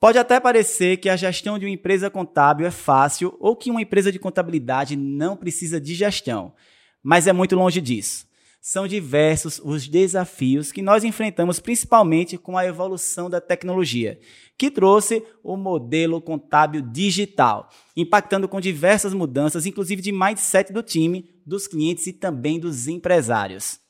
Pode 0.00 0.16
até 0.16 0.38
parecer 0.38 0.98
que 0.98 1.08
a 1.08 1.16
gestão 1.16 1.58
de 1.58 1.66
uma 1.66 1.72
empresa 1.72 2.08
contábil 2.08 2.66
é 2.66 2.70
fácil 2.70 3.36
ou 3.40 3.56
que 3.56 3.70
uma 3.70 3.82
empresa 3.82 4.12
de 4.12 4.18
contabilidade 4.18 4.94
não 4.94 5.36
precisa 5.36 5.80
de 5.80 5.92
gestão, 5.92 6.54
mas 7.02 7.26
é 7.26 7.32
muito 7.32 7.56
longe 7.56 7.80
disso. 7.80 8.28
São 8.60 8.86
diversos 8.86 9.60
os 9.64 9.88
desafios 9.88 10.70
que 10.70 10.82
nós 10.82 11.02
enfrentamos, 11.02 11.58
principalmente 11.58 12.36
com 12.38 12.56
a 12.56 12.66
evolução 12.66 13.28
da 13.28 13.40
tecnologia, 13.40 14.20
que 14.56 14.70
trouxe 14.70 15.24
o 15.42 15.56
modelo 15.56 16.20
contábil 16.20 16.80
digital, 16.80 17.68
impactando 17.96 18.48
com 18.48 18.60
diversas 18.60 19.12
mudanças, 19.12 19.66
inclusive 19.66 20.02
de 20.02 20.12
mindset 20.12 20.72
do 20.72 20.82
time, 20.82 21.28
dos 21.44 21.66
clientes 21.66 22.06
e 22.06 22.12
também 22.12 22.60
dos 22.60 22.86
empresários. 22.86 23.80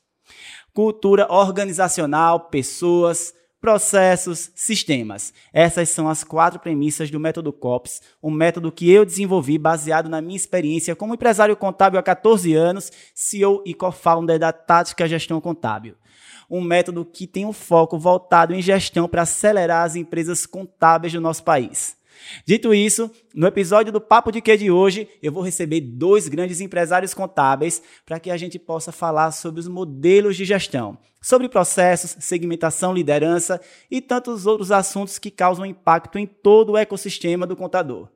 Cultura 0.73 1.31
organizacional, 1.31 2.49
pessoas, 2.49 3.33
processos, 3.59 4.51
sistemas. 4.55 5.33
Essas 5.51 5.89
são 5.89 6.07
as 6.07 6.23
quatro 6.23 6.59
premissas 6.59 7.11
do 7.11 7.19
método 7.19 7.51
COPS, 7.51 8.01
um 8.23 8.31
método 8.31 8.71
que 8.71 8.89
eu 8.89 9.05
desenvolvi 9.05 9.57
baseado 9.57 10.09
na 10.09 10.21
minha 10.21 10.37
experiência 10.37 10.95
como 10.95 11.13
empresário 11.13 11.55
contábil 11.55 11.99
há 11.99 12.03
14 12.03 12.53
anos, 12.53 12.91
CEO 13.13 13.61
e 13.65 13.73
co-founder 13.73 14.39
da 14.39 14.51
Tática 14.51 15.07
Gestão 15.07 15.41
Contábil. 15.41 15.95
Um 16.49 16.61
método 16.61 17.05
que 17.05 17.27
tem 17.27 17.45
um 17.45 17.53
foco 17.53 17.99
voltado 17.99 18.55
em 18.55 18.61
gestão 18.61 19.07
para 19.07 19.21
acelerar 19.21 19.85
as 19.85 19.95
empresas 19.95 20.45
contábeis 20.45 21.13
do 21.13 21.21
nosso 21.21 21.43
país. 21.43 21.98
Dito 22.45 22.73
isso, 22.73 23.09
no 23.33 23.47
episódio 23.47 23.91
do 23.91 24.01
Papo 24.01 24.31
de 24.31 24.41
Que 24.41 24.57
de 24.57 24.71
hoje, 24.71 25.07
eu 25.21 25.31
vou 25.31 25.43
receber 25.43 25.81
dois 25.81 26.27
grandes 26.27 26.61
empresários 26.61 27.13
contábeis 27.13 27.81
para 28.05 28.19
que 28.19 28.31
a 28.31 28.37
gente 28.37 28.57
possa 28.57 28.91
falar 28.91 29.31
sobre 29.31 29.59
os 29.59 29.67
modelos 29.67 30.35
de 30.35 30.45
gestão, 30.45 30.97
sobre 31.21 31.49
processos, 31.49 32.15
segmentação, 32.19 32.93
liderança 32.93 33.59
e 33.89 34.01
tantos 34.01 34.45
outros 34.45 34.71
assuntos 34.71 35.17
que 35.17 35.31
causam 35.31 35.65
impacto 35.65 36.17
em 36.17 36.25
todo 36.25 36.73
o 36.73 36.77
ecossistema 36.77 37.45
do 37.45 37.55
contador. 37.55 38.09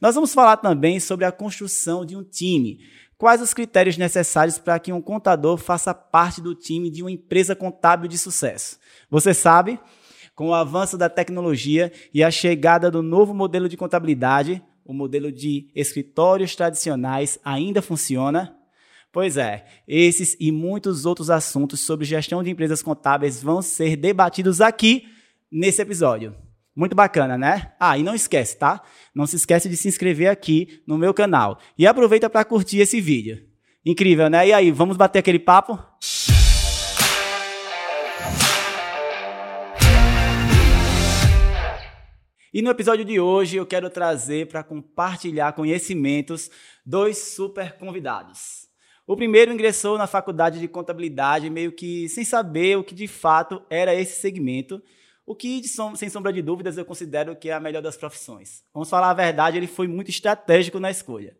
Nós 0.00 0.14
vamos 0.14 0.34
falar 0.34 0.56
também 0.56 0.98
sobre 0.98 1.24
a 1.24 1.32
construção 1.32 2.04
de 2.04 2.16
um 2.16 2.22
time. 2.22 2.80
Quais 3.16 3.42
os 3.42 3.52
critérios 3.52 3.98
necessários 3.98 4.58
para 4.58 4.78
que 4.78 4.92
um 4.92 5.02
contador 5.02 5.58
faça 5.58 5.92
parte 5.92 6.40
do 6.40 6.54
time 6.54 6.90
de 6.90 7.02
uma 7.02 7.10
empresa 7.10 7.54
contábil 7.54 8.08
de 8.08 8.16
sucesso? 8.16 8.78
Você 9.10 9.34
sabe? 9.34 9.78
Com 10.40 10.48
o 10.48 10.54
avanço 10.54 10.96
da 10.96 11.10
tecnologia 11.10 11.92
e 12.14 12.24
a 12.24 12.30
chegada 12.30 12.90
do 12.90 13.02
novo 13.02 13.34
modelo 13.34 13.68
de 13.68 13.76
contabilidade, 13.76 14.62
o 14.82 14.94
modelo 14.94 15.30
de 15.30 15.68
escritórios 15.74 16.56
tradicionais 16.56 17.38
ainda 17.44 17.82
funciona? 17.82 18.56
Pois 19.12 19.36
é, 19.36 19.66
esses 19.86 20.38
e 20.40 20.50
muitos 20.50 21.04
outros 21.04 21.28
assuntos 21.28 21.80
sobre 21.80 22.06
gestão 22.06 22.42
de 22.42 22.48
empresas 22.48 22.82
contábeis 22.82 23.42
vão 23.42 23.60
ser 23.60 23.96
debatidos 23.96 24.62
aqui 24.62 25.06
nesse 25.52 25.82
episódio. 25.82 26.34
Muito 26.74 26.96
bacana, 26.96 27.36
né? 27.36 27.72
Ah, 27.78 27.98
e 27.98 28.02
não 28.02 28.14
esquece, 28.14 28.56
tá? 28.56 28.80
Não 29.14 29.26
se 29.26 29.36
esquece 29.36 29.68
de 29.68 29.76
se 29.76 29.88
inscrever 29.88 30.30
aqui 30.30 30.80
no 30.86 30.96
meu 30.96 31.12
canal. 31.12 31.58
E 31.76 31.86
aproveita 31.86 32.30
para 32.30 32.46
curtir 32.46 32.78
esse 32.78 32.98
vídeo. 32.98 33.44
Incrível, 33.84 34.30
né? 34.30 34.48
E 34.48 34.54
aí, 34.54 34.70
vamos 34.70 34.96
bater 34.96 35.18
aquele 35.18 35.38
papo? 35.38 35.78
E 42.52 42.62
no 42.62 42.70
episódio 42.70 43.04
de 43.04 43.20
hoje 43.20 43.56
eu 43.56 43.64
quero 43.64 43.88
trazer 43.88 44.48
para 44.48 44.64
compartilhar 44.64 45.52
conhecimentos 45.52 46.50
dois 46.84 47.16
super 47.16 47.76
convidados. 47.78 48.68
O 49.06 49.16
primeiro 49.16 49.52
ingressou 49.52 49.96
na 49.96 50.08
faculdade 50.08 50.58
de 50.58 50.66
contabilidade 50.66 51.48
meio 51.48 51.70
que 51.70 52.08
sem 52.08 52.24
saber 52.24 52.76
o 52.76 52.82
que 52.82 52.92
de 52.92 53.06
fato 53.06 53.62
era 53.70 53.94
esse 53.94 54.20
segmento 54.20 54.82
o 55.30 55.34
que, 55.36 55.62
sem 55.94 56.08
sombra 56.08 56.32
de 56.32 56.42
dúvidas, 56.42 56.76
eu 56.76 56.84
considero 56.84 57.36
que 57.36 57.50
é 57.50 57.52
a 57.52 57.60
melhor 57.60 57.80
das 57.80 57.96
profissões. 57.96 58.64
Vamos 58.74 58.90
falar 58.90 59.10
a 59.10 59.14
verdade, 59.14 59.56
ele 59.56 59.68
foi 59.68 59.86
muito 59.86 60.10
estratégico 60.10 60.80
na 60.80 60.90
escolha. 60.90 61.36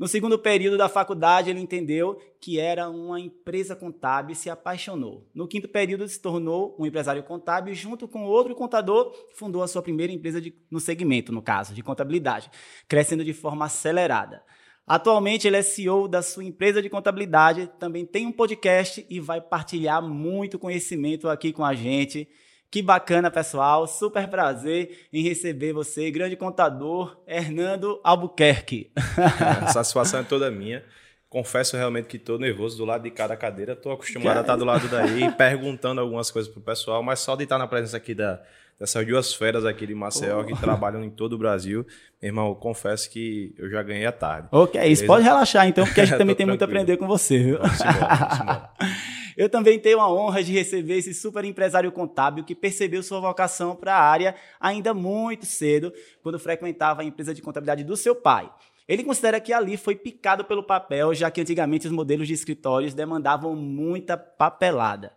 No 0.00 0.08
segundo 0.08 0.38
período 0.38 0.78
da 0.78 0.88
faculdade, 0.88 1.50
ele 1.50 1.60
entendeu 1.60 2.18
que 2.40 2.58
era 2.58 2.88
uma 2.88 3.20
empresa 3.20 3.76
contábil 3.76 4.32
e 4.32 4.34
se 4.34 4.48
apaixonou. 4.48 5.28
No 5.34 5.46
quinto 5.46 5.68
período, 5.68 6.08
se 6.08 6.18
tornou 6.18 6.74
um 6.78 6.86
empresário 6.86 7.22
contábil 7.22 7.74
e, 7.74 7.76
junto 7.76 8.08
com 8.08 8.24
outro 8.24 8.54
contador, 8.54 9.12
fundou 9.34 9.62
a 9.62 9.68
sua 9.68 9.82
primeira 9.82 10.10
empresa 10.10 10.40
de, 10.40 10.54
no 10.70 10.80
segmento, 10.80 11.32
no 11.32 11.42
caso, 11.42 11.74
de 11.74 11.82
contabilidade, 11.82 12.50
crescendo 12.88 13.22
de 13.22 13.34
forma 13.34 13.66
acelerada. 13.66 14.42
Atualmente 14.86 15.46
ele 15.46 15.58
é 15.58 15.62
CEO 15.62 16.08
da 16.08 16.22
sua 16.22 16.44
empresa 16.44 16.80
de 16.80 16.88
contabilidade, 16.88 17.70
também 17.78 18.06
tem 18.06 18.26
um 18.26 18.32
podcast 18.32 19.04
e 19.06 19.20
vai 19.20 19.38
partilhar 19.38 20.02
muito 20.02 20.58
conhecimento 20.58 21.28
aqui 21.28 21.52
com 21.52 21.62
a 21.62 21.74
gente. 21.74 22.26
Que 22.70 22.80
bacana, 22.80 23.32
pessoal. 23.32 23.86
Super 23.88 24.28
prazer 24.28 25.08
em 25.12 25.22
receber 25.24 25.72
você, 25.72 26.08
grande 26.08 26.36
contador, 26.36 27.16
Hernando 27.26 28.00
Albuquerque. 28.04 28.92
É, 28.96 29.64
a 29.64 29.66
satisfação 29.66 30.20
é 30.20 30.22
toda 30.22 30.48
minha. 30.52 30.84
Confesso 31.28 31.76
realmente 31.76 32.06
que 32.06 32.16
estou 32.16 32.38
nervoso 32.38 32.76
do 32.76 32.84
lado 32.84 33.02
de 33.02 33.10
cada 33.10 33.36
cadeira. 33.36 33.72
Estou 33.72 33.90
acostumado 33.90 34.38
a 34.38 34.40
estar 34.42 34.54
do 34.54 34.64
lado 34.64 34.88
daí, 34.88 35.30
perguntando 35.34 36.00
algumas 36.00 36.30
coisas 36.30 36.50
para 36.50 36.60
o 36.60 36.62
pessoal, 36.62 37.02
mas 37.02 37.18
só 37.18 37.34
de 37.34 37.42
estar 37.42 37.58
na 37.58 37.66
presença 37.66 37.96
aqui 37.96 38.14
da, 38.14 38.40
dessas 38.78 39.04
duas 39.04 39.34
feras 39.34 39.64
aqui 39.64 39.84
de 39.84 39.94
Maceió, 39.94 40.40
oh. 40.40 40.44
que 40.44 40.56
trabalham 40.60 41.02
em 41.02 41.10
todo 41.10 41.32
o 41.32 41.38
Brasil, 41.38 41.84
meu 42.22 42.28
irmão, 42.28 42.54
confesso 42.54 43.10
que 43.10 43.52
eu 43.58 43.68
já 43.68 43.82
ganhei 43.82 44.06
a 44.06 44.12
tarde. 44.12 44.48
Ok, 44.52 44.80
isso. 44.86 45.06
Pode 45.06 45.24
relaxar 45.24 45.66
então, 45.66 45.84
porque 45.84 46.02
a 46.02 46.04
gente 46.04 46.18
também 46.18 46.36
tem 46.36 46.46
muito 46.46 46.62
a 46.62 46.66
aprender 46.66 46.96
com 46.96 47.08
você. 47.08 47.38
Viu? 47.38 47.58
Vamos 47.58 47.80
embora, 47.80 48.16
vamos 48.16 48.40
embora. 48.40 48.70
Eu 49.40 49.48
também 49.48 49.78
tenho 49.78 50.00
a 50.00 50.12
honra 50.12 50.44
de 50.44 50.52
receber 50.52 50.98
esse 50.98 51.14
super 51.14 51.42
empresário 51.46 51.90
contábil 51.90 52.44
que 52.44 52.54
percebeu 52.54 53.02
sua 53.02 53.20
vocação 53.20 53.74
para 53.74 53.96
a 53.96 53.98
área 53.98 54.34
ainda 54.60 54.92
muito 54.92 55.46
cedo, 55.46 55.94
quando 56.22 56.38
frequentava 56.38 57.00
a 57.00 57.04
empresa 57.06 57.32
de 57.32 57.40
contabilidade 57.40 57.82
do 57.82 57.96
seu 57.96 58.14
pai. 58.14 58.52
Ele 58.86 59.02
considera 59.02 59.40
que 59.40 59.50
ali 59.50 59.78
foi 59.78 59.94
picado 59.94 60.44
pelo 60.44 60.62
papel, 60.62 61.14
já 61.14 61.30
que 61.30 61.40
antigamente 61.40 61.86
os 61.86 61.92
modelos 61.92 62.28
de 62.28 62.34
escritórios 62.34 62.92
demandavam 62.92 63.56
muita 63.56 64.14
papelada. 64.14 65.10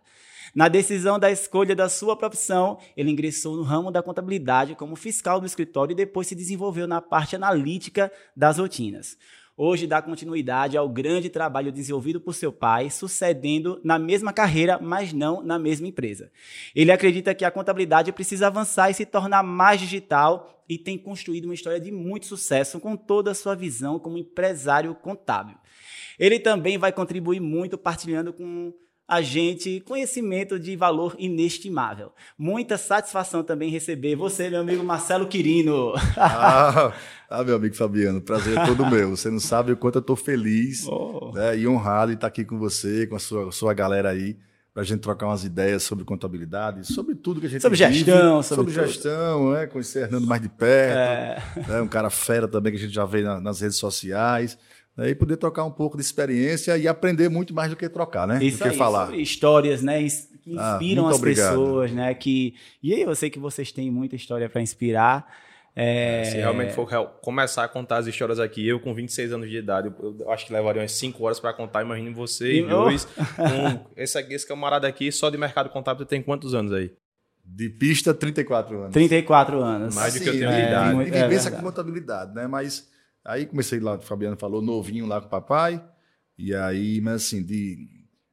Na 0.54 0.68
decisão 0.68 1.18
da 1.18 1.30
escolha 1.30 1.76
da 1.76 1.90
sua 1.90 2.16
profissão, 2.16 2.78
ele 2.96 3.10
ingressou 3.10 3.54
no 3.54 3.62
ramo 3.62 3.90
da 3.90 4.02
contabilidade 4.02 4.74
como 4.74 4.96
fiscal 4.96 5.38
do 5.38 5.44
escritório 5.44 5.92
e 5.92 5.96
depois 5.96 6.28
se 6.28 6.34
desenvolveu 6.34 6.86
na 6.86 7.02
parte 7.02 7.36
analítica 7.36 8.10
das 8.34 8.56
rotinas 8.56 9.18
hoje 9.56 9.86
dá 9.86 10.02
continuidade 10.02 10.76
ao 10.76 10.88
grande 10.88 11.28
trabalho 11.28 11.72
desenvolvido 11.72 12.20
por 12.20 12.34
seu 12.34 12.52
pai, 12.52 12.90
sucedendo 12.90 13.80
na 13.84 13.98
mesma 13.98 14.32
carreira, 14.32 14.78
mas 14.80 15.12
não 15.12 15.42
na 15.42 15.58
mesma 15.58 15.86
empresa. 15.86 16.30
Ele 16.74 16.90
acredita 16.92 17.34
que 17.34 17.44
a 17.44 17.50
contabilidade 17.50 18.12
precisa 18.12 18.46
avançar 18.46 18.90
e 18.90 18.94
se 18.94 19.06
tornar 19.06 19.42
mais 19.42 19.80
digital 19.80 20.64
e 20.68 20.78
tem 20.78 20.96
construído 20.96 21.44
uma 21.44 21.54
história 21.54 21.80
de 21.80 21.92
muito 21.92 22.26
sucesso 22.26 22.80
com 22.80 22.96
toda 22.96 23.30
a 23.30 23.34
sua 23.34 23.54
visão 23.54 23.98
como 23.98 24.18
empresário 24.18 24.94
contábil. 24.94 25.56
Ele 26.18 26.38
também 26.38 26.78
vai 26.78 26.92
contribuir 26.92 27.40
muito 27.40 27.76
partilhando 27.76 28.32
com 28.32 28.72
a 29.06 29.20
gente 29.20 29.80
conhecimento 29.80 30.58
de 30.58 30.74
valor 30.76 31.14
inestimável. 31.18 32.12
Muita 32.38 32.78
satisfação 32.78 33.42
também 33.42 33.70
receber 33.70 34.16
você, 34.16 34.48
meu 34.48 34.60
amigo 34.60 34.82
Marcelo 34.82 35.26
Quirino. 35.26 35.92
Ah, 36.16 36.92
ah 37.28 37.44
meu 37.44 37.56
amigo 37.56 37.74
Fabiano, 37.74 38.20
prazer 38.20 38.56
é 38.56 38.66
todo 38.66 38.86
meu. 38.88 39.10
Você 39.10 39.30
não 39.30 39.40
sabe 39.40 39.72
o 39.72 39.76
quanto 39.76 39.96
eu 39.96 40.00
estou 40.00 40.16
feliz 40.16 40.86
oh. 40.86 41.32
né, 41.34 41.56
e 41.56 41.66
honrado 41.66 42.12
de 42.12 42.16
estar 42.16 42.28
aqui 42.28 42.44
com 42.44 42.58
você, 42.58 43.06
com 43.06 43.16
a 43.16 43.18
sua, 43.18 43.50
sua 43.52 43.74
galera 43.74 44.10
aí, 44.10 44.36
para 44.72 44.82
a 44.82 44.86
gente 44.86 45.00
trocar 45.00 45.26
umas 45.26 45.44
ideias 45.44 45.82
sobre 45.82 46.04
contabilidade, 46.04 46.86
sobre 46.86 47.14
tudo 47.14 47.40
que 47.40 47.46
a 47.46 47.50
gente 47.50 47.62
Sobre 47.62 47.76
vive, 47.76 47.94
gestão, 47.94 48.42
sobre, 48.42 48.72
sobre 48.72 48.86
gestão, 48.86 49.52
né, 49.52 49.66
conhecer 49.66 50.04
Hernando 50.04 50.26
mais 50.26 50.42
de 50.42 50.48
perto, 50.48 51.58
é. 51.58 51.68
né, 51.68 51.80
um 51.80 51.88
cara 51.88 52.10
fera 52.10 52.48
também 52.48 52.72
que 52.72 52.78
a 52.78 52.82
gente 52.82 52.94
já 52.94 53.04
vê 53.04 53.22
na, 53.22 53.40
nas 53.40 53.60
redes 53.60 53.76
sociais 53.76 54.56
né, 54.96 55.10
e 55.10 55.14
poder 55.14 55.36
trocar 55.36 55.64
um 55.64 55.70
pouco 55.70 55.96
de 55.96 56.02
experiência 56.02 56.76
e 56.78 56.86
aprender 56.86 57.28
muito 57.28 57.52
mais 57.52 57.70
do 57.70 57.76
que 57.76 57.88
trocar, 57.88 58.26
né? 58.26 58.42
Isso 58.42 58.58
do 58.58 58.62
que 58.62 58.68
aí, 58.70 58.76
falar. 58.76 59.14
Histórias, 59.14 59.82
né? 59.82 59.98
Que 60.42 60.56
ah, 60.58 60.72
inspiram 60.74 61.06
ah, 61.06 61.10
as 61.10 61.16
obrigado. 61.16 61.48
pessoas, 61.48 61.90
né? 61.90 62.14
Que... 62.14 62.54
E 62.82 62.92
aí, 62.94 63.02
eu 63.02 63.14
sei 63.14 63.30
que 63.30 63.38
vocês 63.38 63.72
têm 63.72 63.90
muita 63.90 64.14
história 64.14 64.48
para 64.48 64.60
inspirar. 64.60 65.26
É... 65.76 66.24
Se 66.24 66.36
realmente 66.36 66.72
for 66.72 66.86
começar 67.20 67.64
a 67.64 67.68
contar 67.68 67.96
as 67.96 68.06
histórias 68.06 68.38
aqui, 68.38 68.66
eu 68.66 68.78
com 68.78 68.94
26 68.94 69.32
anos 69.32 69.50
de 69.50 69.56
idade, 69.56 69.92
eu 70.20 70.30
acho 70.30 70.46
que 70.46 70.52
levaria 70.52 70.80
umas 70.80 70.92
5 70.92 71.24
horas 71.24 71.40
para 71.40 71.52
contar. 71.52 71.82
Imagine 71.82 72.10
você 72.10 72.60
e 72.60 72.62
dois. 72.62 73.04
Com 73.04 73.86
esse, 73.96 74.16
aqui, 74.16 74.34
esse 74.34 74.46
camarada 74.46 74.86
aqui, 74.86 75.10
só 75.10 75.30
de 75.30 75.36
mercado 75.36 75.68
contábil, 75.70 76.06
tem 76.06 76.22
quantos 76.22 76.54
anos 76.54 76.72
aí? 76.72 76.92
De 77.44 77.68
pista, 77.68 78.14
34 78.14 78.78
anos. 78.82 78.92
34 78.92 79.60
anos. 79.60 79.94
Mais 79.94 80.14
do 80.14 80.20
que 80.20 80.28
eu 80.28 80.32
tenho 80.32 80.48
de 80.48 80.54
é, 80.54 80.68
idade. 80.68 81.00
E 81.00 81.10
vivência 81.10 81.48
é 81.48 81.52
com 81.52 81.62
contabilidade, 81.62 82.34
né? 82.34 82.46
Mas 82.46 82.88
Aí 83.24 83.46
comecei 83.46 83.80
lá, 83.80 83.96
o 83.96 84.02
Fabiano 84.02 84.36
falou, 84.36 84.60
novinho 84.60 85.06
lá 85.06 85.20
com 85.20 85.26
o 85.26 85.30
papai. 85.30 85.82
E 86.36 86.54
aí, 86.54 87.00
mas 87.00 87.14
assim, 87.26 87.42
de, 87.42 87.88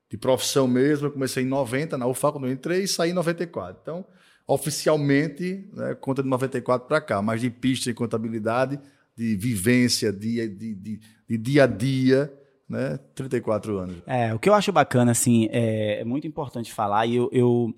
de 0.09 0.17
profissão 0.17 0.67
mesmo, 0.67 1.07
eu 1.07 1.11
comecei 1.11 1.43
em 1.43 1.47
90, 1.47 1.97
na 1.97 2.07
UFA 2.07 2.31
quando 2.31 2.47
eu 2.47 2.51
entrei 2.51 2.83
e 2.83 2.87
saí 2.87 3.11
em 3.11 3.13
94. 3.13 3.79
Então, 3.81 4.05
oficialmente, 4.47 5.69
né, 5.73 5.95
conta 5.95 6.21
de 6.21 6.29
94 6.29 6.87
para 6.87 6.99
cá, 6.99 7.21
mas 7.21 7.39
de 7.39 7.49
pista 7.49 7.89
e 7.89 7.93
contabilidade, 7.93 8.79
de 9.15 9.35
vivência, 9.35 10.11
de, 10.11 10.47
de, 10.49 10.75
de, 10.75 10.99
de 11.29 11.37
dia 11.37 11.63
a 11.63 11.67
dia, 11.67 12.33
né, 12.67 12.99
34 13.15 13.77
anos. 13.77 13.97
É, 14.05 14.33
o 14.33 14.39
que 14.39 14.49
eu 14.49 14.53
acho 14.53 14.71
bacana, 14.71 15.11
assim, 15.11 15.47
é, 15.51 16.01
é 16.01 16.03
muito 16.03 16.27
importante 16.27 16.73
falar, 16.73 17.05
e 17.05 17.15
eu, 17.15 17.29
eu 17.31 17.73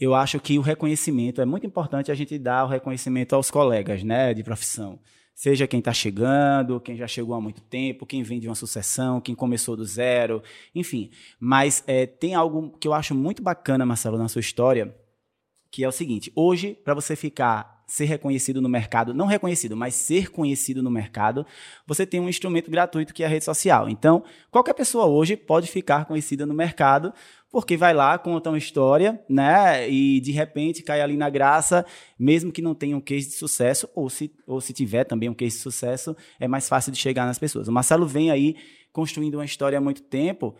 eu 0.00 0.14
acho 0.14 0.40
que 0.40 0.58
o 0.58 0.62
reconhecimento 0.62 1.42
é 1.42 1.44
muito 1.44 1.66
importante 1.66 2.10
a 2.10 2.14
gente 2.14 2.38
dar 2.38 2.64
o 2.64 2.68
reconhecimento 2.68 3.34
aos 3.34 3.50
colegas, 3.50 4.02
né, 4.02 4.32
de 4.32 4.42
profissão. 4.42 4.98
Seja 5.40 5.66
quem 5.66 5.78
está 5.78 5.90
chegando, 5.90 6.78
quem 6.78 6.98
já 6.98 7.08
chegou 7.08 7.34
há 7.34 7.40
muito 7.40 7.62
tempo, 7.62 8.04
quem 8.04 8.22
vem 8.22 8.38
de 8.38 8.46
uma 8.46 8.54
sucessão, 8.54 9.22
quem 9.22 9.34
começou 9.34 9.74
do 9.74 9.86
zero, 9.86 10.42
enfim. 10.74 11.10
Mas 11.38 11.82
é, 11.86 12.04
tem 12.04 12.34
algo 12.34 12.76
que 12.78 12.86
eu 12.86 12.92
acho 12.92 13.14
muito 13.14 13.42
bacana, 13.42 13.86
Marcelo, 13.86 14.18
na 14.18 14.28
sua 14.28 14.40
história, 14.40 14.94
que 15.70 15.82
é 15.82 15.88
o 15.88 15.92
seguinte: 15.92 16.30
hoje, 16.36 16.76
para 16.84 16.92
você 16.92 17.16
ficar 17.16 17.79
ser 17.90 18.04
reconhecido 18.04 18.62
no 18.62 18.68
mercado, 18.68 19.12
não 19.12 19.26
reconhecido, 19.26 19.76
mas 19.76 19.96
ser 19.96 20.30
conhecido 20.30 20.80
no 20.80 20.90
mercado, 20.90 21.44
você 21.84 22.06
tem 22.06 22.20
um 22.20 22.28
instrumento 22.28 22.70
gratuito 22.70 23.12
que 23.12 23.24
é 23.24 23.26
a 23.26 23.28
rede 23.28 23.44
social. 23.44 23.88
Então, 23.88 24.22
qualquer 24.48 24.74
pessoa 24.74 25.06
hoje 25.06 25.36
pode 25.36 25.66
ficar 25.66 26.04
conhecida 26.04 26.46
no 26.46 26.54
mercado, 26.54 27.12
porque 27.50 27.76
vai 27.76 27.92
lá, 27.92 28.16
conta 28.16 28.48
uma 28.48 28.58
história, 28.58 29.20
né? 29.28 29.90
E 29.90 30.20
de 30.20 30.30
repente 30.30 30.84
cai 30.84 31.00
ali 31.00 31.16
na 31.16 31.28
graça, 31.28 31.84
mesmo 32.16 32.52
que 32.52 32.62
não 32.62 32.76
tenha 32.76 32.96
um 32.96 33.00
case 33.00 33.28
de 33.28 33.34
sucesso, 33.34 33.88
ou 33.92 34.08
se, 34.08 34.32
ou 34.46 34.60
se 34.60 34.72
tiver 34.72 35.02
também 35.02 35.28
um 35.28 35.34
case 35.34 35.56
de 35.56 35.62
sucesso, 35.62 36.16
é 36.38 36.46
mais 36.46 36.68
fácil 36.68 36.92
de 36.92 36.98
chegar 36.98 37.26
nas 37.26 37.40
pessoas. 37.40 37.66
O 37.66 37.72
Marcelo 37.72 38.06
vem 38.06 38.30
aí 38.30 38.54
construindo 38.92 39.34
uma 39.34 39.44
história 39.44 39.78
há 39.78 39.80
muito 39.80 40.02
tempo, 40.02 40.54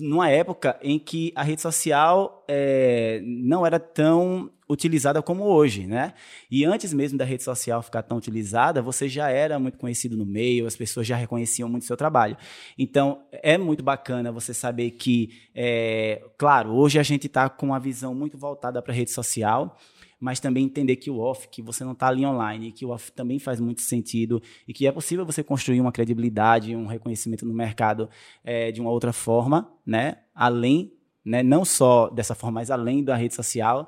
numa 0.00 0.30
época 0.30 0.78
em 0.82 0.98
que 0.98 1.32
a 1.36 1.42
rede 1.42 1.60
social 1.60 2.44
é, 2.48 3.20
não 3.22 3.66
era 3.66 3.78
tão 3.78 4.50
utilizada 4.68 5.22
como 5.22 5.44
hoje, 5.44 5.86
né? 5.86 6.12
E 6.50 6.64
antes 6.64 6.92
mesmo 6.92 7.16
da 7.16 7.24
rede 7.24 7.42
social 7.42 7.82
ficar 7.82 8.02
tão 8.02 8.18
utilizada, 8.18 8.82
você 8.82 9.08
já 9.08 9.30
era 9.30 9.58
muito 9.58 9.78
conhecido 9.78 10.16
no 10.16 10.26
meio, 10.26 10.66
as 10.66 10.76
pessoas 10.76 11.06
já 11.06 11.16
reconheciam 11.16 11.68
muito 11.68 11.82
o 11.82 11.86
seu 11.86 11.96
trabalho. 11.96 12.36
Então, 12.76 13.22
é 13.30 13.56
muito 13.56 13.82
bacana 13.82 14.32
você 14.32 14.52
saber 14.52 14.92
que, 14.92 15.30
é, 15.54 16.22
claro, 16.36 16.72
hoje 16.74 16.98
a 16.98 17.02
gente 17.02 17.26
está 17.26 17.48
com 17.48 17.66
uma 17.66 17.78
visão 17.78 18.14
muito 18.14 18.36
voltada 18.36 18.82
para 18.82 18.92
a 18.92 18.96
rede 18.96 19.12
social, 19.12 19.76
mas 20.18 20.40
também 20.40 20.64
entender 20.64 20.96
que 20.96 21.10
o 21.10 21.18
off, 21.18 21.48
que 21.48 21.62
você 21.62 21.84
não 21.84 21.92
está 21.92 22.08
ali 22.08 22.24
online, 22.24 22.72
que 22.72 22.84
o 22.84 22.90
off 22.90 23.12
também 23.12 23.38
faz 23.38 23.60
muito 23.60 23.82
sentido 23.82 24.42
e 24.66 24.72
que 24.72 24.86
é 24.86 24.92
possível 24.92 25.24
você 25.24 25.44
construir 25.44 25.80
uma 25.80 25.92
credibilidade, 25.92 26.74
um 26.74 26.86
reconhecimento 26.86 27.44
no 27.44 27.54
mercado 27.54 28.08
é, 28.42 28.72
de 28.72 28.80
uma 28.80 28.90
outra 28.90 29.12
forma, 29.12 29.70
né? 29.84 30.18
Além, 30.34 30.92
né? 31.24 31.42
não 31.42 31.64
só 31.64 32.08
dessa 32.08 32.34
forma, 32.34 32.60
mas 32.60 32.70
além 32.70 33.04
da 33.04 33.14
rede 33.14 33.34
social. 33.34 33.86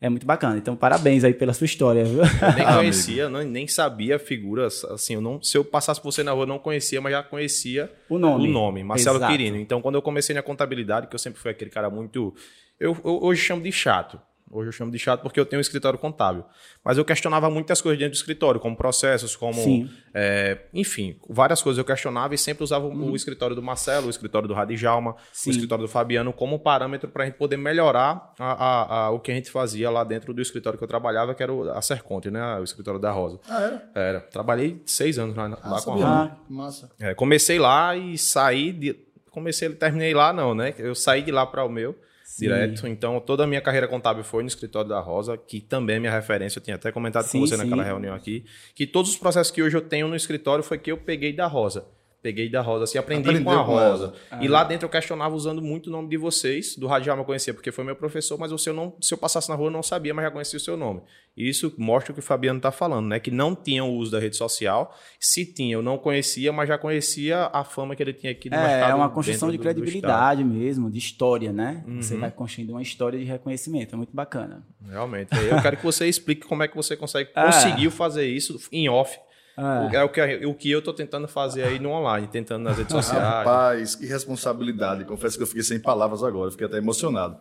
É 0.00 0.08
muito 0.08 0.24
bacana. 0.24 0.56
Então, 0.56 0.74
parabéns 0.74 1.24
aí 1.24 1.34
pela 1.34 1.52
sua 1.52 1.66
história, 1.66 2.04
viu? 2.04 2.22
Eu 2.22 2.54
nem 2.56 2.66
conhecia, 2.66 3.28
não, 3.28 3.42
nem 3.42 3.68
sabia 3.68 4.18
figuras. 4.18 4.82
Assim, 4.86 5.14
eu 5.14 5.20
não, 5.20 5.42
se 5.42 5.58
eu 5.58 5.64
passasse 5.64 6.00
por 6.00 6.10
você 6.10 6.22
na 6.22 6.32
rua, 6.32 6.44
eu 6.44 6.46
não 6.46 6.58
conhecia, 6.58 7.00
mas 7.02 7.12
já 7.12 7.22
conhecia 7.22 7.92
o 8.08 8.18
nome. 8.18 8.48
O 8.48 8.50
nome, 8.50 8.82
Marcelo 8.82 9.18
Exato. 9.18 9.30
Quirino. 9.30 9.58
Então, 9.58 9.82
quando 9.82 9.96
eu 9.96 10.02
comecei 10.02 10.34
na 10.34 10.42
contabilidade, 10.42 11.06
que 11.06 11.14
eu 11.14 11.18
sempre 11.18 11.38
fui 11.38 11.50
aquele 11.50 11.70
cara 11.70 11.90
muito. 11.90 12.34
Eu, 12.78 12.96
eu 13.04 13.22
hoje 13.22 13.42
chamo 13.42 13.62
de 13.62 13.70
chato. 13.70 14.18
Hoje 14.52 14.68
eu 14.68 14.72
chamo 14.72 14.90
de 14.90 14.98
chato 14.98 15.22
porque 15.22 15.38
eu 15.38 15.46
tenho 15.46 15.58
um 15.58 15.60
escritório 15.60 15.96
contábil. 15.96 16.44
Mas 16.84 16.98
eu 16.98 17.04
questionava 17.04 17.48
muitas 17.48 17.80
coisas 17.80 17.96
dentro 17.96 18.12
do 18.12 18.16
escritório, 18.16 18.58
como 18.58 18.76
processos, 18.76 19.36
como. 19.36 19.88
É, 20.12 20.58
enfim, 20.74 21.16
várias 21.28 21.62
coisas 21.62 21.78
eu 21.78 21.84
questionava 21.84 22.34
e 22.34 22.38
sempre 22.38 22.64
usava 22.64 22.84
uhum. 22.84 23.12
o 23.12 23.16
escritório 23.16 23.54
do 23.54 23.62
Marcelo, 23.62 24.08
o 24.08 24.10
escritório 24.10 24.48
do 24.48 24.54
Radijalma, 24.54 25.14
Sim. 25.32 25.50
o 25.50 25.52
escritório 25.52 25.84
do 25.84 25.88
Fabiano 25.88 26.32
como 26.32 26.58
parâmetro 26.58 27.08
para 27.08 27.22
a 27.22 27.26
gente 27.26 27.36
poder 27.36 27.56
melhorar 27.56 28.34
a, 28.40 28.52
a, 28.52 28.96
a, 28.96 29.10
o 29.10 29.20
que 29.20 29.30
a 29.30 29.34
gente 29.34 29.52
fazia 29.52 29.88
lá 29.88 30.02
dentro 30.02 30.34
do 30.34 30.42
escritório 30.42 30.76
que 30.76 30.82
eu 30.82 30.88
trabalhava, 30.88 31.32
que 31.32 31.42
era 31.44 31.52
a 31.72 31.80
Serconte, 31.80 32.28
né? 32.28 32.58
O 32.58 32.64
escritório 32.64 32.98
da 32.98 33.12
Rosa. 33.12 33.38
Ah, 33.48 33.62
era? 33.62 33.90
Era. 33.94 34.20
Trabalhei 34.20 34.82
seis 34.84 35.16
anos 35.16 35.36
lá, 35.36 35.44
ah, 35.62 35.70
lá 35.70 35.80
com 35.80 35.92
a 35.92 35.94
Rosa. 35.94 36.06
Ah, 36.06 36.36
massa. 36.48 36.90
É, 36.98 37.14
comecei 37.14 37.60
lá 37.60 37.96
e 37.96 38.18
saí 38.18 38.72
de. 38.72 38.96
Comecei, 39.30 39.68
terminei 39.70 40.12
lá, 40.12 40.32
não, 40.32 40.56
né? 40.56 40.74
Eu 40.76 40.92
saí 40.96 41.22
de 41.22 41.30
lá 41.30 41.46
para 41.46 41.64
o 41.64 41.68
meu. 41.68 41.94
Sim. 42.30 42.44
direto. 42.44 42.86
Então, 42.86 43.18
toda 43.18 43.42
a 43.42 43.46
minha 43.46 43.60
carreira 43.60 43.88
contábil 43.88 44.22
foi 44.22 44.44
no 44.44 44.48
escritório 44.48 44.88
da 44.88 45.00
Rosa, 45.00 45.36
que 45.36 45.60
também 45.60 45.96
é 45.96 45.98
minha 45.98 46.12
referência. 46.12 46.60
Eu 46.60 46.62
tinha 46.62 46.76
até 46.76 46.92
comentado 46.92 47.24
sim, 47.24 47.40
com 47.40 47.46
você 47.46 47.56
sim. 47.56 47.62
naquela 47.64 47.82
reunião 47.82 48.14
aqui, 48.14 48.44
que 48.72 48.86
todos 48.86 49.10
os 49.10 49.16
processos 49.16 49.50
que 49.50 49.60
hoje 49.60 49.76
eu 49.76 49.80
tenho 49.80 50.06
no 50.06 50.14
escritório 50.14 50.62
foi 50.62 50.78
que 50.78 50.92
eu 50.92 50.96
peguei 50.96 51.32
da 51.32 51.48
Rosa. 51.48 51.84
Peguei 52.22 52.50
da 52.50 52.60
Rosa, 52.60 52.84
assim, 52.84 52.98
aprendi 52.98 53.28
Aprendeu 53.28 53.44
com 53.44 53.58
a 53.58 53.62
Rosa. 53.62 54.12
Com 54.28 54.42
e 54.42 54.48
lá 54.48 54.62
dentro 54.62 54.84
eu 54.84 54.90
questionava 54.90 55.34
usando 55.34 55.62
muito 55.62 55.86
o 55.86 55.90
nome 55.90 56.08
de 56.08 56.18
vocês. 56.18 56.76
Do 56.76 56.86
Radial 56.86 57.16
eu 57.16 57.24
conhecia 57.24 57.54
porque 57.54 57.72
foi 57.72 57.82
meu 57.82 57.96
professor, 57.96 58.38
mas 58.38 58.52
se 58.60 58.68
eu, 58.68 58.74
não, 58.74 58.94
se 59.00 59.14
eu 59.14 59.18
passasse 59.18 59.48
na 59.48 59.54
rua 59.54 59.68
eu 59.68 59.70
não 59.70 59.82
sabia, 59.82 60.12
mas 60.12 60.26
já 60.26 60.30
conhecia 60.30 60.58
o 60.58 60.60
seu 60.60 60.76
nome. 60.76 61.00
E 61.34 61.48
isso 61.48 61.72
mostra 61.78 62.12
o 62.12 62.14
que 62.14 62.20
o 62.20 62.22
Fabiano 62.22 62.58
está 62.58 62.70
falando, 62.70 63.06
né? 63.06 63.18
Que 63.18 63.30
não 63.30 63.54
tinha 63.54 63.82
o 63.82 63.94
uso 63.94 64.10
da 64.10 64.18
rede 64.18 64.36
social. 64.36 64.94
Se 65.18 65.46
tinha, 65.46 65.72
eu 65.72 65.82
não 65.82 65.96
conhecia, 65.96 66.52
mas 66.52 66.68
já 66.68 66.76
conhecia 66.76 67.48
a 67.52 67.64
fama 67.64 67.96
que 67.96 68.02
ele 68.02 68.12
tinha 68.12 68.32
aqui 68.32 68.50
no 68.50 68.56
é, 68.56 68.66
mercado. 68.66 68.90
É 68.90 68.94
uma 68.94 69.08
construção 69.08 69.50
de 69.50 69.56
do, 69.56 69.62
credibilidade 69.62 70.42
do 70.42 70.50
mesmo, 70.50 70.90
de 70.90 70.98
história, 70.98 71.52
né? 71.52 71.82
Uhum. 71.86 72.02
Você 72.02 72.18
vai 72.18 72.30
construindo 72.30 72.70
uma 72.70 72.82
história 72.82 73.18
de 73.18 73.24
reconhecimento. 73.24 73.94
É 73.94 73.96
muito 73.96 74.14
bacana. 74.14 74.62
Realmente. 74.86 75.30
Eu 75.34 75.62
quero 75.62 75.78
que 75.78 75.84
você 75.84 76.06
explique 76.06 76.46
como 76.46 76.62
é 76.62 76.68
que 76.68 76.76
você 76.76 76.96
consegue 76.96 77.30
é. 77.34 77.46
conseguiu 77.46 77.90
fazer 77.90 78.26
isso 78.26 78.60
em 78.70 78.90
off 78.90 79.18
é. 79.56 79.96
é 79.96 80.04
o, 80.04 80.08
que, 80.08 80.46
o 80.46 80.54
que 80.54 80.70
eu 80.70 80.78
estou 80.78 80.94
tentando 80.94 81.28
fazer 81.28 81.64
aí 81.64 81.78
no 81.78 81.90
online, 81.90 82.26
tentando 82.26 82.64
nas 82.64 82.76
redes 82.76 82.92
sociais. 82.92 83.22
Rapaz, 83.22 83.94
que 83.94 84.06
responsabilidade. 84.06 85.04
Confesso 85.04 85.36
que 85.36 85.42
eu 85.42 85.46
fiquei 85.46 85.62
sem 85.62 85.80
palavras 85.80 86.22
agora, 86.22 86.50
fiquei 86.50 86.66
até 86.66 86.78
emocionado. 86.78 87.38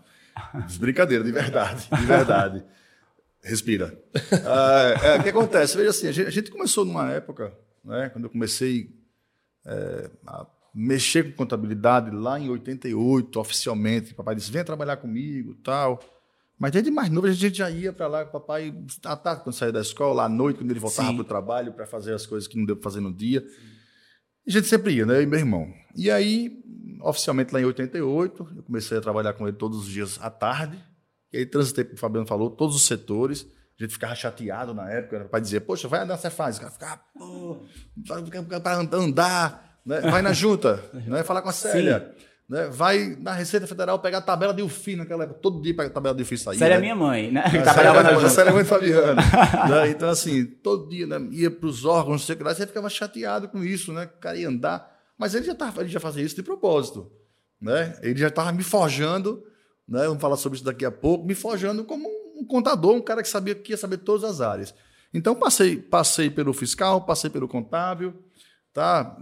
Brincadeira, 0.80 1.24
de 1.24 1.32
verdade, 1.32 1.88
de 1.90 2.06
verdade. 2.06 2.64
Respira. 3.42 3.98
É, 4.14 5.08
é, 5.08 5.20
o 5.20 5.24
que 5.24 5.30
acontece? 5.30 5.78
Veja 5.78 5.90
assim, 5.90 6.08
a 6.08 6.12
gente, 6.12 6.28
a 6.28 6.32
gente, 6.32 6.52
começou 6.52 6.84
numa 6.84 7.12
época, 7.12 7.54
né, 7.84 8.10
quando 8.10 8.26
eu 8.26 8.30
comecei 8.30 8.94
é, 9.66 10.10
a 10.28 10.46
mexer 10.74 11.24
com 11.24 11.32
contabilidade 11.32 12.12
lá 12.12 12.40
em 12.40 12.50
88, 12.50 13.40
oficialmente. 13.40 14.14
Papai 14.14 14.36
disse: 14.36 14.52
vem 14.52 14.64
trabalhar 14.64 14.98
comigo 14.98 15.56
tal. 15.64 16.00
Mas 16.60 16.72
desde 16.72 16.92
mais 16.92 17.10
novo 17.10 17.26
a 17.26 17.32
gente 17.32 17.58
já 17.58 17.72
ia 17.72 17.94
para 17.94 18.08
lá 18.08 18.26
com 18.26 18.38
o 18.38 18.42
papai, 18.42 18.76
à 19.06 19.16
tarde, 19.16 19.44
quando 19.44 19.56
saía 19.56 19.72
da 19.72 19.80
escola, 19.80 20.26
à 20.26 20.30
noite, 20.30 20.58
quando 20.58 20.70
ele 20.70 20.80
voltava 20.80 21.14
para 21.14 21.22
o 21.22 21.24
trabalho, 21.24 21.72
para 21.72 21.86
fazer 21.86 22.14
as 22.14 22.26
coisas 22.26 22.50
que 22.50 22.58
não 22.58 22.66
deu 22.66 22.76
para 22.76 22.84
fazer 22.84 23.00
no 23.00 23.14
dia. 23.14 23.46
A 24.46 24.52
gente 24.52 24.68
sempre 24.68 24.94
ia, 24.94 25.06
né? 25.06 25.16
Eu 25.16 25.22
e 25.22 25.26
meu 25.26 25.40
irmão. 25.40 25.72
E 25.96 26.12
aí, 26.12 26.62
oficialmente 27.02 27.54
lá 27.54 27.62
em 27.62 27.66
88, 27.66 28.48
eu 28.58 28.64
comecei 28.64 28.98
a 28.98 29.02
trabalhar 29.02 29.34
com 29.34 29.48
ele 29.48 29.56
todos 29.56 29.80
os 29.80 29.88
dias 29.88 30.20
à 30.22 30.30
tarde. 30.30 30.78
E 31.32 31.38
aí 31.38 31.46
transitei, 31.46 31.86
como 31.86 31.96
o 31.96 32.00
Fabiano 32.00 32.28
falou, 32.28 32.50
todos 32.50 32.76
os 32.76 32.86
setores. 32.86 33.48
A 33.80 33.84
gente 33.84 33.94
ficava 33.94 34.14
chateado 34.14 34.74
na 34.74 34.90
época. 34.92 35.24
O 35.24 35.30
pai 35.30 35.40
dizia, 35.40 35.62
poxa, 35.62 35.88
vai 35.88 36.02
andar, 36.02 36.18
você 36.18 36.30
faz. 36.30 36.58
O 36.58 36.60
cara 36.60 36.72
ficava, 36.74 37.02
pô, 37.18 37.66
para 38.62 38.98
andar, 38.98 39.80
né? 39.86 40.02
vai 40.02 40.22
na 40.22 40.34
junta, 40.34 40.84
né? 40.94 41.24
falar 41.24 41.42
com 41.42 41.48
a 41.48 41.54
Célia. 41.54 42.14
Sim. 42.18 42.29
Né? 42.50 42.68
Vai 42.68 43.16
na 43.20 43.32
Receita 43.32 43.68
Federal 43.68 44.00
pegar 44.00 44.18
a 44.18 44.22
tabela 44.22 44.52
de 44.52 44.64
UFI 44.64 44.96
naquela 44.96 45.24
época. 45.24 45.40
Todo 45.40 45.62
dia 45.62 45.76
pega 45.76 45.90
a 45.90 45.94
tabela 45.94 46.16
de 46.16 46.24
UFI 46.24 46.38
sair. 46.38 46.58
Sério, 46.58 46.74
né? 46.74 46.78
é 46.78 46.82
minha 46.82 46.96
mãe, 46.96 47.32
né? 47.32 47.44
É, 47.46 47.62
Trabalhava 47.62 48.02
na 48.02 48.30
Sério, 48.30 48.50
é 48.50 48.54
mãe 48.54 48.66
Fabiano. 48.66 49.22
né? 49.70 49.90
Então, 49.92 50.10
assim, 50.10 50.46
todo 50.46 50.90
dia 50.90 51.06
né? 51.06 51.20
ia 51.32 51.52
para 51.52 51.68
os 51.68 51.86
órgãos, 51.86 52.28
lá, 52.28 52.56
você 52.56 52.66
ficava 52.66 52.90
chateado 52.90 53.48
com 53.48 53.64
isso, 53.64 53.94
né? 53.94 54.06
O 54.06 54.20
cara 54.20 54.36
ia 54.36 54.50
andar. 54.50 54.98
Mas 55.16 55.36
ele 55.36 55.46
já, 55.46 55.54
tava, 55.54 55.82
ele 55.82 55.90
já 55.90 56.00
fazia 56.00 56.24
isso 56.24 56.36
de 56.36 56.42
propósito. 56.42 57.12
Né? 57.62 57.96
Ele 58.02 58.18
já 58.18 58.30
estava 58.30 58.52
me 58.52 58.64
forjando, 58.64 59.44
né? 59.88 60.06
vamos 60.08 60.22
falar 60.22 60.38
sobre 60.38 60.56
isso 60.56 60.66
daqui 60.66 60.86
a 60.86 60.92
pouco, 60.92 61.26
me 61.26 61.36
forjando 61.36 61.84
como 61.84 62.08
um 62.36 62.46
contador, 62.46 62.96
um 62.96 63.02
cara 63.02 63.22
que 63.22 63.28
sabia 63.28 63.54
que 63.54 63.74
ia 63.74 63.78
saber 63.78 63.98
todas 63.98 64.24
as 64.24 64.42
áreas. 64.42 64.74
Então, 65.14 65.36
passei, 65.36 65.76
passei 65.76 66.30
pelo 66.30 66.54
fiscal, 66.54 67.02
passei 67.02 67.30
pelo 67.30 67.48
contábil, 67.48 68.14
tá? 68.74 69.18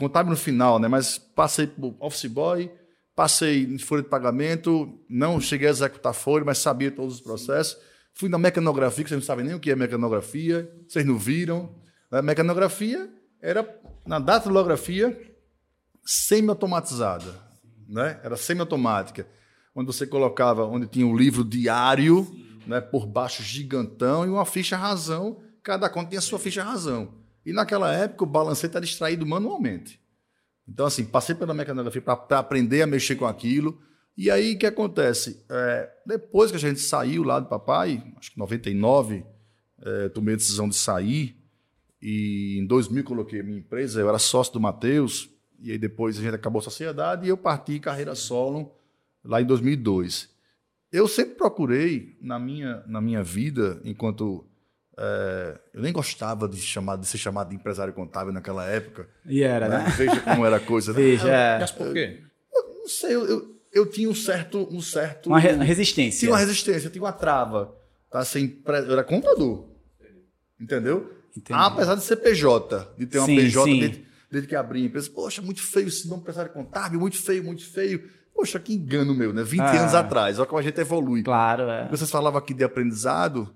contábil 0.00 0.30
no 0.30 0.36
final, 0.36 0.78
né? 0.78 0.88
Mas 0.88 1.18
passei 1.18 1.66
por 1.66 1.94
office 2.00 2.24
boy, 2.24 2.72
passei 3.20 3.64
em 3.64 3.76
folha 3.76 4.02
de 4.02 4.08
pagamento, 4.08 4.98
não 5.06 5.38
cheguei 5.38 5.68
a 5.68 5.70
executar 5.70 6.14
folha, 6.14 6.42
mas 6.42 6.56
sabia 6.56 6.90
todos 6.90 7.16
os 7.16 7.20
processos. 7.20 7.76
Fui 8.14 8.30
na 8.30 8.38
mecanografia, 8.38 9.04
que 9.04 9.10
vocês 9.10 9.20
não 9.20 9.26
sabem 9.26 9.44
nem 9.44 9.54
o 9.54 9.60
que 9.60 9.70
é 9.70 9.76
mecanografia, 9.76 10.72
vocês 10.88 11.04
não 11.04 11.18
viram. 11.18 11.74
A 12.10 12.22
mecanografia 12.22 13.12
era 13.38 13.78
na 14.06 14.18
datilografia 14.18 15.20
semi-automatizada, 16.02 17.30
né? 17.86 18.18
Era 18.24 18.38
semi-automática, 18.38 19.28
onde 19.74 19.88
você 19.88 20.06
colocava, 20.06 20.64
onde 20.64 20.86
tinha 20.86 21.06
o 21.06 21.10
um 21.10 21.14
livro 21.14 21.44
diário, 21.44 22.26
né, 22.66 22.80
por 22.80 23.04
baixo 23.04 23.42
gigantão 23.42 24.24
e 24.24 24.30
uma 24.30 24.46
ficha 24.46 24.78
razão, 24.78 25.42
cada 25.62 25.90
conta 25.90 26.08
tinha 26.08 26.20
a 26.20 26.22
sua 26.22 26.38
ficha 26.38 26.64
razão. 26.64 27.16
E 27.44 27.52
naquela 27.52 27.92
época 27.92 28.24
o 28.24 28.26
balancete 28.26 28.78
era 28.78 28.84
extraído 28.86 29.26
manualmente. 29.26 29.99
Então, 30.70 30.86
assim, 30.86 31.04
passei 31.04 31.34
pela 31.34 31.52
mecanografia 31.52 32.00
para 32.00 32.38
aprender 32.38 32.82
a 32.82 32.86
mexer 32.86 33.16
com 33.16 33.26
aquilo. 33.26 33.80
E 34.16 34.30
aí, 34.30 34.54
o 34.54 34.58
que 34.58 34.66
acontece? 34.66 35.44
É, 35.50 35.90
depois 36.06 36.50
que 36.50 36.56
a 36.56 36.60
gente 36.60 36.78
saiu 36.78 37.24
lá 37.24 37.40
do 37.40 37.48
papai, 37.48 38.02
acho 38.16 38.30
que 38.30 38.36
em 38.36 38.40
99, 38.40 39.24
é, 39.82 40.08
tomei 40.10 40.34
a 40.34 40.36
decisão 40.36 40.68
de 40.68 40.76
sair. 40.76 41.36
E 42.00 42.58
em 42.58 42.66
2000 42.66 43.02
coloquei 43.04 43.40
a 43.40 43.42
minha 43.42 43.58
empresa, 43.58 44.00
eu 44.00 44.08
era 44.08 44.18
sócio 44.18 44.52
do 44.52 44.60
Matheus. 44.60 45.28
E 45.58 45.72
aí 45.72 45.78
depois 45.78 46.18
a 46.18 46.22
gente 46.22 46.34
acabou 46.34 46.60
a 46.60 46.62
sociedade 46.62 47.26
e 47.26 47.28
eu 47.28 47.36
parti 47.36 47.78
carreira 47.80 48.14
solo 48.14 48.72
lá 49.24 49.42
em 49.42 49.44
2002. 49.44 50.30
Eu 50.92 51.06
sempre 51.06 51.34
procurei, 51.34 52.16
na 52.20 52.38
minha, 52.38 52.82
na 52.86 53.00
minha 53.00 53.22
vida, 53.22 53.80
enquanto 53.84 54.44
é, 55.02 55.58
eu 55.72 55.80
nem 55.82 55.92
gostava 55.92 56.46
de, 56.46 56.58
chamar, 56.60 56.96
de 56.96 57.06
ser 57.06 57.16
chamado 57.18 57.48
de 57.48 57.56
empresário 57.56 57.92
contábil 57.94 58.32
naquela 58.32 58.66
época. 58.66 59.08
E 59.24 59.42
era, 59.42 59.66
né? 59.68 59.78
né? 59.78 59.94
Veja 59.96 60.20
como 60.20 60.44
era 60.44 60.56
a 60.56 60.60
coisa. 60.60 60.92
Né? 60.92 60.96
Veja. 61.00 61.58
Mas 61.58 61.70
por 61.70 61.92
quê? 61.92 62.20
Eu, 62.54 62.62
eu 62.62 62.74
não 62.80 62.88
sei, 62.88 63.14
eu, 63.14 63.26
eu, 63.28 63.56
eu 63.72 63.86
tinha 63.90 64.08
um 64.10 64.14
certo. 64.14 64.68
Um 64.70 64.82
certo 64.82 65.28
Uma 65.28 65.38
re- 65.38 65.52
resistência. 65.54 66.18
tinha 66.20 66.30
uma 66.32 66.38
resistência, 66.38 66.90
tinha 66.90 67.02
uma 67.02 67.12
trava. 67.12 67.74
Tá? 68.10 68.24
Sem, 68.24 68.46
pre- 68.48 68.80
eu 68.80 68.92
era 68.92 69.02
contador. 69.04 69.68
Entendeu? 70.60 71.10
Entendi. 71.36 71.58
Apesar 71.58 71.94
de 71.94 72.02
ser 72.02 72.16
PJ, 72.16 72.94
de 72.98 73.06
ter 73.06 73.18
uma 73.18 73.26
Sim, 73.26 73.36
PJ 73.36 73.64
sim. 73.64 73.80
desde, 73.80 74.06
desde 74.30 74.48
que 74.48 74.56
abri 74.56 74.82
a 74.82 74.86
empresa. 74.86 75.08
Poxa, 75.10 75.40
muito 75.40 75.62
feio 75.62 75.88
esse 75.88 76.08
nome 76.08 76.20
empresário 76.20 76.52
contábil, 76.52 77.00
muito 77.00 77.16
feio, 77.22 77.42
muito 77.44 77.64
feio. 77.70 78.10
Poxa, 78.34 78.58
que 78.58 78.74
engano 78.74 79.14
meu, 79.14 79.32
né? 79.32 79.42
20 79.42 79.60
Ah. 79.60 79.80
anos 79.82 79.94
atrás, 79.94 80.38
olha 80.38 80.46
como 80.48 80.58
a 80.58 80.62
gente 80.62 80.78
evolui. 80.80 81.22
Claro, 81.22 81.62
é. 81.70 81.88
Vocês 81.88 82.10
falavam 82.10 82.38
aqui 82.38 82.52
de 82.52 82.64
aprendizado, 82.64 83.54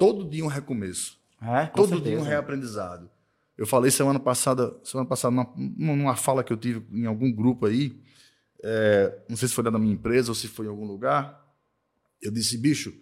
todo 0.00 0.24
dia 0.24 0.42
um 0.42 0.48
recomeço. 0.48 1.20
É, 1.42 1.66
todo 1.66 1.90
certeza. 1.90 2.10
dia 2.10 2.18
um 2.18 2.22
reaprendizado. 2.22 3.10
Eu 3.56 3.66
falei 3.66 3.90
semana 3.90 4.18
passada, 4.18 4.74
semana 4.82 5.06
passada 5.06 5.30
numa, 5.30 5.52
numa 5.94 6.16
fala 6.16 6.42
que 6.42 6.50
eu 6.50 6.56
tive 6.56 6.82
em 6.90 7.04
algum 7.04 7.30
grupo 7.30 7.66
aí, 7.66 8.00
é, 8.64 9.18
não 9.28 9.36
sei 9.36 9.46
se 9.48 9.54
foi 9.54 9.62
da 9.62 9.70
minha 9.70 9.92
empresa 9.92 10.30
ou 10.30 10.34
se 10.34 10.48
foi 10.48 10.64
em 10.64 10.70
algum 10.70 10.86
lugar, 10.86 11.46
eu 12.22 12.32
disse, 12.32 12.56
bicho, 12.56 12.94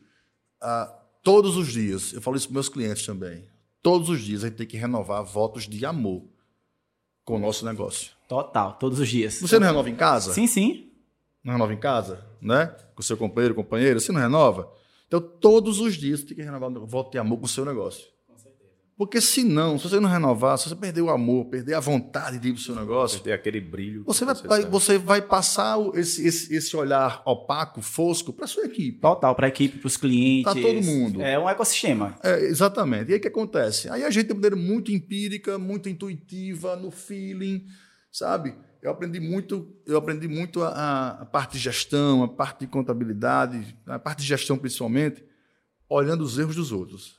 ah, 0.60 0.92
todos 1.22 1.56
os 1.56 1.68
dias, 1.68 2.12
eu 2.12 2.20
falo 2.20 2.36
isso 2.36 2.48
para 2.48 2.54
meus 2.54 2.68
clientes 2.68 3.06
também, 3.06 3.48
todos 3.80 4.08
os 4.08 4.20
dias 4.20 4.42
a 4.42 4.48
gente 4.48 4.56
tem 4.56 4.66
que 4.66 4.76
renovar 4.76 5.22
votos 5.22 5.68
de 5.68 5.86
amor 5.86 6.24
com 7.24 7.36
o 7.36 7.38
nosso 7.38 7.64
negócio. 7.64 8.10
Total, 8.26 8.72
todos 8.74 8.98
os 8.98 9.08
dias. 9.08 9.40
Você 9.40 9.60
não 9.60 9.66
renova 9.68 9.88
em 9.88 9.94
casa? 9.94 10.32
Sim, 10.32 10.48
sim. 10.48 10.90
Não 11.44 11.52
renova 11.52 11.72
em 11.72 11.78
casa? 11.78 12.26
Né? 12.42 12.66
Com 12.96 13.02
seu 13.02 13.16
companheiro, 13.16 13.54
companheira, 13.54 14.00
você 14.00 14.10
não 14.10 14.20
renova? 14.20 14.72
Então, 15.08 15.20
todos 15.20 15.80
os 15.80 15.94
dias 15.96 16.20
você 16.20 16.26
tem 16.26 16.36
que 16.36 16.42
renovar 16.42 16.70
o 16.70 16.86
voto 16.86 17.10
de 17.10 17.18
amor 17.18 17.38
com 17.38 17.46
o 17.46 17.48
seu 17.48 17.64
negócio. 17.64 18.06
Porque 18.98 19.20
senão, 19.20 19.78
se 19.78 19.88
você 19.88 20.00
não 20.00 20.10
renovar, 20.10 20.58
se 20.58 20.68
você 20.68 20.74
perder 20.74 21.02
o 21.02 21.08
amor, 21.08 21.44
perder 21.44 21.74
a 21.74 21.80
vontade 21.80 22.36
de 22.40 22.48
ir 22.48 22.52
para 22.52 22.58
o 22.58 22.62
seu 22.62 22.74
negócio, 22.74 23.20
Ter 23.20 23.32
aquele 23.32 23.60
brilho. 23.60 24.02
você 24.04 24.24
vai, 24.24 24.34
tem. 24.34 24.68
você 24.68 24.98
vai 24.98 25.22
passar 25.22 25.78
esse, 25.94 26.26
esse, 26.26 26.52
esse 26.52 26.76
olhar 26.76 27.22
opaco, 27.24 27.80
fosco, 27.80 28.32
para 28.32 28.48
sua 28.48 28.64
equipe. 28.64 28.98
Total, 28.98 29.36
para 29.36 29.46
a 29.46 29.48
equipe, 29.50 29.78
para 29.78 29.86
os 29.86 29.96
clientes. 29.96 30.52
Pra 30.52 30.60
todo 30.60 30.82
mundo. 30.82 31.22
É 31.22 31.38
um 31.38 31.48
ecossistema. 31.48 32.16
É, 32.24 32.40
exatamente. 32.46 33.10
E 33.10 33.12
aí 33.12 33.18
o 33.18 33.22
que 33.22 33.28
acontece? 33.28 33.88
Aí 33.88 34.02
a 34.02 34.10
gente, 34.10 34.26
de 34.26 34.34
maneira 34.34 34.56
muito 34.56 34.90
empírica, 34.90 35.60
muito 35.60 35.88
intuitiva, 35.88 36.74
no 36.74 36.90
feeling, 36.90 37.64
sabe? 38.10 38.52
Eu 38.80 38.90
aprendi 38.92 39.18
muito, 39.18 39.74
eu 39.84 39.96
aprendi 39.96 40.28
muito 40.28 40.62
a, 40.62 41.10
a 41.20 41.24
parte 41.24 41.52
de 41.52 41.58
gestão, 41.58 42.22
a 42.22 42.28
parte 42.28 42.60
de 42.60 42.66
contabilidade, 42.68 43.76
a 43.86 43.98
parte 43.98 44.20
de 44.20 44.26
gestão 44.26 44.56
principalmente, 44.56 45.24
olhando 45.88 46.22
os 46.22 46.38
erros 46.38 46.54
dos 46.54 46.70
outros. 46.70 47.18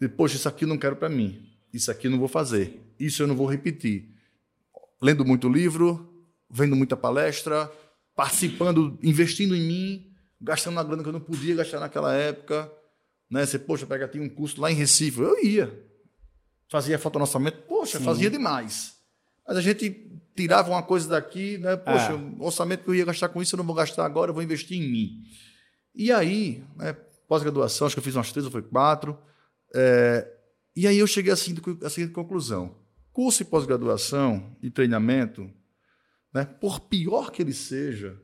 E, 0.00 0.08
Poxa, 0.08 0.36
isso 0.36 0.48
aqui 0.48 0.64
eu 0.64 0.68
não 0.68 0.78
quero 0.78 0.96
para 0.96 1.08
mim. 1.08 1.48
Isso 1.72 1.90
aqui 1.90 2.06
eu 2.06 2.10
não 2.10 2.18
vou 2.18 2.28
fazer. 2.28 2.80
Isso 2.98 3.22
eu 3.22 3.26
não 3.26 3.36
vou 3.36 3.46
repetir. 3.46 4.08
Lendo 5.00 5.24
muito 5.24 5.48
livro, 5.48 6.26
vendo 6.50 6.74
muita 6.74 6.96
palestra, 6.96 7.70
participando, 8.14 8.98
investindo 9.02 9.54
em 9.54 9.66
mim, 9.66 10.12
gastando 10.40 10.80
a 10.80 10.84
grana 10.84 11.02
que 11.02 11.08
eu 11.08 11.12
não 11.12 11.20
podia 11.20 11.54
gastar 11.56 11.80
naquela 11.80 12.14
época. 12.14 12.70
Né? 13.30 13.44
Você, 13.44 13.58
poxa, 13.58 13.86
pega, 13.86 14.08
tinha 14.08 14.22
um 14.22 14.28
curso 14.28 14.60
lá 14.60 14.70
em 14.70 14.74
Recife. 14.74 15.20
Eu 15.20 15.42
ia. 15.44 15.86
Fazia 16.68 16.98
foto 16.98 17.18
no 17.18 17.24
orçamento. 17.24 17.62
Poxa, 17.62 17.98
Sim. 17.98 18.04
fazia 18.04 18.30
demais. 18.30 18.96
Mas 19.46 19.56
a 19.56 19.60
gente 19.60 20.11
tirava 20.34 20.70
uma 20.70 20.82
coisa 20.82 21.08
daqui, 21.08 21.58
né? 21.58 21.76
Poxa, 21.76 22.12
É. 22.12 22.14
o 22.14 22.44
orçamento 22.44 22.84
que 22.84 22.90
eu 22.90 22.94
ia 22.94 23.04
gastar 23.04 23.28
com 23.28 23.42
isso, 23.42 23.54
eu 23.54 23.58
não 23.58 23.64
vou 23.64 23.74
gastar 23.74 24.04
agora, 24.04 24.30
eu 24.30 24.34
vou 24.34 24.42
investir 24.42 24.76
em 24.80 24.88
mim. 24.90 25.22
E 25.94 26.10
aí, 26.10 26.62
né, 26.76 26.92
pós-graduação, 27.28 27.86
acho 27.86 27.94
que 27.96 28.00
eu 28.00 28.04
fiz 28.04 28.14
umas 28.14 28.30
três 28.32 28.44
ou 28.46 28.50
foi 28.52 28.62
quatro. 28.62 29.18
é, 29.74 30.30
e 30.74 30.86
aí 30.86 30.98
eu 30.98 31.06
cheguei 31.06 31.32
assim, 31.32 31.54
à 31.84 31.90
seguinte 31.90 32.12
conclusão. 32.12 32.74
Curso 33.12 33.42
e 33.42 33.44
pós-graduação 33.44 34.56
e 34.62 34.70
treinamento, 34.70 35.50
né, 36.32 36.44
por 36.46 36.80
pior 36.80 37.30
que 37.30 37.42
ele 37.42 37.52
seja, 37.52 38.18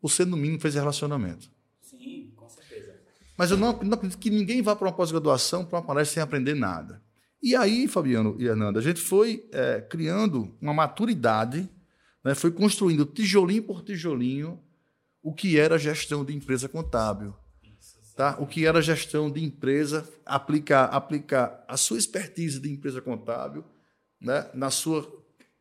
você, 0.00 0.24
no 0.26 0.36
mínimo, 0.36 0.60
fez 0.60 0.74
relacionamento. 0.74 1.50
Sim, 1.80 2.32
com 2.36 2.48
certeza. 2.48 2.94
Mas 3.38 3.50
eu 3.50 3.56
não, 3.56 3.72
não 3.82 3.94
acredito 3.94 4.18
que 4.18 4.28
ninguém 4.30 4.60
vá 4.60 4.74
para 4.76 4.88
uma 4.88 4.92
pós-graduação, 4.94 5.64
para 5.64 5.78
uma 5.78 5.84
palestra 5.86 6.14
sem 6.14 6.22
aprender 6.22 6.54
nada. 6.54 7.02
E 7.42 7.56
aí, 7.56 7.88
Fabiano 7.88 8.36
e 8.38 8.46
Hernanda, 8.46 8.78
a 8.78 8.82
gente 8.82 9.00
foi 9.00 9.48
é, 9.52 9.80
criando 9.80 10.56
uma 10.60 10.72
maturidade, 10.72 11.68
né, 12.24 12.34
foi 12.34 12.52
construindo 12.52 13.04
tijolinho 13.04 13.64
por 13.64 13.82
tijolinho 13.82 14.60
o 15.22 15.34
que 15.34 15.58
era 15.58 15.78
gestão 15.78 16.24
de 16.24 16.34
empresa 16.34 16.68
contábil. 16.68 17.34
Tá? 18.16 18.36
O 18.38 18.46
que 18.46 18.66
era 18.66 18.82
gestão 18.82 19.30
de 19.30 19.42
empresa, 19.42 20.08
aplicar, 20.24 20.84
aplicar 20.84 21.64
a 21.66 21.76
sua 21.76 21.98
expertise 21.98 22.60
de 22.60 22.70
empresa 22.70 23.00
contábil 23.00 23.64
né, 24.20 24.48
na 24.54 24.70
sua 24.70 25.10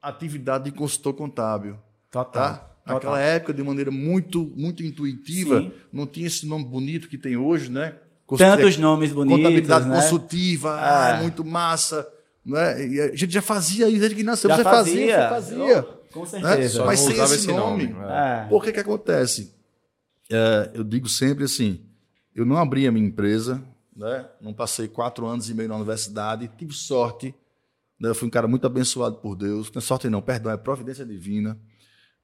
atividade 0.01 0.65
de 0.65 0.71
consultor 0.71 1.13
contábil. 1.13 1.79
Total. 2.11 2.31
Tá? 2.31 2.71
Naquela 2.85 3.19
época, 3.19 3.53
de 3.53 3.63
maneira 3.63 3.91
muito, 3.91 4.51
muito 4.55 4.83
intuitiva, 4.83 5.61
Sim. 5.61 5.71
não 5.93 6.05
tinha 6.05 6.27
esse 6.27 6.45
nome 6.45 6.65
bonito 6.65 7.07
que 7.07 7.17
tem 7.17 7.38
hoje, 7.38 7.69
né? 7.69 7.95
Tantos 8.38 8.77
nomes 8.77 9.11
bonitos, 9.11 9.38
Contabilidade 9.39 9.88
né? 9.88 9.95
consultiva, 10.01 10.71
Ah. 10.73 11.17
ah, 11.17 11.21
muito 11.21 11.43
massa. 11.45 12.07
Né? 12.45 12.88
E 12.88 13.01
a 13.01 13.15
gente 13.15 13.29
já 13.31 13.41
fazia 13.41 13.88
isso 13.88 14.00
desde 14.00 14.15
que 14.15 14.23
nasceu. 14.23 14.50
Já 14.50 14.57
você 14.57 14.63
fazia, 14.63 15.29
fazia. 15.29 15.57
você 15.57 15.63
fazia. 15.67 15.83
Com 16.11 16.19
né? 16.21 16.25
certeza. 16.25 16.69
Só 16.77 16.85
Mas 16.85 17.00
sem 17.00 17.13
usava 17.13 17.35
esse 17.35 17.47
nome. 17.47 17.88
né? 17.88 18.43
É. 18.45 18.50
Por 18.50 18.63
que 18.63 18.71
que 18.71 18.79
acontece? 18.79 19.53
É, 20.29 20.71
eu 20.73 20.83
digo 20.83 21.07
sempre 21.09 21.43
assim, 21.43 21.81
eu 22.35 22.45
não 22.45 22.57
abri 22.57 22.88
a 22.88 22.91
minha 22.91 23.05
empresa, 23.05 23.61
né? 23.95 24.25
não 24.41 24.53
passei 24.53 24.88
quatro 24.88 25.25
anos 25.27 25.50
e 25.50 25.53
meio 25.53 25.67
na 25.69 25.75
universidade, 25.75 26.50
tive 26.57 26.73
sorte, 26.73 27.35
né? 28.00 28.09
eu 28.09 28.15
fui 28.15 28.27
um 28.27 28.31
cara 28.31 28.47
muito 28.47 28.65
abençoado 28.65 29.17
por 29.17 29.35
Deus, 29.35 29.69
não 29.73 29.79
é 29.79 29.81
sorte 29.81 30.09
não, 30.09 30.21
perdão, 30.21 30.51
é 30.51 30.55
providência 30.57 31.05
divina, 31.05 31.59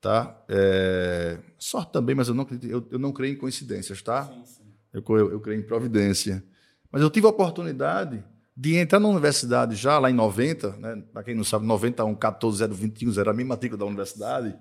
tá? 0.01 0.35
É, 0.47 1.37
sorte 1.59 1.91
também, 1.91 2.15
mas 2.15 2.29
eu 2.29 2.33
não, 2.33 2.43
acredito- 2.43 2.71
eu, 2.71 2.87
eu 2.91 2.97
não 2.99 3.11
creio 3.11 3.33
em 3.33 3.37
coincidências, 3.37 4.01
tá? 4.01 4.29
Eu, 4.31 4.37
co- 4.41 4.47
eu, 4.93 5.03
eu 5.31 5.39
creio 5.39 5.59
em 5.59 5.63
providência. 5.63 6.43
Mas 6.91 7.01
eu 7.01 7.09
tive 7.09 7.25
a 7.25 7.29
oportunidade 7.29 8.23
de 8.55 8.75
entrar 8.75 8.99
na 8.99 9.07
universidade 9.07 9.75
já 9.75 9.99
lá 9.99 10.09
em 10.09 10.13
90, 10.13 10.77
né? 10.77 11.03
para 11.13 11.23
quem 11.23 11.35
não 11.35 11.43
sabe, 11.43 11.65
91 11.65 12.15
14 12.15 12.67
021 12.67 13.19
era 13.19 13.31
a 13.31 13.33
minha 13.33 13.47
matrícula 13.47 13.77
da 13.79 13.85
universidade. 13.85 14.55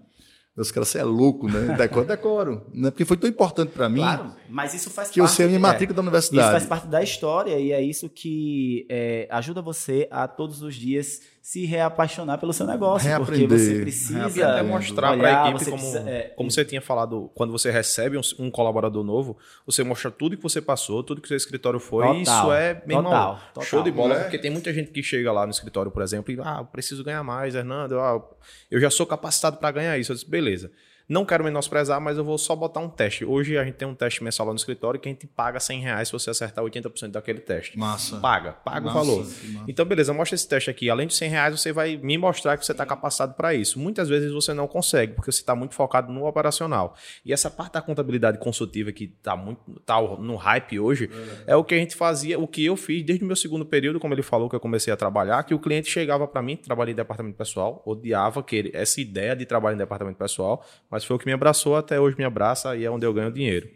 Os 0.56 0.70
caras, 0.70 0.88
você 0.88 0.98
é 1.00 1.04
louco, 1.04 1.48
né? 1.48 1.76
Decoro, 1.76 2.06
decoro. 2.06 2.66
Né? 2.72 2.90
Porque 2.90 3.04
foi 3.04 3.18
tão 3.18 3.28
importante 3.28 3.72
para 3.72 3.90
mim 3.90 4.00
Claro, 4.00 4.34
mas 4.48 4.72
isso 4.72 4.88
faz 4.88 5.10
que 5.10 5.20
eu 5.20 5.24
parte... 5.24 5.36
sei 5.36 5.44
a 5.44 5.48
minha 5.48 5.58
é, 5.58 5.60
matrícula 5.60 5.96
da 5.96 6.02
Isso 6.02 6.08
universidade. 6.08 6.50
faz 6.50 6.66
parte 6.66 6.86
da 6.86 7.02
história 7.02 7.58
e 7.58 7.72
é 7.72 7.82
isso 7.82 8.08
que 8.08 8.86
é, 8.88 9.28
ajuda 9.30 9.60
você 9.60 10.08
a 10.10 10.26
todos 10.26 10.62
os 10.62 10.74
dias 10.74 11.20
se 11.46 11.64
reapaixonar 11.64 12.40
pelo 12.40 12.52
seu 12.52 12.66
negócio. 12.66 13.08
porque 13.18 13.36
Reaprender, 13.46 13.56
você 13.56 13.80
precisa 13.80 14.26
até 14.26 14.62
mostrar 14.64 15.16
para 15.16 15.44
a 15.44 15.48
equipe, 15.48 15.62
você 15.64 15.70
como, 15.70 15.82
precisa- 15.92 16.10
é, 16.10 16.22
como 16.30 16.50
você 16.50 16.64
tinha 16.64 16.82
falado, 16.82 17.30
quando 17.36 17.52
você 17.52 17.70
recebe 17.70 18.18
um, 18.18 18.20
um 18.40 18.50
colaborador 18.50 19.04
novo, 19.04 19.38
você 19.64 19.84
mostra 19.84 20.10
tudo 20.10 20.36
que 20.36 20.42
você 20.42 20.60
passou, 20.60 21.04
tudo 21.04 21.20
que 21.20 21.28
seu 21.28 21.36
escritório 21.36 21.78
foi. 21.78 22.04
Total, 22.04 22.18
e 22.18 22.22
isso 22.22 22.52
é, 22.52 22.70
irmão, 22.88 23.04
total, 23.04 23.40
total. 23.54 23.62
show 23.62 23.80
de 23.84 23.92
bola. 23.92 24.16
Né? 24.16 24.20
Porque 24.22 24.38
tem 24.38 24.50
muita 24.50 24.72
gente 24.74 24.90
que 24.90 25.04
chega 25.04 25.30
lá 25.30 25.46
no 25.46 25.52
escritório, 25.52 25.88
por 25.92 26.02
exemplo, 26.02 26.32
e, 26.34 26.40
ah, 26.42 26.56
eu 26.62 26.64
preciso 26.64 27.04
ganhar 27.04 27.22
mais, 27.22 27.54
Hernando, 27.54 28.00
ah, 28.00 28.20
eu 28.68 28.80
já 28.80 28.90
sou 28.90 29.06
capacitado 29.06 29.58
para 29.58 29.70
ganhar 29.70 29.96
isso. 29.96 30.10
Eu 30.10 30.16
disse, 30.16 30.28
beleza. 30.28 30.72
Não 31.08 31.24
quero 31.24 31.44
menosprezar, 31.44 32.00
mas 32.00 32.18
eu 32.18 32.24
vou 32.24 32.36
só 32.36 32.56
botar 32.56 32.80
um 32.80 32.88
teste. 32.88 33.24
Hoje 33.24 33.56
a 33.56 33.64
gente 33.64 33.74
tem 33.74 33.86
um 33.86 33.94
teste 33.94 34.24
mensal 34.24 34.46
lá 34.46 34.52
no 34.52 34.56
escritório 34.56 34.98
que 34.98 35.08
a 35.08 35.12
gente 35.12 35.26
paga 35.26 35.60
100 35.60 35.80
reais 35.80 36.08
se 36.08 36.12
você 36.12 36.30
acertar 36.30 36.64
80% 36.64 37.12
daquele 37.12 37.38
teste. 37.38 37.78
Massa. 37.78 38.18
Paga, 38.18 38.52
paga 38.52 38.86
Massa, 38.86 38.98
o 38.98 39.04
valor. 39.04 39.26
Então, 39.68 39.84
beleza, 39.86 40.12
mostra 40.12 40.34
esse 40.34 40.48
teste 40.48 40.68
aqui. 40.68 40.90
Além 40.90 41.06
de 41.06 41.14
100 41.14 41.30
reais, 41.30 41.60
você 41.60 41.72
vai 41.72 41.96
me 41.96 42.18
mostrar 42.18 42.56
que 42.56 42.66
você 42.66 42.72
está 42.72 42.84
capacitado 42.84 43.34
para 43.34 43.54
isso. 43.54 43.78
Muitas 43.78 44.08
vezes 44.08 44.32
você 44.32 44.52
não 44.52 44.66
consegue, 44.66 45.12
porque 45.12 45.30
você 45.30 45.40
está 45.40 45.54
muito 45.54 45.74
focado 45.74 46.12
no 46.12 46.26
operacional. 46.26 46.96
E 47.24 47.32
essa 47.32 47.48
parte 47.48 47.74
da 47.74 47.82
contabilidade 47.82 48.38
consultiva 48.38 48.90
que 48.90 49.04
está 49.04 49.36
muito 49.36 49.60
tá 49.84 50.00
no 50.00 50.34
hype 50.34 50.80
hoje, 50.80 51.08
é. 51.46 51.54
o 51.54 51.62
que 51.62 51.74
a 51.74 51.78
gente 51.78 51.94
fazia, 51.94 52.36
o 52.36 52.48
que 52.48 52.64
eu 52.64 52.76
fiz 52.76 53.04
desde 53.04 53.24
o 53.24 53.26
meu 53.28 53.36
segundo 53.36 53.64
período, 53.64 54.00
como 54.00 54.12
ele 54.12 54.22
falou 54.22 54.50
que 54.50 54.56
eu 54.56 54.60
comecei 54.60 54.92
a 54.92 54.96
trabalhar, 54.96 55.44
que 55.44 55.54
o 55.54 55.58
cliente 55.58 55.88
chegava 55.88 56.26
para 56.26 56.42
mim, 56.42 56.56
trabalhei 56.56 56.92
em 56.92 56.96
departamento 56.96 57.36
pessoal, 57.36 57.80
odiava 57.86 58.42
que 58.42 58.72
essa 58.74 59.00
ideia 59.00 59.36
de 59.36 59.46
trabalhar 59.46 59.76
em 59.76 59.78
departamento 59.78 60.18
pessoal, 60.18 60.64
mas 60.90 60.95
foi 61.04 61.16
o 61.16 61.18
que 61.18 61.26
me 61.26 61.32
abraçou, 61.32 61.76
até 61.76 62.00
hoje 62.00 62.16
me 62.16 62.24
abraça 62.24 62.76
e 62.76 62.84
é 62.84 62.90
onde 62.90 63.06
eu 63.06 63.12
ganho 63.12 63.32
dinheiro. 63.32 63.68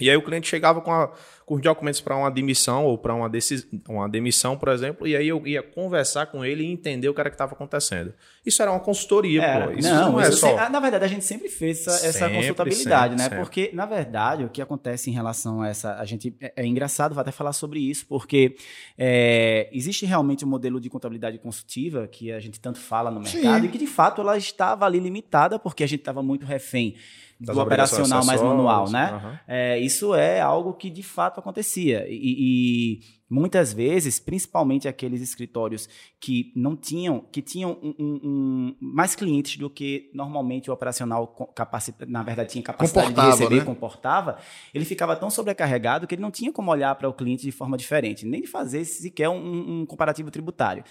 E 0.00 0.10
aí 0.10 0.16
o 0.16 0.22
cliente 0.22 0.48
chegava 0.48 0.80
com, 0.80 0.92
a, 0.92 1.12
com 1.46 1.54
os 1.56 1.60
documentos 1.60 2.00
para 2.00 2.16
uma 2.16 2.28
admissão 2.28 2.84
ou 2.84 2.96
para 2.96 3.14
uma, 3.14 3.28
decis, 3.28 3.66
uma 3.88 4.08
demissão, 4.08 4.56
por 4.56 4.68
exemplo, 4.68 5.06
e 5.06 5.16
aí 5.16 5.26
eu 5.28 5.46
ia 5.46 5.62
conversar 5.62 6.26
com 6.26 6.44
ele 6.44 6.62
e 6.64 6.70
entender 6.72 7.08
o 7.08 7.14
que 7.14 7.20
era 7.20 7.30
que 7.30 7.34
estava 7.34 7.52
acontecendo. 7.52 8.12
Isso 8.44 8.60
era 8.62 8.70
uma 8.70 8.80
consultoria, 8.80 9.42
Era. 9.42 9.66
pô. 9.66 9.72
Isso 9.72 9.88
não, 9.88 10.12
não, 10.12 10.20
é 10.20 10.30
só. 10.30 10.48
se- 10.48 10.58
ah, 10.58 10.68
na 10.68 10.80
verdade, 10.80 11.04
a 11.04 11.08
gente 11.08 11.24
sempre 11.24 11.48
fez 11.48 11.86
essa, 11.86 12.06
essa 12.06 12.18
Sempre, 12.20 12.36
consultabilidade, 12.36 13.12
sempre, 13.12 13.16
né? 13.16 13.22
sempre. 13.24 13.38
Porque, 13.38 13.70
na 13.72 13.86
verdade, 13.86 14.44
o 14.44 14.48
que 14.48 14.60
acontece 14.62 15.10
em 15.10 15.12
relação 15.12 15.62
a 15.62 15.68
essa. 15.68 15.94
A 15.96 16.04
gente. 16.04 16.34
É, 16.40 16.52
é 16.56 16.66
engraçado, 16.66 17.14
vou 17.14 17.20
até 17.20 17.30
falar 17.32 17.52
sobre 17.52 17.78
isso, 17.80 18.06
porque 18.06 18.56
é, 18.98 19.68
existe 19.72 20.04
realmente 20.06 20.44
um 20.44 20.48
modelo 20.48 20.80
de 20.80 20.88
contabilidade 20.90 21.38
consultiva 21.38 22.06
que 22.08 22.32
a 22.32 22.40
gente 22.40 22.60
tanto 22.60 22.78
fala 22.78 23.10
no 23.10 23.20
mercado 23.20 23.60
Sim. 23.60 23.66
e 23.66 23.68
que, 23.68 23.78
de 23.78 23.86
fato, 23.86 24.20
ela 24.20 24.36
estava 24.36 24.84
ali 24.86 24.98
limitada, 24.98 25.58
porque 25.58 25.82
a 25.84 25.86
gente 25.86 26.00
estava 26.00 26.22
muito 26.22 26.44
refém 26.46 26.96
do 27.40 27.58
operacional 27.60 28.24
mais 28.24 28.40
manual, 28.40 28.88
né? 28.88 29.10
aham. 29.14 29.40
É, 29.48 29.78
isso 29.78 30.14
é 30.14 30.40
algo 30.40 30.74
que, 30.74 30.88
de 30.88 31.02
fato, 31.02 31.31
fato 31.32 31.40
acontecia. 31.40 32.06
E, 32.08 32.20
e, 32.20 33.00
muitas 33.28 33.72
vezes, 33.72 34.20
principalmente 34.20 34.86
aqueles 34.86 35.22
escritórios 35.22 35.88
que 36.20 36.52
não 36.54 36.76
tinham, 36.76 37.20
que 37.32 37.40
tinham 37.40 37.78
um, 37.82 37.94
um, 37.98 38.20
um, 38.22 38.76
mais 38.78 39.14
clientes 39.14 39.56
do 39.56 39.70
que 39.70 40.10
normalmente 40.12 40.70
o 40.70 40.74
operacional 40.74 41.26
capacita, 41.54 42.04
na 42.04 42.22
verdade 42.22 42.50
tinha 42.50 42.62
capacidade 42.62 43.14
de 43.14 43.20
receber, 43.20 43.56
né? 43.60 43.64
comportava, 43.64 44.38
ele 44.74 44.84
ficava 44.84 45.16
tão 45.16 45.30
sobrecarregado 45.30 46.06
que 46.06 46.14
ele 46.14 46.22
não 46.22 46.30
tinha 46.30 46.52
como 46.52 46.70
olhar 46.70 46.94
para 46.94 47.08
o 47.08 47.14
cliente 47.14 47.42
de 47.42 47.52
forma 47.52 47.76
diferente, 47.76 48.26
nem 48.26 48.42
de 48.42 48.46
fazer 48.46 48.84
sequer 48.84 49.30
um, 49.30 49.86
comparativo 49.86 50.30
tributário. 50.30 50.84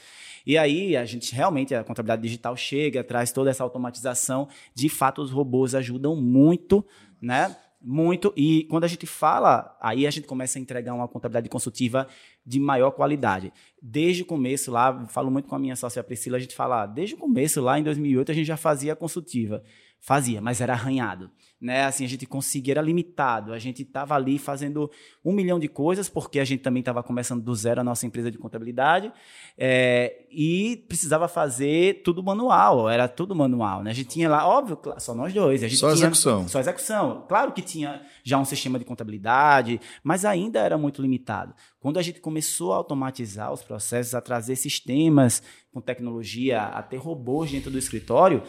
E 0.45 0.57
aí 0.57 0.97
a 0.97 1.05
gente 1.05 1.35
realmente 1.35 1.75
a 1.75 1.83
contabilidade 1.83 2.23
digital 2.23 2.57
chega, 2.57 3.03
traz 3.03 3.31
toda 3.31 3.51
essa 3.51 3.63
automatização. 3.63 4.47
De 4.73 4.89
fato, 4.89 5.21
os 5.21 5.29
robôs 5.29 5.75
ajudam 5.75 6.15
muito, 6.15 6.83
né? 7.21 7.55
Muito. 7.83 8.31
E 8.37 8.65
quando 8.69 8.83
a 8.83 8.87
gente 8.87 9.07
fala, 9.07 9.75
aí 9.81 10.05
a 10.05 10.11
gente 10.11 10.27
começa 10.27 10.59
a 10.59 10.61
entregar 10.61 10.93
uma 10.93 11.07
contabilidade 11.07 11.49
consultiva 11.49 12.07
de 12.45 12.59
maior 12.59 12.91
qualidade. 12.91 13.51
Desde 13.81 14.21
o 14.21 14.25
começo 14.25 14.71
lá, 14.71 15.07
falo 15.07 15.31
muito 15.31 15.47
com 15.47 15.55
a 15.55 15.59
minha 15.59 15.75
sócia 15.75 16.03
Priscila, 16.03 16.37
a 16.37 16.39
gente 16.39 16.53
fala, 16.55 16.85
desde 16.85 17.15
o 17.15 17.17
começo 17.17 17.59
lá 17.59 17.79
em 17.79 17.83
2008 17.83 18.31
a 18.31 18.35
gente 18.35 18.45
já 18.45 18.57
fazia 18.57 18.95
consultiva. 18.95 19.63
Fazia, 20.03 20.41
mas 20.41 20.59
era 20.59 20.73
arranhado. 20.73 21.29
Né? 21.61 21.83
Assim, 21.83 22.03
a 22.03 22.07
gente 22.07 22.25
conseguia, 22.25 22.73
era 22.73 22.81
limitado. 22.81 23.53
A 23.53 23.59
gente 23.59 23.83
estava 23.83 24.15
ali 24.15 24.39
fazendo 24.39 24.89
um 25.23 25.31
milhão 25.31 25.59
de 25.59 25.67
coisas, 25.67 26.09
porque 26.09 26.39
a 26.39 26.43
gente 26.43 26.63
também 26.63 26.79
estava 26.79 27.03
começando 27.03 27.43
do 27.43 27.53
zero 27.53 27.81
a 27.81 27.83
nossa 27.83 28.07
empresa 28.07 28.31
de 28.31 28.39
contabilidade, 28.39 29.13
é, 29.55 30.25
e 30.31 30.83
precisava 30.87 31.27
fazer 31.27 32.01
tudo 32.01 32.23
manual, 32.23 32.89
era 32.89 33.07
tudo 33.07 33.35
manual. 33.35 33.83
Né? 33.83 33.91
A 33.91 33.93
gente 33.93 34.09
tinha 34.09 34.27
lá, 34.27 34.47
óbvio, 34.47 34.79
só 34.97 35.13
nós 35.13 35.31
dois. 35.35 35.63
A 35.63 35.67
gente 35.67 35.77
só 35.77 35.89
tinha, 35.89 36.07
execução. 36.07 36.47
Só 36.47 36.59
execução. 36.59 37.23
Claro 37.29 37.51
que 37.51 37.61
tinha 37.61 38.01
já 38.23 38.39
um 38.39 38.45
sistema 38.45 38.79
de 38.79 38.85
contabilidade, 38.85 39.79
mas 40.03 40.25
ainda 40.25 40.59
era 40.59 40.79
muito 40.79 40.99
limitado. 40.99 41.53
Quando 41.79 41.99
a 41.99 42.01
gente 42.01 42.19
começou 42.19 42.73
a 42.73 42.77
automatizar 42.77 43.53
os 43.53 43.61
processos, 43.61 44.15
a 44.15 44.21
trazer 44.21 44.55
sistemas 44.55 45.43
com 45.71 45.79
tecnologia, 45.79 46.63
a 46.63 46.81
ter 46.81 46.97
robôs 46.97 47.51
dentro 47.51 47.69
do 47.69 47.77
escritório, 47.77 48.41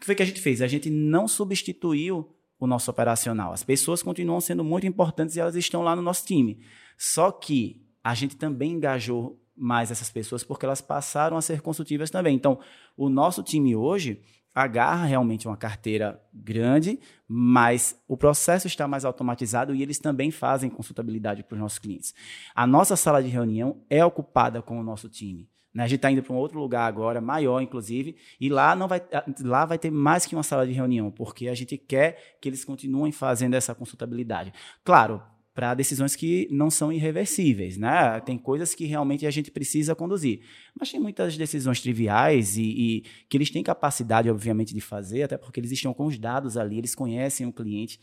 que 0.00 0.06
foi 0.06 0.14
que 0.14 0.22
a 0.22 0.26
gente 0.26 0.40
fez? 0.40 0.62
A 0.62 0.66
gente 0.66 0.88
não 0.90 1.28
substituiu 1.28 2.34
o 2.58 2.66
nosso 2.66 2.90
operacional. 2.90 3.52
As 3.52 3.62
pessoas 3.62 4.02
continuam 4.02 4.40
sendo 4.40 4.64
muito 4.64 4.86
importantes 4.86 5.36
e 5.36 5.40
elas 5.40 5.54
estão 5.54 5.82
lá 5.82 5.94
no 5.94 6.02
nosso 6.02 6.24
time. 6.24 6.60
Só 6.98 7.30
que 7.30 7.86
a 8.02 8.14
gente 8.14 8.36
também 8.36 8.72
engajou 8.72 9.38
mais 9.56 9.90
essas 9.90 10.10
pessoas 10.10 10.42
porque 10.42 10.64
elas 10.64 10.80
passaram 10.80 11.36
a 11.36 11.42
ser 11.42 11.60
consultivas 11.60 12.10
também. 12.10 12.34
Então, 12.34 12.58
o 12.96 13.08
nosso 13.08 13.42
time 13.42 13.76
hoje 13.76 14.22
agarra 14.54 15.04
realmente 15.04 15.46
uma 15.46 15.56
carteira 15.56 16.20
grande, 16.32 16.98
mas 17.28 17.98
o 18.08 18.16
processo 18.16 18.66
está 18.66 18.88
mais 18.88 19.04
automatizado 19.04 19.74
e 19.74 19.82
eles 19.82 19.98
também 19.98 20.30
fazem 20.30 20.70
consultabilidade 20.70 21.42
para 21.42 21.54
os 21.54 21.60
nossos 21.60 21.78
clientes. 21.78 22.14
A 22.54 22.66
nossa 22.66 22.96
sala 22.96 23.22
de 23.22 23.28
reunião 23.28 23.82
é 23.88 24.04
ocupada 24.04 24.60
com 24.60 24.80
o 24.80 24.82
nosso 24.82 25.08
time. 25.08 25.48
Né? 25.74 25.84
A 25.84 25.86
gente 25.86 25.96
está 25.96 26.10
indo 26.10 26.22
para 26.22 26.32
um 26.32 26.36
outro 26.36 26.58
lugar 26.58 26.86
agora, 26.86 27.20
maior 27.20 27.60
inclusive, 27.60 28.16
e 28.40 28.48
lá 28.48 28.74
não 28.74 28.88
vai, 28.88 29.02
lá 29.40 29.64
vai 29.64 29.78
ter 29.78 29.90
mais 29.90 30.26
que 30.26 30.34
uma 30.34 30.42
sala 30.42 30.66
de 30.66 30.72
reunião, 30.72 31.10
porque 31.10 31.48
a 31.48 31.54
gente 31.54 31.78
quer 31.78 32.36
que 32.40 32.48
eles 32.48 32.64
continuem 32.64 33.12
fazendo 33.12 33.54
essa 33.54 33.74
consultabilidade. 33.74 34.52
Claro, 34.84 35.22
para 35.54 35.74
decisões 35.74 36.14
que 36.14 36.48
não 36.50 36.70
são 36.70 36.92
irreversíveis, 36.92 37.76
né? 37.76 38.20
Tem 38.20 38.38
coisas 38.38 38.74
que 38.74 38.86
realmente 38.86 39.26
a 39.26 39.30
gente 39.30 39.50
precisa 39.50 39.94
conduzir, 39.94 40.40
mas 40.78 40.90
tem 40.90 41.00
muitas 41.00 41.36
decisões 41.36 41.80
triviais 41.80 42.56
e, 42.56 42.62
e, 42.62 43.04
que 43.28 43.36
eles 43.36 43.50
têm 43.50 43.62
capacidade, 43.62 44.30
obviamente, 44.30 44.72
de 44.72 44.80
fazer, 44.80 45.24
até 45.24 45.36
porque 45.36 45.60
eles 45.60 45.72
estão 45.72 45.92
com 45.92 46.06
os 46.06 46.18
dados 46.18 46.56
ali, 46.56 46.78
eles 46.78 46.94
conhecem 46.94 47.46
o 47.46 47.52
cliente 47.52 48.00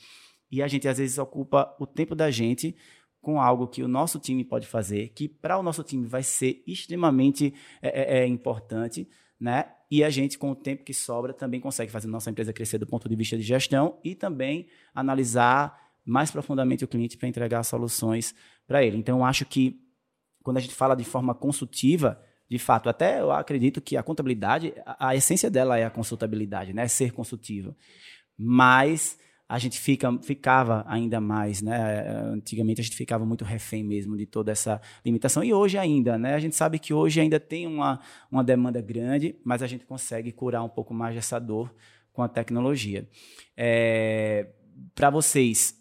e 0.52 0.62
a 0.62 0.68
gente 0.68 0.88
às 0.88 0.98
vezes 0.98 1.18
ocupa 1.18 1.76
o 1.80 1.86
tempo 1.86 2.16
da 2.16 2.32
gente 2.32 2.76
com 3.28 3.42
algo 3.42 3.68
que 3.68 3.84
o 3.84 3.90
nosso 3.90 4.20
time 4.20 4.42
pode 4.46 4.66
fazer, 4.66 5.10
que 5.10 5.28
para 5.28 5.58
o 5.58 5.62
nosso 5.62 5.84
time 5.84 6.08
vai 6.08 6.24
ser 6.24 6.64
extremamente 6.66 7.54
é, 7.82 7.90
é, 7.90 8.20
é, 8.20 8.26
importante, 8.26 9.06
né? 9.38 9.66
E 9.92 10.02
a 10.02 10.10
gente, 10.10 10.38
com 10.38 10.52
o 10.52 10.56
tempo 10.56 10.86
que 10.86 10.94
sobra, 10.94 11.34
também 11.34 11.60
consegue 11.60 11.92
fazer 11.92 12.08
nossa 12.08 12.30
empresa 12.32 12.54
crescer 12.54 12.78
do 12.78 12.88
ponto 12.88 13.10
de 13.10 13.18
vista 13.18 13.36
de 13.36 13.44
gestão 13.44 14.00
e 14.02 14.16
também 14.16 14.68
analisar 14.96 15.78
mais 16.06 16.32
profundamente 16.32 16.86
o 16.86 16.88
cliente 16.88 17.18
para 17.18 17.28
entregar 17.28 17.64
soluções 17.64 18.34
para 18.66 18.82
ele. 18.82 18.96
Então, 18.96 19.26
acho 19.26 19.46
que 19.46 19.78
quando 20.42 20.56
a 20.56 20.62
gente 20.62 20.74
fala 20.74 20.96
de 20.96 21.04
forma 21.04 21.36
consultiva, 21.36 22.24
de 22.50 22.58
fato, 22.58 22.88
até 22.88 23.20
eu 23.20 23.30
acredito 23.30 23.82
que 23.82 23.98
a 23.98 24.04
contabilidade, 24.04 24.74
a, 24.86 25.10
a 25.10 25.16
essência 25.18 25.52
dela 25.52 25.78
é 25.78 25.84
a 25.84 25.90
consultabilidade, 25.90 26.72
né? 26.72 26.88
Ser 26.88 27.12
consultiva. 27.12 27.76
Mas 28.38 29.20
a 29.50 29.58
gente 29.58 29.80
fica, 29.80 30.12
ficava 30.22 30.84
ainda 30.88 31.22
mais, 31.22 31.62
né? 31.62 32.10
Antigamente 32.34 32.82
a 32.82 32.84
gente 32.84 32.98
ficava 32.98 33.26
muito 33.26 33.46
refém 33.46 33.84
mesmo 33.84 34.18
de 34.18 34.26
toda 34.26 34.52
essa 34.52 34.82
limitação 35.06 35.44
e 35.44 35.54
hoje 35.54 35.78
ainda, 35.78 36.18
né? 36.18 36.34
A 36.34 36.40
gente 36.40 36.56
sabe 36.56 36.78
que 36.78 36.94
hoje 36.94 37.22
ainda 37.22 37.40
tem 37.40 37.66
uma, 37.66 38.00
uma 38.30 38.44
demanda 38.44 38.82
grande, 38.82 39.36
mas 39.46 39.64
a 39.64 39.68
gente 39.68 39.86
consegue 39.86 40.34
curar 40.34 40.64
um 40.64 40.70
pouco 40.70 40.94
mais 40.94 41.16
dessa 41.16 41.40
dor 41.40 41.74
com 42.12 42.22
a 42.22 42.28
tecnologia. 42.28 43.08
É, 43.56 44.48
Para 44.94 45.10
vocês, 45.10 45.76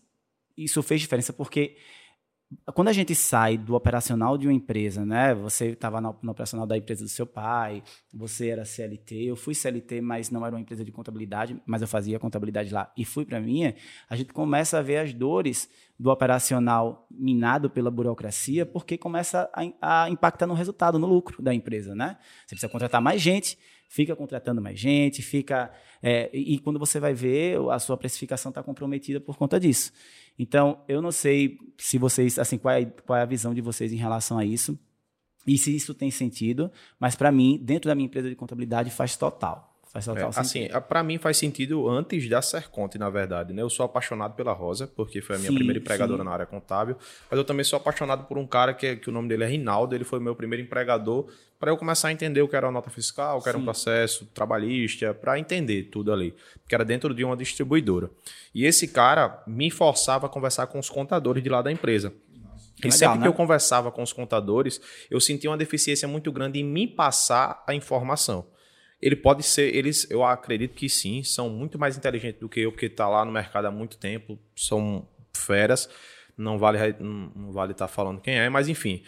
isso 0.57 0.81
fez 0.83 1.01
diferença 1.01 1.33
porque 1.33 1.77
quando 2.75 2.89
a 2.89 2.93
gente 2.93 3.15
sai 3.15 3.59
do 3.59 3.75
operacional 3.75 4.39
de 4.39 4.47
uma 4.47 4.53
empresa, 4.53 5.05
né? 5.05 5.35
Você 5.35 5.71
estava 5.71 6.01
no, 6.01 6.17
operacional 6.31 6.67
da 6.67 6.77
empresa 6.77 7.03
do 7.03 7.09
seu 7.09 7.27
pai, 7.27 7.83
você 8.15 8.49
era 8.49 8.65
CLT, 8.65 9.15
eu 9.25 9.37
fui 9.37 9.55
CLT, 9.55 10.01
mas 10.01 10.31
não 10.31 10.47
era 10.47 10.55
uma 10.55 10.61
empresa 10.61 10.85
de 10.85 10.93
contabilidade, 10.93 11.61
mas 11.67 11.83
eu 11.83 11.89
fazia 11.89 12.19
contabilidade 12.21 12.73
lá 12.73 12.93
e 12.97 13.05
fui 13.05 13.25
para 13.25 13.41
minha. 13.41 13.75
A 14.09 14.15
gente 14.15 14.33
começa 14.33 14.79
a 14.79 14.83
ver 14.83 14.99
as 14.99 15.13
dores 15.13 15.69
do 15.99 16.11
operacional 16.11 17.07
minado 17.11 17.69
pela 17.69 17.91
burocracia, 17.91 18.65
porque 18.65 18.97
começa 18.97 19.51
a, 19.53 20.05
a 20.05 20.11
impactar 20.11 20.47
no 20.47 20.55
resultado, 20.55 20.99
no 20.99 21.07
lucro 21.07 21.43
da 21.43 21.53
empresa, 21.53 21.95
né? 21.97 22.17
Você 22.47 22.55
precisa 22.55 22.71
contratar 22.71 23.01
mais 23.01 23.21
gente, 23.21 23.59
fica 23.89 24.15
contratando 24.15 24.61
mais 24.61 24.79
gente, 24.79 25.23
fica. 25.23 25.73
É, 26.03 26.31
e 26.33 26.59
quando 26.59 26.79
você 26.79 27.01
vai 27.01 27.15
ver, 27.15 27.59
a 27.71 27.79
sua 27.79 27.97
precificação 27.97 28.51
está 28.51 28.63
comprometida 28.63 29.21
por 29.21 29.37
conta 29.37 29.59
disso. 29.59 29.93
Então, 30.39 30.83
eu 30.89 31.01
não 31.01 31.11
sei 31.11 31.59
se 31.79 31.99
vocês, 31.99 32.39
assim, 32.39 32.59
qual 32.59 32.75
é, 32.75 32.85
qual 32.85 33.19
é 33.19 33.23
a 33.23 33.27
visão 33.27 33.55
de 33.55 33.61
vocês 33.61 33.93
em 33.93 33.97
relação 33.97 34.39
a 34.39 34.45
isso 34.45 34.79
e 35.47 35.57
se 35.57 35.75
isso 35.75 35.95
tem 35.95 36.11
sentido, 36.11 36.71
mas 36.99 37.15
para 37.15 37.31
mim, 37.31 37.59
dentro 37.63 37.89
da 37.89 37.95
minha 37.95 38.07
empresa 38.07 38.29
de 38.29 38.35
contabilidade, 38.35 38.91
faz 38.91 39.17
total. 39.17 39.76
Faz 39.93 40.05
total 40.05 40.31
é, 40.31 40.41
Assim, 40.41 40.69
para 40.89 41.03
mim 41.03 41.19
faz 41.19 41.37
sentido 41.37 41.89
antes 41.89 42.29
da 42.29 42.43
Serconte, 42.43 42.99
na 42.99 43.09
verdade. 43.09 43.53
Né? 43.53 43.63
Eu 43.63 43.71
sou 43.71 43.87
apaixonado 43.87 44.35
pela 44.35 44.53
Rosa, 44.53 44.87
porque 44.87 45.23
foi 45.23 45.37
a 45.37 45.39
minha 45.39 45.51
sim, 45.51 45.57
primeira 45.57 45.79
empregadora 45.79 46.19
sim. 46.19 46.25
na 46.25 46.31
área 46.33 46.47
contábil. 46.47 46.97
Mas 47.31 47.39
eu 47.39 47.45
também 47.45 47.65
sou 47.65 47.77
apaixonado 47.77 48.25
por 48.25 48.37
um 48.37 48.47
cara 48.47 48.75
que, 48.75 48.97
que 48.97 49.09
o 49.09 49.13
nome 49.13 49.29
dele 49.29 49.45
é 49.45 49.47
Rinaldo. 49.47 49.95
Ele 49.95 50.05
foi 50.05 50.19
o 50.19 50.23
meu 50.23 50.35
primeiro 50.35 50.63
empregador 50.65 51.27
para 51.59 51.71
eu 51.71 51.77
começar 51.77 52.09
a 52.09 52.13
entender 52.13 52.43
o 52.43 52.49
que 52.49 52.57
era 52.57 52.67
uma 52.67 52.73
nota 52.73 52.91
fiscal, 52.91 53.39
o 53.39 53.43
que 53.43 53.49
era 53.49 53.57
um 53.57 53.65
processo 53.65 54.27
trabalhista, 54.35 55.15
para 55.15 55.39
entender 55.39 55.85
tudo 55.85 56.13
ali. 56.13 56.35
Que 56.69 56.75
era 56.75 56.85
dentro 56.85 57.15
de 57.15 57.25
uma 57.25 57.37
distribuidora. 57.37 58.11
E 58.55 58.67
esse 58.67 58.89
cara 58.89 59.43
me 59.47 59.71
forçava 59.71 60.27
a 60.27 60.29
conversar 60.29 60.67
com 60.67 60.79
os 60.79 60.91
contadores 60.91 61.43
de 61.43 61.49
lá 61.49 61.63
da 61.63 61.73
empresa. 61.73 62.13
E 62.79 62.83
Legal, 62.83 62.99
sempre 62.99 63.19
né? 63.19 63.23
que 63.23 63.29
eu 63.29 63.33
conversava 63.33 63.91
com 63.91 64.03
os 64.03 64.13
contadores, 64.13 64.79
eu 65.11 65.19
sentia 65.19 65.49
uma 65.49 65.57
deficiência 65.57 66.07
muito 66.07 66.31
grande 66.31 66.61
em 66.61 66.65
me 66.65 66.87
passar 66.87 67.65
a 67.67 67.75
informação 67.75 68.45
ele 69.01 69.17
pode 69.17 69.43
ser, 69.43 69.75
eles, 69.75 70.11
eu 70.11 70.25
acredito 70.25 70.75
que 70.75 70.89
sim, 70.89 71.23
são 71.23 71.51
muito 71.51 71.79
mais 71.79 71.97
inteligentes 71.97 72.41
do 72.41 72.49
que 72.49 72.61
eu, 72.61 72.73
porque 72.73 72.87
está 72.87 73.09
lá 73.09 73.25
no 73.25 73.33
mercado 73.33 73.67
há 73.67 73.71
muito 73.71 73.99
tempo, 73.99 74.39
são 74.55 75.07
feras, 75.35 75.89
não 76.37 76.59
vale 76.59 76.79
não 77.01 77.53
vale 77.53 77.73
estar 77.73 77.87
tá 77.87 77.93
falando 77.93 78.21
quem 78.21 78.39
é, 78.39 78.49
mas 78.49 78.69
enfim, 78.69 79.03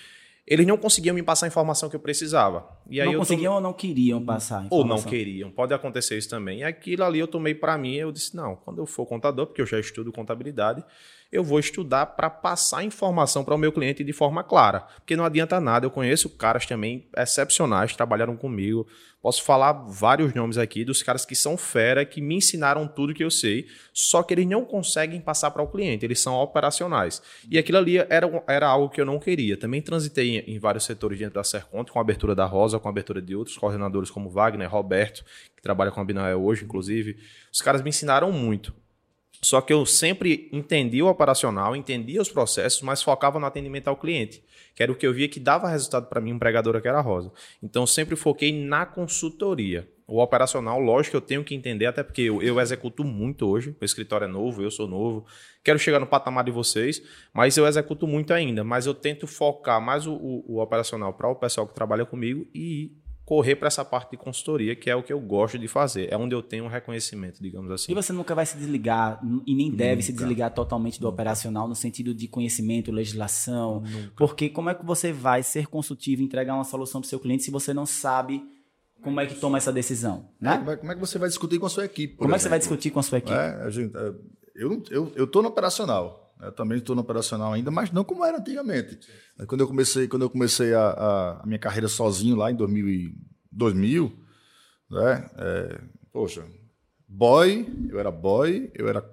eles 0.47 0.67
não 0.67 0.79
conseguiam 0.79 1.15
me 1.15 1.23
passar 1.23 1.45
a 1.45 1.49
informação 1.49 1.91
que 1.91 1.97
eu 1.97 2.01
precisava. 2.01 2.67
E 2.89 3.01
aí 3.01 3.07
não 3.13 3.19
conseguiam 3.19 3.53
tô... 3.53 3.57
ou 3.57 3.61
não 3.61 3.73
queriam 3.75 4.25
passar 4.25 4.67
Ou 4.71 4.85
não 4.85 5.03
queriam, 5.03 5.51
pode 5.51 5.75
acontecer 5.75 6.17
isso 6.17 6.31
também. 6.31 6.61
E 6.61 6.65
aquilo 6.65 7.05
ali 7.05 7.19
eu 7.19 7.29
tomei 7.29 7.55
para 7.55 7.77
mim, 7.77 7.95
eu 7.95 8.11
disse, 8.11 8.35
não, 8.35 8.57
quando 8.57 8.79
eu 8.79 8.87
for 8.87 9.05
contador, 9.05 9.47
porque 9.47 9.61
eu 9.61 9.67
já 9.67 9.79
estudo 9.79 10.11
contabilidade, 10.11 10.83
eu 11.31 11.45
vou 11.45 11.59
estudar 11.59 12.07
para 12.07 12.31
passar 12.31 12.83
informação 12.83 13.45
para 13.45 13.55
o 13.55 13.59
meu 13.59 13.71
cliente 13.71 14.03
de 14.03 14.13
forma 14.13 14.43
clara. 14.43 14.81
Porque 14.97 15.15
não 15.15 15.25
adianta 15.25 15.61
nada, 15.61 15.85
eu 15.85 15.91
conheço 15.91 16.31
caras 16.31 16.65
também 16.65 17.07
excepcionais, 17.17 17.95
trabalharam 17.95 18.37
comigo. 18.37 18.87
Posso 19.21 19.43
falar 19.43 19.73
vários 19.73 20.33
nomes 20.33 20.57
aqui 20.57 20.85
dos 20.85 21.03
caras 21.03 21.27
que 21.27 21.35
são 21.35 21.57
fera, 21.57 22.05
que 22.05 22.21
me 22.23 22.37
ensinaram 22.37 22.87
tudo 22.87 23.13
que 23.13 23.23
eu 23.23 23.31
sei, 23.31 23.67
só 23.93 24.23
que 24.23 24.33
eles 24.33 24.47
não 24.47 24.65
conseguem 24.65 25.21
passar 25.21 25.51
para 25.51 25.63
o 25.63 25.69
cliente, 25.69 26.05
eles 26.05 26.21
são 26.21 26.35
operacionais. 26.35 27.21
E 27.51 27.59
aquilo 27.59 27.79
ali 27.79 27.99
era, 27.99 28.45
era 28.47 28.67
algo 28.69 28.89
que 28.89 29.01
eu 29.01 29.05
não 29.05 29.19
queria. 29.19 29.57
Também 29.57 29.83
transitei 29.83 30.39
em, 30.39 30.59
vários 30.59 30.85
setores 30.85 31.19
dentro 31.19 31.35
da 31.35 31.45
Serconte, 31.45 31.93
com 31.93 31.99
a 31.99 32.03
abertura 32.03 32.35
da 32.35 32.47
Rosa, 32.47 32.79
com 32.79 32.89
a 32.89 32.91
abertura 32.91 33.21
de 33.21 33.35
outros 33.35 33.57
coordenadores 33.59 34.11
como 34.11 34.31
Wagner, 34.31 34.71
Roberto, 34.71 35.25
que 35.55 35.63
trabalha 35.63 35.91
com 35.91 36.01
a 36.01 36.05
Binael 36.05 36.43
hoje, 36.43 36.65
inclusive. 36.65 37.19
Os 37.53 37.61
caras 37.61 37.83
me 37.83 37.91
ensinaram 37.91 38.33
muito. 38.33 38.73
Só 39.41 39.61
que 39.61 39.73
eu 39.73 39.87
sempre 39.87 40.49
entendi 40.53 41.03
o 41.03 41.07
operacional, 41.07 41.77
entendia 41.77 42.21
os 42.21 42.29
processos, 42.29 42.83
mas 42.83 43.03
focava 43.03 43.39
no 43.39 43.47
atendimento 43.47 43.89
ao 43.89 43.97
cliente, 43.97 44.43
que 44.75 44.83
era 44.83 44.91
o 44.91 44.97
que 44.97 45.07
eu 45.07 45.13
via 45.13 45.29
que 45.29 45.39
dava 45.39 45.69
resultado 45.69 46.07
para 46.07 46.21
mim, 46.21 46.31
empregadora 46.31 46.81
que 46.81 46.89
era 46.89 47.01
Rosa. 47.01 47.33
Então 47.63 47.87
sempre 47.87 48.17
foquei 48.17 48.53
na 48.53 48.85
consultoria. 48.85 49.89
O 50.09 50.23
operacional, 50.23 50.81
lógico 50.81 51.19
eu 51.19 51.21
tenho 51.21 51.45
que 51.45 51.55
entender, 51.55 51.85
até 51.85 52.03
porque 52.03 52.23
eu, 52.23 52.43
eu 52.43 52.59
executo 52.59 53.05
muito 53.05 53.47
hoje. 53.47 53.77
O 53.79 53.85
escritório 53.85 54.25
é 54.25 54.29
novo, 54.29 54.63
eu 54.63 54.71
sou 54.71 54.89
novo. 54.89 55.27
Quero 55.63 55.79
chegar 55.79 56.01
no 56.01 56.07
patamar 56.07 56.45
de 56.45 56.51
vocês, 56.51 57.03
mas 57.31 57.59
eu 57.59 57.67
executo 57.67 58.07
muito 58.07 58.33
ainda. 58.33 58.65
Mas 58.65 58.87
eu 58.87 58.95
tento 58.95 59.27
focar 59.27 59.83
mais 59.83 60.07
o, 60.07 60.15
o, 60.15 60.55
o 60.55 60.63
operacional 60.63 61.13
para 61.13 61.29
o 61.29 61.37
pessoal 61.37 61.67
que 61.67 61.75
trabalha 61.75 62.07
comigo 62.07 62.49
e 62.55 62.97
correr 63.29 63.57
para 63.57 63.69
essa 63.69 63.85
parte 63.85 64.13
de 64.13 64.17
consultoria, 64.17 64.75
que 64.75 64.89
é 64.89 64.97
o 64.97 65.03
que 65.03 65.13
eu 65.13 65.21
gosto 65.21 65.59
de 65.59 65.69
fazer. 65.69 66.11
É 66.11 66.17
onde 66.17 66.35
eu 66.35 66.43
tenho 66.43 66.65
um 66.65 66.67
reconhecimento, 66.67 67.43
digamos 67.43 67.71
assim. 67.71 67.93
E 67.93 67.95
você 67.95 68.11
nunca 68.11 68.35
vai 68.35 68.47
se 68.47 68.57
desligar, 68.57 69.21
e 69.47 69.55
nem 69.55 69.71
deve 69.71 69.97
nunca. 69.97 70.03
se 70.05 70.13
desligar 70.15 70.55
totalmente 70.55 70.99
do 70.99 71.05
nunca. 71.05 71.13
operacional 71.13 71.69
no 71.69 71.75
sentido 71.75 72.15
de 72.15 72.27
conhecimento, 72.27 72.91
legislação. 72.91 73.81
Nunca. 73.81 74.13
Porque 74.17 74.49
como 74.49 74.71
é 74.71 74.75
que 74.75 74.83
você 74.83 75.13
vai 75.13 75.43
ser 75.43 75.67
consultivo 75.67 76.23
e 76.23 76.25
entregar 76.25 76.55
uma 76.55 76.65
solução 76.65 77.03
para 77.03 77.07
o 77.07 77.11
seu 77.11 77.21
cliente 77.21 77.43
se 77.43 77.51
você 77.51 77.75
não 77.75 77.85
sabe 77.85 78.43
como 79.03 79.21
é 79.21 79.27
que 79.27 79.35
toma 79.35 79.59
essa 79.59 79.71
decisão? 79.71 80.31
Né? 80.41 80.57
Como, 80.57 80.71
é, 80.71 80.77
como 80.79 80.93
é 80.93 80.95
que 80.95 81.01
você 81.03 81.19
vai 81.19 81.29
discutir 81.29 81.59
com 81.59 81.67
a 81.67 81.69
sua 81.69 81.85
equipe? 81.85 82.17
Como 82.17 82.31
exemplo? 82.31 82.35
é 82.35 82.39
que 82.39 82.43
você 82.45 82.49
vai 82.49 82.59
discutir 82.59 82.91
com 82.91 82.99
a 82.99 83.03
sua 83.03 83.19
equipe? 83.19 83.37
É, 83.37 83.71
gente, 83.71 83.95
é, 83.95 84.15
eu 84.57 85.25
estou 85.25 85.43
no 85.43 85.51
operacional. 85.51 86.28
Eu 86.41 86.53
também 86.53 86.79
estou 86.79 86.95
no 86.95 87.03
operacional 87.03 87.53
ainda, 87.53 87.71
mas 87.71 87.91
não 87.91 88.05
como 88.05 88.25
era 88.25 88.39
antigamente. 88.39 88.99
Quando 89.47 89.63
eu 89.63 89.67
comecei, 89.67 90.07
quando 90.07 90.23
eu 90.23 90.31
comecei 90.31 90.73
a, 90.75 90.89
a, 90.89 91.41
a 91.43 91.47
minha 91.47 91.59
carreira 91.59 91.89
sozinho 91.89 92.37
lá 92.37 92.51
em 92.51 92.55
2000, 92.55 93.13
2000 93.51 94.29
né? 94.91 95.29
É, 95.37 95.81
poxa, 96.13 96.45
boy, 97.07 97.67
eu 97.91 98.01
era 98.01 98.11
boy, 98.11 98.71
eu 98.75 98.89
era 98.89 99.05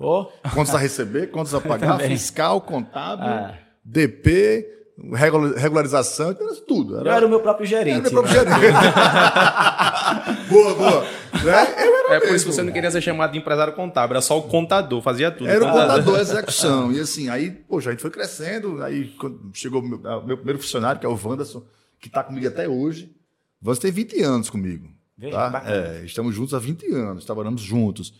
oh. 0.00 0.26
contas 0.54 0.74
a 0.74 0.78
receber, 0.78 1.30
contas 1.30 1.54
a 1.54 1.60
pagar, 1.62 2.00
fiscal, 2.00 2.60
contábil, 2.60 3.26
ah. 3.26 3.56
DP, 3.84 4.66
regularização, 5.14 6.30
era 6.30 6.54
tudo. 6.66 6.98
Era, 6.98 7.08
eu 7.08 7.12
era 7.12 7.26
o 7.26 7.28
meu 7.28 7.40
próprio 7.40 7.66
gerente. 7.66 8.06
Era 8.06 8.10
meu 8.10 8.22
próprio 8.22 8.34
gerente. 8.34 8.58
boa, 10.50 10.74
boa. 10.74 11.04
Né? 11.30 11.64
É 12.12 12.20
por 12.20 12.34
isso 12.34 12.46
que 12.46 12.52
você 12.52 12.62
não 12.62 12.72
queria 12.72 12.90
ser 12.90 13.00
chamado 13.00 13.32
de 13.32 13.38
empresário 13.38 13.72
contábil, 13.74 14.14
era 14.14 14.20
só 14.22 14.38
o 14.38 14.42
contador, 14.42 15.00
fazia 15.02 15.30
tudo. 15.30 15.48
Era 15.48 15.64
o 15.64 15.70
contador, 15.70 16.18
a 16.18 16.20
execução. 16.20 16.92
E 16.92 17.00
assim, 17.00 17.28
aí, 17.28 17.50
poxa, 17.50 17.90
a 17.90 17.92
gente 17.92 18.02
foi 18.02 18.10
crescendo, 18.10 18.82
aí 18.82 19.14
chegou 19.52 19.80
o 19.82 19.88
meu, 19.88 19.98
meu 20.26 20.36
primeiro 20.36 20.58
funcionário, 20.58 21.00
que 21.00 21.06
é 21.06 21.08
o 21.08 21.18
Wanderson, 21.22 21.64
que 21.98 22.08
está 22.08 22.22
comigo 22.22 22.46
até 22.46 22.68
hoje. 22.68 23.14
O 23.62 23.66
Wanderson 23.66 23.82
tem 23.82 23.92
20 23.92 24.22
anos 24.22 24.50
comigo. 24.50 24.88
tá? 25.30 25.62
É, 25.66 26.02
estamos 26.04 26.34
juntos 26.34 26.54
há 26.54 26.58
20 26.58 26.86
anos, 26.92 27.24
trabalhamos 27.24 27.60
juntos. 27.60 28.14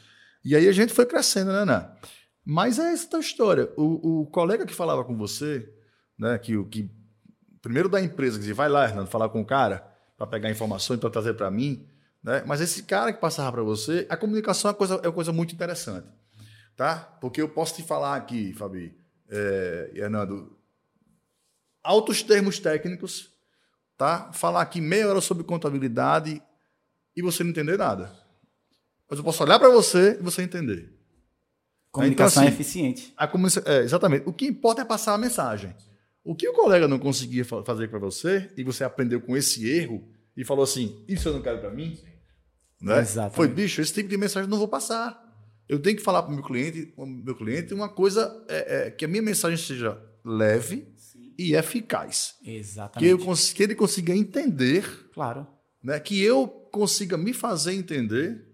E 0.45 0.55
aí 0.57 0.69
a 0.69 0.73
gente 0.73 0.93
foi 0.93 1.07
crescendo, 1.07 1.53
né, 1.53 1.65
Né? 1.65 1.89
Mas 2.45 2.79
é 2.79 2.93
essa 2.93 3.17
a 3.17 3.21
história. 3.21 3.69
O, 3.77 4.23
o 4.23 4.27
colega 4.27 4.65
que 4.65 4.75
falava 4.75 5.05
com 5.05 5.17
você, 5.17 5.69
né, 6.19 6.39
que 6.39 6.57
o 6.57 6.65
que 6.65 6.91
primeiro 7.61 7.89
da 7.89 8.01
empresa, 8.01 8.35
que 8.35 8.41
dizia, 8.41 8.55
vai 8.55 8.69
lá, 8.69 8.85
Hernando, 8.85 9.07
falar 9.09 9.29
com 9.29 9.41
o 9.41 9.45
cara 9.45 9.87
para 10.17 10.27
pegar 10.27 10.51
informações 10.51 10.99
para 10.99 11.11
trazer 11.11 11.35
para 11.35 11.51
mim, 11.51 11.87
né? 12.23 12.43
Mas 12.47 12.61
esse 12.61 12.83
cara 12.83 13.13
que 13.13 13.21
passava 13.21 13.53
para 13.53 13.63
você, 13.63 14.07
a 14.09 14.17
comunicação 14.17 14.69
é 14.69 14.73
uma, 14.73 14.79
coisa, 14.79 14.95
é 14.97 15.07
uma 15.09 15.13
coisa 15.13 15.33
muito 15.33 15.55
interessante. 15.55 16.07
Tá? 16.77 16.97
Porque 17.21 17.41
eu 17.43 17.49
posso 17.49 17.75
te 17.75 17.83
falar 17.83 18.17
aqui, 18.17 18.53
Fabi, 18.55 18.95
é, 19.29 19.91
Hernando, 19.95 20.57
altos 21.83 22.23
termos 22.23 22.59
técnicos, 22.59 23.31
tá? 23.97 24.33
Falar 24.33 24.63
aqui 24.63 24.81
meia 24.81 25.09
hora 25.09 25.21
sobre 25.21 25.45
contabilidade 25.45 26.43
e 27.15 27.23
você 27.23 27.43
não 27.43 27.51
entender 27.51 27.77
nada. 27.77 28.11
Mas 29.09 29.19
eu 29.19 29.25
posso 29.25 29.43
olhar 29.43 29.59
para 29.59 29.69
você 29.69 30.17
e 30.19 30.23
você 30.23 30.43
entender. 30.43 30.91
Comunicação 31.91 32.45
então, 32.45 32.49
assim, 32.49 32.61
é 32.61 32.61
eficiente. 32.61 33.13
A 33.17 33.27
comunica 33.27 33.63
é, 33.67 33.81
exatamente. 33.81 34.29
O 34.29 34.33
que 34.33 34.47
importa 34.47 34.83
é 34.83 34.85
passar 34.85 35.15
a 35.15 35.19
mensagem. 35.19 35.75
O 36.23 36.35
que 36.35 36.49
o 36.49 36.53
colega 36.53 36.87
não 36.87 36.99
conseguia 36.99 37.45
fazer 37.45 37.89
para 37.89 37.99
você 37.99 38.51
e 38.57 38.63
você 38.63 38.85
aprendeu 38.85 39.21
com 39.21 39.37
esse 39.37 39.69
erro 39.69 40.09
e 40.37 40.45
falou 40.45 40.63
assim: 40.63 41.05
Isso 41.09 41.29
eu 41.29 41.33
não 41.33 41.43
quero 41.43 41.59
para 41.59 41.71
mim, 41.71 41.99
né? 42.81 43.05
Foi, 43.33 43.47
bicho, 43.47 43.81
esse 43.81 43.93
tipo 43.93 44.09
de 44.09 44.17
mensagem 44.17 44.47
eu 44.47 44.51
não 44.51 44.59
vou 44.59 44.69
passar. 44.69 45.29
Eu 45.69 45.79
tenho 45.79 45.97
que 45.97 46.03
falar 46.03 46.23
para 46.23 46.33
o 46.33 46.35
meu 46.35 46.43
cliente, 46.43 46.93
meu 46.97 47.35
cliente 47.35 47.73
uma 47.73 47.89
coisa 47.89 48.45
é, 48.49 48.87
é, 48.87 48.91
que 48.91 49.05
a 49.05 49.09
minha 49.09 49.23
mensagem 49.23 49.57
seja 49.57 49.97
leve 50.25 50.89
Sim. 50.97 51.33
e 51.39 51.55
eficaz. 51.55 52.35
Exatamente. 52.45 53.17
Que, 53.17 53.29
eu, 53.29 53.37
que 53.55 53.63
ele 53.63 53.75
consiga 53.75 54.15
entender. 54.15 54.85
Claro. 55.13 55.47
Né, 55.83 55.99
que 55.99 56.21
eu 56.21 56.47
consiga 56.47 57.17
me 57.17 57.33
fazer 57.33 57.73
entender 57.73 58.45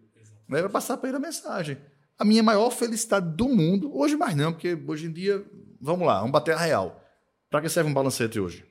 né, 0.49 0.61
para 0.61 0.69
passar 0.69 0.97
para 0.97 1.09
ele 1.09 1.17
a 1.17 1.21
mensagem. 1.21 1.79
A 2.19 2.25
minha 2.25 2.43
maior 2.43 2.71
felicidade 2.71 3.35
do 3.37 3.49
mundo, 3.49 3.97
hoje 3.97 4.17
mais 4.17 4.37
não, 4.37 4.53
porque 4.53 4.79
hoje 4.87 5.07
em 5.07 5.13
dia, 5.13 5.45
vamos 5.81 6.07
lá, 6.07 6.19
vamos 6.19 6.33
bater 6.33 6.55
a 6.55 6.59
real. 6.59 7.03
Para 7.51 7.63
que 7.63 7.69
serve 7.69 7.91
um 7.91 7.95
balancete 7.95 8.39
hoje? 8.39 8.65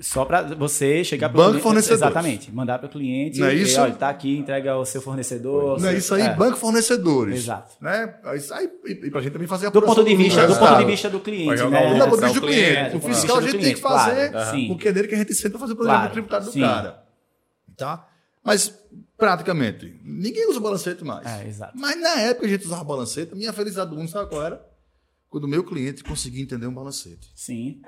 Só 0.00 0.24
para 0.24 0.42
você 0.56 1.04
chegar 1.04 1.28
para 1.28 1.40
o 1.40 1.44
banco 1.44 1.60
fornecedor. 1.60 1.96
Exatamente. 1.96 2.50
Mandar 2.50 2.78
para 2.80 2.88
o 2.88 2.90
cliente. 2.90 3.38
Não 3.38 3.46
é 3.46 3.54
isso? 3.54 3.80
Olha, 3.80 3.94
tá 3.94 4.08
aqui, 4.08 4.36
entrega 4.36 4.72
ao 4.72 4.84
seu 4.84 5.00
fornecedor. 5.00 5.80
Não 5.80 5.88
é 5.88 5.96
isso 5.96 6.12
aí, 6.14 6.22
é. 6.22 6.34
banco 6.34 6.56
fornecedores. 6.56 7.36
Exato. 7.36 7.76
Né? 7.80 8.12
Isso 8.34 8.52
aí, 8.52 8.68
e 8.84 9.10
para 9.10 9.20
a 9.20 9.22
gente 9.22 9.32
também 9.32 9.46
fazer 9.46 9.68
a 9.68 9.70
do 9.70 9.80
ponto 9.80 10.02
de 10.02 10.16
vista 10.16 10.44
Do 10.44 10.56
ponto 10.56 10.78
de 10.78 10.84
vista 10.84 11.08
do 11.08 11.20
cliente. 11.20 11.64
Né? 11.64 11.98
Do 11.98 12.04
ponto 12.08 12.16
de 12.16 12.24
vista 12.24 12.40
do 12.40 12.46
cliente. 12.46 12.76
É, 12.76 12.96
o 12.96 13.00
fiscal 13.00 13.38
a 13.38 13.42
gente 13.42 13.58
tem 13.58 13.74
que 13.74 13.80
fazer 13.80 14.30
claro. 14.32 14.66
porque 14.66 14.88
é 14.88 14.92
dele 14.92 15.06
que 15.06 15.14
a 15.14 15.18
gente 15.18 15.34
senta 15.34 15.58
fazer 15.58 15.72
o 15.74 15.76
programa 15.76 16.00
claro. 16.00 16.12
tributário 16.12 16.46
do 16.46 16.52
Sim. 16.52 16.62
cara. 16.62 17.04
Tá? 17.76 18.08
Mas, 18.44 18.76
praticamente, 19.16 20.00
ninguém 20.04 20.50
usa 20.50 20.58
balancete 20.58 21.04
mais. 21.04 21.24
É, 21.24 21.46
exato. 21.46 21.78
Mas 21.78 22.00
na 22.00 22.20
época 22.22 22.46
a 22.46 22.48
gente 22.48 22.64
usava 22.64 22.82
balancete, 22.82 23.36
minha 23.36 23.52
felicidade 23.52 23.90
do 23.90 23.96
mundo, 23.96 24.10
sabe 24.10 24.28
qual 24.28 24.42
era? 24.44 24.66
Quando 25.30 25.44
o 25.44 25.48
meu 25.48 25.62
cliente 25.62 26.02
conseguia 26.02 26.42
entender 26.42 26.66
um 26.66 26.74
balancete. 26.74 27.30
Sim. 27.36 27.80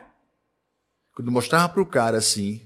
Quando 1.14 1.30
mostrava 1.30 1.68
para 1.68 1.80
o 1.80 1.86
cara 1.86 2.18
assim, 2.18 2.60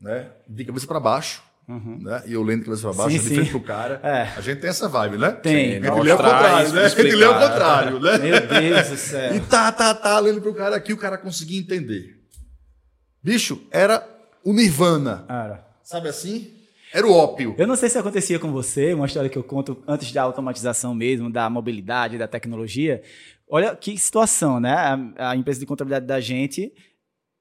né, 0.00 0.28
de 0.46 0.64
cabeça 0.64 0.86
para 0.86 1.00
baixo, 1.00 1.42
uhum. 1.66 1.98
né, 2.02 2.22
e 2.26 2.34
eu 2.34 2.42
lendo 2.42 2.60
de 2.60 2.64
cabeça 2.66 2.82
para 2.82 2.96
baixo, 2.96 3.18
sim, 3.18 3.28
de 3.28 3.34
frente 3.34 3.50
para 3.50 3.58
o 3.58 3.62
cara, 3.62 4.00
é. 4.02 4.22
a 4.36 4.40
gente 4.42 4.60
tem 4.60 4.68
essa 4.68 4.86
vibe, 4.86 5.16
né? 5.16 5.30
Tem. 5.30 5.82
Gente 5.82 6.00
lê 6.00 6.10
ao 6.10 6.18
contrário, 6.18 6.72
né? 6.74 6.88
Gente 6.88 7.16
lê 7.16 7.24
ao 7.24 7.34
contrário, 7.34 8.00
né? 8.00 8.18
Meu 8.18 8.46
Deus 8.46 8.88
do 8.88 8.96
céu. 8.98 9.34
E 9.34 9.40
tá, 9.40 9.72
tá, 9.72 9.94
tá, 9.94 10.18
lendo 10.18 10.42
para 10.42 10.50
o 10.50 10.54
cara 10.54 10.76
aqui, 10.76 10.92
o 10.92 10.98
cara 10.98 11.16
conseguia 11.16 11.58
entender. 11.58 12.18
Bicho, 13.22 13.62
era 13.70 14.06
o 14.44 14.52
Nirvana. 14.52 15.24
Era. 15.28 15.66
Sabe 15.82 16.08
assim? 16.08 16.52
Era 16.92 17.06
o 17.06 17.12
ópio. 17.12 17.54
Eu 17.56 17.66
não 17.66 17.76
sei 17.76 17.88
se 17.88 17.96
acontecia 17.96 18.38
com 18.38 18.50
você, 18.50 18.92
uma 18.92 19.06
história 19.06 19.30
que 19.30 19.38
eu 19.38 19.44
conto 19.44 19.82
antes 19.86 20.12
da 20.12 20.22
automatização 20.22 20.94
mesmo, 20.94 21.30
da 21.30 21.48
mobilidade, 21.48 22.18
da 22.18 22.26
tecnologia. 22.26 23.02
Olha 23.48 23.74
que 23.74 23.96
situação, 23.96 24.60
né? 24.60 24.74
A, 25.16 25.30
a 25.30 25.36
empresa 25.36 25.60
de 25.60 25.66
contabilidade 25.66 26.06
da 26.06 26.20
gente 26.20 26.72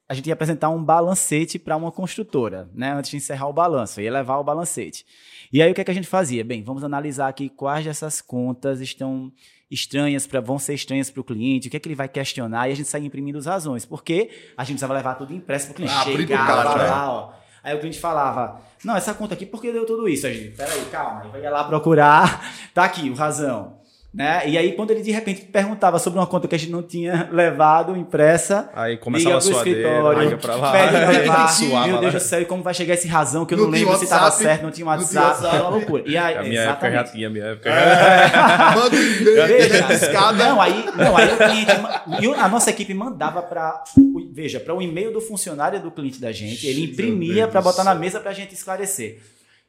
a 0.09 0.15
gente 0.15 0.25
ia 0.25 0.33
apresentar 0.33 0.69
um 0.69 0.83
balancete 0.83 1.59
para 1.59 1.77
uma 1.77 1.91
construtora, 1.91 2.67
né? 2.73 2.93
Antes 2.93 3.11
de 3.11 3.17
encerrar 3.17 3.47
o 3.47 3.53
balanço, 3.53 4.01
ia 4.01 4.11
levar 4.11 4.39
o 4.39 4.43
balancete. 4.43 5.05
E 5.53 5.61
aí 5.61 5.71
o 5.71 5.75
que, 5.75 5.81
é 5.81 5.83
que 5.83 5.91
a 5.91 5.93
gente 5.93 6.07
fazia? 6.07 6.43
Bem, 6.43 6.63
vamos 6.63 6.83
analisar 6.83 7.27
aqui 7.27 7.47
quais 7.47 7.85
dessas 7.85 8.19
contas 8.19 8.81
estão 8.81 9.31
estranhas 9.69 10.25
para 10.25 10.41
vão 10.41 10.57
ser 10.57 10.73
estranhas 10.73 11.11
para 11.11 11.21
o 11.21 11.23
cliente, 11.23 11.67
o 11.67 11.71
que 11.71 11.77
é 11.77 11.79
que 11.79 11.87
ele 11.87 11.95
vai 11.95 12.09
questionar 12.09 12.67
e 12.67 12.71
a 12.71 12.75
gente 12.75 12.89
sai 12.89 13.01
imprimindo 13.01 13.37
as 13.37 13.45
razões, 13.45 13.85
porque 13.85 14.31
a 14.57 14.63
gente 14.63 14.73
precisava 14.73 14.95
levar 14.95 15.13
tudo 15.13 15.31
impresso 15.31 15.67
para 15.67 15.73
o 15.73 15.75
cliente. 15.75 15.93
Ah, 15.95 16.03
Chegava 16.03 16.63
lá, 16.63 16.75
lá, 16.75 17.11
ó. 17.13 17.33
Aí 17.61 17.75
o 17.75 17.79
cliente 17.79 17.99
falava: 17.99 18.61
"Não, 18.83 18.95
essa 18.95 19.13
conta 19.13 19.35
aqui 19.35 19.45
por 19.45 19.61
que 19.61 19.71
deu 19.71 19.85
tudo 19.85 20.09
isso?" 20.09 20.25
A 20.25 20.33
gente, 20.33 20.55
peraí, 20.57 20.85
calma, 20.85 21.21
aí 21.21 21.29
vai 21.29 21.51
lá 21.51 21.63
procurar, 21.65 22.51
tá 22.73 22.83
aqui 22.83 23.11
o 23.11 23.13
razão. 23.13 23.78
Né? 24.11 24.49
E 24.49 24.57
aí, 24.57 24.71
quando 24.71 24.89
ele 24.89 25.03
de 25.03 25.11
repente 25.11 25.41
perguntava 25.41 25.99
sobre 25.99 26.17
uma 26.17 26.25
conta 26.25 26.47
que 26.47 26.55
a 26.55 26.57
gente 26.57 26.71
não 26.71 26.81
tinha 26.81 27.29
levado 27.31 27.95
impressa, 27.95 28.67
aí 28.73 28.97
começava 28.97 29.35
a 29.35 29.37
escritório, 29.37 30.23
liga 30.23 30.37
pra 30.37 30.55
lá, 30.55 30.71
pede 30.71 30.93
levar, 31.19 31.87
meu 31.87 31.99
Deus 31.99 32.13
do 32.15 32.19
céu, 32.19 32.41
e 32.41 32.45
como 32.45 32.63
vai 32.63 32.73
chegar 32.73 32.95
esse 32.95 33.07
razão 33.07 33.45
que 33.45 33.53
eu 33.53 33.59
não, 33.59 33.65
não 33.65 33.71
lembro 33.71 33.95
se 33.97 34.05
estava 34.05 34.31
certo, 34.31 34.63
não 34.63 34.71
tinha 34.71 34.87
WhatsApp, 34.87 35.45
era 35.45 35.61
uma 35.61 35.69
loucura. 35.69 36.03
E 36.07 36.17
aí, 36.17 36.35
a 36.35 36.41
minha 36.41 36.63
exatamente. 36.63 36.71
época 36.71 36.91
já 36.91 37.03
tinha, 37.03 37.29
minha 37.29 37.45
época 37.45 37.69
é. 37.69 38.31
Manda 38.75 38.95
um 38.95 40.37
não, 40.37 40.59
aí, 40.59 40.85
não, 40.95 41.15
aí 41.15 41.31
o 41.31 41.37
cliente, 41.37 42.35
a 42.39 42.49
nossa 42.49 42.71
equipe 42.71 42.95
mandava 42.95 43.43
para, 43.43 43.83
veja, 44.31 44.59
para 44.59 44.73
o 44.73 44.81
e-mail 44.81 45.13
do 45.13 45.21
funcionário 45.21 45.79
do 45.79 45.91
cliente 45.91 46.19
da 46.19 46.31
gente, 46.31 46.65
ele 46.65 46.83
imprimia 46.83 47.47
para 47.47 47.61
botar 47.61 47.83
na 47.83 47.93
mesa 47.93 48.19
para 48.19 48.31
a 48.31 48.33
gente 48.33 48.55
esclarecer. 48.55 49.19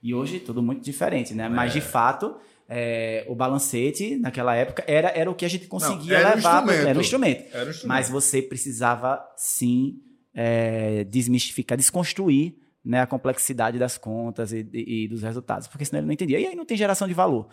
E 0.02 0.14
hoje 0.14 0.38
tudo 0.38 0.62
muito 0.62 0.82
diferente, 0.82 1.34
né? 1.34 1.46
Mas 1.46 1.74
de 1.74 1.82
fato 1.82 2.36
é, 2.72 3.24
o 3.28 3.34
balancete, 3.34 4.16
naquela 4.16 4.54
época, 4.54 4.84
era, 4.86 5.08
era 5.08 5.28
o 5.28 5.34
que 5.34 5.44
a 5.44 5.48
gente 5.48 5.66
conseguia 5.66 6.14
Não, 6.14 6.20
era 6.20 6.34
levar. 6.36 6.64
Um 6.64 6.70
era, 6.70 6.96
um 6.96 7.00
instrumento. 7.00 7.44
era 7.52 7.66
um 7.66 7.70
instrumento. 7.70 7.88
Mas 7.88 8.08
você 8.08 8.40
precisava, 8.40 9.20
sim, 9.36 9.96
é, 10.32 11.02
desmistificar, 11.02 11.76
desconstruir 11.76 12.54
né, 12.84 13.00
a 13.00 13.06
complexidade 13.08 13.76
das 13.76 13.98
contas 13.98 14.52
e, 14.52 14.68
e, 14.72 15.04
e, 15.04 15.08
dos 15.08 15.22
resultados, 15.22 15.66
porque 15.66 15.84
senão 15.84 15.98
ele 15.98 16.06
não 16.06 16.14
entendia. 16.14 16.38
E 16.38 16.46
aí 16.46 16.54
não 16.54 16.64
tem 16.64 16.76
geração 16.76 17.08
de 17.08 17.14
valor. 17.14 17.48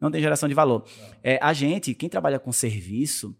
Não 0.00 0.08
tem 0.08 0.20
geração 0.20 0.48
de 0.48 0.54
valor. 0.54 0.86
É, 1.20 1.36
a 1.42 1.52
gente, 1.52 1.92
quem 1.92 2.08
trabalha 2.08 2.38
com 2.38 2.52
serviço, 2.52 3.36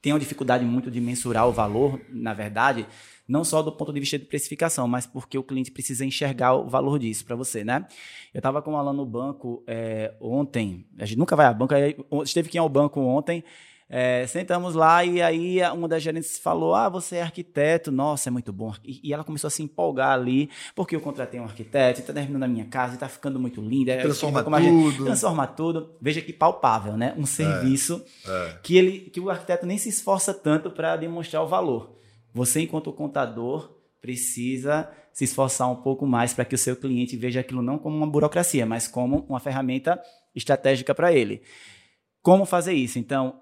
tem 0.00 0.12
uma 0.12 0.18
dificuldade 0.18 0.64
muito 0.64 0.90
de 0.90 1.00
mensurar 1.00 1.48
o 1.48 1.52
valor, 1.52 2.00
na 2.10 2.32
verdade, 2.32 2.86
não 3.26 3.44
só 3.44 3.62
do 3.62 3.72
ponto 3.72 3.92
de 3.92 4.00
vista 4.00 4.18
de 4.18 4.24
precificação, 4.24 4.88
mas 4.88 5.06
porque 5.06 5.36
o 5.36 5.42
cliente 5.42 5.70
precisa 5.70 6.04
enxergar 6.04 6.54
o 6.54 6.68
valor 6.68 6.98
disso 6.98 7.24
para 7.24 7.36
você, 7.36 7.64
né? 7.64 7.86
Eu 8.32 8.38
estava 8.38 8.62
com 8.62 8.72
um 8.72 8.76
aluno 8.76 8.98
no 8.98 9.06
banco 9.06 9.62
é, 9.66 10.14
ontem, 10.20 10.86
a 10.98 11.04
gente 11.04 11.18
nunca 11.18 11.36
vai 11.36 11.46
a 11.46 11.52
banco, 11.52 11.74
esteve 12.22 12.48
aqui 12.48 12.58
ao 12.58 12.68
banco 12.68 13.00
ontem, 13.00 13.44
É, 13.90 14.26
sentamos 14.26 14.74
lá 14.74 15.02
e 15.02 15.22
aí 15.22 15.60
uma 15.72 15.88
das 15.88 16.02
gerentes 16.02 16.38
falou: 16.38 16.74
Ah, 16.74 16.90
você 16.90 17.16
é 17.16 17.22
arquiteto, 17.22 17.90
nossa, 17.90 18.28
é 18.28 18.30
muito 18.30 18.52
bom. 18.52 18.74
E, 18.84 19.00
e 19.02 19.14
ela 19.14 19.24
começou 19.24 19.48
a 19.48 19.50
se 19.50 19.62
empolgar 19.62 20.12
ali, 20.12 20.50
porque 20.74 20.94
eu 20.94 21.00
contratei 21.00 21.40
um 21.40 21.44
arquiteto, 21.44 22.00
está 22.00 22.12
terminando 22.12 22.42
a 22.42 22.48
minha 22.48 22.66
casa, 22.66 22.94
está 22.94 23.08
ficando 23.08 23.40
muito 23.40 23.62
linda. 23.62 23.96
Transforma 23.96 24.40
a 24.58 24.60
gente- 24.60 24.92
tudo. 24.92 25.04
transforma 25.06 25.46
tudo. 25.46 25.96
Veja 26.02 26.20
que 26.20 26.34
palpável, 26.34 26.98
né? 26.98 27.14
Um 27.16 27.24
serviço 27.24 28.04
É. 28.26 28.58
que, 28.62 28.76
ele, 28.76 28.98
que 29.10 29.20
o 29.20 29.30
arquiteto 29.30 29.64
nem 29.64 29.78
se 29.78 29.88
esforça 29.88 30.34
tanto 30.34 30.70
para 30.70 30.94
demonstrar 30.96 31.42
o 31.42 31.48
valor. 31.48 31.96
Você, 32.34 32.60
enquanto 32.60 32.92
contador, 32.92 33.74
precisa 34.02 34.90
se 35.14 35.24
esforçar 35.24 35.70
um 35.70 35.76
pouco 35.76 36.06
mais 36.06 36.34
para 36.34 36.44
que 36.44 36.54
o 36.54 36.58
seu 36.58 36.76
cliente 36.76 37.16
veja 37.16 37.40
aquilo 37.40 37.62
não 37.62 37.78
como 37.78 37.96
uma 37.96 38.06
burocracia, 38.06 38.66
mas 38.66 38.86
como 38.86 39.24
uma 39.28 39.40
ferramenta 39.40 39.98
estratégica 40.34 40.94
para 40.94 41.10
ele. 41.12 41.40
Como 42.22 42.44
fazer 42.44 42.74
isso? 42.74 42.98
Então, 42.98 43.40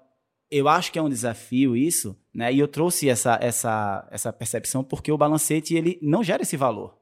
eu 0.49 0.67
acho 0.67 0.91
que 0.91 0.99
é 0.99 1.01
um 1.01 1.09
desafio 1.09 1.75
isso, 1.75 2.17
né? 2.33 2.53
E 2.53 2.59
eu 2.59 2.67
trouxe 2.67 3.09
essa, 3.09 3.37
essa, 3.41 4.07
essa 4.11 4.31
percepção 4.31 4.83
porque 4.83 5.11
o 5.11 5.17
balancete 5.17 5.75
ele 5.75 5.99
não 6.01 6.23
gera 6.23 6.41
esse 6.41 6.55
valor. 6.55 6.97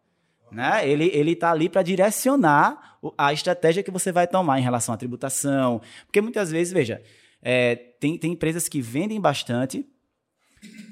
Né? 0.52 0.88
Ele 0.88 1.10
ele 1.14 1.32
está 1.32 1.52
ali 1.52 1.68
para 1.68 1.82
direcionar 1.82 2.98
a 3.18 3.34
estratégia 3.34 3.84
que 3.84 3.92
você 3.92 4.12
vai 4.12 4.28
tomar 4.28 4.60
em 4.60 4.64
relação 4.64 4.94
à 4.96 4.98
tributação. 4.98 5.82
Porque 6.06 6.22
muitas 6.22 6.52
vezes, 6.52 6.72
veja, 6.72 7.02
é, 7.42 7.76
tem, 7.76 8.18
tem 8.18 8.32
empresas 8.32 8.68
que 8.68 8.82
vendem 8.82 9.20
bastante, 9.20 9.86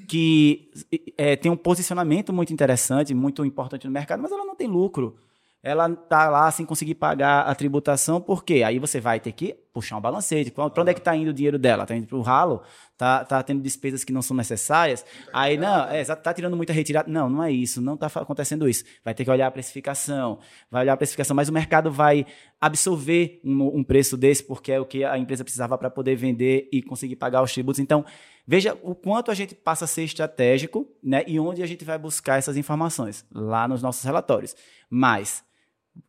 que 0.08 0.70
é, 1.18 1.36
tem 1.36 1.52
um 1.52 1.58
posicionamento 1.58 2.32
muito 2.34 2.54
interessante, 2.54 3.13
muito 3.13 3.44
importante 3.46 3.88
no 3.88 3.94
mercado, 3.94 4.22
mas 4.22 4.32
ela 4.32 4.46
não 4.46 4.56
tem 4.56 4.68
lucro. 4.68 5.16
Ela 5.65 5.89
está 5.89 6.30
lá 6.30 6.52
sem 6.52 6.65
conseguir 6.65 6.95
pagar 6.95 7.43
a 7.43 7.56
tributação, 7.56 8.19
por 8.19 8.43
quê? 8.43 8.63
Aí 8.63 8.80
você 8.80 8.99
vai 8.99 9.17
ter 9.17 9.32
que 9.32 9.54
puxar 9.73 9.95
um 9.95 10.02
balancete. 10.02 10.52
Para 10.52 10.65
onde 10.65 10.91
é 10.91 10.93
que 10.93 10.99
está 10.99 11.15
indo 11.15 11.30
o 11.30 11.34
dinheiro 11.34 11.58
dela? 11.58 11.84
Está 11.84 11.95
indo 11.95 12.06
para 12.06 12.17
o 12.17 12.21
ralo? 12.21 12.62
Está 12.91 13.23
tá 13.23 13.41
tendo 13.41 13.62
despesas 13.62 14.04
que 14.04 14.12
não 14.12 14.21
são 14.21 14.36
necessárias? 14.36 15.06
Aí, 15.32 15.58
não, 15.58 15.86
é, 15.89 16.02
está 16.02 16.34
tirando 16.34 16.58
muita 16.58 16.73
retirada. 16.73 17.10
Não, 17.10 17.30
não 17.30 17.41
é 17.41 17.49
isso. 17.49 17.82
Não 17.82 17.93
está 17.93 18.08
acontecendo 18.08 18.67
isso. 18.67 18.84
Vai 19.06 19.13
ter 19.13 19.23
que 19.23 19.32
olhar 19.32 19.47
a 19.47 19.52
precificação. 19.52 20.38
Vai 20.69 20.84
olhar 20.84 20.93
a 20.93 20.97
precificação, 20.97 21.34
mas 21.34 21.47
o 21.47 21.54
mercado 21.54 21.89
vai 21.89 22.26
absorver 22.60 23.39
um, 23.41 23.80
um 23.80 23.84
preço 23.86 24.17
desse, 24.17 24.43
porque 24.43 24.73
é 24.73 24.80
o 24.82 24.86
que 24.86 25.06
a 25.06 25.17
empresa 25.17 25.45
precisava 25.45 25.78
para 25.78 25.89
poder 25.89 26.17
vender 26.17 26.67
e 26.73 26.82
conseguir 26.82 27.15
pagar 27.15 27.41
os 27.41 27.54
tributos. 27.54 27.80
Então, 27.80 28.06
Veja 28.45 28.78
o 28.84 28.93
quanto 28.93 29.32
a 29.32 29.34
gente 29.34 29.56
passa 29.56 29.86
a 29.86 29.88
ser 29.88 30.04
estratégico 30.04 30.86
né, 31.02 31.23
e 31.26 31.39
onde 31.39 31.63
a 31.63 31.65
gente 31.65 31.86
vai 31.86 31.97
buscar 31.97 32.38
essas 32.38 32.58
informações, 32.58 33.26
lá 33.34 33.67
nos 33.69 33.82
nossos 33.82 34.04
relatórios. 34.04 34.54
Mas, 34.89 35.43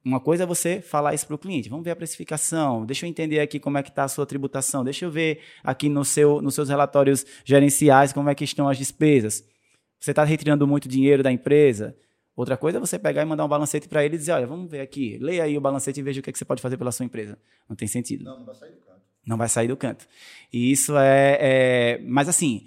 uma 0.04 0.18
coisa 0.20 0.44
é 0.44 0.46
você 0.46 0.80
falar 0.80 1.14
isso 1.14 1.26
para 1.26 1.34
o 1.34 1.38
cliente. 1.38 1.68
Vamos 1.68 1.84
ver 1.84 1.90
a 1.90 1.96
precificação, 1.96 2.84
deixa 2.86 3.04
eu 3.06 3.10
entender 3.10 3.40
aqui 3.40 3.58
como 3.60 3.76
é 3.78 3.82
que 3.82 3.90
está 3.90 4.04
a 4.04 4.08
sua 4.08 4.24
tributação, 4.26 4.82
deixa 4.84 5.04
eu 5.04 5.10
ver 5.10 5.40
aqui 5.62 5.88
no 5.88 6.04
seu, 6.04 6.40
nos 6.40 6.54
seus 6.54 6.68
relatórios 6.68 7.24
gerenciais 7.44 8.12
como 8.12 8.28
é 8.30 8.34
que 8.34 8.44
estão 8.44 8.68
as 8.68 8.78
despesas. 8.78 9.44
Você 10.00 10.10
está 10.12 10.24
retirando 10.24 10.66
muito 10.66 10.88
dinheiro 10.88 11.22
da 11.22 11.30
empresa? 11.32 11.96
Outra 12.36 12.56
coisa 12.56 12.78
é 12.78 12.80
você 12.80 12.98
pegar 12.98 13.22
e 13.22 13.24
mandar 13.24 13.44
um 13.44 13.48
balancete 13.48 13.88
para 13.88 14.04
ele 14.04 14.16
e 14.16 14.18
dizer, 14.18 14.32
olha, 14.32 14.46
vamos 14.46 14.70
ver 14.70 14.80
aqui, 14.80 15.18
leia 15.20 15.44
aí 15.44 15.56
o 15.56 15.60
balancete 15.60 16.00
e 16.00 16.02
veja 16.02 16.20
o 16.20 16.22
que, 16.22 16.30
é 16.30 16.32
que 16.32 16.38
você 16.38 16.44
pode 16.44 16.60
fazer 16.60 16.76
pela 16.76 16.90
sua 16.90 17.06
empresa. 17.06 17.38
Não 17.68 17.76
tem 17.76 17.86
sentido 17.86 18.24
Não, 18.24 18.38
não 18.40 18.44
vai 18.46 18.54
sair 18.56 18.72
do 18.72 18.78
canto. 18.80 19.00
não 19.26 19.36
vai 19.36 19.48
sair 19.48 19.68
do 19.68 19.76
canto. 19.76 20.06
E 20.52 20.72
isso 20.72 20.96
é, 20.98 21.38
é- 21.40 21.98
Mas 22.06 22.28
assim, 22.28 22.66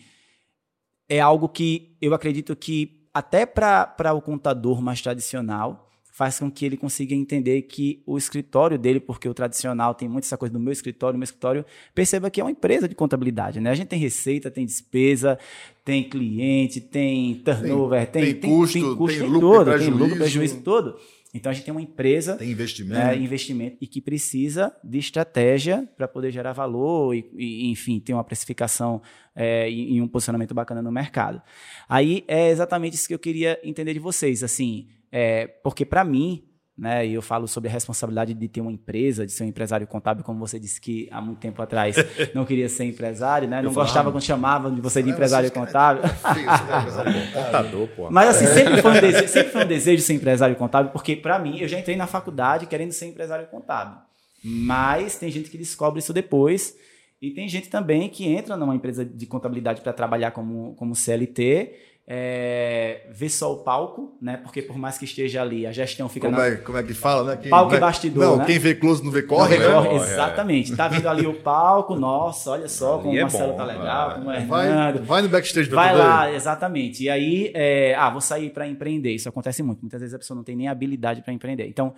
é 1.10 1.19
algo 1.19 1.49
que 1.49 1.95
eu 2.01 2.13
acredito 2.13 2.56
que 2.56 3.08
até 3.13 3.45
para 3.45 4.13
o 4.13 4.21
contador 4.21 4.82
mais 4.82 5.01
tradicional 5.01 5.87
faz 6.17 6.39
com 6.39 6.49
que 6.49 6.65
ele 6.65 6.75
consiga 6.75 7.13
entender 7.13 7.62
que 7.62 8.01
o 8.03 8.17
escritório 8.17 8.75
dele, 8.75 8.99
porque 8.99 9.30
o 9.30 9.36
tradicional 9.36 9.93
tem 9.93 10.10
muito 10.10 10.23
essa 10.23 10.36
coisa 10.36 10.51
do 10.51 10.60
meu 10.60 10.73
escritório, 10.73 11.15
meu 11.15 11.23
escritório, 11.23 11.63
perceba 11.93 12.32
que 12.32 12.41
é 12.41 12.43
uma 12.43 12.49
empresa 12.49 12.89
de 12.89 12.95
contabilidade, 12.95 13.60
né? 13.60 13.69
A 13.69 13.75
gente 13.75 13.88
tem 13.88 13.99
receita, 13.99 14.49
tem 14.49 14.65
despesa, 14.65 15.38
tem 15.86 16.10
cliente, 16.10 16.82
tem 16.82 17.36
turnover, 17.36 18.08
tem, 18.08 18.34
tem 18.34 18.49
custo, 18.49 18.73
tem 18.73 18.82
lucro, 18.82 19.08
tem 19.08 19.30
tudo, 19.30 19.65
tem 19.65 19.73
prejuízo. 19.73 19.97
lucro, 19.97 20.17
prejuízo, 20.17 20.62
tudo. 20.62 20.97
Então 21.36 21.51
a 21.51 21.53
gente 21.53 21.65
tem 21.65 21.71
uma 21.71 21.84
empresa 21.84 22.36
Tem 22.36 22.49
investimento. 22.49 22.99
né, 22.99 23.15
investimento 23.15 23.77
e 23.80 23.86
que 23.86 24.01
precisa 24.01 24.75
de 24.84 24.97
estratégia 24.97 25.88
para 25.95 26.08
poder 26.08 26.32
gerar 26.32 26.51
valor 26.51 27.13
e, 27.13 27.30
e, 27.38 27.69
enfim, 27.69 27.99
ter 27.99 28.13
uma 28.13 28.23
precificação 28.23 29.03
é, 29.36 29.69
e, 29.69 29.93
e 29.93 30.01
um 30.01 30.08
posicionamento 30.08 30.56
bacana 30.56 30.82
no 30.82 30.91
mercado. 30.91 31.39
Aí 31.88 32.23
é 32.27 32.49
exatamente 32.49 32.95
isso 32.95 33.08
que 33.08 33.13
eu 33.13 33.19
queria 33.19 33.60
entender 33.63 33.93
de 33.93 33.99
vocês, 33.99 34.41
assim, 34.41 34.88
é, 35.12 35.48
porque 35.48 35.86
para 35.86 36.04
mim, 36.04 36.43
né, 36.78 37.08
e 37.08 37.13
eu 37.13 37.22
falo 37.22 37.48
sobre 37.48 37.70
a 37.70 37.72
responsabilidade 37.72 38.34
de 38.34 38.48
ter 38.48 38.62
uma 38.62 38.72
empresa, 38.72 39.26
de 39.26 39.32
ser 39.32 39.43
um 39.43 39.48
empresário 39.48 39.88
contábil, 39.88 40.24
como 40.24 40.39
você 40.39 40.60
disse 40.60 40.80
que 40.80 41.08
há 41.12 41.20
muito 41.20 41.39
tempo 41.39 41.60
atrás 41.62 41.96
não 42.36 42.46
queria 42.46 42.70
ser 42.70 42.86
empresário, 42.86 43.48
né, 43.48 43.62
não 43.62 43.72
falava, 43.72 43.88
gostava 43.88 44.12
quando 44.12 44.24
chamavam 44.24 44.76
de 44.76 44.80
você 44.80 45.02
de 45.02 45.10
É, 45.10 45.13
empresário 45.13 45.50
contábil. 45.52 46.04
É 46.04 46.80
empresário 46.80 47.13
contábil. 47.13 47.34
Contador, 47.34 47.88
pô. 47.96 48.12
Mas 48.12 48.30
assim, 48.30 48.46
sempre 48.46 48.82
foi, 48.82 48.91
um 48.91 49.02
desejo, 49.02 49.28
sempre 49.28 49.52
foi 49.52 49.63
um 49.63 49.67
desejo 49.67 50.04
ser 50.04 50.13
empresário 50.13 50.56
contábil, 50.56 50.91
porque 50.91 51.15
para 51.15 51.39
mim, 51.39 51.58
eu 51.60 51.67
já 51.67 51.80
entrei 51.80 51.96
na 51.96 52.06
faculdade 52.06 52.67
querendo 52.67 52.91
ser 52.91 53.08
empresário 53.08 53.48
contábil. 53.48 53.98
Mas 54.43 55.17
tem 55.17 55.32
gente 55.32 55.50
que 55.50 55.58
descobre 55.58 56.00
isso 56.00 56.13
depois. 56.13 56.76
E 57.22 57.32
tem 57.32 57.48
gente 57.50 57.70
também 57.70 58.08
que 58.10 58.28
entra 58.28 58.56
numa 58.56 58.76
empresa 58.76 59.04
de 59.04 59.26
contabilidade 59.26 59.82
para 59.82 59.91
trabalhar 59.91 60.32
como, 60.32 60.76
como 60.76 60.96
CLT, 60.96 61.74
é, 62.10 63.06
vê 63.12 63.28
só 63.28 63.52
o 63.52 63.58
palco, 63.58 64.17
né? 64.22 64.38
Porque 64.38 64.62
por 64.62 64.78
mais 64.78 64.98
que 64.98 65.04
esteja 65.04 65.41
ali, 65.41 65.67
a 65.67 65.74
gestão 65.74 66.08
fica 66.08 66.28
Como 66.28 66.39
na, 66.39 66.48
é, 66.48 66.56
como 66.56 66.78
é 66.78 66.84
que 66.84 66.93
fala, 66.93 67.32
né? 67.32 67.39
Quem, 67.41 67.50
Palco 67.52 67.72
e 67.72 67.74
né? 67.74 67.80
bastidor, 67.82 68.24
Não, 68.24 68.38
né? 68.38 68.46
quem 68.46 68.58
vê 68.58 68.74
close 68.76 69.04
não 69.04 69.12
vê 69.12 69.24
corre, 69.24 69.58
Corre, 69.58 69.67
né? 69.67 69.74
corre, 69.74 69.89
é. 69.89 70.13
exatamente. 70.13 70.74
Tá 70.76 70.88
vindo 70.88 71.08
ali 71.10 71.28
o 71.28 71.34
palco, 71.34 71.96
nossa, 71.96 72.52
olha 72.52 72.70
só 72.70 72.98
como 73.00 73.13
E 73.13 73.17
o 73.17 73.20
é 73.20 73.22
Marcelo 73.24 73.52
bom, 73.52 73.58
tá 73.58 73.65
legal, 73.65 74.12
é. 74.12 74.13
como 74.13 74.30
o 74.30 74.48
Vai, 74.48 74.67
Hernando. 74.70 75.04
vai 75.04 75.22
no 75.22 75.28
backstage 75.30 75.70
pra 75.70 75.76
Vai 75.84 75.93
ver. 75.96 76.00
lá, 76.00 76.32
exatamente. 76.32 77.04
E 77.04 77.10
aí, 77.10 77.52
é, 77.54 77.93
ah, 77.96 78.10
vou 78.10 78.22
sair 78.22 78.52
para 78.52 78.65
empreender. 78.67 79.12
Isso 79.13 79.28
acontece 79.28 79.62
muito. 79.62 79.82
Muitas 79.82 80.00
vezes 80.00 80.15
a 80.15 80.17
pessoa 80.17 80.36
não 80.36 80.43
tem 80.46 80.56
nem 80.56 80.70
habilidade 80.70 81.22
para 81.22 81.34
empreender. 81.34 81.67
Então, 81.67 81.93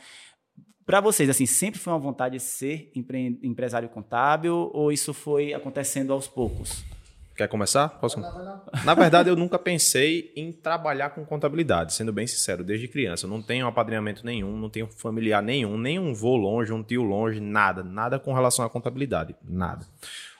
para 0.87 0.99
vocês, 1.01 1.29
assim, 1.29 1.45
sempre 1.45 1.79
foi 1.79 1.93
uma 1.93 1.99
vontade 1.99 2.35
de 2.37 2.41
ser 2.43 2.91
empre- 2.95 3.37
empresário 3.43 3.87
contábil 3.89 4.71
ou 4.73 4.91
isso 4.91 5.13
foi 5.13 5.53
acontecendo 5.53 6.11
aos 6.11 6.27
poucos? 6.27 6.83
Quer 7.39 7.47
começar? 7.47 7.87
Posso? 8.01 8.19
Na 8.83 8.93
verdade, 8.93 9.29
eu 9.29 9.35
nunca 9.37 9.57
pensei 9.57 10.33
em 10.35 10.51
trabalhar 10.51 11.11
com 11.11 11.23
contabilidade, 11.23 11.93
sendo 11.93 12.11
bem 12.11 12.27
sincero, 12.27 12.65
desde 12.65 12.85
criança. 12.85 13.25
Eu 13.25 13.29
não 13.29 13.41
tenho 13.41 13.65
apadrinhamento 13.65 14.25
nenhum, 14.25 14.57
não 14.57 14.69
tenho 14.69 14.87
familiar 14.87 15.41
nenhum, 15.41 15.77
nenhum 15.77 16.13
vô 16.13 16.35
longe, 16.35 16.73
um 16.73 16.83
tio 16.83 17.01
longe, 17.01 17.39
nada, 17.39 17.81
nada 17.81 18.19
com 18.19 18.33
relação 18.33 18.65
à 18.65 18.69
contabilidade, 18.69 19.37
nada. 19.41 19.85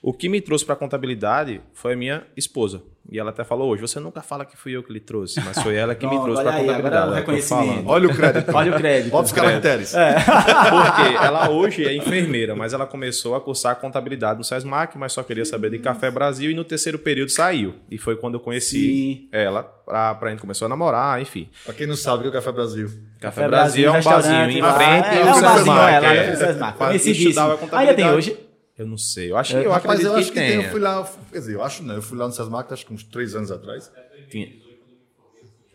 O 0.02 0.14
que 0.14 0.30
me 0.30 0.40
trouxe 0.40 0.66
para 0.66 0.76
a 0.76 0.78
contabilidade 0.78 1.62
foi 1.74 1.94
a 1.94 1.96
minha 1.96 2.24
esposa. 2.38 2.82
E 3.12 3.20
ela 3.20 3.32
até 3.32 3.44
falou 3.44 3.70
hoje: 3.70 3.82
você 3.82 4.00
nunca 4.00 4.22
fala 4.22 4.46
que 4.46 4.56
fui 4.56 4.72
eu 4.76 4.84
que 4.84 4.94
lhe 4.94 5.00
trouxe, 5.00 5.42
mas 5.42 5.62
foi 5.62 5.76
ela 5.76 5.96
que 5.96 6.06
me 6.06 6.18
trouxe 6.22 6.42
olha 6.42 6.52
para 6.52 6.52
a 6.52 6.60
agora 6.60 7.24
contabilidade. 7.24 7.54
o 7.54 7.56
é. 7.56 7.84
Olha 7.92 8.08
o 8.08 8.16
crédito. 8.16 8.56
Olha 8.56 8.72
o 8.72 8.78
crédito. 8.78 9.12
Bota 9.12 9.26
os 9.26 9.32
caracteres. 9.32 9.94
Porque 9.98 11.16
ela 11.26 11.50
hoje 11.50 11.86
é 11.86 11.96
enfermeira, 11.96 12.56
mas 12.56 12.72
ela 12.72 12.86
começou 12.86 13.36
a 13.36 13.42
cursar 13.42 13.76
contabilidade 13.78 14.38
no 14.38 14.44
SESMAC, 14.44 14.98
mas 14.98 15.12
só 15.12 15.24
queria 15.24 15.44
saber 15.44 15.72
de 15.72 15.80
Café 15.80 16.12
Brasil 16.12 16.52
e 16.52 16.54
no 16.54 16.64
terceiro 16.64 17.00
período 17.00 17.30
saiu. 17.32 17.76
E 17.90 17.98
foi 17.98 18.16
quando 18.16 18.36
eu 18.36 18.40
conheci 18.40 18.80
Sim. 18.80 19.30
ela, 19.32 19.64
pra, 19.64 20.14
pra 20.16 20.30
gente 20.30 20.40
começou 20.40 20.68
a 20.68 20.70
namorar, 20.70 21.20
enfim. 21.22 21.50
Pra 21.66 21.74
quem 21.74 21.88
não 21.88 21.96
sabe 21.96 22.20
o 22.20 22.22
que 22.22 22.28
é 22.28 22.30
o 22.30 22.34
Café 22.34 22.52
Brasil. 22.52 22.90
Café, 23.20 23.48
Brasil, 23.48 23.88
é 23.88 23.90
um 23.90 23.94
restaurante 23.94 24.30
barzinho 24.30 24.66
em 24.66 24.74
frente 24.74 25.08
É, 25.08 25.18
é 25.18 25.22
um 25.24 25.42
barzinho, 25.42 25.58
SESMAC, 25.58 25.94
é, 25.94 26.00
lá 26.00 26.14
é. 26.14 26.32
no 26.32 26.38
Sesmac. 26.38 26.78
Conhecidíssimo. 26.78 27.60
Ainda 27.72 27.94
tem 27.96 28.10
hoje? 28.12 28.49
Eu 28.80 28.88
não 28.88 28.98
sei, 28.98 29.30
eu 29.30 29.36
acho 29.36 29.52
que 29.52 29.66
eu 29.66 29.72
Rapaz, 29.72 30.00
acredito 30.00 30.08
eu 30.08 30.16
acho 30.16 30.32
que, 30.32 30.40
que, 30.40 30.48
tem, 30.48 30.64
eu 30.64 30.72
fui 30.72 30.80
lá, 30.80 31.06
quer 31.30 31.40
dizer, 31.40 31.54
eu 31.54 31.62
acho 31.62 31.84
não, 31.84 31.96
eu 31.96 32.02
fui 32.02 32.18
lá 32.18 32.26
no 32.26 32.32
Sesmac 32.32 32.74
acho 32.74 32.86
que 32.86 32.94
uns 32.94 33.04
três 33.04 33.36
anos 33.36 33.52
atrás. 33.52 33.92
Tinha. 34.30 34.48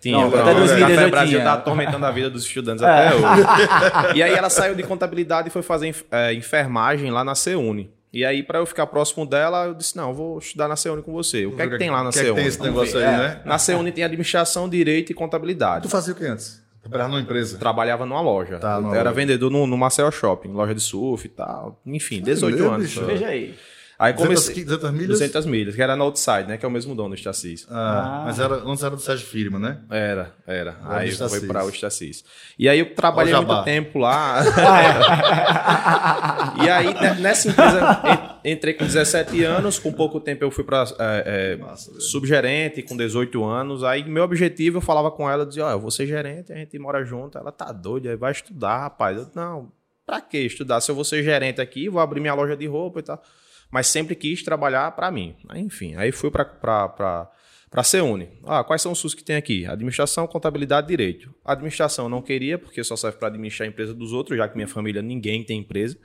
Tinha, 0.00 0.16
Não, 0.16 0.28
até 0.28 0.54
2018 0.54 0.80
Café 0.80 1.10
Brasil 1.10 1.38
tinha. 1.38 1.44
tá 1.44 1.52
atormentando 1.52 2.06
a 2.06 2.10
vida 2.10 2.30
dos 2.30 2.44
estudantes 2.44 2.82
até 2.82 3.14
hoje. 3.14 3.24
E 4.16 4.22
aí 4.22 4.32
ela 4.32 4.48
saiu 4.48 4.74
de 4.74 4.82
contabilidade 4.82 5.48
e 5.48 5.50
foi 5.50 5.60
fazer 5.60 5.94
eh, 6.10 6.32
enfermagem 6.32 7.10
lá 7.10 7.22
na 7.22 7.34
CEUNI. 7.34 7.90
E 8.10 8.24
aí, 8.24 8.42
para 8.42 8.60
eu 8.60 8.64
ficar 8.64 8.86
próximo 8.86 9.26
dela, 9.26 9.66
eu 9.66 9.74
disse: 9.74 9.96
não, 9.96 10.08
eu 10.08 10.14
vou 10.14 10.38
estudar 10.38 10.66
na 10.66 10.76
CEUNI 10.76 11.02
com 11.02 11.12
você. 11.12 11.44
O 11.44 11.56
que 11.56 11.60
é 11.60 11.68
que 11.68 11.76
tem 11.76 11.90
lá 11.90 12.02
na 12.02 12.08
O 12.08 12.12
que 12.12 12.20
é 12.20 12.22
que 12.22 12.26
CEUNI? 12.26 12.40
tem 12.40 12.48
esse 12.48 12.62
negócio 12.62 12.98
aí, 12.98 13.04
né? 13.04 13.40
Na 13.44 13.58
CEUNI 13.58 13.92
tem 13.92 14.04
administração, 14.04 14.66
direito 14.66 15.12
e 15.12 15.14
contabilidade. 15.14 15.82
Tu 15.82 15.90
fazia 15.90 16.14
o 16.14 16.16
que 16.16 16.24
antes? 16.24 16.63
Trabalhava 16.84 17.08
numa 17.10 17.20
empresa. 17.20 17.58
Trabalhava 17.58 18.06
numa 18.06 18.20
loja. 18.20 18.58
Tá, 18.58 18.76
numa 18.80 18.90
Eu 18.90 18.94
era 19.00 19.10
loja. 19.10 19.20
vendedor 19.20 19.50
no, 19.50 19.66
no 19.66 19.76
Marcel 19.76 20.10
Shopping, 20.12 20.52
loja 20.52 20.74
de 20.74 20.80
surf 20.82 21.26
e 21.26 21.30
tal. 21.30 21.80
Enfim, 21.86 22.22
18 22.22 22.54
mesmo, 22.56 22.70
anos. 22.70 22.86
bicho? 22.86 23.04
Veja 23.04 23.26
aí. 23.26 23.54
Aí 23.96 24.12
200, 24.12 24.26
comecei. 24.44 24.64
200 24.64 24.90
milhas? 24.90 25.08
200 25.08 25.46
milhas, 25.46 25.74
que 25.76 25.80
era 25.80 25.94
na 25.94 26.02
Outside, 26.04 26.48
né? 26.48 26.56
Que 26.56 26.66
é 26.66 26.68
o 26.68 26.70
mesmo 26.70 26.96
dono 26.96 27.10
do 27.10 27.14
Estacis. 27.14 27.64
Ah, 27.70 28.22
Ah. 28.22 28.24
Mas 28.26 28.38
era, 28.40 28.56
antes 28.56 28.82
era 28.82 28.96
do 28.96 29.00
Sérgio 29.00 29.24
Firma, 29.26 29.58
né? 29.58 29.78
Era, 29.88 30.34
era. 30.46 30.76
Lá 30.82 30.98
aí 30.98 31.12
foi 31.12 31.40
para 31.46 31.64
o 31.64 31.68
Estacis. 31.68 32.24
E 32.58 32.68
aí 32.68 32.80
eu 32.80 32.92
trabalhei 32.94 33.32
muito 33.34 33.62
tempo 33.64 33.98
lá. 34.00 34.42
e 36.64 36.68
aí, 36.68 36.92
ne- 36.92 37.20
nessa 37.20 37.48
empresa, 37.48 38.33
entrei 38.44 38.74
com 38.74 38.84
17 38.84 39.42
anos. 39.44 39.78
Com 39.78 39.92
pouco 39.92 40.20
tempo 40.20 40.44
eu 40.44 40.50
fui 40.50 40.62
para 40.64 40.80
Massa, 40.80 41.90
velho. 41.90 42.00
subgerente, 42.00 42.82
com 42.82 42.96
18 42.96 43.42
anos. 43.44 43.82
Aí 43.82 44.04
meu 44.08 44.22
objetivo, 44.24 44.78
eu 44.78 44.82
falava 44.82 45.10
com 45.10 45.28
ela, 45.30 45.46
dizia, 45.46 45.66
ó, 45.66 45.70
eu 45.72 45.80
vou 45.80 45.90
ser 45.90 46.06
gerente, 46.06 46.52
a 46.52 46.56
gente 46.56 46.78
mora 46.78 47.04
junto. 47.04 47.38
Ela 47.38 47.50
tá 47.50 47.72
doida, 47.72 48.10
aí 48.10 48.16
vai 48.16 48.32
estudar, 48.32 48.78
rapaz. 48.78 49.16
Eu, 49.16 49.30
não, 49.34 49.72
pra 50.06 50.20
que 50.20 50.38
estudar? 50.38 50.80
Se 50.80 50.90
eu 50.90 50.94
vou 50.94 51.04
ser 51.04 51.22
gerente 51.22 51.60
aqui, 51.60 51.88
vou 51.88 52.00
abrir 52.00 52.20
minha 52.20 52.34
loja 52.34 52.56
de 52.56 52.66
roupa 52.66 53.00
e 53.00 53.02
tal. 53.02 53.22
mas 53.70 53.86
sempre 53.86 54.14
quis 54.14 54.42
trabalhar 54.42 54.92
para 54.92 55.10
mim. 55.10 55.34
Aí, 55.48 55.60
enfim, 55.60 55.94
aí 55.96 56.12
fui 56.12 56.30
para 56.30 56.44
para 56.44 57.80
a 57.80 57.82
CEUNE. 57.82 58.28
Ah, 58.46 58.62
quais 58.62 58.80
são 58.80 58.92
os 58.92 59.00
SUS 59.00 59.14
que 59.14 59.24
tem 59.24 59.34
aqui? 59.34 59.66
Administração, 59.66 60.28
contabilidade, 60.28 60.86
direito. 60.86 61.34
Administração 61.44 62.08
não 62.08 62.22
queria, 62.22 62.56
porque 62.56 62.84
só 62.84 62.94
serve 62.94 63.18
para 63.18 63.26
administrar 63.26 63.66
a 63.66 63.68
empresa 63.68 63.92
dos 63.92 64.12
outros, 64.12 64.38
já 64.38 64.46
que 64.48 64.54
minha 64.54 64.68
família 64.68 65.02
ninguém 65.02 65.42
tem 65.42 65.58
empresa. 65.58 65.98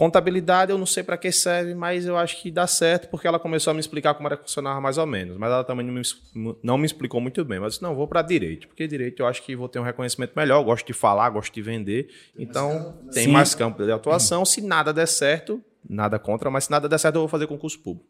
Contabilidade 0.00 0.72
eu 0.72 0.78
não 0.78 0.86
sei 0.86 1.02
para 1.02 1.18
que 1.18 1.30
serve, 1.30 1.74
mas 1.74 2.06
eu 2.06 2.16
acho 2.16 2.40
que 2.40 2.50
dá 2.50 2.66
certo, 2.66 3.06
porque 3.10 3.28
ela 3.28 3.38
começou 3.38 3.70
a 3.70 3.74
me 3.74 3.80
explicar 3.80 4.14
como 4.14 4.26
era 4.28 4.34
que 4.34 4.44
funcionava 4.44 4.80
mais 4.80 4.96
ou 4.96 5.04
menos. 5.04 5.36
Mas 5.36 5.52
ela 5.52 5.62
também 5.62 5.84
não 5.84 5.92
me, 5.92 6.56
não 6.62 6.78
me 6.78 6.86
explicou 6.86 7.20
muito 7.20 7.44
bem. 7.44 7.60
Mas 7.60 7.80
não, 7.80 7.94
vou 7.94 8.08
para 8.08 8.22
direito, 8.22 8.66
porque 8.66 8.88
direito 8.88 9.20
eu 9.20 9.26
acho 9.26 9.42
que 9.42 9.54
vou 9.54 9.68
ter 9.68 9.78
um 9.78 9.82
reconhecimento 9.82 10.32
melhor, 10.34 10.64
gosto 10.64 10.86
de 10.86 10.94
falar, 10.94 11.28
gosto 11.28 11.52
de 11.52 11.60
vender. 11.60 12.04
Tem 12.34 12.46
então, 12.46 12.72
mais 12.72 12.86
né? 12.86 13.12
tem 13.12 13.24
Sim. 13.24 13.30
mais 13.30 13.54
campo 13.54 13.84
de 13.84 13.92
atuação. 13.92 14.42
Se 14.46 14.62
nada 14.62 14.90
der 14.90 15.06
certo, 15.06 15.62
nada 15.86 16.18
contra, 16.18 16.50
mas 16.50 16.64
se 16.64 16.70
nada 16.70 16.88
der 16.88 16.96
certo, 16.96 17.16
eu 17.16 17.20
vou 17.20 17.28
fazer 17.28 17.46
concurso 17.46 17.78
público. 17.78 18.08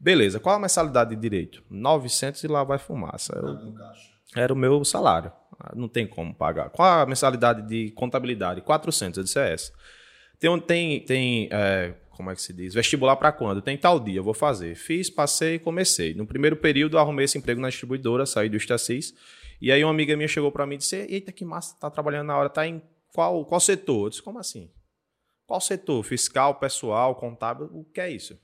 Beleza, 0.00 0.40
qual 0.40 0.56
a 0.56 0.58
mensalidade 0.58 1.10
de 1.10 1.20
direito? 1.20 1.62
900 1.68 2.42
e 2.42 2.48
lá 2.48 2.64
vai 2.64 2.78
fumaça. 2.78 3.36
Era, 3.36 4.44
era 4.44 4.54
o 4.54 4.56
meu 4.56 4.82
salário. 4.82 5.30
Não 5.76 5.88
tem 5.88 6.06
como 6.06 6.34
pagar. 6.34 6.70
Qual 6.70 6.88
a 6.88 7.04
mensalidade 7.04 7.68
de 7.68 7.90
contabilidade? 7.90 8.62
400, 8.62 9.18
eu 9.18 9.24
disse 9.24 9.38
é 9.38 9.52
essa. 9.52 9.72
Tem, 10.38 10.60
tem, 10.60 11.00
tem 11.00 11.48
é, 11.50 11.94
como 12.10 12.30
é 12.30 12.34
que 12.34 12.42
se 12.42 12.52
diz? 12.52 12.74
Vestibular 12.74 13.16
para 13.16 13.32
quando? 13.32 13.60
Tem 13.62 13.76
tal 13.76 13.98
dia, 13.98 14.18
eu 14.18 14.24
vou 14.24 14.34
fazer. 14.34 14.74
Fiz, 14.74 15.10
passei, 15.10 15.58
comecei. 15.58 16.14
No 16.14 16.26
primeiro 16.26 16.56
período, 16.56 16.98
arrumei 16.98 17.24
esse 17.24 17.38
emprego 17.38 17.60
na 17.60 17.68
distribuidora, 17.68 18.26
saí 18.26 18.48
do 18.48 18.56
Estacis. 18.56 19.14
E 19.60 19.72
aí 19.72 19.82
uma 19.82 19.90
amiga 19.90 20.16
minha 20.16 20.28
chegou 20.28 20.52
para 20.52 20.66
mim 20.66 20.76
e 20.76 20.78
disse: 20.78 20.96
Eita, 21.08 21.32
que 21.32 21.44
massa, 21.44 21.76
tá 21.78 21.90
trabalhando 21.90 22.26
na 22.26 22.36
hora, 22.36 22.48
tá 22.48 22.66
em 22.66 22.82
qual, 23.12 23.44
qual 23.44 23.60
setor? 23.60 24.06
Eu 24.06 24.10
disse: 24.10 24.22
Como 24.22 24.38
assim? 24.38 24.70
Qual 25.46 25.60
setor? 25.60 26.02
Fiscal, 26.04 26.54
pessoal, 26.56 27.14
contábil? 27.14 27.70
O 27.72 27.84
que 27.84 28.00
é 28.00 28.10
isso? 28.10 28.38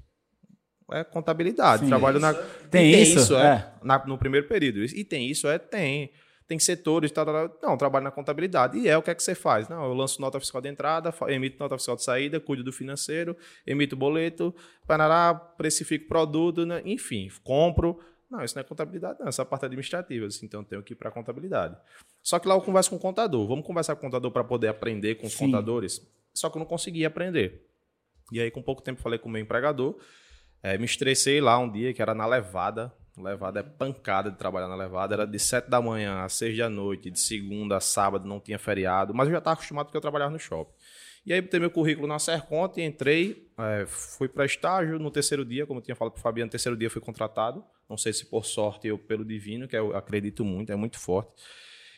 é 0.92 1.02
contabilidade. 1.02 1.82
Sim, 1.82 1.88
Trabalho 1.88 2.18
na. 2.18 2.34
Tem, 2.34 2.92
tem 2.92 3.02
isso, 3.02 3.18
isso, 3.18 3.36
é. 3.36 3.46
é. 3.46 3.72
Na, 3.82 4.04
no 4.06 4.18
primeiro 4.18 4.46
período. 4.46 4.84
E 4.84 5.04
tem 5.04 5.28
isso, 5.30 5.48
é, 5.48 5.58
tem. 5.58 6.10
Tem 6.46 6.58
setores, 6.58 7.10
tal, 7.10 7.24
tal, 7.24 7.48
tal. 7.48 7.70
não, 7.70 7.76
trabalho 7.76 8.04
na 8.04 8.10
contabilidade. 8.10 8.78
E 8.78 8.88
é 8.88 8.96
o 8.96 9.02
que 9.02 9.10
é 9.10 9.14
que 9.14 9.22
você 9.22 9.34
faz? 9.34 9.68
Não, 9.68 9.82
eu 9.84 9.94
lanço 9.94 10.20
nota 10.20 10.38
fiscal 10.38 10.60
de 10.60 10.68
entrada, 10.68 11.12
emito 11.28 11.58
nota 11.58 11.76
fiscal 11.78 11.96
de 11.96 12.04
saída, 12.04 12.38
cuido 12.38 12.62
do 12.62 12.72
financeiro, 12.72 13.36
emito 13.66 13.96
boleto, 13.96 14.54
parará, 14.86 15.34
precifico 15.34 16.06
produto, 16.06 16.66
né? 16.66 16.82
enfim, 16.84 17.30
compro. 17.42 17.98
Não, 18.30 18.42
isso 18.44 18.56
não 18.56 18.60
é 18.62 18.64
contabilidade, 18.64 19.20
não. 19.20 19.28
Essa 19.28 19.42
é 19.42 19.44
parte 19.44 19.64
administrativa. 19.64 20.26
Assim, 20.26 20.46
então, 20.46 20.60
eu 20.60 20.64
tenho 20.64 20.82
que 20.82 20.92
ir 20.92 20.96
para 20.96 21.08
a 21.08 21.12
contabilidade. 21.12 21.76
Só 22.22 22.38
que 22.38 22.48
lá 22.48 22.54
eu 22.54 22.60
converso 22.60 22.90
com 22.90 22.96
o 22.96 22.98
contador. 22.98 23.46
Vamos 23.46 23.64
conversar 23.66 23.94
com 23.94 24.00
o 24.00 24.10
contador 24.10 24.30
para 24.30 24.42
poder 24.42 24.68
aprender 24.68 25.14
com 25.16 25.26
os 25.26 25.34
Sim. 25.34 25.46
contadores? 25.46 26.00
Só 26.34 26.50
que 26.50 26.56
eu 26.56 26.60
não 26.60 26.66
conseguia 26.66 27.06
aprender. 27.06 27.64
E 28.32 28.40
aí, 28.40 28.50
com 28.50 28.62
pouco 28.62 28.82
tempo, 28.82 29.00
falei 29.00 29.18
com 29.18 29.28
o 29.28 29.32
meu 29.32 29.40
empregador. 29.40 29.96
É, 30.62 30.76
me 30.78 30.84
estressei 30.84 31.40
lá 31.40 31.58
um 31.58 31.70
dia, 31.70 31.92
que 31.94 32.02
era 32.02 32.14
na 32.14 32.26
levada. 32.26 32.92
Levada 33.16 33.60
é 33.60 33.62
pancada 33.62 34.30
de 34.30 34.36
trabalhar 34.36 34.68
na 34.68 34.74
levada. 34.74 35.14
Era 35.14 35.26
de 35.26 35.38
7 35.38 35.70
da 35.70 35.80
manhã 35.80 36.24
às 36.24 36.32
6 36.34 36.58
da 36.58 36.68
noite, 36.68 37.10
de 37.10 37.20
segunda 37.20 37.76
a 37.76 37.80
sábado, 37.80 38.26
não 38.26 38.40
tinha 38.40 38.58
feriado. 38.58 39.14
Mas 39.14 39.28
eu 39.28 39.32
já 39.32 39.38
estava 39.38 39.54
acostumado 39.54 39.86
porque 39.86 39.96
eu 39.96 40.00
trabalhava 40.00 40.32
no 40.32 40.38
shopping. 40.38 40.72
E 41.26 41.32
aí 41.32 41.40
botei 41.40 41.58
meu 41.58 41.70
currículo 41.70 42.06
na 42.06 42.18
Serconte, 42.18 42.82
entrei, 42.82 43.48
é, 43.56 43.86
fui 43.86 44.28
para 44.28 44.44
estágio 44.44 44.98
no 44.98 45.10
terceiro 45.10 45.42
dia, 45.42 45.66
como 45.66 45.78
eu 45.80 45.82
tinha 45.82 45.96
falado 45.96 46.12
para 46.12 46.18
o 46.20 46.22
Fabiano, 46.22 46.48
no 46.48 46.50
terceiro 46.50 46.76
dia 46.76 46.90
fui 46.90 47.00
contratado. 47.00 47.64
Não 47.88 47.96
sei 47.96 48.12
se 48.12 48.26
por 48.26 48.44
sorte 48.44 48.90
ou 48.90 48.98
pelo 48.98 49.24
divino, 49.24 49.66
que 49.66 49.76
eu 49.76 49.96
acredito 49.96 50.44
muito, 50.44 50.70
é 50.70 50.76
muito 50.76 50.98
forte. 50.98 51.32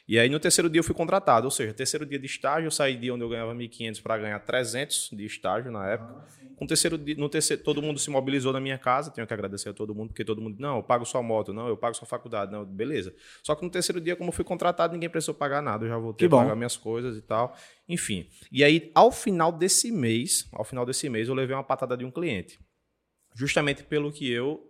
E 0.09 0.19
aí 0.21 0.29
no 0.29 0.39
terceiro 0.39 0.71
dia 0.71 0.79
eu 0.79 0.85
fui 0.85 0.95
contratado, 0.95 1.47
ou 1.47 1.51
seja, 1.51 1.75
terceiro 1.75 2.07
dia 2.07 2.19
de 2.19 2.27
estágio, 2.27 2.69
eu 2.69 2.71
saí 2.71 2.97
de 2.97 3.11
onde 3.11 3.25
eu 3.25 3.29
ganhava 3.29 3.53
1.500 3.55 4.01
para 4.01 4.19
ganhar 4.19 4.39
300 4.39 5.11
de 5.13 5.25
estágio 5.25 5.73
na 5.73 5.89
época. 5.89 6.15
Ah, 6.17 6.47
Com 6.57 6.67
terceiro 6.67 6.97
dia, 6.97 7.17
no 7.17 7.29
terceiro, 7.29 7.63
todo 7.63 7.83
mundo 7.83 7.99
se 7.99 8.09
mobilizou 8.09 8.53
na 8.53 8.61
minha 8.61 8.79
casa, 8.79 9.11
tenho 9.11 9.27
que 9.27 9.35
agradecer 9.35 9.69
a 9.69 9.73
todo 9.73 9.93
mundo, 9.95 10.11
porque 10.11 10.25
todo 10.25 10.41
mundo, 10.41 10.57
não, 10.61 10.77
eu 10.77 10.83
pago 10.83 11.05
sua 11.05 11.23
moto, 11.23 11.53
não, 11.53 11.67
eu 11.67 11.77
pago 11.77 11.97
sua 11.97 12.07
faculdade, 12.07 12.53
não, 12.53 12.65
beleza. 12.65 13.13
Só 13.43 13.57
que 13.57 13.65
no 13.65 13.71
terceiro 13.71 14.01
dia, 14.01 14.15
como 14.15 14.29
eu 14.29 14.33
fui 14.33 14.45
contratado, 14.45 14.93
ninguém 14.93 15.11
precisou 15.11 15.35
pagar 15.35 15.61
nada, 15.61 15.85
eu 15.85 15.89
já 15.89 15.99
voltei 15.99 16.29
a 16.29 16.31
pagar 16.31 16.55
minhas 16.57 16.77
coisas 16.77 17.17
e 17.17 17.23
tal. 17.23 17.57
Enfim. 17.89 18.29
E 18.53 18.63
aí, 18.63 18.93
ao 18.95 19.11
final 19.11 19.51
desse 19.51 19.91
mês, 19.91 20.49
ao 20.53 20.65
final 20.65 20.87
desse 20.87 21.09
mês, 21.09 21.29
eu 21.29 21.35
levei 21.35 21.57
uma 21.57 21.65
patada 21.65 21.97
de 21.97 22.05
um 22.05 22.13
cliente. 22.13 22.61
Justamente 23.35 23.83
pelo 23.83 24.13
que 24.13 24.31
eu 24.31 24.66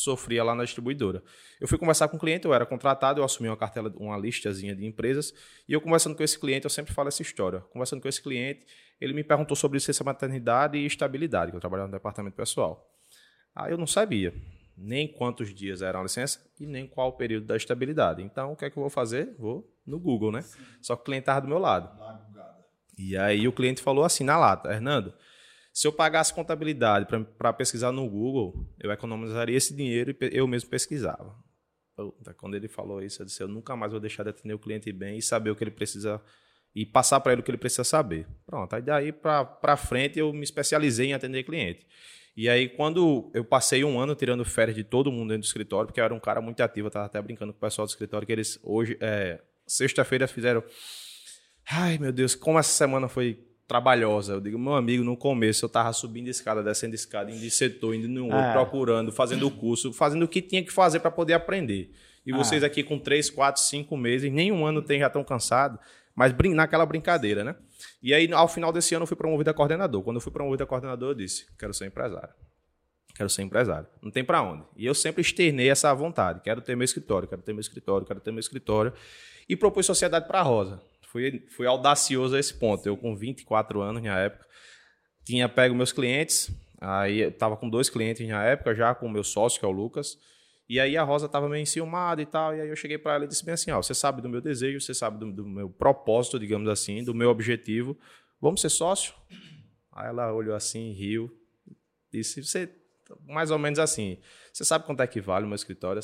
sofria 0.00 0.42
lá 0.42 0.54
na 0.54 0.64
distribuidora. 0.64 1.22
Eu 1.60 1.68
fui 1.68 1.78
conversar 1.78 2.08
com 2.08 2.16
o 2.16 2.20
cliente, 2.20 2.46
eu 2.46 2.54
era 2.54 2.66
contratado, 2.66 3.20
eu 3.20 3.24
assumi 3.24 3.48
uma 3.48 3.56
cartela, 3.56 3.92
uma 3.96 4.16
listazinha 4.16 4.74
de 4.74 4.84
empresas, 4.84 5.32
e 5.68 5.72
eu 5.72 5.80
conversando 5.80 6.16
com 6.16 6.22
esse 6.22 6.38
cliente, 6.38 6.64
eu 6.64 6.70
sempre 6.70 6.92
falo 6.92 7.08
essa 7.08 7.22
história. 7.22 7.60
Conversando 7.72 8.00
com 8.00 8.08
esse 8.08 8.22
cliente, 8.22 8.66
ele 9.00 9.12
me 9.12 9.22
perguntou 9.22 9.56
sobre 9.56 9.76
licença 9.76 10.02
maternidade 10.02 10.78
e 10.78 10.86
estabilidade, 10.86 11.50
que 11.50 11.56
eu 11.56 11.60
trabalhava 11.60 11.88
no 11.88 11.92
departamento 11.92 12.36
pessoal. 12.36 12.90
Aí 13.54 13.72
eu 13.72 13.78
não 13.78 13.86
sabia 13.86 14.34
nem 14.76 15.06
quantos 15.06 15.54
dias 15.54 15.82
era 15.82 15.98
a 15.98 16.02
licença 16.02 16.40
e 16.58 16.66
nem 16.66 16.86
qual 16.86 17.08
o 17.08 17.12
período 17.12 17.46
da 17.46 17.56
estabilidade. 17.56 18.22
Então, 18.22 18.52
o 18.52 18.56
que 18.56 18.64
é 18.64 18.70
que 18.70 18.78
eu 18.78 18.82
vou 18.82 18.90
fazer? 18.90 19.34
Vou 19.38 19.70
no 19.86 19.98
Google, 19.98 20.32
né? 20.32 20.40
Sim. 20.42 20.58
Só 20.80 20.96
que 20.96 21.02
o 21.02 21.04
cliente 21.04 21.22
estava 21.22 21.42
do 21.42 21.48
meu 21.48 21.58
lado. 21.58 21.90
E 22.96 23.16
aí 23.16 23.46
o 23.46 23.52
cliente 23.52 23.82
falou 23.82 24.04
assim 24.04 24.24
na 24.24 24.38
lata, 24.38 24.72
Hernando, 24.72 25.12
se 25.72 25.86
eu 25.86 25.92
pagasse 25.92 26.34
contabilidade 26.34 27.06
para 27.38 27.52
pesquisar 27.52 27.92
no 27.92 28.08
Google, 28.08 28.66
eu 28.78 28.90
economizaria 28.90 29.56
esse 29.56 29.74
dinheiro 29.74 30.10
e 30.10 30.16
eu 30.32 30.46
mesmo 30.46 30.68
pesquisava. 30.68 31.34
Quando 32.36 32.54
ele 32.54 32.68
falou 32.68 33.02
isso, 33.02 33.22
eu 33.22 33.26
disse: 33.26 33.42
eu 33.42 33.48
nunca 33.48 33.76
mais 33.76 33.92
vou 33.92 34.00
deixar 34.00 34.22
de 34.22 34.30
atender 34.30 34.54
o 34.54 34.58
cliente 34.58 34.90
bem 34.92 35.18
e 35.18 35.22
saber 35.22 35.50
o 35.50 35.56
que 35.56 35.62
ele 35.62 35.70
precisa 35.70 36.20
e 36.74 36.86
passar 36.86 37.20
para 37.20 37.32
ele 37.32 37.40
o 37.40 37.44
que 37.44 37.50
ele 37.50 37.58
precisa 37.58 37.84
saber. 37.84 38.26
Pronto, 38.46 38.74
aí 38.74 38.82
daí 38.82 39.12
para 39.12 39.76
frente 39.76 40.18
eu 40.18 40.32
me 40.32 40.42
especializei 40.42 41.08
em 41.08 41.14
atender 41.14 41.42
cliente. 41.44 41.86
E 42.36 42.48
aí, 42.48 42.68
quando 42.68 43.30
eu 43.34 43.44
passei 43.44 43.84
um 43.84 43.98
ano 43.98 44.14
tirando 44.14 44.44
férias 44.44 44.76
de 44.76 44.84
todo 44.84 45.10
mundo 45.10 45.28
dentro 45.28 45.42
do 45.42 45.46
escritório, 45.46 45.86
porque 45.86 46.00
eu 46.00 46.04
era 46.04 46.14
um 46.14 46.20
cara 46.20 46.40
muito 46.40 46.60
ativo, 46.62 46.86
eu 46.86 46.88
estava 46.88 47.06
até 47.06 47.20
brincando 47.20 47.52
com 47.52 47.58
o 47.58 47.60
pessoal 47.60 47.86
do 47.86 47.90
escritório, 47.90 48.26
que 48.26 48.32
eles 48.32 48.58
hoje, 48.62 48.96
é, 49.00 49.42
sexta-feira, 49.66 50.26
fizeram. 50.26 50.62
Ai, 51.68 51.98
meu 51.98 52.12
Deus, 52.12 52.34
como 52.34 52.58
essa 52.58 52.70
semana 52.70 53.08
foi 53.08 53.49
trabalhosa. 53.70 54.32
Eu 54.32 54.40
digo, 54.40 54.58
meu 54.58 54.74
amigo, 54.74 55.04
no 55.04 55.16
começo 55.16 55.64
eu 55.64 55.68
estava 55.68 55.92
subindo 55.92 56.26
escada, 56.26 56.60
descendo 56.60 56.92
escada, 56.96 57.30
indo 57.30 57.38
de 57.38 57.52
setor, 57.52 57.94
indo 57.94 58.08
no 58.08 58.24
outro, 58.24 58.40
é. 58.40 58.52
procurando, 58.52 59.12
fazendo 59.12 59.46
o 59.46 59.50
curso, 59.50 59.92
fazendo 59.92 60.24
o 60.24 60.28
que 60.28 60.42
tinha 60.42 60.60
que 60.60 60.72
fazer 60.72 60.98
para 60.98 61.10
poder 61.12 61.34
aprender. 61.34 61.92
E 62.26 62.32
vocês 62.32 62.64
aqui 62.64 62.82
com 62.82 62.98
três, 62.98 63.30
quatro, 63.30 63.62
cinco 63.62 63.96
meses, 63.96 64.30
nenhum 64.30 64.66
ano 64.66 64.82
tem 64.82 64.98
já 64.98 65.08
tão 65.08 65.22
cansado, 65.22 65.78
mas 66.16 66.32
brin 66.32 66.52
naquela 66.52 66.84
brincadeira, 66.84 67.44
né? 67.44 67.54
E 68.02 68.12
aí, 68.12 68.30
ao 68.32 68.48
final 68.48 68.72
desse 68.72 68.92
ano, 68.92 69.04
eu 69.04 69.06
fui 69.06 69.16
promovido 69.16 69.48
a 69.50 69.54
coordenador. 69.54 70.02
Quando 70.02 70.16
eu 70.16 70.20
fui 70.20 70.32
promovido 70.32 70.64
a 70.64 70.66
coordenador, 70.66 71.10
eu 71.10 71.14
disse: 71.14 71.46
quero 71.56 71.72
ser 71.72 71.86
empresário. 71.86 72.34
Quero 73.14 73.30
ser 73.30 73.42
empresário. 73.42 73.86
Não 74.02 74.10
tem 74.10 74.24
para 74.24 74.42
onde. 74.42 74.64
E 74.76 74.84
eu 74.84 74.94
sempre 74.94 75.20
externei 75.20 75.70
essa 75.70 75.94
vontade. 75.94 76.40
Quero 76.40 76.60
ter 76.60 76.74
meu 76.74 76.84
escritório, 76.84 77.28
quero 77.28 77.40
ter 77.40 77.52
meu 77.52 77.60
escritório, 77.60 78.04
quero 78.04 78.18
ter 78.18 78.32
meu 78.32 78.40
escritório. 78.40 78.92
E 79.48 79.56
propus 79.56 79.86
sociedade 79.86 80.26
para 80.26 80.40
a 80.40 80.42
Rosa 80.42 80.89
fui, 81.10 81.44
fui 81.50 81.66
audacioso 81.66 82.36
a 82.36 82.40
esse 82.40 82.54
ponto. 82.54 82.86
Eu, 82.86 82.96
com 82.96 83.16
24 83.16 83.80
anos 83.80 84.02
na 84.02 84.18
época, 84.18 84.46
tinha 85.24 85.48
pego 85.48 85.74
meus 85.74 85.92
clientes, 85.92 86.50
aí 86.80 87.20
eu 87.20 87.32
tava 87.32 87.56
com 87.56 87.68
dois 87.68 87.90
clientes 87.90 88.26
na 88.26 88.44
época, 88.44 88.74
já 88.74 88.94
com 88.94 89.06
o 89.06 89.10
meu 89.10 89.24
sócio, 89.24 89.58
que 89.58 89.64
é 89.64 89.68
o 89.68 89.72
Lucas. 89.72 90.18
E 90.68 90.78
aí 90.78 90.96
a 90.96 91.02
Rosa 91.02 91.26
estava 91.26 91.48
meio 91.48 91.62
enciumada 91.62 92.22
e 92.22 92.26
tal, 92.26 92.54
e 92.54 92.60
aí 92.60 92.68
eu 92.68 92.76
cheguei 92.76 92.96
para 92.96 93.14
ela 93.14 93.24
e 93.24 93.28
disse 93.28 93.44
bem 93.44 93.54
assim, 93.54 93.72
ó, 93.72 93.82
você 93.82 93.92
sabe 93.92 94.22
do 94.22 94.28
meu 94.28 94.40
desejo, 94.40 94.80
você 94.80 94.94
sabe 94.94 95.18
do, 95.18 95.32
do, 95.32 95.44
meu 95.44 95.68
propósito, 95.68 96.38
digamos 96.38 96.68
assim, 96.68 97.02
do 97.02 97.12
meu 97.12 97.28
objetivo, 97.28 97.98
vamos 98.40 98.60
ser 98.60 98.68
sócio? 98.68 99.12
Aí 99.92 100.06
ela 100.06 100.32
olhou 100.32 100.54
assim, 100.54 100.92
riu, 100.92 101.28
disse, 102.12 102.44
você, 102.44 102.72
mais 103.26 103.50
ou 103.50 103.58
menos 103.58 103.80
assim, 103.80 104.18
você 104.52 104.64
sabe 104.64 104.86
quanto 104.86 105.02
é 105.02 105.08
que 105.08 105.20
vale 105.20 105.44
o 105.44 105.48
meu 105.48 105.56
escritório? 105.56 106.00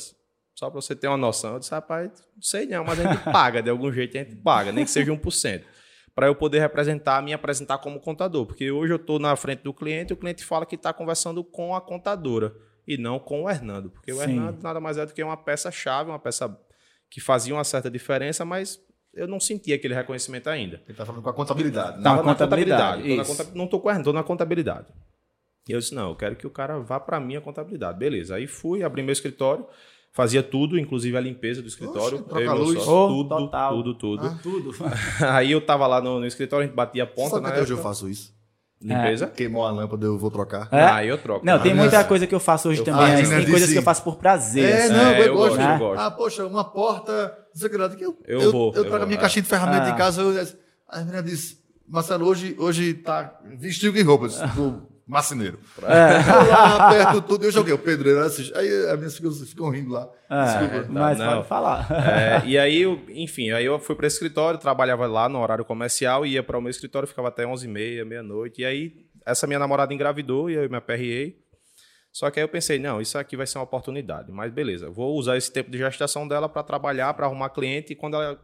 Só 0.57 0.71
para 0.71 0.81
você 0.81 0.95
ter 0.95 1.07
uma 1.07 1.17
noção. 1.17 1.53
Eu 1.53 1.59
disse, 1.59 1.71
rapaz, 1.71 2.09
não 2.35 2.41
sei 2.41 2.65
não, 2.65 2.83
mas 2.83 2.99
a 2.99 3.13
gente 3.13 3.23
paga, 3.31 3.61
de 3.61 3.69
algum 3.69 3.91
jeito 3.91 4.17
a 4.17 4.23
gente 4.23 4.35
paga, 4.37 4.71
nem 4.71 4.83
que 4.83 4.89
seja 4.89 5.11
1%. 5.11 5.63
Para 6.15 6.25
eu 6.25 6.33
poder 6.33 6.59
representar, 6.59 7.21
me 7.21 7.31
apresentar 7.31 7.77
como 7.77 7.99
contador. 7.99 8.47
Porque 8.47 8.71
hoje 8.71 8.91
eu 8.91 8.97
estou 8.97 9.19
na 9.19 9.35
frente 9.35 9.61
do 9.61 9.71
cliente 9.71 10.11
e 10.11 10.15
o 10.15 10.17
cliente 10.17 10.43
fala 10.43 10.65
que 10.65 10.73
está 10.73 10.91
conversando 10.91 11.43
com 11.43 11.75
a 11.75 11.81
contadora 11.81 12.55
e 12.87 12.97
não 12.97 13.19
com 13.19 13.43
o 13.43 13.49
Hernando. 13.49 13.91
Porque 13.91 14.11
o 14.11 14.15
Sim. 14.15 14.23
Hernando 14.23 14.63
nada 14.63 14.79
mais 14.79 14.97
é 14.97 15.05
do 15.05 15.13
que 15.13 15.21
uma 15.21 15.37
peça-chave, 15.37 16.09
uma 16.09 16.17
peça 16.17 16.59
que 17.07 17.21
fazia 17.21 17.53
uma 17.53 17.63
certa 17.63 17.91
diferença, 17.91 18.43
mas 18.43 18.79
eu 19.13 19.27
não 19.27 19.39
senti 19.39 19.71
aquele 19.71 19.93
reconhecimento 19.93 20.49
ainda. 20.49 20.77
Ele 20.77 20.91
está 20.91 21.05
falando 21.05 21.21
com 21.21 21.29
a 21.29 21.33
contabilidade. 21.33 22.01
Não, 22.01 22.15
com 22.15 22.21
a 22.21 22.33
contabilidade. 22.33 23.03
contabilidade. 23.03 23.55
Não 23.55 23.65
estou 23.65 23.79
com 23.79 23.87
o 23.87 23.91
Hernando, 23.91 24.01
estou 24.01 24.13
na 24.13 24.23
contabilidade. 24.23 24.87
E 25.69 25.71
eu 25.71 25.77
disse, 25.77 25.93
não, 25.93 26.09
eu 26.09 26.15
quero 26.15 26.35
que 26.35 26.47
o 26.47 26.49
cara 26.49 26.79
vá 26.79 26.99
para 26.99 27.17
a 27.17 27.19
minha 27.19 27.41
contabilidade. 27.41 27.99
Beleza. 27.99 28.37
Aí 28.37 28.47
fui, 28.47 28.81
abri 28.81 29.03
meu 29.03 29.13
escritório. 29.13 29.67
Fazia 30.11 30.41
tudo, 30.41 30.79
inclusive 30.79 31.15
a 31.15 31.21
limpeza 31.21 31.61
do 31.61 31.67
escritório. 31.67 32.19
Oxe, 32.19 32.29
troca 32.29 32.53
luz. 32.53 32.79
Sócio, 32.81 33.15
tudo, 33.15 33.29
total. 33.29 33.75
tudo, 33.75 33.93
tudo. 33.93 34.27
Ah, 34.27 34.39
tudo. 34.41 34.71
Aí 35.29 35.51
eu 35.51 35.61
tava 35.61 35.85
lá 35.85 36.01
no, 36.01 36.19
no, 36.19 36.25
escritório, 36.25 36.63
a 36.63 36.67
gente 36.67 36.75
batia 36.75 37.03
a 37.03 37.07
ponta. 37.07 37.29
Sabe 37.29 37.43
na 37.43 37.49
até 37.49 37.61
hoje 37.61 37.73
eu 37.73 37.77
faço 37.77 38.09
isso? 38.09 38.35
Limpeza? 38.81 39.25
É. 39.25 39.29
Queimou 39.29 39.65
a 39.65 39.71
lâmpada, 39.71 40.05
eu 40.05 40.17
vou 40.17 40.29
trocar. 40.29 40.69
É? 40.71 40.83
Ah, 40.83 41.05
eu 41.05 41.17
troco. 41.17 41.45
Não, 41.45 41.55
ah, 41.55 41.59
tem 41.59 41.73
muita 41.73 42.03
coisa 42.03 42.27
que 42.27 42.33
eu 42.33 42.39
faço 42.39 42.69
hoje 42.69 42.81
eu 42.81 42.85
também. 42.85 43.25
Faço. 43.25 43.29
Tem 43.29 43.49
coisas 43.49 43.71
que 43.71 43.77
eu 43.77 43.83
faço 43.83 44.03
por 44.03 44.17
prazer. 44.17 44.63
É, 44.63 44.83
assim. 44.83 44.93
não, 44.93 45.05
é, 45.05 45.27
eu, 45.27 45.35
gosto, 45.35 45.57
né? 45.57 45.75
eu 45.75 45.79
gosto. 45.79 46.01
Ah, 46.01 46.11
poxa, 46.11 46.45
uma 46.45 46.63
porta. 46.63 47.37
Que 47.59 48.05
eu, 48.05 48.17
eu, 48.25 48.41
eu, 48.41 48.51
vou. 48.51 48.73
Eu, 48.75 48.85
trago 48.85 49.03
a 49.03 49.07
minha 49.07 49.19
caixinha 49.19 49.41
de 49.41 49.49
ferramenta 49.49 49.85
ah. 49.85 49.89
em 49.89 49.95
casa. 49.95 50.21
Eu, 50.21 50.47
a 50.87 50.99
menina 50.99 51.23
disse, 51.23 51.57
Marcelo, 51.87 52.27
hoje, 52.27 52.55
hoje 52.59 52.93
tá 52.93 53.39
vestido 53.57 53.97
em 53.97 54.03
roupas. 54.03 54.39
marceneiro. 55.07 55.59
É. 55.81 55.87
lá 56.49 56.89
perto 56.89 57.21
tudo, 57.21 57.45
eu 57.45 57.51
joguei 57.51 57.73
o 57.73 57.77
pedreiro, 57.77 58.19
assim, 58.19 58.51
aí 58.53 58.87
as 58.91 58.97
minhas 58.97 59.17
filhas 59.17 59.49
ficam 59.49 59.69
rindo 59.69 59.91
lá. 59.91 60.09
É, 60.29 60.87
mas 60.89 61.17
não. 61.17 61.35
pode 61.35 61.47
falar. 61.47 61.87
É, 61.91 62.45
e 62.45 62.57
aí, 62.57 62.83
enfim, 63.09 63.51
aí 63.51 63.65
eu 63.65 63.79
fui 63.79 63.95
para 63.95 64.03
o 64.03 64.07
escritório, 64.07 64.59
trabalhava 64.59 65.07
lá 65.07 65.29
no 65.29 65.39
horário 65.39 65.63
comercial, 65.63 66.25
ia 66.25 66.43
para 66.43 66.57
o 66.57 66.61
meu 66.61 66.69
escritório, 66.69 67.07
ficava 67.07 67.29
até 67.29 67.45
11h30, 67.45 68.03
meia-noite, 68.03 68.61
e 68.61 68.65
aí 68.65 69.07
essa 69.25 69.47
minha 69.47 69.59
namorada 69.59 69.93
engravidou 69.93 70.49
e 70.49 70.55
eu 70.55 70.69
me 70.69 70.77
aperriei. 70.77 71.39
Só 72.11 72.31
que 72.31 72.39
aí 72.39 72.43
eu 72.43 72.49
pensei, 72.49 72.79
não, 72.79 72.99
isso 72.99 73.17
aqui 73.17 73.37
vai 73.37 73.45
ser 73.45 73.59
uma 73.59 73.63
oportunidade. 73.63 74.31
Mas 74.31 74.51
beleza, 74.51 74.89
vou 74.89 75.15
usar 75.15 75.37
esse 75.37 75.51
tempo 75.51 75.69
de 75.69 75.77
gestação 75.77 76.27
dela 76.27 76.49
para 76.49 76.63
trabalhar, 76.63 77.13
para 77.13 77.27
arrumar 77.27 77.49
cliente, 77.49 77.93
e 77.93 77.95
quando 77.95 78.15
ela 78.15 78.39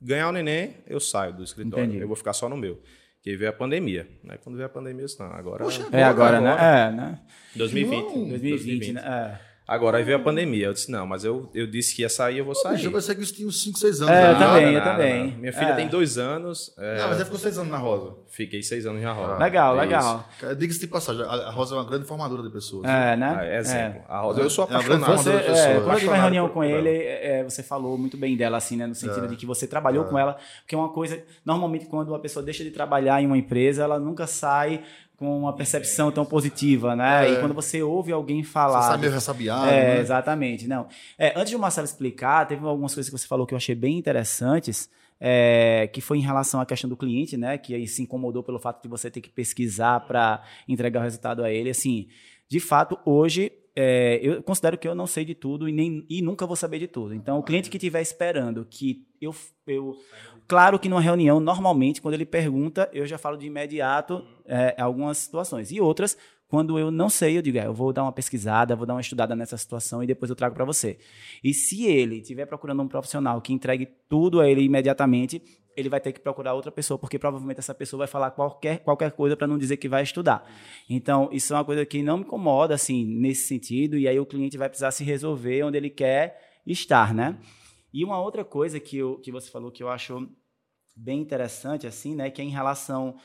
ganhar 0.00 0.28
o 0.28 0.32
neném, 0.32 0.76
eu 0.86 1.00
saio 1.00 1.32
do 1.34 1.42
escritório. 1.42 1.84
Entendi. 1.84 2.00
Eu 2.00 2.06
vou 2.06 2.16
ficar 2.16 2.32
só 2.32 2.48
no 2.48 2.56
meu. 2.56 2.80
Que 3.22 3.36
veio 3.36 3.50
a 3.50 3.54
pandemia. 3.54 4.08
Né? 4.24 4.36
Quando 4.42 4.56
veio 4.56 4.66
a 4.66 4.68
pandemia, 4.68 5.04
disse, 5.04 5.20
não, 5.20 5.32
agora... 5.32 5.64
Poxa, 5.64 5.86
é 5.92 6.02
agora, 6.02 6.40
né? 6.40 6.50
agora, 6.50 6.90
né? 6.90 6.90
É, 6.90 6.92
né? 6.92 7.20
2020. 7.54 8.02
2020, 8.02 8.50
2020, 8.50 8.92
né? 8.94 9.02
É. 9.04 9.51
Agora 9.66 9.98
aí 9.98 10.04
veio 10.04 10.16
a 10.16 10.20
pandemia. 10.20 10.66
Eu 10.66 10.72
disse, 10.72 10.90
não, 10.90 11.06
mas 11.06 11.24
eu, 11.24 11.48
eu 11.54 11.66
disse 11.66 11.94
que 11.94 12.02
ia 12.02 12.08
sair, 12.08 12.38
eu 12.38 12.44
vou 12.44 12.54
sair. 12.54 12.84
Eu 12.84 12.90
pensei 12.90 13.14
que 13.14 13.22
isso 13.22 13.34
tinha 13.34 13.46
uns 13.46 13.62
5, 13.62 13.78
6 13.78 14.02
anos. 14.02 14.14
É, 14.14 14.30
eu 14.30 14.38
também, 14.38 14.74
eu 14.74 14.82
também. 14.82 15.24
Nada. 15.26 15.38
Minha 15.38 15.52
filha 15.52 15.68
é. 15.68 15.74
tem 15.76 15.88
dois 15.88 16.18
anos. 16.18 16.74
É... 16.76 16.98
Não, 16.98 17.08
mas 17.08 17.18
você 17.18 17.24
ficou 17.24 17.38
6 17.38 17.58
anos 17.58 17.70
na 17.70 17.78
Rosa. 17.78 18.14
Fiquei 18.28 18.62
6 18.62 18.86
anos 18.86 19.02
na 19.02 19.12
Rosa. 19.12 19.34
Ah, 19.34 19.38
legal, 19.38 19.76
legal. 19.76 20.28
Diga-se 20.58 20.80
de 20.80 20.86
passagem, 20.88 21.22
a 21.22 21.50
Rosa 21.50 21.74
é 21.74 21.78
uma 21.78 21.84
grande 21.84 22.06
formadora 22.06 22.42
de 22.42 22.50
pessoas. 22.50 22.84
É, 22.84 23.16
né? 23.16 23.36
Ah, 23.38 23.44
é 23.44 23.58
exemplo. 23.58 24.02
A 24.08 24.18
Rosa, 24.20 24.40
eu 24.40 24.50
sou 24.50 24.64
apaixonado. 24.64 25.12
É 25.12 25.16
você, 25.16 25.30
é, 25.30 25.80
quando 25.80 25.92
eu 25.92 25.98
tive 25.98 26.08
uma 26.08 26.16
reunião 26.16 26.48
com 26.48 26.64
ele, 26.64 26.90
é, 26.90 27.44
você 27.44 27.62
falou 27.62 27.96
muito 27.96 28.16
bem 28.16 28.36
dela, 28.36 28.56
assim, 28.56 28.76
né? 28.76 28.86
No 28.86 28.94
sentido 28.94 29.28
de 29.28 29.36
que 29.36 29.46
você 29.46 29.66
trabalhou 29.66 30.04
com 30.04 30.18
ela. 30.18 30.36
Porque 30.60 30.74
é 30.74 30.78
uma 30.78 30.88
coisa, 30.88 31.22
normalmente, 31.44 31.86
quando 31.86 32.08
uma 32.08 32.18
pessoa 32.18 32.44
deixa 32.44 32.64
de 32.64 32.70
trabalhar 32.70 33.22
em 33.22 33.26
uma 33.26 33.38
empresa, 33.38 33.84
ela 33.84 33.98
nunca 33.98 34.26
sai 34.26 34.82
com 35.22 35.38
uma 35.38 35.52
percepção 35.52 36.10
tão 36.10 36.24
positiva, 36.24 36.96
né? 36.96 37.28
É. 37.28 37.32
E 37.32 37.38
quando 37.38 37.54
você 37.54 37.80
ouve 37.80 38.10
alguém 38.10 38.42
falar. 38.42 38.82
Você 38.82 38.88
sabe 38.88 39.00
meio 39.02 39.12
ressabiado. 39.12 39.70
É, 39.70 39.94
né? 39.94 40.00
exatamente. 40.00 40.66
Não. 40.66 40.88
É, 41.16 41.32
antes 41.38 41.50
de 41.50 41.54
o 41.54 41.60
Marcelo 41.60 41.84
explicar, 41.84 42.44
teve 42.48 42.66
algumas 42.66 42.92
coisas 42.92 43.08
que 43.08 43.16
você 43.16 43.28
falou 43.28 43.46
que 43.46 43.54
eu 43.54 43.56
achei 43.56 43.76
bem 43.76 43.96
interessantes. 43.96 44.90
É, 45.24 45.88
que 45.92 46.00
foi 46.00 46.18
em 46.18 46.20
relação 46.20 46.60
à 46.60 46.66
questão 46.66 46.90
do 46.90 46.96
cliente, 46.96 47.36
né? 47.36 47.56
Que 47.56 47.76
aí 47.76 47.86
se 47.86 48.02
incomodou 48.02 48.42
pelo 48.42 48.58
fato 48.58 48.82
de 48.82 48.88
você 48.88 49.08
ter 49.08 49.20
que 49.20 49.30
pesquisar 49.30 50.00
para 50.00 50.42
entregar 50.66 50.98
o 50.98 51.04
resultado 51.04 51.44
a 51.44 51.52
ele. 51.52 51.70
Assim, 51.70 52.08
de 52.48 52.58
fato, 52.58 52.98
hoje 53.04 53.52
é, 53.76 54.18
eu 54.20 54.42
considero 54.42 54.76
que 54.76 54.88
eu 54.88 54.96
não 54.96 55.06
sei 55.06 55.24
de 55.24 55.36
tudo 55.36 55.68
e, 55.68 55.72
nem, 55.72 56.04
e 56.10 56.20
nunca 56.20 56.44
vou 56.44 56.56
saber 56.56 56.80
de 56.80 56.88
tudo. 56.88 57.14
Então, 57.14 57.38
o 57.38 57.42
cliente 57.44 57.70
que 57.70 57.76
estiver 57.76 58.02
esperando 58.02 58.66
que 58.68 59.06
eu, 59.20 59.32
eu 59.68 59.96
Claro 60.52 60.78
que 60.78 60.86
numa 60.86 61.00
reunião, 61.00 61.40
normalmente, 61.40 62.02
quando 62.02 62.12
ele 62.12 62.26
pergunta, 62.26 62.86
eu 62.92 63.06
já 63.06 63.16
falo 63.16 63.38
de 63.38 63.46
imediato 63.46 64.22
é, 64.44 64.78
algumas 64.78 65.16
situações. 65.16 65.72
E 65.72 65.80
outras, 65.80 66.14
quando 66.46 66.78
eu 66.78 66.90
não 66.90 67.08
sei, 67.08 67.38
eu 67.38 67.40
digo, 67.40 67.56
é, 67.56 67.64
eu 67.64 67.72
vou 67.72 67.90
dar 67.90 68.02
uma 68.02 68.12
pesquisada, 68.12 68.76
vou 68.76 68.84
dar 68.84 68.92
uma 68.92 69.00
estudada 69.00 69.34
nessa 69.34 69.56
situação 69.56 70.02
e 70.02 70.06
depois 70.06 70.28
eu 70.28 70.36
trago 70.36 70.54
para 70.54 70.66
você. 70.66 70.98
E 71.42 71.54
se 71.54 71.86
ele 71.86 72.16
estiver 72.18 72.44
procurando 72.44 72.82
um 72.82 72.86
profissional 72.86 73.40
que 73.40 73.50
entregue 73.50 73.88
tudo 74.10 74.42
a 74.42 74.46
ele 74.46 74.60
imediatamente, 74.60 75.42
ele 75.74 75.88
vai 75.88 76.00
ter 76.00 76.12
que 76.12 76.20
procurar 76.20 76.52
outra 76.52 76.70
pessoa, 76.70 76.98
porque 76.98 77.18
provavelmente 77.18 77.58
essa 77.58 77.74
pessoa 77.74 78.00
vai 78.00 78.06
falar 78.06 78.30
qualquer, 78.32 78.80
qualquer 78.80 79.12
coisa 79.12 79.34
para 79.34 79.46
não 79.46 79.56
dizer 79.56 79.78
que 79.78 79.88
vai 79.88 80.02
estudar. 80.02 80.46
Então, 80.86 81.30
isso 81.32 81.54
é 81.54 81.56
uma 81.56 81.64
coisa 81.64 81.86
que 81.86 82.02
não 82.02 82.18
me 82.18 82.24
incomoda, 82.24 82.74
assim, 82.74 83.06
nesse 83.06 83.46
sentido, 83.46 83.96
e 83.96 84.06
aí 84.06 84.20
o 84.20 84.26
cliente 84.26 84.58
vai 84.58 84.68
precisar 84.68 84.90
se 84.90 85.02
resolver 85.02 85.62
onde 85.62 85.78
ele 85.78 85.88
quer 85.88 86.60
estar, 86.66 87.14
né? 87.14 87.38
E 87.90 88.04
uma 88.04 88.20
outra 88.20 88.44
coisa 88.44 88.78
que, 88.78 88.98
eu, 88.98 89.18
que 89.18 89.32
você 89.32 89.50
falou 89.50 89.70
que 89.70 89.82
eu 89.82 89.88
acho 89.88 90.28
bem 90.94 91.20
interessante, 91.20 91.86
assim, 91.86 92.14
né? 92.14 92.30
Que 92.30 92.42
é 92.42 92.44
em 92.44 92.50
relação. 92.50 93.16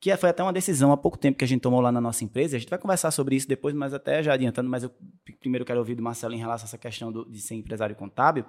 Que 0.00 0.16
foi 0.16 0.30
até 0.30 0.42
uma 0.42 0.52
decisão 0.52 0.90
há 0.90 0.96
pouco 0.96 1.16
tempo 1.16 1.38
que 1.38 1.44
a 1.44 1.48
gente 1.48 1.60
tomou 1.60 1.80
lá 1.80 1.92
na 1.92 2.00
nossa 2.00 2.24
empresa. 2.24 2.56
A 2.56 2.58
gente 2.58 2.68
vai 2.68 2.78
conversar 2.78 3.12
sobre 3.12 3.36
isso 3.36 3.46
depois, 3.46 3.72
mas 3.74 3.94
até 3.94 4.20
já 4.22 4.32
adiantando, 4.32 4.68
mas 4.68 4.82
eu 4.82 4.90
primeiro 5.38 5.64
quero 5.64 5.78
ouvir 5.78 5.94
do 5.94 6.02
Marcelo 6.02 6.34
em 6.34 6.38
relação 6.38 6.64
a 6.64 6.68
essa 6.68 6.78
questão 6.78 7.12
do, 7.12 7.24
de 7.30 7.40
ser 7.40 7.54
empresário 7.54 7.94
contábil, 7.94 8.44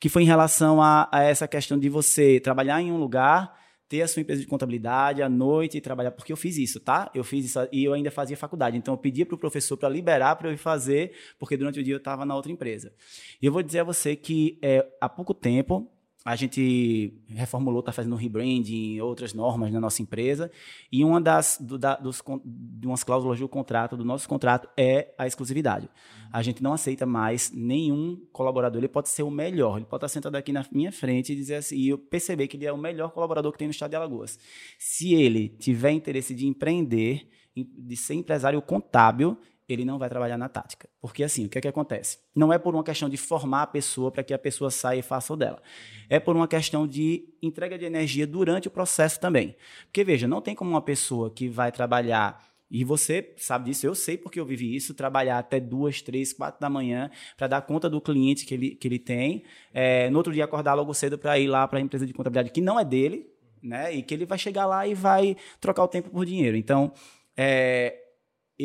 que 0.00 0.08
foi 0.08 0.22
em 0.22 0.26
relação 0.26 0.82
a, 0.82 1.08
a 1.12 1.22
essa 1.22 1.46
questão 1.46 1.78
de 1.78 1.88
você 1.88 2.40
trabalhar 2.40 2.82
em 2.82 2.90
um 2.90 2.96
lugar 2.96 3.60
ter 3.90 4.02
a 4.02 4.08
sua 4.08 4.20
empresa 4.20 4.40
de 4.40 4.46
contabilidade 4.46 5.20
à 5.20 5.28
noite 5.28 5.76
e 5.76 5.80
trabalhar, 5.80 6.12
porque 6.12 6.32
eu 6.32 6.36
fiz 6.36 6.56
isso, 6.56 6.78
tá? 6.78 7.10
Eu 7.12 7.24
fiz 7.24 7.44
isso 7.44 7.58
e 7.72 7.84
eu 7.84 7.92
ainda 7.92 8.08
fazia 8.08 8.36
faculdade. 8.36 8.76
Então 8.76 8.94
eu 8.94 8.98
pedia 8.98 9.26
para 9.26 9.34
o 9.34 9.38
professor 9.38 9.76
para 9.76 9.88
liberar 9.88 10.36
para 10.36 10.48
eu 10.48 10.54
ir 10.54 10.58
fazer, 10.58 11.12
porque 11.40 11.56
durante 11.56 11.80
o 11.80 11.82
dia 11.82 11.94
eu 11.94 11.98
estava 11.98 12.24
na 12.24 12.36
outra 12.36 12.52
empresa. 12.52 12.94
E 13.42 13.46
eu 13.46 13.52
vou 13.52 13.64
dizer 13.64 13.80
a 13.80 13.84
você 13.84 14.14
que 14.14 14.60
é, 14.62 14.86
há 15.00 15.08
pouco 15.08 15.34
tempo 15.34 15.90
a 16.24 16.36
gente 16.36 17.14
reformulou, 17.28 17.80
está 17.80 17.92
fazendo 17.92 18.12
um 18.12 18.18
rebranding, 18.18 19.00
outras 19.00 19.32
normas 19.32 19.72
na 19.72 19.80
nossa 19.80 20.02
empresa, 20.02 20.50
e 20.92 21.02
uma 21.02 21.20
das 21.20 21.56
do, 21.58 21.78
da, 21.78 21.96
dos, 21.96 22.22
de 22.44 22.86
umas 22.86 23.02
cláusulas 23.02 23.38
do 23.38 23.48
contrato, 23.48 23.96
do 23.96 24.04
nosso 24.04 24.28
contrato, 24.28 24.68
é 24.76 25.14
a 25.16 25.26
exclusividade. 25.26 25.88
A 26.30 26.42
gente 26.42 26.62
não 26.62 26.74
aceita 26.74 27.06
mais 27.06 27.50
nenhum 27.50 28.20
colaborador, 28.32 28.78
ele 28.80 28.88
pode 28.88 29.08
ser 29.08 29.22
o 29.22 29.30
melhor, 29.30 29.78
ele 29.78 29.86
pode 29.86 30.04
estar 30.04 30.08
sentado 30.08 30.36
aqui 30.36 30.52
na 30.52 30.64
minha 30.70 30.92
frente 30.92 31.32
e 31.32 31.36
dizer 31.36 31.56
assim, 31.56 31.76
e 31.76 31.88
eu 31.88 31.98
perceber 31.98 32.48
que 32.48 32.56
ele 32.56 32.66
é 32.66 32.72
o 32.72 32.78
melhor 32.78 33.12
colaborador 33.12 33.50
que 33.52 33.58
tem 33.58 33.68
no 33.68 33.72
estado 33.72 33.90
de 33.90 33.96
Alagoas. 33.96 34.38
Se 34.78 35.14
ele 35.14 35.48
tiver 35.48 35.92
interesse 35.92 36.34
de 36.34 36.46
empreender, 36.46 37.26
de 37.56 37.96
ser 37.96 38.14
empresário 38.14 38.60
contábil, 38.60 39.38
ele 39.72 39.84
não 39.84 39.98
vai 39.98 40.08
trabalhar 40.08 40.36
na 40.36 40.48
tática. 40.48 40.88
Porque 41.00 41.22
assim, 41.22 41.46
o 41.46 41.48
que 41.48 41.58
é 41.58 41.60
que 41.60 41.68
acontece? 41.68 42.18
Não 42.34 42.52
é 42.52 42.58
por 42.58 42.74
uma 42.74 42.84
questão 42.84 43.08
de 43.08 43.16
formar 43.16 43.62
a 43.62 43.66
pessoa 43.66 44.10
para 44.10 44.22
que 44.22 44.34
a 44.34 44.38
pessoa 44.38 44.70
saia 44.70 44.98
e 44.98 45.02
faça 45.02 45.32
o 45.32 45.36
dela. 45.36 45.62
É 46.08 46.18
por 46.20 46.36
uma 46.36 46.48
questão 46.48 46.86
de 46.86 47.28
entrega 47.42 47.78
de 47.78 47.84
energia 47.84 48.26
durante 48.26 48.68
o 48.68 48.70
processo 48.70 49.18
também. 49.20 49.56
Porque 49.86 50.04
veja, 50.04 50.26
não 50.26 50.40
tem 50.40 50.54
como 50.54 50.70
uma 50.70 50.82
pessoa 50.82 51.30
que 51.30 51.48
vai 51.48 51.70
trabalhar 51.70 52.50
e 52.70 52.84
você 52.84 53.34
sabe 53.36 53.64
disso, 53.64 53.84
eu 53.84 53.94
sei 53.96 54.16
porque 54.16 54.38
eu 54.38 54.44
vivi 54.46 54.76
isso, 54.76 54.94
trabalhar 54.94 55.38
até 55.38 55.58
duas, 55.58 56.00
três, 56.00 56.32
quatro 56.32 56.60
da 56.60 56.70
manhã 56.70 57.10
para 57.36 57.48
dar 57.48 57.62
conta 57.62 57.90
do 57.90 58.00
cliente 58.00 58.46
que 58.46 58.54
ele, 58.54 58.70
que 58.76 58.86
ele 58.86 58.98
tem. 58.98 59.42
É, 59.74 60.08
no 60.08 60.18
outro 60.18 60.32
dia 60.32 60.44
acordar 60.44 60.74
logo 60.74 60.94
cedo 60.94 61.18
para 61.18 61.36
ir 61.38 61.48
lá 61.48 61.66
para 61.66 61.80
a 61.80 61.82
empresa 61.82 62.06
de 62.06 62.12
contabilidade 62.12 62.52
que 62.52 62.60
não 62.60 62.78
é 62.78 62.84
dele, 62.84 63.28
né? 63.60 63.92
E 63.92 64.02
que 64.02 64.14
ele 64.14 64.24
vai 64.24 64.38
chegar 64.38 64.66
lá 64.66 64.86
e 64.86 64.94
vai 64.94 65.36
trocar 65.60 65.82
o 65.82 65.88
tempo 65.88 66.10
por 66.10 66.24
dinheiro. 66.24 66.56
Então, 66.56 66.92
é, 67.36 67.99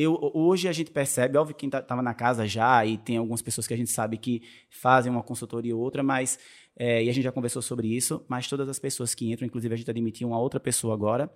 eu, 0.01 0.31
hoje 0.33 0.67
a 0.67 0.73
gente 0.73 0.91
percebe, 0.91 1.37
óbvio 1.37 1.55
que 1.55 1.65
estava 1.65 1.83
tá, 1.83 2.01
na 2.01 2.13
casa 2.13 2.45
já, 2.45 2.85
e 2.85 2.97
tem 2.97 3.17
algumas 3.17 3.41
pessoas 3.41 3.65
que 3.65 3.73
a 3.73 3.77
gente 3.77 3.89
sabe 3.89 4.17
que 4.17 4.41
fazem 4.69 5.11
uma 5.11 5.23
consultoria 5.23 5.75
ou 5.75 5.81
outra, 5.81 6.03
mas. 6.03 6.37
É, 6.77 7.01
e 7.01 7.09
a 7.09 7.13
gente 7.13 7.23
já 7.23 7.31
conversou 7.31 7.61
sobre 7.61 7.87
isso, 7.87 8.25
mas 8.27 8.49
todas 8.49 8.67
as 8.67 8.77
pessoas 8.77 9.15
que 9.15 9.31
entram, 9.31 9.45
inclusive 9.47 9.73
a 9.73 9.77
gente 9.77 9.89
admitiu 9.89 10.27
uma 10.27 10.37
outra 10.37 10.59
pessoa 10.59 10.93
agora, 10.93 11.31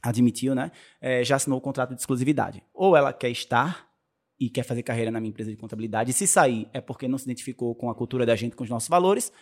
admitiu, 0.00 0.54
né? 0.54 0.70
É, 1.00 1.24
já 1.24 1.34
assinou 1.34 1.58
o 1.58 1.60
contrato 1.60 1.94
de 1.94 2.00
exclusividade. 2.00 2.62
Ou 2.72 2.96
ela 2.96 3.12
quer 3.12 3.30
estar 3.30 3.88
e 4.38 4.48
quer 4.48 4.62
fazer 4.62 4.84
carreira 4.84 5.10
na 5.10 5.18
minha 5.18 5.30
empresa 5.30 5.50
de 5.50 5.56
contabilidade, 5.56 6.12
e 6.12 6.14
se 6.14 6.26
sair 6.26 6.68
é 6.72 6.80
porque 6.80 7.08
não 7.08 7.18
se 7.18 7.24
identificou 7.24 7.74
com 7.74 7.90
a 7.90 7.94
cultura 7.94 8.24
da 8.24 8.36
gente, 8.36 8.54
com 8.54 8.62
os 8.62 8.70
nossos 8.70 8.88
valores, 8.88 9.32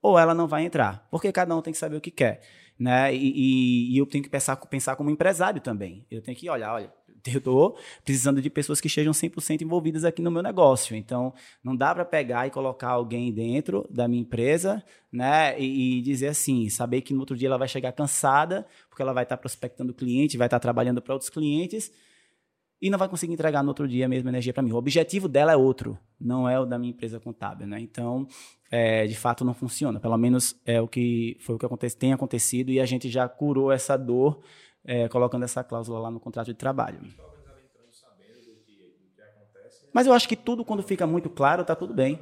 ou 0.00 0.18
ela 0.18 0.34
não 0.34 0.46
vai 0.46 0.64
entrar, 0.64 1.08
porque 1.10 1.32
cada 1.32 1.56
um 1.56 1.62
tem 1.62 1.72
que 1.72 1.78
saber 1.78 1.96
o 1.96 2.00
que 2.00 2.10
quer, 2.10 2.42
né? 2.78 3.12
E, 3.12 3.32
e, 3.34 3.94
e 3.94 3.98
eu 3.98 4.06
tenho 4.06 4.22
que 4.22 4.30
pensar, 4.30 4.54
pensar 4.56 4.94
como 4.96 5.10
empresário 5.10 5.60
também. 5.60 6.06
Eu 6.10 6.22
tenho 6.22 6.36
que 6.36 6.48
olhar, 6.48 6.74
olha, 6.74 6.92
eu 7.26 7.38
estou 7.38 7.76
precisando 8.04 8.42
de 8.42 8.50
pessoas 8.50 8.80
que 8.80 8.86
estejam 8.86 9.12
100% 9.12 9.62
envolvidas 9.62 10.04
aqui 10.04 10.20
no 10.20 10.30
meu 10.30 10.42
negócio. 10.42 10.94
Então, 10.94 11.32
não 11.62 11.74
dá 11.74 11.94
para 11.94 12.04
pegar 12.04 12.46
e 12.46 12.50
colocar 12.50 12.90
alguém 12.90 13.32
dentro 13.32 13.86
da 13.90 14.06
minha 14.06 14.22
empresa, 14.22 14.84
né? 15.10 15.58
E, 15.58 15.98
e, 15.98 16.02
dizer 16.02 16.28
assim, 16.28 16.68
saber 16.68 17.00
que 17.00 17.14
no 17.14 17.20
outro 17.20 17.36
dia 17.36 17.48
ela 17.48 17.58
vai 17.58 17.68
chegar 17.68 17.92
cansada, 17.92 18.66
porque 18.88 19.02
ela 19.02 19.12
vai 19.12 19.22
estar 19.24 19.36
prospectando 19.36 19.94
cliente, 19.94 20.36
vai 20.36 20.46
estar 20.46 20.60
trabalhando 20.60 21.00
para 21.00 21.14
outros 21.14 21.30
clientes 21.30 21.90
e 22.84 22.90
não 22.90 22.98
vai 22.98 23.08
conseguir 23.08 23.32
entregar 23.32 23.62
no 23.62 23.68
outro 23.68 23.88
dia 23.88 24.04
a 24.04 24.08
mesma 24.08 24.28
energia 24.28 24.52
para 24.52 24.62
mim. 24.62 24.72
O 24.72 24.76
objetivo 24.76 25.26
dela 25.26 25.52
é 25.52 25.56
outro, 25.56 25.98
não 26.20 26.46
é 26.46 26.60
o 26.60 26.66
da 26.66 26.78
minha 26.78 26.90
empresa 26.90 27.18
contábil, 27.18 27.66
né? 27.66 27.80
Então, 27.80 28.26
é, 28.70 29.06
de 29.06 29.14
fato, 29.14 29.44
não 29.44 29.54
funciona. 29.54 29.98
Pelo 29.98 30.18
menos 30.18 30.60
é 30.66 30.80
o 30.82 30.86
que 30.86 31.38
foi 31.40 31.54
o 31.54 31.58
que 31.58 31.64
acontece, 31.64 31.96
tem 31.96 32.12
acontecido 32.12 32.70
e 32.70 32.80
a 32.80 32.84
gente 32.84 33.08
já 33.08 33.26
curou 33.26 33.72
essa 33.72 33.96
dor 33.96 34.42
é, 34.84 35.08
colocando 35.08 35.44
essa 35.44 35.64
cláusula 35.64 35.98
lá 35.98 36.10
no 36.10 36.20
contrato 36.20 36.46
de 36.46 36.54
trabalho. 36.54 37.00
Mas 39.92 40.06
eu 40.06 40.12
acho 40.12 40.28
que 40.28 40.36
tudo, 40.36 40.64
quando 40.64 40.82
fica 40.82 41.06
muito 41.06 41.30
claro, 41.30 41.62
está 41.62 41.74
tudo 41.74 41.94
bem. 41.94 42.18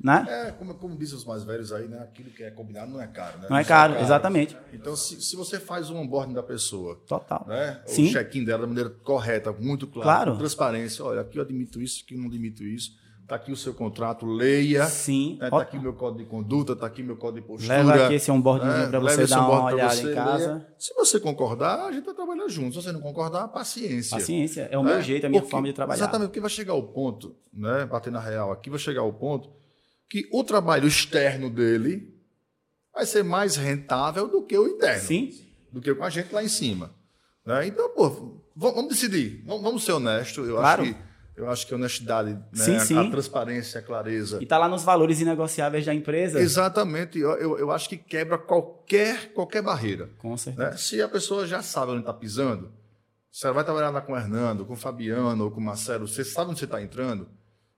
Né? 0.00 0.26
É, 0.28 0.50
como, 0.52 0.74
como 0.74 0.96
dizem 0.96 1.16
os 1.16 1.24
mais 1.24 1.44
velhos 1.44 1.72
aí, 1.72 1.88
né? 1.88 1.98
aquilo 1.98 2.30
que 2.30 2.42
é 2.42 2.50
combinado 2.50 2.92
não 2.92 3.00
é 3.00 3.06
caro. 3.06 3.38
Né? 3.38 3.46
Não, 3.48 3.56
é 3.56 3.64
caro, 3.64 3.92
é 3.92 3.96
caro, 3.96 4.06
exatamente. 4.06 4.56
Então, 4.72 4.94
se, 4.94 5.20
se 5.22 5.34
você 5.34 5.58
faz 5.58 5.88
um 5.88 5.96
onboarding 5.96 6.34
da 6.34 6.42
pessoa, 6.42 6.96
Total. 7.06 7.44
Né? 7.48 7.80
o 7.86 8.12
check-in 8.12 8.44
dela 8.44 8.62
da 8.62 8.66
maneira 8.66 8.90
correta, 8.90 9.52
muito 9.52 9.86
clara, 9.86 10.04
claro. 10.04 10.32
com 10.32 10.38
transparência, 10.38 11.04
olha, 11.04 11.22
aqui 11.22 11.38
eu 11.38 11.42
admito 11.42 11.80
isso, 11.80 12.02
aqui 12.04 12.14
eu 12.14 12.18
não 12.18 12.26
admito 12.26 12.62
isso, 12.64 12.92
Está 13.24 13.36
aqui 13.36 13.50
o 13.50 13.56
seu 13.56 13.72
contrato, 13.72 14.26
leia. 14.26 14.84
Sim. 14.84 15.38
Está 15.42 15.56
né? 15.56 15.62
aqui 15.62 15.78
o 15.78 15.80
meu 15.80 15.94
código 15.94 16.22
de 16.22 16.28
conduta, 16.28 16.74
está 16.74 16.86
aqui 16.86 17.02
meu 17.02 17.16
código 17.16 17.40
de 17.40 17.46
postura. 17.46 17.82
Leva 17.82 18.04
aqui 18.04 18.14
esse 18.16 18.30
onboarding 18.30 18.66
né? 18.66 18.86
para 18.86 19.00
você 19.00 19.26
dar 19.26 19.48
uma 19.48 19.64
olhada 19.64 19.96
em 19.96 20.14
casa. 20.14 20.52
Leia. 20.52 20.74
Se 20.78 20.92
você 20.94 21.18
concordar, 21.18 21.86
a 21.86 21.90
gente 21.90 22.04
vai 22.04 22.14
trabalhar 22.14 22.46
junto. 22.48 22.74
Se 22.74 22.82
você 22.82 22.92
não 22.92 23.00
concordar, 23.00 23.48
paciência. 23.48 24.18
Paciência. 24.18 24.68
É 24.70 24.76
o 24.76 24.84
meu 24.84 24.96
né? 24.96 25.02
jeito, 25.02 25.24
é 25.24 25.26
a 25.26 25.30
minha 25.30 25.40
porque, 25.40 25.50
forma 25.52 25.66
de 25.66 25.72
trabalhar. 25.72 26.00
Exatamente, 26.00 26.28
porque 26.28 26.40
vai 26.40 26.50
chegar 26.50 26.74
o 26.74 26.82
ponto, 26.82 27.34
né, 27.50 27.86
bater 27.86 28.12
na 28.12 28.20
real 28.20 28.52
aqui, 28.52 28.68
vai 28.68 28.78
chegar 28.78 29.02
o 29.04 29.12
ponto 29.14 29.50
que 30.10 30.28
o 30.30 30.44
trabalho 30.44 30.86
externo 30.86 31.48
dele 31.48 32.14
vai 32.94 33.06
ser 33.06 33.24
mais 33.24 33.56
rentável 33.56 34.28
do 34.28 34.42
que 34.42 34.56
o 34.56 34.68
interno. 34.68 35.02
Sim. 35.02 35.32
Do 35.72 35.80
que 35.80 35.94
com 35.94 36.04
a 36.04 36.10
gente 36.10 36.32
lá 36.32 36.44
em 36.44 36.48
cima. 36.48 36.90
Né? 37.44 37.68
Então, 37.68 37.88
pô, 37.88 38.42
vamos 38.54 38.88
decidir. 38.88 39.42
Vamos, 39.46 39.62
vamos 39.62 39.82
ser 39.82 39.92
honestos. 39.92 40.46
Eu 40.46 40.56
Claro. 40.56 40.82
acho 40.82 40.92
que 40.92 41.00
eu 41.36 41.48
acho 41.50 41.66
que 41.66 41.74
a 41.74 41.76
honestidade, 41.76 42.30
né? 42.32 42.42
Sim, 42.52 42.76
a- 42.76 42.80
sim. 42.80 42.98
a 42.98 43.10
transparência, 43.10 43.80
a 43.80 43.82
clareza. 43.82 44.38
E 44.40 44.46
tá 44.46 44.56
lá 44.58 44.68
nos 44.68 44.82
valores 44.84 45.20
inegociáveis 45.20 45.84
da 45.84 45.92
empresa. 45.94 46.40
Exatamente. 46.40 47.18
Eu, 47.18 47.30
eu, 47.32 47.58
eu 47.58 47.70
acho 47.70 47.88
que 47.88 47.96
quebra 47.96 48.38
qualquer, 48.38 49.32
qualquer 49.32 49.62
barreira. 49.62 50.10
Com 50.18 50.36
certeza. 50.36 50.70
né? 50.70 50.76
Se 50.76 51.00
a 51.02 51.08
pessoa 51.08 51.46
já 51.46 51.62
sabe 51.62 51.92
onde 51.92 52.00
está 52.00 52.12
pisando, 52.12 52.70
se 53.30 53.44
ela 53.46 53.54
vai 53.54 53.64
trabalhar 53.64 53.90
lá 53.90 54.00
com 54.00 54.12
o 54.12 54.16
Hernando, 54.16 54.64
com 54.64 54.74
o 54.74 54.76
Fabiano 54.76 55.44
ou 55.44 55.50
com 55.50 55.60
o 55.60 55.64
Marcelo, 55.64 56.06
você 56.06 56.24
sabe 56.24 56.50
onde 56.50 56.60
você 56.60 56.66
está 56.66 56.80
entrando, 56.80 57.28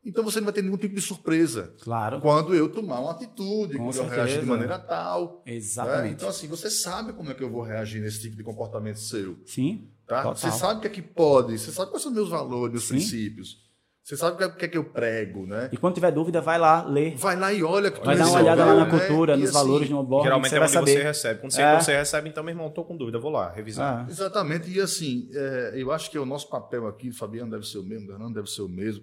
então 0.06 0.22
você 0.24 0.38
não 0.40 0.44
vai 0.44 0.52
ter 0.54 0.62
nenhum 0.62 0.76
tipo 0.76 0.94
de 0.94 1.00
surpresa 1.02 1.74
Claro. 1.82 2.20
quando 2.20 2.54
eu 2.54 2.68
tomar 2.70 3.00
uma 3.00 3.10
atitude, 3.10 3.76
Com 3.76 3.84
quando 3.84 3.96
eu 3.96 4.02
certeza. 4.04 4.14
reagir 4.16 4.40
de 4.40 4.46
maneira 4.46 4.78
tal. 4.78 5.42
né? 5.46 5.52
Exatamente. 5.54 6.14
Então, 6.14 6.28
assim, 6.28 6.46
você 6.48 6.70
sabe 6.70 7.12
como 7.12 7.30
é 7.30 7.34
que 7.34 7.42
eu 7.42 7.50
vou 7.50 7.62
reagir 7.62 8.00
nesse 8.00 8.20
tipo 8.20 8.36
de 8.36 8.42
comportamento 8.44 9.00
seu. 9.00 9.36
Sim. 9.44 9.88
Tá? 10.06 10.22
Total. 10.22 10.36
Você 10.36 10.50
sabe 10.52 10.78
o 10.78 10.80
que 10.82 10.86
é 10.86 10.90
que 10.90 11.02
pode, 11.02 11.58
você 11.58 11.72
sabe 11.72 11.90
quais 11.90 12.02
são 12.02 12.12
os 12.12 12.16
meus 12.16 12.28
valores, 12.30 12.72
meus 12.72 12.84
Sim. 12.84 12.94
princípios. 12.94 13.66
Você 14.04 14.16
sabe 14.16 14.34
o 14.34 14.38
que 14.38 14.44
é, 14.44 14.46
o 14.46 14.54
que 14.54 14.64
é 14.66 14.68
que 14.68 14.78
eu 14.78 14.84
prego, 14.84 15.44
né? 15.48 15.68
E 15.72 15.76
quando 15.76 15.94
tiver 15.94 16.12
dúvida, 16.12 16.40
vai 16.40 16.56
lá, 16.60 16.86
lê. 16.86 17.10
Vai 17.16 17.34
lá 17.36 17.52
e 17.52 17.64
olha. 17.64 17.90
que 17.90 17.98
tu 17.98 18.04
Vai 18.06 18.16
dar 18.16 18.28
uma 18.28 18.38
olhada 18.38 18.64
lá 18.64 18.74
na 18.76 18.84
né? 18.84 18.90
cultura, 19.00 19.34
E 19.34 19.40
nos 19.40 19.48
assim, 19.50 19.58
valores 19.58 19.90
no 19.90 19.98
onboarding, 19.98 20.26
Geralmente 20.26 20.48
você 20.50 20.54
é 20.54 20.58
vai 20.60 20.68
onde 20.68 20.74
saber. 20.74 20.92
você 20.92 21.02
recebe. 21.02 21.40
Quando 21.40 21.50
você, 21.52 21.62
É. 21.62 21.80
você 21.80 21.96
recebe, 21.98 22.28
então, 22.28 22.44
meu 22.44 22.52
irmão, 22.52 22.70
tô 22.70 22.84
com 22.84 22.96
dúvida, 22.96 23.18
vou 23.18 23.32
lá 23.32 23.50
revisar. 23.50 24.04
Ah, 24.04 24.06
Exatamente, 24.08 24.70
e 24.70 24.80
assim, 24.80 25.28
é, 25.34 25.72
eu 25.74 25.90
acho 25.90 26.08
que 26.08 26.16
o 26.20 26.24
nosso 26.24 26.48
papel 26.48 26.86
aqui, 26.86 27.10
Fabiano 27.10 27.50
deve 27.50 27.66
ser 27.66 27.78
o 27.78 27.82
mesmo, 27.82 28.06
Fernando 28.06 28.32
deve 28.32 28.48
ser 28.48 28.62
o 28.62 28.68
mesmo. 28.68 29.02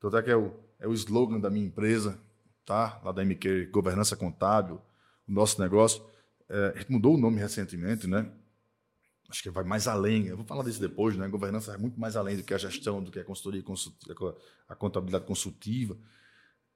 Tanto 0.00 0.16
é 0.16 0.22
que 0.22 0.30
é 0.30 0.36
o, 0.36 0.52
é 0.78 0.86
o 0.86 0.92
slogan 0.92 1.40
da 1.40 1.50
minha 1.50 1.66
empresa, 1.66 2.18
tá? 2.64 3.00
Lá 3.04 3.12
da 3.12 3.22
MQ 3.22 3.66
Governança 3.66 4.16
Contábil, 4.16 4.80
o 5.26 5.32
nosso 5.32 5.60
negócio. 5.60 6.02
É, 6.48 6.72
a 6.74 6.78
gente 6.78 6.92
mudou 6.92 7.14
o 7.14 7.18
nome 7.18 7.38
recentemente, 7.38 8.06
né? 8.06 8.30
Acho 9.28 9.42
que 9.42 9.50
vai 9.50 9.64
mais 9.64 9.86
além. 9.86 10.26
Eu 10.26 10.36
vou 10.36 10.46
falar 10.46 10.64
disso 10.64 10.80
depois, 10.80 11.16
né? 11.16 11.28
Governança 11.28 11.74
é 11.74 11.76
muito 11.76 12.00
mais 12.00 12.16
além 12.16 12.36
do 12.36 12.42
que 12.42 12.54
a 12.54 12.58
gestão, 12.58 13.02
do 13.02 13.10
que 13.10 13.18
a 13.18 13.24
consultoria, 13.24 13.62
a 14.68 14.74
contabilidade 14.74 15.26
consultiva. 15.26 15.96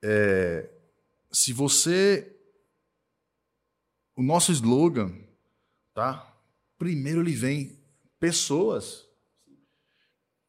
É, 0.03 0.69
se 1.31 1.53
você. 1.53 2.37
O 4.15 4.23
nosso 4.23 4.53
slogan, 4.53 5.11
tá? 5.95 6.37
Primeiro 6.77 7.21
ele 7.21 7.33
vem 7.33 7.81
pessoas. 8.21 9.09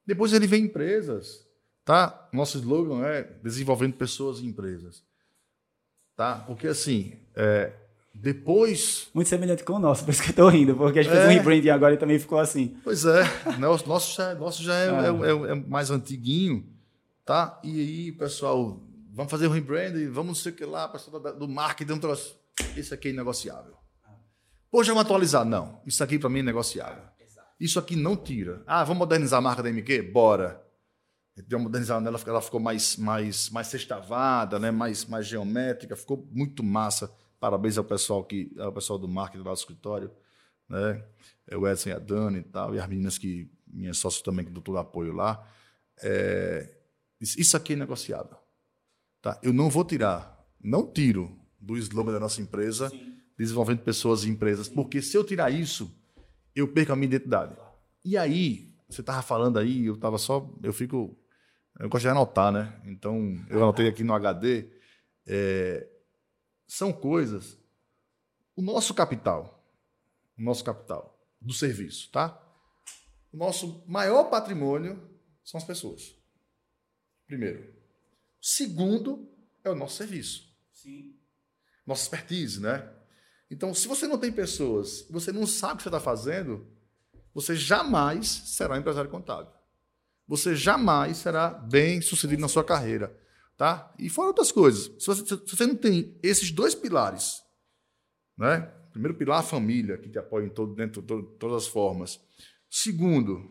Depois 0.06 0.34
ele 0.34 0.48
vem 0.48 0.66
empresas, 0.66 1.43
tá? 1.86 2.30
Nosso 2.32 2.58
slogan 2.58 3.06
é 3.06 3.24
desenvolvendo 3.44 3.94
pessoas 3.94 4.40
e 4.40 4.46
empresas, 4.46 5.04
tá? 6.16 6.36
Porque 6.48 6.68
assim, 6.68 7.14
é, 7.36 7.74
depois, 8.14 9.10
muito 9.14 9.28
semelhante 9.28 9.64
com 9.64 9.74
o 9.74 9.80
nosso, 9.80 10.06
por 10.06 10.12
isso 10.12 10.24
que 10.24 10.30
eu 10.32 10.36
tô 10.36 10.50
rindo, 10.50 10.76
porque 10.76 11.00
a 11.00 11.02
gente 11.04 11.12
fez 11.12 11.26
um 11.28 11.32
É. 11.32 11.34
rebranding 11.34 11.70
agora 11.70 11.94
e 11.94 11.98
também 11.98 12.20
ficou 12.20 12.40
assim. 12.40 12.78
pois 12.84 13.06
é, 13.06 13.24
nosso, 13.60 13.88
nosso 13.88 14.16
já, 14.16 14.36
nosso 14.36 14.64
já 14.64 14.76
é, 14.76 14.88
é- 14.88 14.92
é- 15.50 15.52
é 15.52 15.56
mais 15.56 15.90
antiguinho, 15.92 16.66
tá? 17.26 17.60
E 17.64 17.80
aí, 17.80 18.12
pessoal, 18.12 18.80
vamos 19.12 19.32
fazer 19.32 19.48
o 19.48 19.52
rebranding, 19.52 20.08
vamos 20.10 20.28
não 20.28 20.36
sei 20.36 20.52
o 20.52 20.56
que 20.56 20.66
lá, 20.66 20.88
pessoal 20.88 21.20
do 21.20 21.48
marketing, 21.48 21.94
um 21.94 22.00
troço. 22.00 22.38
Isso 22.78 22.94
aqui 22.94 23.08
é 23.08 23.12
inegociável. 23.12 23.74
Pô, 24.72 24.84
já 24.84 24.92
vamos 24.94 25.06
atualizar? 25.06 25.46
Não, 25.46 25.80
isso 25.86 26.04
aqui 26.04 26.18
para 26.18 26.30
mim 26.30 26.40
é 26.40 26.44
negociável. 26.44 27.04
Isso 27.60 27.78
aqui 27.80 27.96
não 27.96 28.16
tira. 28.18 28.62
Ah, 28.66 28.84
vamos 28.84 29.00
modernizar 29.00 29.38
a 29.38 29.42
marca 29.42 29.62
da 29.64 29.70
MQ? 29.70 30.02
Bora. 30.12 30.62
Deu 31.36 31.58
uma 31.58 31.64
modernizada 31.64 32.00
nela, 32.00 32.20
ela 32.26 32.42
ficou 32.42 32.60
mais, 32.60 32.96
mais, 32.96 33.50
mais 33.50 33.68
sextavada, 33.68 34.60
né? 34.60 34.70
mais, 34.70 35.06
mais 35.06 35.26
geométrica, 35.26 35.96
ficou 35.96 36.28
muito 36.32 36.64
massa. 36.64 37.12
Parabéns 37.40 37.78
ao 37.78 37.84
pessoal, 37.84 38.24
que, 38.24 38.54
ao 38.60 38.72
pessoal 38.72 39.00
do 39.00 39.08
marketing 39.08 39.44
lá 39.44 39.52
do 39.52 39.58
escritório, 39.58 40.12
né? 40.70 41.04
É 41.48 41.58
o 41.58 41.68
Edson 41.68 41.90
e 41.90 41.92
a 41.92 42.00
Dani 42.00 42.40
e 42.40 42.44
tal, 42.44 42.74
e 42.74 42.80
as 42.80 42.88
meninas 42.88 43.18
que, 43.18 43.52
minhas 43.68 43.98
sócios 43.98 44.22
também, 44.22 44.46
que 44.46 44.52
dão 44.52 44.62
todo 44.62 44.78
apoio 44.78 45.12
lá. 45.12 45.46
É, 46.02 46.70
isso 47.20 47.58
aqui 47.58 47.74
é 47.74 47.76
negociável. 47.76 48.38
Tá? 49.22 49.40
Eu 49.42 49.54
não 49.54 49.70
vou 49.70 49.84
tirar, 49.84 50.46
não 50.62 50.86
tiro 50.86 51.38
do 51.60 51.78
slogan 51.78 52.12
da 52.12 52.20
nossa 52.20 52.42
empresa, 52.42 52.92
desenvolvendo 53.38 53.80
pessoas 53.80 54.24
e 54.24 54.30
empresas, 54.30 54.68
porque 54.68 55.02
se 55.02 55.18
eu 55.18 55.24
tirar 55.24 55.50
isso, 55.50 55.92
eu 56.56 56.68
perco 56.68 56.92
a 56.92 56.96
minha 56.96 57.08
identidade. 57.08 57.56
E 58.04 58.18
aí, 58.18 58.74
você 58.90 59.02
estava 59.02 59.22
falando 59.22 59.58
aí, 59.58 59.86
eu 59.86 59.96
estava 59.96 60.18
só, 60.18 60.50
eu 60.62 60.74
fico, 60.74 61.18
eu 61.80 61.90
gosto 61.90 62.04
de 62.04 62.10
anotar, 62.10 62.52
né? 62.52 62.82
Então, 62.86 63.44
eu 63.50 63.62
anotei 63.64 63.88
aqui 63.88 64.04
no 64.04 64.14
HD, 64.14 64.70
é, 65.26 65.88
são 66.68 66.94
coisas, 66.94 67.58
o 68.56 68.62
nosso 68.62 68.94
capital, 68.94 69.64
o 70.38 70.44
nosso 70.44 70.64
capital 70.64 71.20
do 71.42 71.54
serviço, 71.54 72.12
tá? 72.12 72.40
O 73.32 73.38
nosso 73.38 73.84
maior 73.88 74.26
patrimônio 74.26 75.02
são 75.44 75.58
as 75.58 75.64
pessoas. 75.64 76.16
Primeiro. 77.26 77.74
Segundo 78.42 79.28
é 79.64 79.70
o 79.70 79.76
nosso 79.76 79.96
serviço 79.96 80.54
Sim. 80.72 81.16
nossa 81.88 82.04
expertise, 82.04 82.60
né? 82.60 82.92
Então, 83.50 83.74
se 83.74 83.88
você 83.88 84.08
não 84.08 84.18
tem 84.18 84.32
pessoas, 84.32 85.08
você 85.10 85.32
não 85.32 85.48
sabe 85.48 85.76
o 85.76 85.78
que 85.78 85.84
você 85.84 85.90
está 85.90 86.00
fazendo, 86.00 86.68
você 87.34 87.56
jamais 87.56 88.28
será 88.28 88.76
um 88.76 88.80
empresário 88.80 89.10
contábil. 89.10 89.52
Você 90.34 90.56
jamais 90.56 91.18
será 91.18 91.50
bem 91.52 92.02
sucedido 92.02 92.42
na 92.42 92.48
sua 92.48 92.64
carreira, 92.64 93.16
tá? 93.56 93.94
E 94.00 94.10
fora 94.10 94.30
outras 94.30 94.52
coisas, 94.52 94.86
se 95.00 95.06
você, 95.06 95.24
se 95.24 95.56
você 95.56 95.68
não 95.68 95.76
tem 95.76 96.18
esses 96.24 96.50
dois 96.50 96.74
pilares, 96.74 97.44
né? 98.36 98.62
Primeiro 98.92 99.16
pilar, 99.16 99.42
a 99.42 99.44
família, 99.44 99.96
que 99.96 100.10
te 100.10 100.18
apoia 100.18 100.46
em 100.48 100.50
todo, 100.50 100.74
dentro 100.74 101.02
de 101.02 101.08
to- 101.08 101.22
todas 101.40 101.58
as 101.64 101.68
formas. 101.68 102.20
Segundo, 102.68 103.48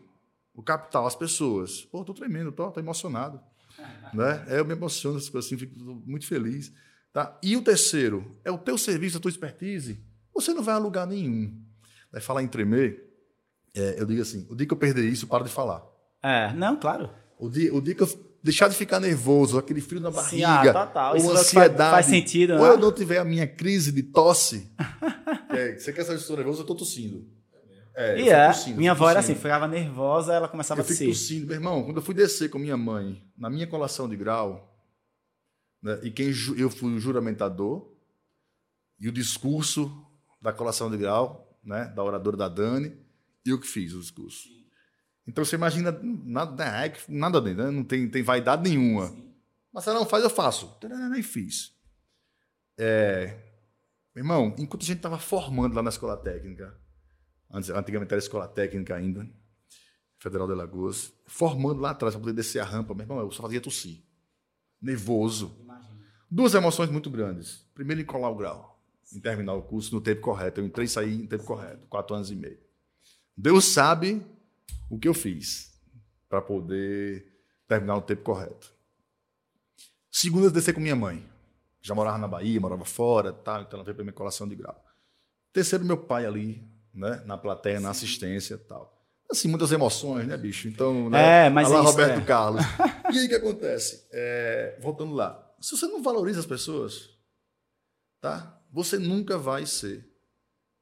o 0.53 0.61
capital, 0.61 1.07
as 1.07 1.15
pessoas. 1.15 1.85
Pô, 1.85 2.03
tô 2.03 2.13
tremendo, 2.13 2.51
tô, 2.51 2.69
tô 2.69 2.81
emocionado. 2.81 3.39
né? 4.13 4.45
É, 4.49 4.59
eu 4.59 4.65
me 4.65 4.73
emociono, 4.73 5.17
assim, 5.17 5.57
fico 5.57 5.79
muito 6.05 6.27
feliz. 6.27 6.73
Tá? 7.13 7.39
E 7.41 7.55
o 7.55 7.61
terceiro, 7.61 8.29
é 8.43 8.51
o 8.51 8.57
teu 8.57 8.77
serviço, 8.77 9.17
a 9.17 9.21
tua 9.21 9.31
expertise. 9.31 10.03
Você 10.33 10.53
não 10.53 10.61
vai 10.63 10.75
a 10.75 10.79
lugar 10.79 11.07
nenhum. 11.07 11.57
Vai 12.11 12.19
falar 12.19 12.43
em 12.43 12.47
tremer, 12.49 13.09
é, 13.73 14.01
eu 14.01 14.05
digo 14.05 14.21
assim, 14.21 14.45
o 14.49 14.55
dia 14.55 14.67
que 14.67 14.73
eu 14.73 14.77
perder 14.77 15.05
isso, 15.09 15.23
eu 15.23 15.29
paro 15.29 15.45
de 15.45 15.49
falar. 15.49 15.92
É, 16.23 16.53
não, 16.53 16.77
claro. 16.79 17.09
O 17.37 17.49
dia, 17.49 17.73
o 17.75 17.81
dia 17.81 17.93
que 17.93 18.01
eu 18.03 18.33
deixar 18.41 18.67
de 18.69 18.75
ficar 18.75 18.99
nervoso, 18.99 19.57
aquele 19.57 19.81
frio 19.81 19.99
na 20.01 20.09
Sim, 20.11 20.41
barriga, 20.41 20.71
ah, 20.71 20.85
total. 20.85 21.11
ou 21.11 21.17
Isso 21.17 21.27
faz- 21.27 21.39
ansiedade, 21.41 21.91
faz 21.91 22.05
sentido, 22.05 22.53
ou 22.53 22.59
né? 22.61 22.69
eu 22.69 22.77
não 22.77 22.91
tiver 22.91 23.17
a 23.17 23.25
minha 23.25 23.45
crise 23.47 23.91
de 23.91 24.03
tosse, 24.03 24.71
é, 25.49 25.77
você 25.77 25.91
quer 25.93 26.03
saber 26.03 26.17
se 26.17 26.23
eu 26.23 26.33
estou 26.33 26.37
nervoso, 26.37 26.59
eu 26.59 26.63
estou 26.63 26.75
tossindo. 26.75 27.27
É, 27.95 28.13
eu 28.13 28.15
E 28.15 28.19
fico 28.23 28.31
é, 28.33 28.47
tossindo, 28.47 28.77
minha 28.77 28.93
fico 28.93 29.03
avó 29.03 29.09
era 29.11 29.19
assim, 29.19 29.35
ficava 29.35 29.67
nervosa, 29.67 30.33
ela 30.33 30.47
começava 30.47 30.79
Eu 30.81 30.83
a 30.83 30.87
fico 30.87 30.97
tossir. 30.97 31.09
tossindo. 31.13 31.45
Meu 31.47 31.55
irmão, 31.55 31.83
quando 31.83 31.97
eu 31.97 32.01
fui 32.03 32.15
descer 32.15 32.49
com 32.49 32.57
minha 32.57 32.75
mãe, 32.77 33.23
na 33.37 33.49
minha 33.49 33.67
colação 33.67 34.09
de 34.09 34.15
grau, 34.15 34.75
né, 35.81 35.99
e 36.03 36.09
quem 36.09 36.31
ju- 36.31 36.55
eu 36.57 36.69
fui 36.69 36.91
o 36.93 36.99
juramentador, 36.99 37.91
e 38.99 39.07
o 39.07 39.11
discurso 39.11 39.91
da 40.41 40.51
colação 40.53 40.89
de 40.89 40.97
grau, 40.97 41.55
né, 41.63 41.85
da 41.95 42.03
oradora 42.03 42.35
da 42.37 42.47
Dani, 42.49 42.93
e 43.45 43.49
eu 43.49 43.59
que 43.59 43.67
fiz 43.67 43.93
o 43.93 43.99
discurso. 43.99 44.49
Então 45.27 45.43
você 45.43 45.55
imagina, 45.55 45.97
nada, 46.01 46.83
é 46.83 46.89
que 46.89 47.11
nada 47.11 47.39
dentro, 47.39 47.63
né? 47.63 47.71
não 47.71 47.83
tem, 47.83 48.09
tem 48.09 48.21
vaidade 48.21 48.69
nenhuma. 48.69 49.13
Mas 49.71 49.83
se 49.83 49.89
ela 49.89 49.99
não 49.99 50.05
faz, 50.05 50.23
eu 50.23 50.29
faço. 50.29 50.77
E 51.17 51.23
fiz. 51.23 51.73
É, 52.77 53.37
irmão, 54.15 54.53
enquanto 54.57 54.83
a 54.83 54.85
gente 54.85 54.97
estava 54.97 55.17
formando 55.17 55.75
lá 55.75 55.81
na 55.81 55.89
escola 55.89 56.17
técnica, 56.17 56.77
antes, 57.49 57.69
antigamente 57.69 58.13
era 58.13 58.19
escola 58.19 58.47
técnica 58.47 58.95
ainda, 58.95 59.27
Federal 60.17 60.47
de 60.47 60.53
Alagoas, 60.53 61.11
formando 61.25 61.81
lá 61.81 61.91
atrás 61.91 62.15
para 62.15 62.21
poder 62.21 62.33
descer 62.33 62.59
a 62.59 62.65
rampa, 62.65 62.93
meu 62.93 63.03
irmão, 63.03 63.19
eu 63.19 63.31
só 63.31 63.41
fazia 63.41 63.59
tossir. 63.59 64.01
Nervoso. 64.81 65.55
Duas 66.29 66.53
emoções 66.53 66.89
muito 66.89 67.09
grandes. 67.09 67.65
Primeiro, 67.73 68.01
em 68.01 68.05
colar 68.05 68.29
o 68.29 68.35
grau, 68.35 68.81
em 69.13 69.19
terminar 69.19 69.53
o 69.53 69.61
curso 69.61 69.93
no 69.93 70.01
tempo 70.01 70.21
correto. 70.21 70.59
Eu 70.59 70.65
entrei 70.65 70.85
e 70.85 70.89
saí 70.89 71.13
em 71.13 71.27
tempo 71.27 71.43
correto, 71.43 71.85
quatro 71.87 72.15
anos 72.15 72.31
e 72.31 72.35
meio. 72.35 72.59
Deus 73.35 73.65
sabe 73.65 74.25
o 74.89 74.97
que 74.97 75.07
eu 75.07 75.13
fiz 75.13 75.73
para 76.29 76.41
poder 76.41 77.25
terminar 77.67 77.95
no 77.95 78.01
tempo 78.01 78.23
correto. 78.23 78.73
Segundo, 80.11 80.45
eu 80.45 80.51
descer 80.51 80.73
com 80.73 80.79
minha 80.79 80.95
mãe. 80.95 81.27
Já 81.81 81.93
morava 81.93 82.17
na 82.17 82.27
Bahia, 82.27 82.59
morava 82.61 82.85
fora, 82.85 83.33
tal, 83.33 83.61
então 83.61 83.77
ela 83.77 83.83
veio 83.83 83.95
para 83.95 84.03
minha 84.03 84.13
colação 84.13 84.47
de 84.47 84.55
grau. 84.55 84.81
Terceiro, 85.51 85.83
meu 85.83 85.97
pai 85.97 86.25
ali, 86.25 86.63
né, 86.93 87.21
na 87.25 87.37
plateia, 87.37 87.79
na 87.79 87.89
assistência, 87.89 88.57
tal. 88.57 88.93
Assim, 89.29 89.47
muitas 89.47 89.71
emoções, 89.71 90.27
né, 90.27 90.37
bicho? 90.37 90.67
Então, 90.67 91.09
né? 91.09 91.47
É, 91.47 91.49
mas 91.49 91.67
Alá, 91.67 91.79
é 91.79 91.81
isso, 91.81 91.91
Roberto 91.91 92.19
é. 92.19 92.25
Carlos. 92.25 92.63
E 93.13 93.19
aí 93.19 93.25
o 93.25 93.29
que 93.29 93.35
acontece? 93.35 94.07
É, 94.11 94.79
voltando 94.81 95.13
lá, 95.13 95.53
se 95.59 95.77
você 95.77 95.85
não 95.85 96.01
valoriza 96.01 96.39
as 96.39 96.45
pessoas, 96.47 97.09
tá? 98.19 98.59
Você 98.71 98.97
nunca 98.97 99.37
vai 99.37 99.67
ser 99.67 100.09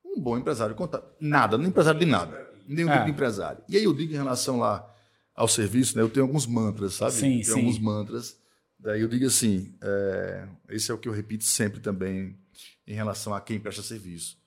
um 0.06 0.22
bom 0.22 0.38
empresário 0.38 0.76
contábil. 0.76 1.10
Nada, 1.20 1.58
não 1.58 1.66
empresário 1.66 2.00
de 2.00 2.06
nada. 2.06 2.51
Nenhum 2.74 2.90
É. 2.90 2.94
tipo 2.94 3.06
de 3.06 3.12
empresário. 3.12 3.64
E 3.68 3.78
aí 3.78 3.84
eu 3.84 3.94
digo 3.94 4.14
em 4.14 4.16
relação 4.18 4.58
lá 4.60 4.88
ao 5.36 5.48
serviço, 5.48 5.96
né? 5.98 6.04
Eu 6.04 6.10
tenho 6.10 6.26
alguns 6.26 6.46
mantras, 6.46 6.94
sabe? 6.96 7.14
Sim, 7.14 7.32
tenho 7.42 7.46
sim. 7.46 7.54
alguns 7.54 7.80
mantras. 7.80 8.38
Daí 8.80 9.02
eu 9.02 9.08
digo 9.08 9.26
assim, 9.28 9.74
é, 9.82 10.48
esse 10.70 10.90
é 10.90 10.94
o 10.94 10.98
que 10.98 11.08
eu 11.08 11.14
repito 11.14 11.44
sempre 11.44 11.80
também 11.80 12.38
em 12.88 12.94
relação 12.94 13.34
a 13.34 13.42
quem 13.42 13.60
presta 13.60 13.84
serviço. 13.84 14.38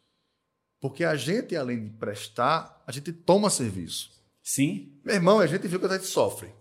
Porque 0.81 1.05
a 1.05 1.16
gente, 1.16 1.55
além 1.57 1.85
de 1.85 1.91
prestar, 1.91 2.83
a 2.87 2.93
gente 2.93 3.12
toma 3.12 3.49
serviço. 3.49 4.11
Sim. 4.43 4.93
Meu 5.05 5.14
irmão, 5.14 5.39
a 5.41 5.47
gente 5.47 5.66
viu 5.66 5.79
que 5.81 5.87
a 5.87 5.93
gente 5.97 6.07
sofre. 6.07 6.53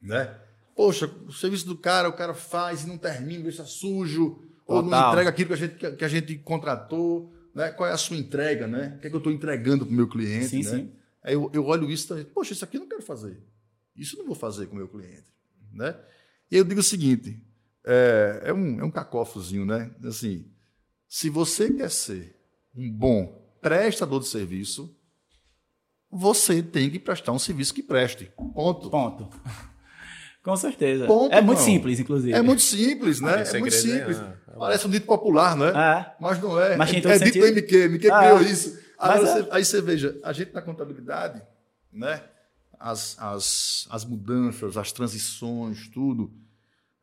Né? 0.00 0.34
Poxa, 0.74 1.06
o 1.26 1.32
serviço 1.32 1.66
do 1.66 1.76
cara, 1.76 2.08
o 2.08 2.12
cara 2.12 2.34
faz 2.34 2.82
e 2.82 2.86
não 2.86 2.98
termina, 2.98 3.44
deixa 3.44 3.64
sujo, 3.64 4.42
ou 4.66 4.82
não 4.82 4.90
Total. 4.90 5.10
entrega 5.12 5.30
aquilo 5.30 5.48
que 5.48 5.54
a 5.54 5.56
gente, 5.56 5.96
que 5.96 6.04
a 6.04 6.08
gente 6.08 6.36
contratou. 6.38 7.32
Né? 7.56 7.70
Qual 7.70 7.88
é 7.88 7.92
a 7.92 7.96
sua 7.96 8.18
entrega, 8.18 8.66
né? 8.66 8.96
O 8.96 9.00
que, 9.00 9.06
é 9.06 9.10
que 9.10 9.16
eu 9.16 9.18
estou 9.18 9.32
entregando 9.32 9.86
para 9.86 9.92
o 9.92 9.96
meu 9.96 10.06
cliente? 10.06 10.48
Sim, 10.48 10.62
né? 10.62 10.70
sim. 10.70 10.92
Aí 11.22 11.32
eu, 11.32 11.50
eu 11.54 11.64
olho 11.64 11.90
isso 11.90 12.16
e 12.18 12.22
poxa, 12.22 12.52
isso 12.52 12.62
aqui 12.62 12.76
eu 12.76 12.82
não 12.82 12.88
quero 12.88 13.00
fazer. 13.00 13.42
Isso 13.96 14.14
eu 14.14 14.18
não 14.18 14.26
vou 14.26 14.34
fazer 14.34 14.66
com 14.66 14.74
o 14.74 14.76
meu 14.76 14.86
cliente. 14.86 15.24
Né? 15.72 15.98
E 16.50 16.56
eu 16.58 16.64
digo 16.64 16.80
o 16.80 16.84
seguinte: 16.84 17.42
é, 17.82 18.42
é 18.44 18.52
um, 18.52 18.78
é 18.78 18.84
um 18.84 18.90
cacófozinho, 18.90 19.64
né? 19.64 19.90
Assim, 20.04 20.44
se 21.08 21.30
você 21.30 21.72
quer 21.72 21.90
ser 21.90 22.36
um 22.74 22.92
bom 22.92 23.42
prestador 23.62 24.20
de 24.20 24.28
serviço, 24.28 24.94
você 26.10 26.62
tem 26.62 26.90
que 26.90 26.98
prestar 26.98 27.32
um 27.32 27.38
serviço 27.38 27.72
que 27.72 27.82
preste. 27.82 28.30
Ponto. 28.36 28.90
Ponto. 28.90 29.30
Com 30.46 30.56
certeza. 30.56 31.06
Ponto, 31.06 31.32
é 31.34 31.40
muito 31.40 31.58
irmão. 31.58 31.64
simples, 31.64 31.98
inclusive. 31.98 32.32
É 32.32 32.40
muito 32.40 32.62
simples, 32.62 33.20
né? 33.20 33.42
tem 33.42 33.56
É 33.56 33.58
muito 33.58 33.74
segredo 33.74 33.98
simples. 33.98 34.18
nenhum. 34.20 34.58
Parece 34.60 34.86
um 34.86 34.90
dito 34.90 35.04
popular, 35.04 35.56
né? 35.56 35.68
É. 35.70 36.14
Mas 36.20 36.40
não 36.40 36.60
é. 36.60 36.76
Mas 36.76 36.90
tem 36.90 36.98
é, 37.04 37.14
é 37.14 37.18
dito 37.18 37.18
do 37.18 37.24
sentido. 37.26 37.46
MQ. 37.46 37.76
MQ 37.88 38.10
Ah, 38.12 38.18
criou 38.20 38.38
é. 38.38 38.42
isso. 38.44 38.78
Agora 38.96 39.20
Mas 39.22 39.28
é. 39.30 39.42
você- 39.42 39.48
aí 39.50 39.64
você 39.64 39.80
veja, 39.82 40.20
a 40.22 40.32
gente 40.32 40.52
na 40.52 40.62
contabilidade, 40.62 41.42
né? 41.92 42.22
As, 42.78 43.16
as, 43.18 43.88
as 43.90 44.04
mudanças, 44.04 44.76
as 44.76 44.92
transições, 44.92 45.88
tudo. 45.88 46.32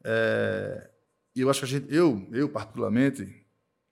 é, 0.06 0.90
E 1.36 1.42
eu 1.42 1.50
acho 1.50 1.60
que 1.60 1.66
a 1.66 1.68
gente, 1.68 1.94
eu, 1.94 2.26
eu 2.32 2.48
particularmente, 2.48 3.46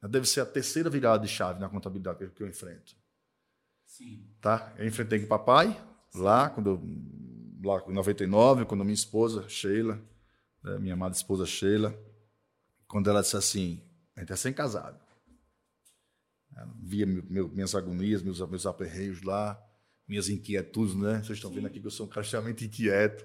deve 0.09 0.27
ser 0.29 0.39
a 0.41 0.45
terceira 0.45 0.89
virada 0.89 1.25
de 1.25 1.29
chave 1.31 1.59
na 1.59 1.67
contabilidade 1.67 2.19
que 2.35 2.41
eu- 2.41 2.47
enfrento. 2.47 2.95
Sim. 3.85 4.23
tá? 4.39 4.71
Eu 4.77 4.87
enfrentei 4.87 5.19
com 5.19 5.25
o 5.25 5.27
papai 5.29 5.75
lá, 6.15 6.49
quando 6.49 6.69
eu, 6.71 6.81
lá 7.63 7.83
em 7.87 7.93
99, 7.93 8.65
quando 8.65 8.81
a 8.81 8.83
minha 8.83 8.93
esposa, 8.93 9.47
Sheila, 9.47 10.01
né, 10.63 10.77
minha 10.79 10.93
amada 10.93 11.15
esposa 11.15 11.45
Sheila, 11.45 11.97
quando 12.87 13.09
ela 13.09 13.21
disse 13.21 13.37
assim, 13.37 13.83
a 14.15 14.21
gente 14.21 14.33
é 14.33 14.35
sem 14.35 14.53
casado. 14.53 14.99
Ela 16.55 16.73
via 16.81 17.05
meu- 17.05 17.47
minhas 17.49 17.73
agonias, 17.75 18.21
meus, 18.21 18.39
meus 18.49 18.65
aperreios 18.65 19.21
lá, 19.21 19.61
minhas 20.07 20.27
inquietudes, 20.27 20.95
né? 20.95 21.23
Vocês 21.23 21.37
estão 21.37 21.51
vendo 21.51 21.67
aqui 21.67 21.79
que 21.79 21.87
eu 21.87 21.91
sou 21.91 22.05
um 22.05 22.09
cara 22.09 22.21
extremamente 22.21 22.65
inquieto, 22.65 23.23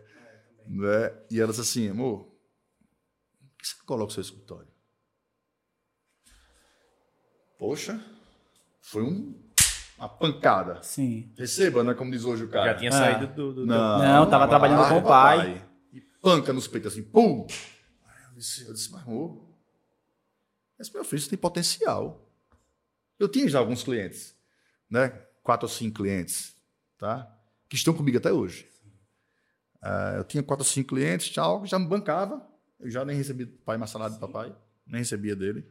né? 0.66 1.26
E 1.30 1.40
ela 1.40 1.50
disse 1.50 1.62
assim, 1.62 1.88
amor, 1.88 2.24
por 2.24 3.56
que 3.58 3.66
você 3.66 3.74
coloca 3.84 4.12
o 4.12 4.14
seu 4.14 4.20
escritório? 4.20 4.68
Poxa, 7.58 8.00
foi 8.82 9.02
um, 9.02 9.45
uma 9.98 10.08
pancada. 10.08 10.82
Sim. 10.82 11.32
Receba, 11.36 11.82
né? 11.82 11.94
Como 11.94 12.10
diz 12.10 12.24
hoje 12.24 12.44
o 12.44 12.48
cara. 12.48 12.72
Já 12.72 12.78
tinha 12.78 12.90
Ah. 12.90 12.92
saído 12.92 13.26
do. 13.28 13.52
do- 13.52 13.60
do- 13.62 13.66
Não, 13.66 14.28
tava 14.28 14.46
trabalhando 14.48 14.88
com 14.88 14.98
o 14.98 15.02
pai. 15.02 15.62
E 15.92 16.00
panca 16.00 16.52
nos 16.52 16.66
peitos 16.68 16.92
assim, 16.92 17.02
pum! 17.02 17.46
Aí 18.04 18.24
eu 18.28 18.34
disse, 18.36 18.66
eu 18.66 18.72
disse, 18.74 18.90
mas 18.92 19.02
amor, 19.02 19.46
esse 20.78 20.92
meu 20.92 21.04
filho 21.04 21.28
tem 21.28 21.38
potencial. 21.38 22.22
Eu 23.18 23.28
tinha 23.28 23.48
já 23.48 23.58
alguns 23.58 23.82
clientes, 23.82 24.34
né? 24.90 25.08
Quatro 25.42 25.66
ou 25.66 25.72
cinco 25.72 25.96
clientes, 26.02 26.54
tá? 26.98 27.32
Que 27.68 27.76
estão 27.76 27.94
comigo 27.94 28.18
até 28.18 28.30
hoje. 28.32 28.68
Ah, 29.80 30.14
eu 30.16 30.24
tinha 30.24 30.42
quatro 30.42 30.64
ou 30.64 30.68
cinco 30.70 30.90
clientes, 30.90 31.28
tchau, 31.30 31.64
já 31.64 31.78
me 31.78 31.86
bancava. 31.86 32.46
Eu 32.78 32.90
já 32.90 33.04
nem 33.04 33.16
recebia 33.16 33.46
do 33.46 33.52
pai 33.58 33.78
mais 33.78 33.90
salário 33.90 34.16
do 34.16 34.20
papai, 34.20 34.54
nem 34.86 34.98
recebia 35.00 35.34
dele. 35.34 35.66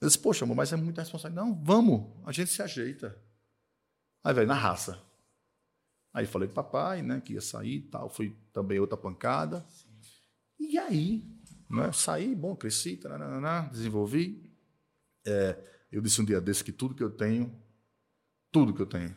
Eu 0.00 0.06
disse, 0.06 0.18
poxa, 0.18 0.44
amor, 0.44 0.56
mas 0.56 0.72
é 0.72 0.76
muita 0.76 1.00
responsabilidade. 1.02 1.48
Não, 1.48 1.64
vamos, 1.64 2.12
a 2.26 2.32
gente 2.32 2.50
se 2.50 2.62
ajeita. 2.62 3.16
Aí, 4.22 4.32
velho, 4.32 4.46
na 4.46 4.54
raça. 4.54 5.02
Aí 6.12 6.26
falei 6.26 6.48
pro 6.48 6.56
papai, 6.56 7.02
né, 7.02 7.20
que 7.20 7.34
ia 7.34 7.40
sair 7.40 7.76
e 7.76 7.82
tal. 7.82 8.08
Foi 8.08 8.36
também 8.52 8.78
outra 8.78 8.96
pancada. 8.96 9.66
E 10.58 10.78
aí, 10.78 11.24
né, 11.68 11.92
saí, 11.92 12.34
bom, 12.34 12.54
cresci, 12.56 12.96
tarará, 12.96 13.62
desenvolvi. 13.68 14.52
É, 15.26 15.56
eu 15.90 16.00
disse 16.00 16.20
um 16.20 16.24
dia 16.24 16.40
desse 16.40 16.62
que 16.64 16.72
tudo 16.72 16.94
que 16.94 17.02
eu 17.02 17.10
tenho, 17.10 17.54
tudo 18.50 18.72
que 18.72 18.80
eu 18.80 18.86
tenho, 18.86 19.16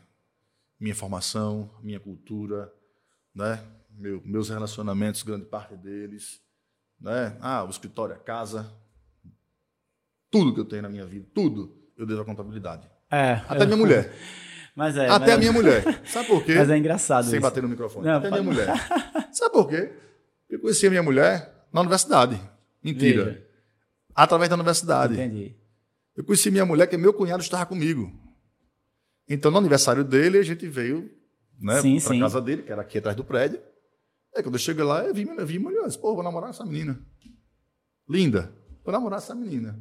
minha 0.80 0.96
formação, 0.96 1.74
minha 1.82 2.00
cultura, 2.00 2.72
né, 3.34 3.64
meu- 3.90 4.22
meus 4.26 4.50
relacionamentos, 4.50 5.24
grande 5.24 5.46
parte 5.46 5.76
deles, 5.78 6.42
né, 7.00 7.38
ah, 7.40 7.64
o 7.64 7.70
escritório, 7.70 8.16
a 8.16 8.20
casa, 8.20 8.72
tudo 10.32 10.54
que 10.54 10.60
eu 10.62 10.66
tenho 10.66 10.82
na 10.82 10.90
minha 10.90 11.06
vida, 11.06 11.28
tudo, 11.34 11.76
eu 11.98 12.06
devo 12.08 12.22
à 12.22 12.26
contabilidade. 12.26 12.90
É. 13.12 13.34
Até 13.48 13.66
minha 13.66 13.78
mulher. 13.78 14.12
Mas 14.76 14.96
é. 14.96 15.08
Até 15.10 15.26
mas- 15.26 15.36
a 15.36 15.38
minha 15.38 15.52
mulher. 15.52 16.02
Sabe 16.06 16.28
por 16.30 16.44
quê? 16.44 16.56
Mas 16.56 16.70
é 16.70 16.78
engraçado 16.78 17.26
Sem 17.26 17.34
isso. 17.34 17.42
bater 17.42 17.62
no 17.62 17.68
microfone. 17.70 18.08
Não, 18.08 18.18
Até 18.18 18.28
a 18.30 18.32
minha 18.32 18.44
pode- 18.44 18.56
mulher. 18.56 19.30
Sabe 19.34 19.52
por 19.52 19.68
quê? 19.68 19.92
Eu 20.50 20.60
conheci 20.62 20.88
a 20.88 20.90
minha 20.90 21.04
mulher 21.04 21.68
na 21.74 21.82
universidade. 21.82 22.40
Mentira. 22.84 23.26
Veja. 23.26 23.48
Através 24.16 24.50
da 24.50 24.56
universidade. 24.56 25.14
Entendi. 25.14 25.56
Eu 26.16 26.24
conheci 26.24 26.50
minha 26.50 26.66
mulher, 26.66 26.88
que 26.88 26.98
meu 26.98 27.14
cunhado 27.14 27.42
estava 27.44 27.66
comigo. 27.66 28.12
Então, 29.30 29.52
no 29.52 29.58
aniversário 29.58 30.04
dele, 30.04 30.38
a 30.40 30.44
gente 30.44 30.68
veio 30.68 31.10
né, 31.60 31.82
para 32.04 32.20
casa 32.20 32.42
dele, 32.42 32.64
que 32.64 32.72
era 32.72 32.82
aqui 32.82 32.98
atrás 32.98 33.16
do 33.16 33.24
prédio. 33.24 33.62
Aí, 34.36 34.42
quando 34.44 34.56
eu 34.56 34.60
cheguei 34.60 34.84
lá, 34.84 35.04
eu 35.06 35.14
vi, 35.14 35.28
eu 35.28 35.46
vi 35.46 35.60
mulher. 35.60 35.80
Eu 35.80 35.88
disse, 35.88 36.00
pô, 36.00 36.14
vou 36.14 36.24
namorar 36.24 36.50
essa 36.50 36.66
menina. 36.66 37.00
Linda. 38.10 38.54
Vou 38.84 38.92
namorar 38.92 39.20
essa 39.20 39.36
menina. 39.36 39.80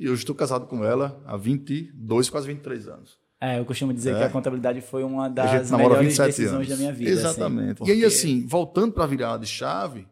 E 0.00 0.08
hoje 0.08 0.22
estou 0.22 0.34
casado 0.34 0.66
com 0.66 0.82
ela 0.82 1.22
há 1.26 1.36
22, 1.36 2.30
quase 2.30 2.46
23 2.46 2.88
anos. 2.88 3.18
É, 3.38 3.58
eu 3.58 3.64
costumo 3.66 3.92
dizer 3.92 4.14
É. 4.14 4.18
que 4.18 4.24
a 4.24 4.30
contabilidade 4.30 4.80
foi 4.80 5.04
uma 5.04 5.26
gente 5.26 5.34
das 5.34 5.70
melhores 5.70 5.98
27 6.08 6.26
decisões 6.28 6.54
anos. 6.54 6.68
da 6.68 6.76
minha 6.76 6.92
vida. 6.92 7.10
Exatamente. 7.10 7.82
assim, 7.82 7.90
E 7.90 7.92
aí, 7.92 8.00
porque- 8.00 8.14
assim, 8.14 8.46
voltando 8.46 8.92
para 8.94 9.04
a 9.04 9.06
virada 9.06 9.44
de 9.44 9.50
chave, 9.50 10.08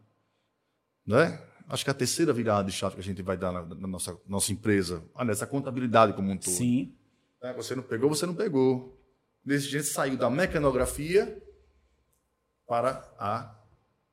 né? 1.05 1.41
Acho 1.67 1.83
que 1.83 1.89
a 1.91 1.93
terceira 1.93 2.31
virada 2.31 2.69
de 2.69 2.71
chave 2.75 2.95
que 2.95 3.01
a 3.01 3.03
gente 3.03 3.21
vai 3.23 3.35
dar 3.37 3.51
na, 3.51 3.63
na 3.65 3.87
nossa, 3.87 4.15
nossa 4.27 4.51
empresa, 4.51 5.03
ah, 5.15 5.25
nessa 5.25 5.45
contabilidade 5.47 6.13
como 6.13 6.31
um 6.31 6.37
todo. 6.37 6.51
Sim, 6.53 6.95
né? 7.41 7.51
Você 7.53 7.75
não 7.75 7.83
pegou, 7.83 8.09
você 8.09 8.25
não 8.27 8.33
pegou. 8.35 8.95
Desse 9.43 9.67
jeito 9.69 9.87
saiu 9.87 10.17
da 10.17 10.29
mecanografia 10.29 11.41
para 12.67 13.03
a. 13.17 13.55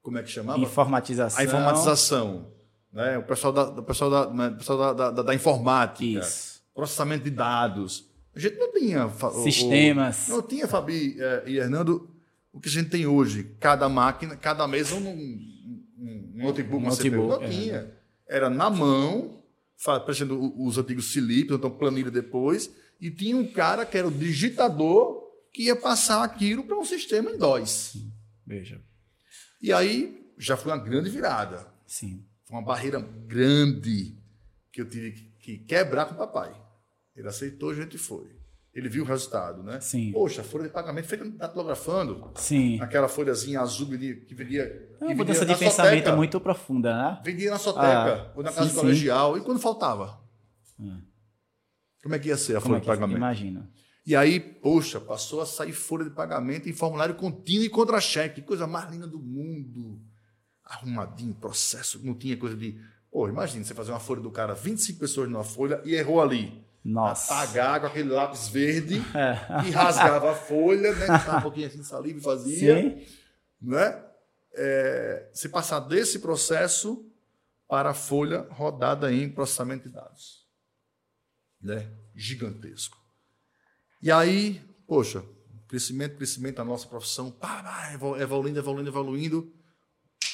Como 0.02 0.16
é 0.18 0.22
que 0.22 0.30
chamava? 0.30 0.58
informatização. 0.58 1.40
A 1.40 1.44
informatização. 1.44 2.52
Né? 2.92 3.18
O 3.18 3.22
pessoal 3.24 3.52
da, 3.52 3.64
o 3.68 3.82
pessoal 3.82 4.10
da, 4.10 4.30
né? 4.32 4.48
o 4.48 4.56
pessoal 4.56 4.94
da, 4.94 5.10
da, 5.10 5.22
da 5.22 5.34
informática. 5.34 6.04
Isso. 6.26 6.62
Processamento 6.74 7.24
de 7.24 7.30
dados. 7.30 8.08
A 8.34 8.38
gente 8.38 8.56
não 8.56 8.72
tinha. 8.72 9.08
fa- 9.08 9.28
o- 9.28 9.42
Sistemas. 9.42 10.28
não 10.28 10.42
tinha, 10.42 10.66
Fabi 10.68 11.16
eh, 11.18 11.44
e 11.46 11.56
Hernando, 11.56 12.10
o 12.52 12.60
que 12.60 12.68
a 12.68 12.72
gente 12.72 12.90
tem 12.90 13.06
hoje. 13.06 13.56
Cada 13.60 13.88
máquina, 13.88 14.36
cada 14.36 14.66
mesa, 14.68 14.94
um, 14.94 15.08
um, 15.08 15.52
um 15.98 16.32
notebook, 16.34 16.82
uma 16.84 16.90
CPU. 16.94 17.04
Notebook, 17.28 17.40
Não 17.40 17.42
é. 17.44 17.48
tinha. 17.50 17.92
Era 18.28 18.50
na 18.50 18.68
mão, 18.68 19.42
fa- 19.76 20.00
parecendo 20.00 20.38
o- 20.38 20.66
os 20.66 20.76
antigos 20.78 21.12
Silip, 21.12 21.52
então 21.52 21.70
planilha 21.70 22.10
depois, 22.10 22.70
e 23.00 23.10
tinha 23.10 23.36
um 23.36 23.46
cara 23.46 23.86
que 23.86 23.96
era 23.96 24.06
o 24.08 24.10
digitador 24.10 25.24
que 25.52 25.64
ia 25.64 25.76
passar 25.76 26.22
aquilo 26.22 26.64
para 26.64 26.76
um 26.78 26.84
sistema 26.84 27.30
em 27.30 27.38
DOS. 27.38 27.96
Veja. 28.46 28.80
E 29.62 29.72
aí 29.72 30.26
já 30.38 30.56
foi 30.56 30.72
uma 30.72 30.78
grande 30.78 31.08
virada. 31.08 31.66
Sim. 31.86 32.22
Foi 32.46 32.56
uma 32.56 32.62
barreira 32.64 33.00
grande 33.00 34.16
que 34.72 34.80
eu 34.80 34.88
tive 34.88 35.12
que- 35.12 35.30
que 35.38 35.58
quebrar 35.58 36.06
com 36.06 36.14
o 36.14 36.18
papai. 36.18 36.54
Ele 37.14 37.28
aceitou, 37.28 37.70
a 37.70 37.74
gente 37.74 37.98
foi. 37.98 38.34
Ele 38.74 38.88
viu 38.90 39.04
o 39.04 39.06
resultado, 39.06 39.62
né? 39.62 39.80
Sim. 39.80 40.12
Poxa, 40.12 40.44
folha 40.44 40.64
de 40.64 40.70
pagamento 40.70 41.06
feita 41.08 41.24
datilografando. 41.24 42.30
Sim. 42.34 42.78
Aquela 42.80 43.08
folhazinha 43.08 43.60
azul 43.60 43.86
que 43.88 44.34
vendia. 44.34 44.64
É 45.00 45.04
uma 45.06 45.14
mudança 45.14 45.46
de 45.46 45.54
pensamento 45.56 45.98
soteca. 46.00 46.14
muito 46.16 46.38
profunda, 46.40 46.94
né? 46.94 47.20
Vendia 47.24 47.50
na 47.50 47.58
soteca, 47.58 47.86
Ah, 48.28 48.32
ou 48.36 48.42
na 48.42 48.52
casa 48.52 48.68
sim, 48.68 48.76
colegial. 48.76 49.38
E 49.38 49.40
quando 49.40 49.58
faltava? 49.58 50.20
Hum. 50.78 51.00
Como 52.02 52.14
é 52.14 52.18
que 52.18 52.28
ia 52.28 52.36
ser 52.36 52.56
a 52.58 52.60
Como 52.60 52.74
folha 52.74 52.78
é 52.78 52.80
de 52.82 52.86
pagamento? 52.86 53.16
imagina? 53.16 53.70
E 54.06 54.14
aí, 54.14 54.38
poxa, 54.38 55.00
passou 55.00 55.40
a 55.40 55.46
sair 55.46 55.72
folha 55.72 56.04
de 56.04 56.10
pagamento 56.10 56.68
em 56.68 56.72
formulário 56.74 57.14
contínuo 57.14 57.64
e 57.64 57.70
contra-cheque. 57.70 58.42
Que 58.42 58.46
coisa 58.46 58.66
mais 58.66 58.90
linda 58.90 59.06
do 59.06 59.18
mundo. 59.18 60.00
Arrumadinho, 60.66 61.34
processo. 61.34 62.04
Não 62.04 62.14
tinha 62.14 62.36
coisa 62.36 62.56
de. 62.56 62.78
Pô, 63.10 63.28
imagina 63.28 63.64
você 63.64 63.72
fazer 63.74 63.92
uma 63.92 64.00
folha 64.00 64.20
do 64.20 64.30
cara, 64.30 64.52
25 64.54 64.98
pessoas 64.98 65.28
numa 65.30 65.44
folha 65.44 65.80
e 65.84 65.94
errou 65.94 66.20
ali. 66.20 66.62
Nossa. 66.84 67.32
Apagar 67.34 67.80
com 67.80 67.86
aquele 67.86 68.10
lápis 68.10 68.48
verde 68.48 68.96
É. 69.14 69.66
e 69.66 69.70
rasgava 69.70 70.32
a 70.32 70.34
folha, 70.34 70.92
né? 70.94 71.06
Botava 71.06 71.38
um 71.38 71.42
pouquinho 71.42 71.66
assim 71.68 71.82
saliva 71.82 72.18
e 72.18 72.22
fazia. 72.22 72.80
Sim. 72.80 73.06
Né? 73.60 74.04
É, 74.54 75.30
se 75.32 75.48
passar 75.48 75.80
desse 75.80 76.18
processo 76.18 77.10
para 77.68 77.90
a 77.90 77.94
folha 77.94 78.46
rodada 78.50 79.12
em 79.12 79.28
processamento 79.30 79.88
de 79.88 79.94
dados. 79.94 80.46
Né? 81.60 81.88
Gigantesco. 82.14 82.96
E 84.02 84.10
aí, 84.12 84.60
poxa, 84.86 85.24
crescimento, 85.66 86.16
crescimento 86.16 86.56
da 86.56 86.64
nossa 86.64 86.86
profissão, 86.86 87.30
pá, 87.30 87.62
pá, 87.62 87.92
evolu- 87.94 88.20
evoluindo, 88.20 88.58
evoluindo, 88.58 88.88
evoluindo. 88.90 89.52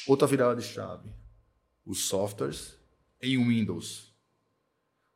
Outra 0.07 0.27
virada 0.27 0.61
de 0.61 0.67
chave. 0.67 1.11
Os 1.87 2.07
softwares 2.09 2.75
em 3.21 3.37
Windows. 3.39 4.11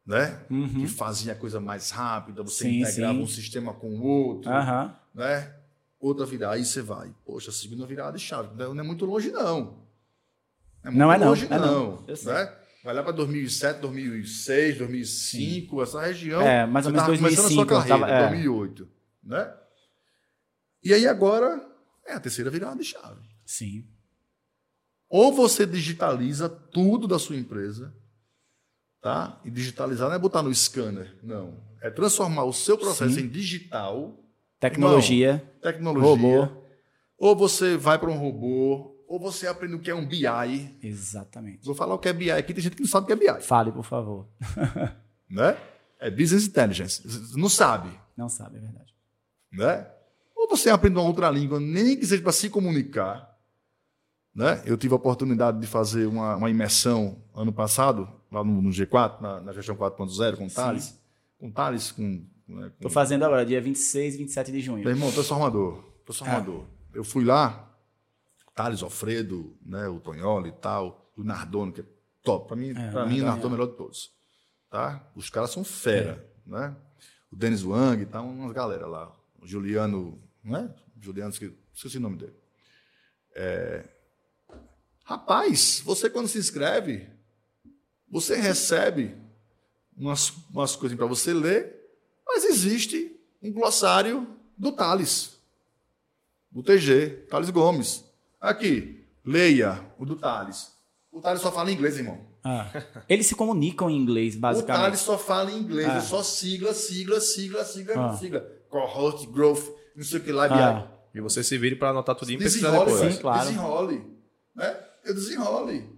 né? 0.06 0.40
Que 0.48 0.86
fazia 0.86 1.32
a 1.32 1.36
coisa 1.36 1.58
mais 1.60 1.90
rápida, 1.90 2.42
você 2.42 2.64
Sim, 2.64 2.80
integrava 2.82 3.14
sim. 3.14 3.22
um 3.22 3.26
sistema 3.26 3.74
com 3.74 3.88
o 3.98 4.02
outro, 4.04 4.50
Aham. 4.50 4.96
né? 5.12 5.52
Outra 5.98 6.24
virada, 6.24 6.54
aí 6.54 6.64
você 6.64 6.80
vai, 6.82 7.12
poxa, 7.24 7.50
segunda 7.50 7.84
virada 7.86 8.16
de 8.16 8.22
chave, 8.22 8.54
não 8.54 8.70
é 8.70 8.74
não 8.74 8.84
é 8.84 8.86
muito 8.86 9.04
longe 9.04 9.32
não. 9.32 9.84
muito 10.84 10.96
Não 10.96 11.12
é 11.12 11.18
não, 11.18 11.26
longe 11.28 11.46
é 11.46 11.48
não. 11.48 11.58
não, 11.96 12.04
Eu 12.06 12.16
sei. 12.16 12.32
né? 12.32 12.56
Vai 12.84 12.94
lá 12.94 13.02
para 13.02 13.10
2007, 13.10 13.80
2006, 13.80 14.78
2005, 14.78 15.82
essa 15.82 16.00
região. 16.00 16.40
É, 16.42 16.64
mais 16.66 16.86
ou 16.86 16.92
menos 16.92 17.04
tava 17.06 17.18
começando 17.18 17.38
a 17.40 17.48
2005, 17.48 17.54
sua 17.54 17.66
carreira, 17.66 17.98
tava- 17.98 18.12
é. 18.12 18.28
2008, 18.28 18.88
né? 19.24 19.54
E 20.84 20.94
aí 20.94 21.04
agora 21.08 21.68
é 22.06 22.12
a 22.12 22.20
terceira 22.20 22.48
virada 22.48 22.76
de 22.80 22.84
chave. 22.84 23.28
Sim. 23.44 23.84
Ou 25.08 25.32
você 25.32 25.64
digitaliza 25.66 26.48
tudo 26.48 27.06
da 27.06 27.18
sua 27.18 27.36
empresa, 27.36 27.94
tá? 29.00 29.40
E 29.44 29.50
digitalizar 29.50 30.08
não 30.08 30.16
é 30.16 30.18
botar 30.18 30.42
no 30.42 30.52
scanner, 30.54 31.16
não. 31.22 31.54
É 31.80 31.90
transformar 31.90 32.44
o 32.44 32.52
seu 32.52 32.76
processo 32.76 33.14
Sim. 33.14 33.22
em 33.22 33.28
digital, 33.28 34.18
Tecnologia, 34.58 35.42
tecnologia. 35.62 36.08
robô. 36.40 36.48
Ou 37.18 37.36
você 37.36 37.76
vai 37.76 37.98
para 37.98 38.10
um 38.10 38.16
robô, 38.18 38.96
ou 39.06 39.20
você 39.20 39.46
aprende 39.46 39.74
o 39.74 39.78
que 39.80 39.90
é 39.90 39.94
um 39.94 40.06
BI. 40.06 40.26
Exatamente. 40.82 41.64
Vou 41.64 41.74
falar 41.74 41.94
o 41.94 41.98
que 41.98 42.08
é 42.08 42.12
BI 42.12 42.30
aqui, 42.30 42.52
tem 42.54 42.62
gente 42.62 42.74
que 42.74 42.82
não 42.82 42.88
sabe 42.88 43.04
o 43.04 43.06
que 43.06 43.12
é 43.12 43.34
BI, 43.34 43.42
Fale, 43.42 43.70
por 43.70 43.84
favor. 43.84 44.26
né? 45.30 45.56
É 46.00 46.10
Business 46.10 46.46
Intelligence. 46.46 47.02
Não 47.38 47.48
sabe, 47.48 47.90
Não 48.16 48.28
sabe, 48.28 48.56
é 48.56 48.60
verdade. 48.60 48.94
né? 49.52 49.86
Ou 50.34 50.48
você 50.48 50.68
aprende 50.70 50.96
uma 50.98 51.06
outra 51.06 51.30
língua, 51.30 51.60
nem 51.60 51.96
que 51.96 52.06
seja 52.06 52.22
para 52.22 52.32
se 52.32 52.50
comunicar. 52.50 53.35
Né? 54.36 54.62
Eu 54.66 54.76
tive 54.76 54.92
a 54.92 54.96
oportunidade 54.96 55.58
de 55.58 55.66
fazer 55.66 56.06
uma, 56.06 56.36
uma 56.36 56.50
imersão 56.50 57.16
ano 57.34 57.50
passado, 57.50 58.06
lá 58.30 58.44
no, 58.44 58.60
no 58.60 58.68
G4, 58.68 59.18
na, 59.22 59.40
na 59.40 59.52
gestão 59.54 59.74
4.0, 59.74 60.36
com 60.36 60.44
o. 60.46 60.50
Thales. 60.50 61.00
Com 61.38 61.48
o 61.48 61.52
Thales, 61.52 61.90
com. 61.90 62.02
Né, 62.46 62.68
com 62.70 62.82
Tô 62.82 62.90
fazendo 62.90 63.24
agora, 63.24 63.46
dia 63.46 63.60
26 63.62 64.14
e 64.14 64.18
27 64.18 64.52
de 64.52 64.60
junho. 64.60 64.84
Meu 64.84 64.90
irmão, 64.92 65.10
transformador. 65.10 65.82
Transformador. 66.04 66.64
Eu 66.92 67.02
fui 67.02 67.24
lá, 67.24 67.74
Thales, 68.54 68.82
Alfredo, 68.82 69.56
né, 69.64 69.88
o 69.88 69.98
Tonholi 70.00 70.50
e 70.50 70.52
tal, 70.52 71.10
o 71.16 71.24
Nardone, 71.24 71.72
que 71.72 71.80
é 71.80 71.84
top. 72.22 72.48
Para 72.48 72.56
mim, 72.56 72.70
É, 72.76 72.90
pra 72.90 73.04
o 73.04 73.08
mim 73.08 73.22
o 73.22 73.24
Nardone 73.24 73.40
é 73.40 73.44
é. 73.44 73.46
o 73.46 73.50
melhor 73.50 73.66
de 73.70 73.76
todos. 73.78 74.12
Tá? 74.70 75.02
Os 75.16 75.30
caras 75.30 75.50
são 75.50 75.64
fera. 75.64 76.22
Né? 76.46 76.76
O 77.32 77.36
Denis 77.36 77.62
Wang, 77.64 78.04
tá 78.04 78.20
umas 78.20 78.52
galera 78.52 78.86
lá. 78.86 79.10
O 79.40 79.46
Juliano, 79.46 80.20
né? 80.44 80.70
Juliano, 81.00 81.30
esque- 81.30 81.56
esqueci 81.72 81.96
o 81.96 82.00
nome 82.00 82.18
dele. 82.18 82.34
É, 83.34 83.84
Rapaz, 85.08 85.80
você 85.84 86.10
quando 86.10 86.26
se 86.26 86.36
inscreve, 86.36 87.06
você 88.10 88.34
recebe 88.34 89.14
umas, 89.96 90.32
umas 90.52 90.74
coisas 90.74 90.98
para 90.98 91.06
você 91.06 91.32
ler, 91.32 91.76
mas 92.26 92.44
existe 92.44 93.14
um 93.40 93.52
glossário 93.52 94.26
do 94.58 94.72
Thales, 94.72 95.36
do 96.50 96.60
TG, 96.60 97.26
Thales 97.30 97.50
Gomes. 97.50 98.04
Aqui, 98.40 99.04
leia 99.24 99.80
o 99.96 100.04
do 100.04 100.16
Thales. 100.16 100.72
O 101.12 101.20
Thales 101.20 101.40
só 101.40 101.52
fala 101.52 101.70
inglês, 101.70 101.98
irmão. 101.98 102.20
Ah. 102.42 102.68
Eles 103.08 103.26
se 103.28 103.36
comunicam 103.36 103.88
em 103.88 103.96
inglês, 103.96 104.34
O 104.34 104.40
basicamente. 104.40 104.82
Thales 104.82 105.00
só 105.00 105.16
fala 105.16 105.52
em 105.52 105.58
inglês, 105.58 105.88
Ah. 105.88 105.96
é 105.98 106.00
só 106.00 106.20
sigla, 106.24 106.74
sigla, 106.74 107.20
sigla, 107.20 107.64
sigla, 107.64 108.10
Ah. 108.10 108.16
sigla. 108.16 108.40
Cohort, 108.68 109.24
growth, 109.28 109.68
não 109.94 110.02
sei 110.02 110.18
o 110.18 110.22
que 110.24 110.32
lá. 110.32 110.46
Ah. 110.50 110.88
E 111.14 111.20
você 111.20 111.44
se 111.44 111.56
vire 111.56 111.76
para 111.76 111.90
anotar 111.90 112.16
tudo 112.16 112.32
e 112.32 112.36
pesquisar 112.38 112.70
Desenrole, 112.72 112.92
depois. 112.92 113.14
Sim, 113.14 113.20
claro. 113.20 113.46
desenrole. 113.46 114.04
Né? 114.54 114.85
Eu 115.06 115.14
desenrole. 115.14 115.88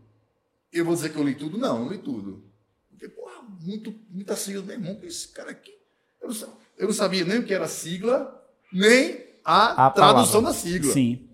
Eu 0.71 0.85
vou 0.85 0.95
dizer 0.95 1.11
que 1.11 1.17
eu 1.19 1.25
li 1.25 1.35
tudo? 1.35 1.57
Não, 1.57 1.85
não 1.85 1.89
li 1.91 1.99
tudo. 1.99 2.45
Porque, 2.91 3.09
porra, 3.09 3.43
muito, 3.61 3.95
muita 4.11 4.37
sigla, 4.37 4.63
meu 4.63 4.75
irmão, 4.75 4.95
que 4.97 5.07
esse 5.07 5.29
cara 5.29 5.51
aqui. 5.51 5.75
Eu 6.21 6.29
não, 6.29 6.59
eu 6.77 6.87
não 6.89 6.95
sabia 6.95 7.25
nem 7.25 7.39
o 7.39 7.47
que 7.47 7.55
era 7.55 7.67
sigla, 7.67 8.47
nem 8.73 9.25
a, 9.45 9.87
A 9.87 9.91
tradução 9.91 10.43
palavra. 10.43 10.53
da 10.53 10.53
sigla. 10.53 10.93
Sim. 10.93 11.29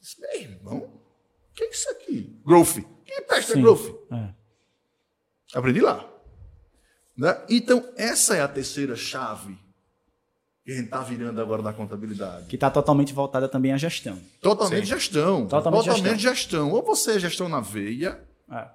Disse, 0.00 0.20
Meu 0.20 0.34
irmão, 0.40 0.78
o 0.78 1.54
que 1.54 1.64
é 1.64 1.70
isso 1.70 1.90
aqui? 1.90 2.40
Growth. 2.44 2.78
Que 3.04 3.20
peste 3.22 3.52
é 3.52 3.56
growth? 3.60 3.94
É. 4.10 4.34
Aprendi 5.54 5.80
lá. 5.80 6.10
Né? 7.14 7.44
Então, 7.50 7.92
essa 7.96 8.34
é 8.34 8.40
a 8.40 8.48
terceira 8.48 8.96
chave 8.96 9.58
que 10.64 10.70
a 10.70 10.74
gente 10.76 10.84
está 10.84 11.00
virando 11.00 11.40
agora 11.40 11.60
na 11.62 11.72
contabilidade. 11.72 12.46
Que 12.46 12.54
está 12.56 12.70
totalmente 12.70 13.12
voltada 13.12 13.48
também 13.48 13.72
à 13.72 13.76
gestão. 13.76 14.18
Totalmente 14.40 14.84
Sim. 14.86 14.94
gestão. 14.94 15.46
Totalmente 15.46 16.18
gestão. 16.20 16.70
Ou 16.70 16.82
você 16.82 17.12
é 17.12 17.18
gestão 17.18 17.48
na 17.48 17.60
veia, 17.60 18.22
É. 18.50 18.68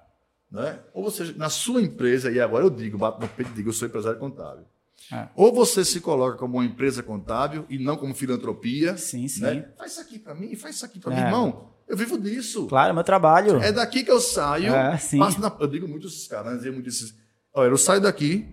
né? 0.50 0.78
ou 0.92 1.02
você, 1.02 1.32
na 1.36 1.48
sua 1.48 1.80
empresa, 1.80 2.30
e 2.30 2.38
agora 2.40 2.64
eu 2.64 2.70
digo, 2.70 2.98
bato 2.98 3.20
no 3.20 3.28
peito 3.28 3.50
e 3.52 3.54
digo, 3.54 3.70
eu 3.70 3.72
sou 3.72 3.88
empresário 3.88 4.18
contábil. 4.18 4.64
É. 5.10 5.28
Ou 5.34 5.54
você 5.54 5.82
se 5.84 6.00
coloca 6.00 6.36
como 6.36 6.58
uma 6.58 6.64
empresa 6.64 7.02
contábil 7.02 7.64
e 7.70 7.78
não 7.78 7.96
como 7.96 8.12
filantropia. 8.14 8.96
Sim, 8.98 9.26
sim. 9.26 9.40
Né? 9.40 9.68
Faz 9.78 9.92
isso 9.92 10.00
aqui 10.02 10.18
para 10.18 10.34
mim, 10.34 10.54
faz 10.56 10.74
isso 10.76 10.84
aqui 10.84 10.98
para 10.98 11.14
É. 11.14 11.16
mim, 11.16 11.22
irmão. 11.22 11.70
Eu 11.88 11.96
vivo 11.96 12.18
disso. 12.20 12.66
Claro, 12.66 12.90
é 12.90 12.92
meu 12.92 13.04
trabalho. 13.04 13.56
É 13.62 13.72
daqui 13.72 14.04
que 14.04 14.10
eu 14.10 14.20
saio. 14.20 14.74
É, 14.74 14.98
sim. 14.98 15.18
passo 15.18 15.40
na- 15.40 15.56
eu 15.58 15.66
digo 15.66 15.88
muito 15.88 16.06
esses 16.06 16.26
caras, 16.28 16.52
né? 16.52 16.58
Eu 16.58 16.62
digo 16.62 16.74
muito 16.74 16.88
esses. 16.90 17.14
Olha, 17.54 17.70
eu 17.70 17.78
saio 17.78 18.02
daqui, 18.02 18.46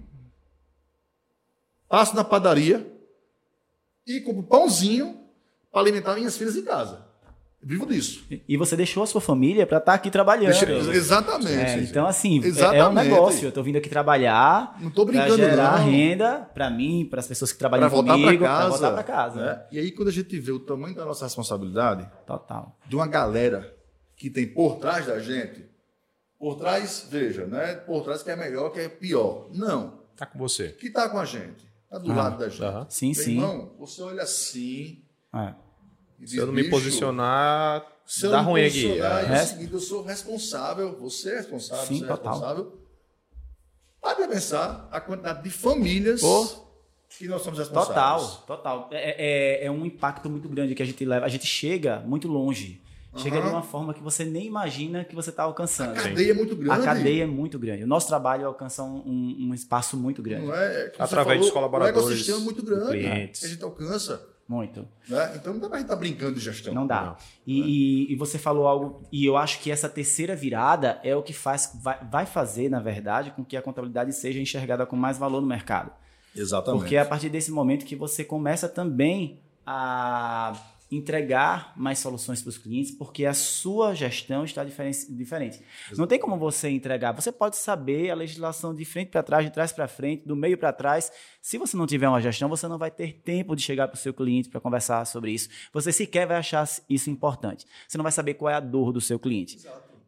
passo 1.90 2.16
na 2.16 2.24
padaria 2.24 2.86
e 4.06 4.20
compro 4.22 4.44
pãozinho 4.44 5.20
para 5.72 5.82
alimentar 5.82 6.16
minhas 6.16 6.38
filhas 6.38 6.56
em 6.56 6.64
casa. 6.64 7.06
Eu 7.62 7.70
vivo 7.70 7.86
disso. 7.88 8.24
E 8.48 8.56
você 8.58 8.76
deixou 8.76 9.02
a 9.02 9.08
sua 9.08 9.20
família 9.20 9.66
para 9.66 9.80
estar 9.80 9.96
aqui 9.96 10.12
trabalhando. 10.12 10.52
Deixa- 10.52 10.72
exatamente. 10.96 11.52
É, 11.52 11.80
então, 11.80 12.06
assim, 12.06 12.36
é- 12.40 12.44
é 12.44 12.46
um 12.46 12.48
Exatamente. 12.50 13.10
negócio. 13.10 13.48
Eu 13.48 13.52
tô 13.52 13.64
vindo 13.64 13.78
aqui 13.78 13.90
trabalhar 13.90 14.78
Não 14.80 14.92
tô 14.92 15.04
brincando, 15.04 15.36
pra 15.36 15.50
gerar 15.50 15.80
não. 15.80 15.90
renda 15.90 16.48
para 16.54 16.70
mim, 16.70 17.08
para 17.10 17.20
as 17.22 17.28
pessoas 17.28 17.52
que 17.52 17.58
trabalham 17.58 17.88
Para 17.90 17.96
voltar 17.96 18.14
comigo, 18.14 18.38
para 18.44 18.48
casa. 18.48 18.60
pra 18.60 18.70
voltar 18.70 18.92
para 18.92 19.04
casa. 19.04 19.42
né? 19.46 19.66
E 19.72 19.80
aí, 19.80 19.92
quando 19.92 20.10
a 20.10 20.12
gente 20.12 20.40
vê 20.40 20.52
o 20.52 20.60
tamanho 20.60 20.94
da 20.96 21.06
nossa 21.06 21.26
responsabilidade, 21.26 22.08
Total. 22.28 22.78
de 22.88 22.96
uma 22.96 23.08
galera 23.08 23.76
que 24.16 24.30
tem 24.30 24.46
por 24.48 24.76
trás 24.78 25.08
da 25.08 25.18
gente, 25.20 25.66
por 26.38 26.56
trás, 26.58 27.08
veja, 27.10 27.48
né? 27.48 27.74
Por 27.78 28.04
trás 28.04 28.22
que 28.22 28.30
é 28.30 28.36
melhor, 28.36 28.70
que 28.70 28.80
é 28.80 28.88
pior. 28.90 29.48
Não. 29.52 30.02
Tá 30.16 30.28
com 30.28 30.38
você. 30.38 30.70
Que 30.70 30.86
está 30.88 31.10
com 31.10 31.18
a 31.18 31.26
gente. 31.26 31.66
Está 31.96 32.00
do 32.00 32.12
Ah, 32.12 32.16
lado 32.16 32.38
da 32.40 32.50
gente. 32.50 32.64
aham. 32.64 32.86
Sim, 32.90 33.08
Meu 33.08 33.16
sim. 33.24 33.32
Irmão, 33.36 33.72
você 33.80 34.02
olha 34.02 34.24
assim. 34.24 35.02
É. 35.34 35.54
e 36.20 36.22
diz, 36.24 36.32
Se 36.32 36.38
eu 36.38 36.46
não 36.46 36.54
me 36.54 36.62
"Bicho, 36.64 36.72
posicionar, 36.76 37.86
se 38.06 38.26
eu 38.26 38.32
dá 38.32 38.42
ruim 38.42 38.66
aqui. 38.66 38.92
É. 38.92 38.98
É 39.00 39.64
É. 39.64 39.70
eu 39.72 39.80
sou 39.80 40.04
responsável, 40.04 40.98
você 41.00 41.32
é 41.32 41.38
responsável, 41.38 41.86
Sim, 41.86 42.00
você 42.00 42.04
é 42.06 42.08
total. 42.08 42.34
responsável. 42.34 42.80
Para 44.02 44.16
pra 44.16 44.28
pensar 44.28 44.88
a 44.92 45.02
quantidade 45.02 45.44
de 45.44 45.50
famílias 45.50 46.22
Pô. 46.22 46.48
que 47.10 47.28
nós 47.28 47.42
somos 47.42 47.60
responsáveis. 47.60 48.28
Total, 48.46 48.46
total. 48.46 48.90
É, 48.92 49.62
é, 49.64 49.66
é 49.66 49.72
um 49.72 49.86
impacto 49.86 50.30
muito 50.30 50.48
grande 50.48 50.76
que 50.76 50.84
a 50.84 50.86
gente 50.86 51.04
leva. 51.06 51.26
A 51.26 51.30
gente 51.30 51.46
chega 51.48 52.00
muito 52.02 52.28
longe. 52.28 52.82
Chega 53.16 53.42
de 53.42 53.48
uma 53.48 53.62
forma 53.62 53.94
que 53.94 54.02
você 54.04 54.26
nem 54.26 54.46
imagina 54.46 55.04
que 55.04 55.16
você 55.16 55.30
está 55.30 55.44
alcançando. 55.44 55.92
A 55.98 56.04
cadeia 56.04 56.32
é 56.32 56.34
muito 56.34 56.56
grande. 56.56 56.82
A 56.82 56.84
cadeia 56.84 57.24
é 57.24 57.28
muito 57.28 57.58
grande. 57.58 57.84
O 57.84 57.88
nosso 57.88 58.08
trabalho 58.08 58.46
alcança 58.46 58.84
um, 58.84 59.04
um- 59.50 59.54
espaço 59.54 59.96
muito 59.96 60.22
grande. 60.22 60.46
Não 60.46 60.54
é, 60.54 60.92
Através 61.00 61.40
dos 61.40 61.50
colaboradores, 61.52 61.98
O 61.98 62.10
ecossistema 62.10 62.38
é 62.40 62.42
muito 62.42 62.64
grande 62.64 62.92
clientes. 63.00 63.40
que 63.42 63.46
a 63.46 63.50
gente 63.50 63.64
alcança. 63.64 64.22
Muito. 64.48 64.88
Né? 65.10 65.32
Então 65.36 65.54
não 65.54 65.60
dá 65.60 65.68
pra 65.70 65.78
gente 65.80 65.86
estar 65.88 65.96
brincando 65.96 66.36
de 66.36 66.40
gestão. 66.40 66.72
Não 66.74 66.86
dá. 66.86 67.02
Não. 67.04 67.16
E, 67.48 67.62
e- 68.10 68.14
e 68.14 68.16
você 68.16 68.38
falou 68.38 68.68
algo, 68.68 69.02
e 69.12 69.26
eu 69.26 69.36
acho 69.38 69.60
que 69.60 69.72
essa 69.72 69.90
terceira 69.90 70.36
virada 70.36 71.00
é 71.04 71.16
o 71.16 71.24
que 71.24 71.34
faz, 71.34 71.72
vai, 71.82 71.98
vai 72.12 72.26
fazer, 72.28 72.70
na 72.70 72.80
verdade, 72.80 73.32
com 73.32 73.44
que 73.44 73.58
a 73.58 73.62
contabilidade 73.62 74.14
seja 74.14 74.40
enxergada 74.40 74.86
com 74.86 74.96
mais 74.96 75.18
valor 75.18 75.42
no 75.42 75.48
mercado. 75.48 75.90
Exatamente. 76.36 76.82
Porque 76.82 76.96
é 76.96 77.00
a 77.00 77.06
partir 77.06 77.30
desse 77.30 77.50
momento 77.50 77.86
que 77.86 77.96
você 77.96 78.24
começa 78.24 78.68
também 78.70 79.40
a 79.66 80.54
entregar 80.96 81.74
mais 81.76 82.00
soluções 82.00 82.42
para 82.42 82.50
os 82.50 82.58
clientes, 82.58 82.92
porque 82.92 83.26
a 83.26 83.34
sua 83.34 83.94
gestão 83.94 84.44
está 84.46 84.64
diferen- 84.64 84.92
diferente. 85.10 85.62
Não 85.98 86.08
tem 86.08 86.20
como 86.20 86.38
você 86.38 86.70
entregar. 86.70 87.12
Você 87.14 87.32
pode 87.32 87.58
saber 87.58 88.10
a 88.10 88.16
legislação 88.16 88.74
de 88.74 88.86
frente 88.86 89.10
para 89.10 89.24
trás, 89.24 89.46
de 89.46 89.52
trás 89.52 89.72
para 89.72 89.88
frente, 89.88 90.28
do 90.28 90.36
meio 90.36 90.58
para 90.58 90.72
trás. 90.74 91.12
Se 91.42 91.58
você 91.58 91.76
não 91.76 91.86
tiver 91.88 92.08
uma 92.08 92.22
gestão, 92.22 92.48
você 92.50 92.68
não 92.68 92.78
vai 92.78 92.92
ter 92.92 93.14
tempo 93.24 93.56
de 93.56 93.62
chegar 93.62 93.88
para 93.88 93.96
o 93.96 94.00
seu 94.00 94.14
cliente 94.14 94.50
para 94.50 94.62
conversar 94.62 95.06
sobre 95.06 95.32
isso. 95.32 95.50
Você 95.74 95.92
sequer 95.92 96.26
vai 96.28 96.38
achar 96.38 96.68
isso 96.90 97.10
importante. 97.10 97.66
Você 97.88 97.98
não 97.98 98.04
vai 98.04 98.12
saber 98.12 98.36
qual 98.36 98.50
é 98.50 98.56
a 98.56 98.60
dor 98.60 98.92
do 98.92 99.02
seu 99.02 99.20
cliente. 99.20 99.58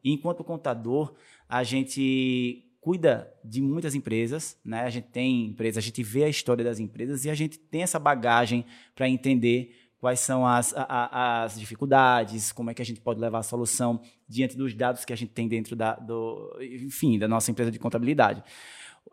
E 0.03 0.11
enquanto 0.11 0.43
contador, 0.43 1.13
a 1.49 1.63
gente 1.63 2.63
cuida 2.79 3.29
de 3.43 3.61
muitas 3.61 3.95
empresas, 3.95 4.57
né? 4.63 4.81
A 4.81 4.89
gente 4.89 5.07
tem 5.09 5.47
empresas, 5.47 5.83
a 5.83 5.85
gente 5.85 6.01
vê 6.01 6.23
a 6.23 6.29
história 6.29 6.63
das 6.63 6.79
empresas 6.79 7.25
e 7.25 7.29
a 7.29 7.35
gente 7.35 7.57
tem 7.57 7.81
essa 7.83 7.99
bagagem 7.99 8.63
para 8.95 9.09
entender 9.09 9.86
quais 9.99 10.19
são 10.19 10.45
as, 10.45 10.73
a- 10.75 11.43
as 11.43 11.59
dificuldades, 11.59 12.51
como 12.51 12.69
é 12.69 12.73
que 12.73 12.81
a 12.81 12.85
gente 12.85 13.01
pode 13.01 13.19
levar 13.19 13.39
a 13.39 13.43
solução 13.43 13.99
diante 14.27 14.55
dos 14.55 14.73
dados 14.73 15.03
que 15.05 15.13
a 15.13 15.15
gente 15.15 15.31
tem 15.31 15.47
dentro 15.47 15.75
da, 15.75 15.95
do, 15.95 16.55
enfim, 16.61 17.17
da 17.17 17.27
nossa 17.27 17.49
empresa 17.51 17.71
de 17.71 17.79
contabilidade. 17.79 18.43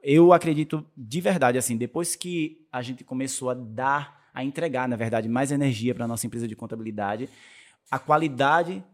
Eu 0.03 0.32
acredito 0.32 0.85
de 0.97 1.20
verdade, 1.20 1.57
assim, 1.57 1.76
depois 1.76 2.14
que 2.14 2.66
a 2.70 2.82
gente 2.82 3.03
começou 3.05 3.49
a 3.51 3.55
dar, 3.55 4.28
a 4.35 4.45
entregar, 4.45 4.89
na 4.89 4.97
verdade, 4.97 5.28
mais 5.28 5.51
energia 5.51 5.95
para 5.95 6.05
a 6.05 6.09
nossa 6.09 6.26
empresa 6.26 6.47
de 6.47 6.55
contabilidade, 6.55 7.28
a 7.91 7.99
qualidade 7.99 8.85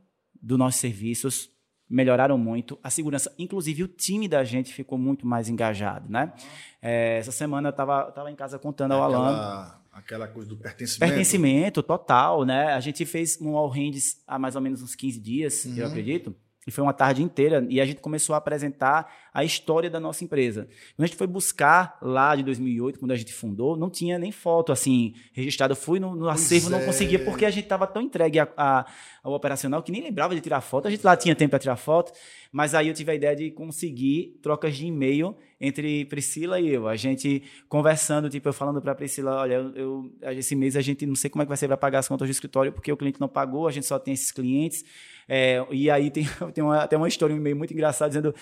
dos 0.40 0.56
nossos 0.58 0.80
serviços 0.80 1.50
melhoraram 1.88 2.38
muito, 2.38 2.78
a 2.84 2.90
segurança, 2.90 3.34
inclusive 3.36 3.82
o 3.82 3.88
time 3.88 4.28
da 4.28 4.44
gente 4.44 4.72
ficou 4.72 4.96
muito 4.96 5.26
mais 5.26 5.48
engajado, 5.48 6.08
né? 6.08 6.32
É, 6.80 7.18
essa 7.18 7.32
semana 7.32 7.68
eu 7.68 7.70
estava 7.70 8.12
tava 8.12 8.30
em 8.30 8.36
casa 8.36 8.60
contando 8.60 8.92
ao 8.92 9.02
Alan. 9.02 9.79
Aquela, 9.92 10.28
coisa 10.28 10.48
do 10.48 10.56
pertencimento. 10.56 11.00
Pertencimento 11.10 11.82
total, 11.82 12.44
né? 12.44 12.72
A 12.72 12.80
gente 12.80 13.04
fez 13.04 13.38
um 13.40 13.56
All 13.56 13.68
Hands 13.68 14.22
há 14.26 14.38
mais 14.38 14.54
ou 14.56 14.62
menos 14.62 14.82
uns 14.82 14.94
15 14.94 15.20
dias, 15.20 15.66
eu 15.76 15.86
acredito. 15.86 16.34
E 16.66 16.70
foi 16.70 16.84
uma 16.84 16.92
tarde 16.92 17.22
inteira 17.22 17.66
e 17.70 17.80
a 17.80 17.86
gente 17.86 18.00
começou 18.02 18.34
a 18.34 18.38
apresentar 18.38 19.10
a 19.32 19.42
história 19.42 19.88
da 19.88 19.98
nossa 19.98 20.22
empresa. 20.22 20.68
Quando 20.94 21.04
a 21.04 21.06
gente 21.06 21.16
foi 21.16 21.26
buscar 21.26 21.98
lá 22.02 22.36
de 22.36 22.42
2008, 22.42 22.98
quando 22.98 23.12
a 23.12 23.16
gente 23.16 23.32
fundou, 23.32 23.76
não 23.76 23.88
tinha 23.88 24.18
nem 24.18 24.30
foto 24.30 24.70
assim 24.70 25.14
registrada. 25.32 25.72
Eu 25.72 25.76
fui 25.76 25.98
no, 25.98 26.14
no 26.14 26.28
acervo, 26.28 26.68
não 26.68 26.78
é. 26.78 26.84
conseguia, 26.84 27.18
porque 27.24 27.46
a 27.46 27.50
gente 27.50 27.64
estava 27.64 27.86
tão 27.86 28.02
entregue 28.02 28.40
a- 28.40 28.48
a- 28.56 28.86
ao 29.22 29.32
operacional 29.32 29.82
que 29.82 29.92
nem 29.92 30.02
lembrava 30.02 30.34
de 30.34 30.40
tirar 30.40 30.60
foto. 30.60 30.88
A 30.88 30.90
gente 30.90 31.04
lá 31.04 31.16
tinha 31.16 31.34
tempo 31.34 31.50
para 31.50 31.58
tirar 31.58 31.76
foto, 31.76 32.12
mas 32.50 32.74
aí 32.74 32.88
eu 32.88 32.94
tive 32.94 33.12
a 33.12 33.14
ideia 33.14 33.36
de 33.36 33.50
conseguir 33.50 34.38
trocas 34.42 34.76
de 34.76 34.86
e-mail 34.86 35.36
entre 35.60 36.04
Priscila 36.06 36.58
e 36.58 36.68
eu. 36.68 36.88
A 36.88 36.96
gente 36.96 37.42
conversando, 37.68 38.30
tipo, 38.30 38.48
eu 38.48 38.52
falando 38.52 38.80
para 38.80 38.94
Priscila: 38.94 39.36
olha, 39.36 39.54
eu, 39.74 40.10
esse 40.22 40.56
mês 40.56 40.76
a 40.76 40.80
gente 40.80 41.04
não 41.04 41.14
sei 41.14 41.28
como 41.28 41.42
é 41.42 41.44
que 41.44 41.50
vai 41.50 41.56
ser 41.56 41.68
para 41.68 41.76
pagar 41.76 41.98
as 41.98 42.08
contas 42.08 42.28
do 42.28 42.32
escritório, 42.32 42.72
porque 42.72 42.90
o 42.90 42.96
cliente 42.96 43.20
não 43.20 43.28
pagou, 43.28 43.68
a 43.68 43.72
gente 43.72 43.86
só 43.86 43.98
tem 43.98 44.14
esses 44.14 44.32
clientes. 44.32 44.84
É, 45.28 45.64
e 45.70 45.90
aí 45.90 46.10
tem, 46.10 46.26
tem 46.54 46.64
uma, 46.64 46.82
até 46.82 46.96
uma 46.96 47.08
história, 47.08 47.34
um 47.34 47.38
e-mail 47.38 47.56
muito 47.56 47.72
engraçado, 47.72 48.08
dizendo: 48.08 48.34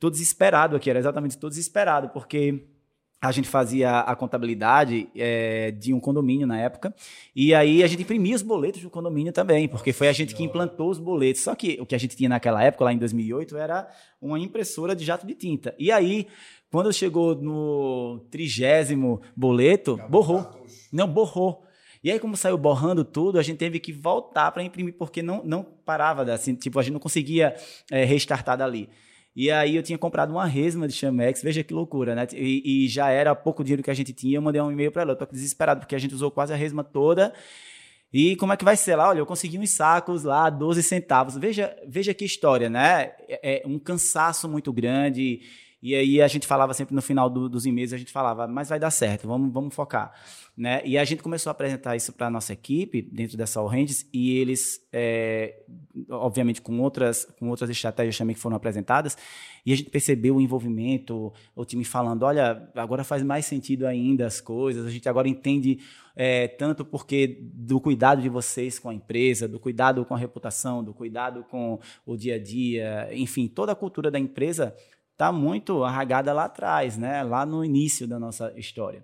tô 0.00 0.10
desesperado 0.10 0.76
aqui, 0.76 0.90
era 0.90 0.98
exatamente, 0.98 1.38
tô 1.38 1.48
desesperado, 1.48 2.08
porque 2.10 2.66
a 3.20 3.32
gente 3.32 3.48
fazia 3.48 4.00
a 4.00 4.14
contabilidade 4.14 5.08
é, 5.16 5.70
de 5.70 5.92
um 5.92 5.98
condomínio 5.98 6.46
na 6.46 6.58
época, 6.58 6.94
e 7.34 7.54
aí 7.54 7.82
a 7.82 7.86
gente 7.86 8.02
imprimia 8.02 8.36
os 8.36 8.42
boletos 8.42 8.82
do 8.82 8.90
condomínio 8.90 9.32
também, 9.32 9.68
porque 9.68 9.92
foi 9.92 10.08
a 10.08 10.12
gente 10.12 10.34
que 10.34 10.44
implantou 10.44 10.90
os 10.90 10.98
boletos. 10.98 11.42
Só 11.42 11.54
que 11.54 11.78
o 11.80 11.86
que 11.86 11.94
a 11.94 11.98
gente 11.98 12.16
tinha 12.16 12.28
naquela 12.28 12.62
época, 12.62 12.84
lá 12.84 12.92
em 12.92 12.98
2008, 12.98 13.56
era 13.56 13.88
uma 14.20 14.38
impressora 14.38 14.94
de 14.94 15.04
jato 15.04 15.26
de 15.26 15.34
tinta. 15.34 15.74
E 15.78 15.90
aí, 15.90 16.26
quando 16.70 16.92
chegou 16.92 17.34
no 17.34 18.26
trigésimo 18.30 19.20
boleto, 19.34 19.96
borrou. 20.08 20.46
Não, 20.92 21.08
borrou. 21.08 21.64
E 22.04 22.10
aí, 22.10 22.20
como 22.20 22.36
saiu 22.36 22.58
borrando 22.58 23.04
tudo, 23.04 23.38
a 23.38 23.42
gente 23.42 23.56
teve 23.56 23.80
que 23.80 23.92
voltar 23.92 24.52
para 24.52 24.62
imprimir, 24.62 24.94
porque 24.96 25.22
não, 25.22 25.42
não 25.44 25.64
parava, 25.64 26.22
assim, 26.32 26.54
tipo, 26.54 26.78
a 26.78 26.82
gente 26.82 26.92
não 26.92 27.00
conseguia 27.00 27.56
é, 27.90 28.04
restartar 28.04 28.56
dali. 28.56 28.88
E 29.36 29.50
aí 29.50 29.76
eu 29.76 29.82
tinha 29.82 29.98
comprado 29.98 30.30
uma 30.30 30.46
resma 30.46 30.88
de 30.88 30.94
Chamex, 30.94 31.42
veja 31.42 31.62
que 31.62 31.74
loucura, 31.74 32.14
né? 32.14 32.26
E, 32.32 32.86
e 32.86 32.88
já 32.88 33.10
era 33.10 33.34
pouco 33.34 33.62
dinheiro 33.62 33.82
que 33.82 33.90
a 33.90 33.94
gente 33.94 34.14
tinha, 34.14 34.38
eu 34.38 34.42
mandei 34.42 34.62
um 34.62 34.72
e-mail 34.72 34.90
para 34.90 35.02
ela, 35.02 35.12
eu 35.12 35.16
tô 35.16 35.26
desesperado, 35.26 35.80
porque 35.80 35.94
a 35.94 35.98
gente 35.98 36.14
usou 36.14 36.30
quase 36.30 36.54
a 36.54 36.56
resma 36.56 36.82
toda. 36.82 37.34
E 38.10 38.34
como 38.36 38.54
é 38.54 38.56
que 38.56 38.64
vai 38.64 38.76
ser 38.76 38.96
lá? 38.96 39.10
Olha, 39.10 39.18
eu 39.18 39.26
consegui 39.26 39.58
uns 39.58 39.72
sacos 39.72 40.24
lá, 40.24 40.48
12 40.48 40.82
centavos. 40.82 41.36
Veja, 41.36 41.76
veja 41.86 42.14
que 42.14 42.24
história, 42.24 42.70
né? 42.70 43.12
É, 43.28 43.62
é 43.62 43.66
um 43.66 43.78
cansaço 43.78 44.48
muito 44.48 44.72
grande. 44.72 45.42
E 45.82 45.94
aí 45.94 46.22
a 46.22 46.28
gente 46.28 46.46
falava 46.46 46.72
sempre 46.74 46.94
no 46.94 47.02
final 47.02 47.28
do- 47.28 47.48
dos 47.48 47.66
e-mails, 47.66 47.92
a 47.92 47.98
gente 47.98 48.10
falava, 48.10 48.46
mas 48.48 48.68
vai 48.68 48.78
dar 48.78 48.90
certo, 48.90 49.28
vamos, 49.28 49.52
vamos 49.52 49.74
focar. 49.74 50.12
Né? 50.56 50.80
E 50.86 50.96
a 50.96 51.04
gente 51.04 51.22
começou 51.22 51.50
a 51.50 51.52
apresentar 51.52 51.94
isso 51.96 52.12
para 52.14 52.28
a 52.28 52.30
nossa 52.30 52.52
equipe, 52.52 53.02
dentro 53.02 53.36
dessa 53.36 53.60
Hands, 53.60 54.08
e 54.12 54.38
eles, 54.38 54.80
é, 54.90 55.62
obviamente, 56.10 56.62
com 56.62 56.80
outras, 56.80 57.26
com 57.38 57.50
outras 57.50 57.68
estratégias 57.68 58.16
também 58.16 58.34
que 58.34 58.40
foram 58.40 58.56
apresentadas, 58.56 59.18
e 59.66 59.72
a 59.72 59.76
gente 59.76 59.90
percebeu 59.90 60.36
o 60.36 60.40
envolvimento, 60.40 61.30
o 61.54 61.64
time 61.64 61.84
falando, 61.84 62.22
olha, 62.22 62.70
agora 62.74 63.04
faz 63.04 63.22
mais 63.22 63.44
sentido 63.44 63.86
ainda 63.86 64.26
as 64.26 64.40
coisas, 64.40 64.86
a 64.86 64.90
gente 64.90 65.06
agora 65.08 65.28
entende 65.28 65.78
é, 66.16 66.48
tanto 66.48 66.86
porque 66.86 67.38
do 67.42 67.78
cuidado 67.78 68.22
de 68.22 68.28
vocês 68.30 68.78
com 68.78 68.88
a 68.88 68.94
empresa, 68.94 69.46
do 69.46 69.60
cuidado 69.60 70.02
com 70.06 70.14
a 70.14 70.18
reputação, 70.18 70.82
do 70.82 70.94
cuidado 70.94 71.44
com 71.44 71.78
o 72.06 72.16
dia 72.16 72.36
a 72.36 72.42
dia, 72.42 73.10
enfim, 73.12 73.46
toda 73.46 73.72
a 73.72 73.76
cultura 73.76 74.10
da 74.10 74.18
empresa 74.18 74.74
está 75.16 75.32
muito 75.32 75.82
arraigada 75.82 76.30
lá 76.34 76.44
atrás, 76.44 76.98
né? 76.98 77.22
lá 77.22 77.46
no 77.46 77.64
início 77.64 78.06
da 78.06 78.18
nossa 78.18 78.52
história. 78.54 79.02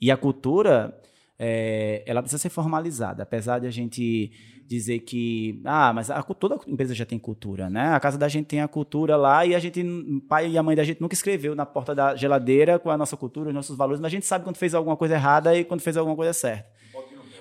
E 0.00 0.10
a 0.10 0.16
cultura, 0.16 1.00
é, 1.38 2.02
ela 2.06 2.20
precisa 2.20 2.42
ser 2.42 2.50
formalizada, 2.50 3.22
apesar 3.22 3.60
de 3.60 3.66
a 3.68 3.70
gente 3.70 4.32
dizer 4.66 5.00
que, 5.00 5.62
ah, 5.64 5.92
mas 5.92 6.10
a, 6.10 6.22
toda 6.22 6.58
empresa 6.66 6.92
já 6.94 7.06
tem 7.06 7.18
cultura, 7.18 7.70
né? 7.70 7.88
A 7.94 8.00
casa 8.00 8.18
da 8.18 8.28
gente 8.28 8.46
tem 8.46 8.62
a 8.62 8.68
cultura 8.68 9.14
lá 9.16 9.46
e 9.46 9.54
a 9.54 9.58
gente, 9.58 9.80
o 9.80 10.20
pai 10.22 10.50
e 10.50 10.58
a 10.58 10.62
mãe 10.62 10.74
da 10.74 10.82
gente 10.82 11.00
nunca 11.00 11.14
escreveu 11.14 11.54
na 11.54 11.64
porta 11.64 11.94
da 11.94 12.16
geladeira 12.16 12.78
com 12.78 12.90
a 12.90 12.98
nossa 12.98 13.16
cultura, 13.16 13.50
os 13.50 13.54
nossos 13.54 13.76
valores, 13.76 14.00
mas 14.00 14.08
a 14.08 14.14
gente 14.14 14.26
sabe 14.26 14.42
quando 14.42 14.56
fez 14.56 14.74
alguma 14.74 14.96
coisa 14.96 15.14
errada 15.14 15.56
e 15.56 15.64
quando 15.64 15.82
fez 15.82 15.96
alguma 15.96 16.16
coisa 16.16 16.32
certa. 16.32 16.68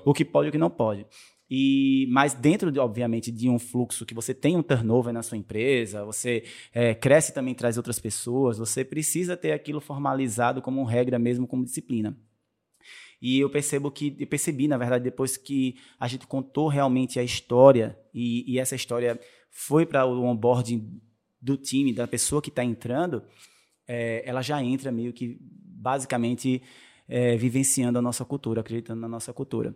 O 0.06 0.14
que 0.14 0.26
pode 0.26 0.48
e 0.48 0.50
o 0.50 0.52
que 0.52 0.58
não 0.58 0.70
pode. 0.70 1.08
E, 1.50 2.08
mas 2.10 2.34
dentro, 2.34 2.72
de, 2.72 2.80
obviamente, 2.80 3.32
de 3.32 3.50
um 3.50 3.60
fluxo 3.60 4.06
que 4.06 4.14
você 4.14 4.34
tem 4.34 4.56
um 4.56 4.64
turnover 4.64 5.14
na 5.14 5.22
sua 5.22 5.38
empresa, 5.38 6.04
você 6.06 6.44
é, 6.74 6.96
cresce 6.96 7.34
também 7.34 7.54
traz 7.54 7.78
outras 7.78 8.00
pessoas, 8.00 8.58
você 8.58 8.84
precisa 8.84 9.38
ter 9.38 9.52
aquilo 9.52 9.82
formalizado 9.82 10.62
como 10.62 10.84
regra 10.84 11.20
mesmo, 11.20 11.46
como 11.46 11.66
disciplina. 11.66 12.18
E 13.22 13.40
eu 13.40 13.50
percebo 13.50 13.90
que, 13.90 14.16
eu 14.20 14.28
percebi, 14.28 14.68
na 14.68 14.78
verdade, 14.78 15.04
depois 15.04 15.38
que 15.38 15.76
a 16.00 16.08
gente 16.08 16.28
contou 16.28 16.68
realmente 16.68 17.20
a 17.20 17.24
história, 17.24 17.98
e, 18.14 18.52
e 18.52 18.60
essa 18.60 18.76
história 18.76 19.20
foi 19.50 19.86
para 19.86 20.06
o 20.06 20.24
onboarding 20.24 21.00
do 21.42 21.56
time, 21.56 21.94
da 21.94 22.08
pessoa 22.08 22.42
que 22.42 22.50
está 22.50 22.64
entrando, 22.64 23.24
é, 23.88 24.24
ela 24.26 24.42
já 24.42 24.62
entra 24.62 24.92
meio 24.92 25.14
que, 25.14 25.38
basicamente, 25.40 26.62
é, 27.08 27.36
vivenciando 27.38 28.00
a 28.00 28.02
nossa 28.02 28.26
cultura, 28.26 28.62
acreditando 28.62 29.02
na 29.02 29.08
nossa 29.08 29.32
cultura. 29.34 29.76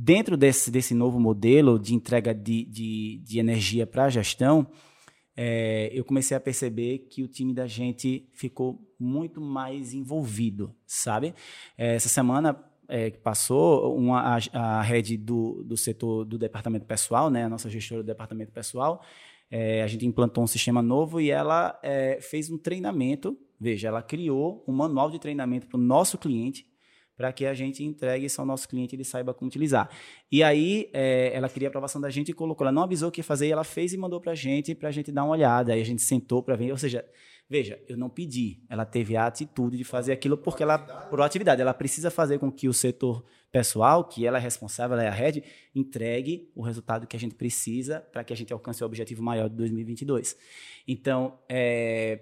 Dentro 0.00 0.36
desse, 0.36 0.70
desse 0.70 0.94
novo 0.94 1.18
modelo 1.18 1.76
de 1.76 1.92
entrega 1.92 2.32
de, 2.32 2.64
de, 2.66 3.20
de 3.24 3.40
energia 3.40 3.84
para 3.84 4.04
a 4.04 4.08
gestão, 4.08 4.64
é, 5.36 5.90
eu 5.92 6.04
comecei 6.04 6.36
a 6.36 6.40
perceber 6.40 7.08
que 7.10 7.20
o 7.20 7.26
time 7.26 7.52
da 7.52 7.66
gente 7.66 8.28
ficou 8.32 8.80
muito 8.96 9.40
mais 9.40 9.92
envolvido, 9.92 10.72
sabe? 10.86 11.34
É, 11.76 11.96
essa 11.96 12.08
semana 12.08 12.64
é, 12.86 13.10
que 13.10 13.18
passou, 13.18 13.92
uma, 13.96 14.36
a, 14.36 14.78
a 14.78 14.82
head 14.82 15.16
do, 15.16 15.64
do 15.64 15.76
setor 15.76 16.24
do 16.24 16.38
departamento 16.38 16.86
pessoal, 16.86 17.28
né, 17.28 17.46
a 17.46 17.48
nossa 17.48 17.68
gestora 17.68 18.00
do 18.00 18.06
departamento 18.06 18.52
pessoal, 18.52 19.02
é, 19.50 19.82
a 19.82 19.88
gente 19.88 20.06
implantou 20.06 20.44
um 20.44 20.46
sistema 20.46 20.80
novo 20.80 21.20
e 21.20 21.28
ela 21.28 21.76
é, 21.82 22.20
fez 22.20 22.48
um 22.48 22.56
treinamento. 22.56 23.36
Veja, 23.60 23.88
ela 23.88 24.00
criou 24.00 24.62
um 24.68 24.72
manual 24.72 25.10
de 25.10 25.18
treinamento 25.18 25.66
para 25.66 25.76
o 25.76 25.82
nosso 25.82 26.16
cliente 26.18 26.67
para 27.18 27.32
que 27.32 27.44
a 27.44 27.52
gente 27.52 27.82
entregue 27.82 28.26
isso 28.26 28.40
ao 28.40 28.46
nosso 28.46 28.68
cliente 28.68 28.94
e 28.94 28.96
ele 28.96 29.02
saiba 29.02 29.34
como 29.34 29.48
utilizar. 29.48 29.90
E 30.30 30.40
aí, 30.40 30.88
é, 30.92 31.32
ela 31.34 31.48
queria 31.48 31.66
a 31.66 31.70
aprovação 31.70 32.00
da 32.00 32.08
gente 32.08 32.30
e 32.30 32.32
colocou. 32.32 32.64
Ela 32.64 32.72
não 32.72 32.84
avisou 32.84 33.08
o 33.08 33.12
que 33.12 33.24
fazer, 33.24 33.48
e 33.48 33.50
ela 33.50 33.64
fez 33.64 33.92
e 33.92 33.96
mandou 33.98 34.20
para 34.20 34.32
a 34.32 34.34
gente, 34.36 34.72
para 34.72 34.88
a 34.88 34.92
gente 34.92 35.10
dar 35.10 35.24
uma 35.24 35.32
olhada. 35.32 35.72
Aí 35.72 35.80
a 35.82 35.84
gente 35.84 36.00
sentou 36.00 36.44
para 36.44 36.54
ver. 36.54 36.70
Ou 36.70 36.78
seja, 36.78 37.04
veja, 37.50 37.76
eu 37.88 37.96
não 37.96 38.08
pedi. 38.08 38.62
Ela 38.70 38.84
teve 38.84 39.16
a 39.16 39.26
atitude 39.26 39.76
de 39.76 39.82
fazer 39.82 40.12
aquilo 40.12 40.38
porque 40.38 40.62
ela, 40.62 40.78
por 40.78 41.20
atividade, 41.20 41.60
ela 41.60 41.74
precisa 41.74 42.08
fazer 42.08 42.38
com 42.38 42.52
que 42.52 42.68
o 42.68 42.72
setor 42.72 43.24
pessoal, 43.50 44.04
que 44.04 44.24
ela 44.24 44.38
é 44.38 44.40
responsável, 44.40 44.96
ela 44.96 45.04
é 45.04 45.08
a 45.08 45.12
head, 45.12 45.42
entregue 45.74 46.48
o 46.54 46.62
resultado 46.62 47.04
que 47.04 47.16
a 47.16 47.18
gente 47.20 47.34
precisa 47.34 48.00
para 48.12 48.22
que 48.22 48.32
a 48.32 48.36
gente 48.36 48.52
alcance 48.52 48.80
o 48.80 48.86
objetivo 48.86 49.24
maior 49.24 49.48
de 49.48 49.56
2022. 49.56 50.36
Então, 50.86 51.36
é, 51.48 52.20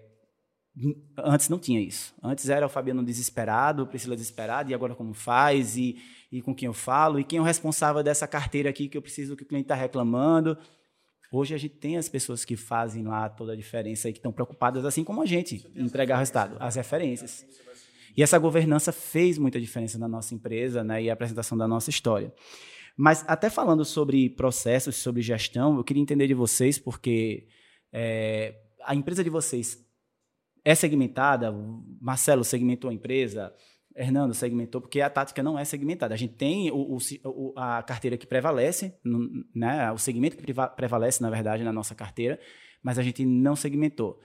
Antes 1.19 1.49
não 1.49 1.59
tinha 1.59 1.81
isso. 1.81 2.15
Antes 2.23 2.49
era 2.49 2.67
o 2.67 2.69
Fabiano 2.69 3.03
desesperado, 3.03 3.87
Priscila 3.87 4.15
desesperada, 4.15 4.71
e 4.71 4.75
agora 4.75 4.95
como 4.95 5.15
faz, 5.15 5.77
e, 5.77 5.97
e 6.31 6.43
com 6.43 6.55
quem 6.55 6.67
eu 6.67 6.75
falo, 6.75 7.19
e 7.19 7.25
quem 7.25 7.39
é 7.39 7.43
o 7.43 7.45
responsável 7.45 8.03
dessa 8.03 8.27
carteira 8.27 8.69
aqui 8.69 8.89
que 8.89 8.97
eu 8.97 9.03
preciso 9.03 9.37
que 9.37 9.43
o 9.43 9.47
cliente 9.47 9.65
está 9.65 9.75
reclamando. 9.75 10.57
Hoje 11.33 11.55
a 11.55 11.59
gente 11.59 11.75
tem 11.77 11.97
as 11.97 12.09
pessoas 12.09 12.45
que 12.45 12.57
fazem 12.57 13.05
lá 13.05 13.29
toda 13.29 13.53
a 13.53 13.57
diferença 13.57 14.09
e 14.09 14.13
que 14.13 14.19
estão 14.19 14.33
preocupadas, 14.33 14.85
assim 14.85 15.03
como 15.03 15.23
a 15.23 15.27
gente, 15.27 15.67
em 15.75 15.85
entregar 15.85 16.17
o 16.17 16.19
resultado, 16.19 16.57
as 16.61 16.77
referências. 16.77 17.45
E 18.17 18.23
essa 18.23 18.39
governança 18.39 18.93
fez 18.93 19.39
muita 19.39 19.61
diferença 19.61 19.99
na 19.99 20.09
nossa 20.09 20.35
empresa 20.35 20.85
né, 20.85 21.03
e 21.03 21.11
a 21.11 21.13
apresentação 21.13 21.57
da 21.57 21.67
nossa 21.67 21.91
história. 21.91 22.33
Mas 22.97 23.25
até 23.27 23.51
falando 23.51 23.85
sobre 23.85 24.31
processos, 24.31 24.97
sobre 24.97 25.21
gestão, 25.21 25.77
eu 25.77 25.85
queria 25.85 26.03
entender 26.03 26.27
de 26.27 26.33
vocês, 26.33 26.79
porque 26.79 27.47
é, 27.93 28.55
a 28.85 28.95
empresa 28.95 29.23
de 29.23 29.29
vocês 29.29 29.86
é 30.67 30.75
segmentada, 30.75 31.55
Marcelo 32.01 32.43
segmentou 32.43 32.91
a 32.91 32.93
empresa, 32.93 33.55
Hernando 33.95 34.35
segmentou, 34.35 34.81
porque 34.81 35.01
a 35.01 35.09
tática 35.09 35.41
não 35.41 35.57
é 35.57 35.65
segmentada. 35.65 36.13
A 36.13 36.17
gente 36.17 36.35
tem 36.35 36.73
o, 36.73 36.99
o, 37.25 37.53
a 37.57 37.85
carteira 37.85 38.17
que 38.17 38.27
prevalece, 38.27 38.93
né, 39.55 39.93
o 39.93 39.97
segmento 39.97 40.37
que 40.37 40.53
prevalece, 40.75 41.23
na 41.23 41.31
verdade, 41.31 41.63
na 41.63 41.73
nossa 41.73 41.95
carteira, 41.95 42.41
mas 42.83 42.99
a 42.99 43.03
gente 43.03 43.25
não 43.25 43.55
segmentou. 43.55 44.19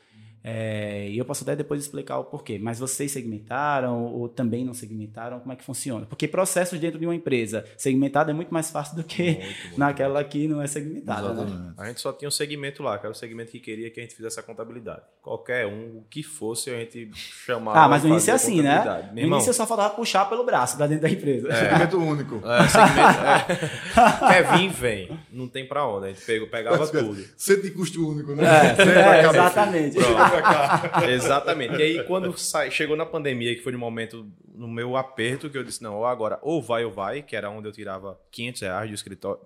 É, 0.43 1.07
e 1.09 1.17
eu 1.17 1.25
posso 1.25 1.43
até 1.43 1.55
depois 1.55 1.81
explicar 1.81 2.17
o 2.17 2.23
porquê. 2.23 2.59
Mas 2.59 2.79
vocês 2.79 3.11
segmentaram 3.11 4.05
ou 4.05 4.27
também 4.27 4.65
não 4.65 4.73
segmentaram? 4.73 5.39
Como 5.39 5.53
é 5.53 5.55
que 5.55 5.63
funciona? 5.63 6.05
Porque 6.05 6.27
processos 6.27 6.79
dentro 6.79 6.99
de 6.99 7.05
uma 7.05 7.13
empresa 7.15 7.65
segmentada 7.77 8.31
é 8.31 8.33
muito 8.33 8.53
mais 8.53 8.69
fácil 8.71 8.95
do 8.95 9.03
que 9.03 9.23
muito, 9.23 9.43
muito, 9.43 9.79
naquela 9.79 10.23
que 10.23 10.47
não 10.47 10.61
é 10.61 10.67
segmentada. 10.67 11.33
Né? 11.33 11.73
A 11.77 11.87
gente 11.87 12.01
só 12.01 12.11
tinha 12.11 12.27
um 12.27 12.31
segmento 12.31 12.81
lá, 12.81 12.97
que 12.97 13.05
era 13.05 13.11
o 13.11 13.15
segmento 13.15 13.51
que 13.51 13.59
queria 13.59 13.89
que 13.89 13.99
a 13.99 14.03
gente 14.03 14.15
fizesse 14.15 14.39
a 14.39 14.43
contabilidade. 14.43 15.01
Qualquer 15.21 15.67
um, 15.67 15.99
o 15.99 16.05
que 16.09 16.23
fosse, 16.23 16.71
a 16.71 16.79
gente 16.79 17.11
chamava. 17.13 17.79
Ah, 17.79 17.87
mas 17.87 18.03
no 18.03 18.09
início 18.09 18.31
é 18.31 18.33
assim, 18.33 18.61
né? 18.61 19.09
no 19.13 19.19
irmão, 19.19 19.37
início 19.37 19.53
só 19.53 19.67
faltava 19.67 19.93
puxar 19.93 20.25
pelo 20.25 20.43
braço 20.43 20.77
para 20.77 20.87
dentro 20.87 21.03
da 21.03 21.09
empresa. 21.09 21.49
É, 21.49 21.69
segmento 21.69 21.97
único. 21.97 22.41
É, 22.47 22.67
segmento, 22.67 23.19
é. 23.21 24.27
Quer 24.41 24.57
vir, 24.57 24.69
vem. 24.69 25.19
Não 25.31 25.47
tem 25.47 25.67
para 25.67 25.85
onde. 25.85 26.07
A 26.07 26.09
gente 26.09 26.25
pegou, 26.25 26.47
pegava 26.47 26.87
tudo. 26.87 27.23
Sempre 27.37 27.69
de 27.69 27.71
custo 27.71 28.07
único, 28.07 28.35
né? 28.35 28.43
É, 28.43 29.21
é 29.21 29.29
exatamente. 29.29 29.97
Exatamente. 31.09 31.75
E 31.75 31.81
aí, 31.81 32.03
quando 32.05 32.37
sai, 32.37 32.71
chegou 32.71 32.95
na 32.95 33.05
pandemia, 33.05 33.55
que 33.55 33.61
foi 33.61 33.71
no 33.71 33.79
momento, 33.79 34.29
no 34.53 34.67
meu 34.67 34.95
aperto, 34.95 35.49
que 35.49 35.57
eu 35.57 35.63
disse, 35.63 35.81
não, 35.81 36.03
agora, 36.05 36.39
ou 36.41 36.61
vai 36.61 36.85
ou 36.85 36.91
vai, 36.91 37.21
que 37.21 37.35
era 37.35 37.49
onde 37.49 37.67
eu 37.67 37.71
tirava 37.71 38.19
500 38.31 38.61
reais 38.61 38.89
do, 38.89 38.95
escritório, 38.95 39.41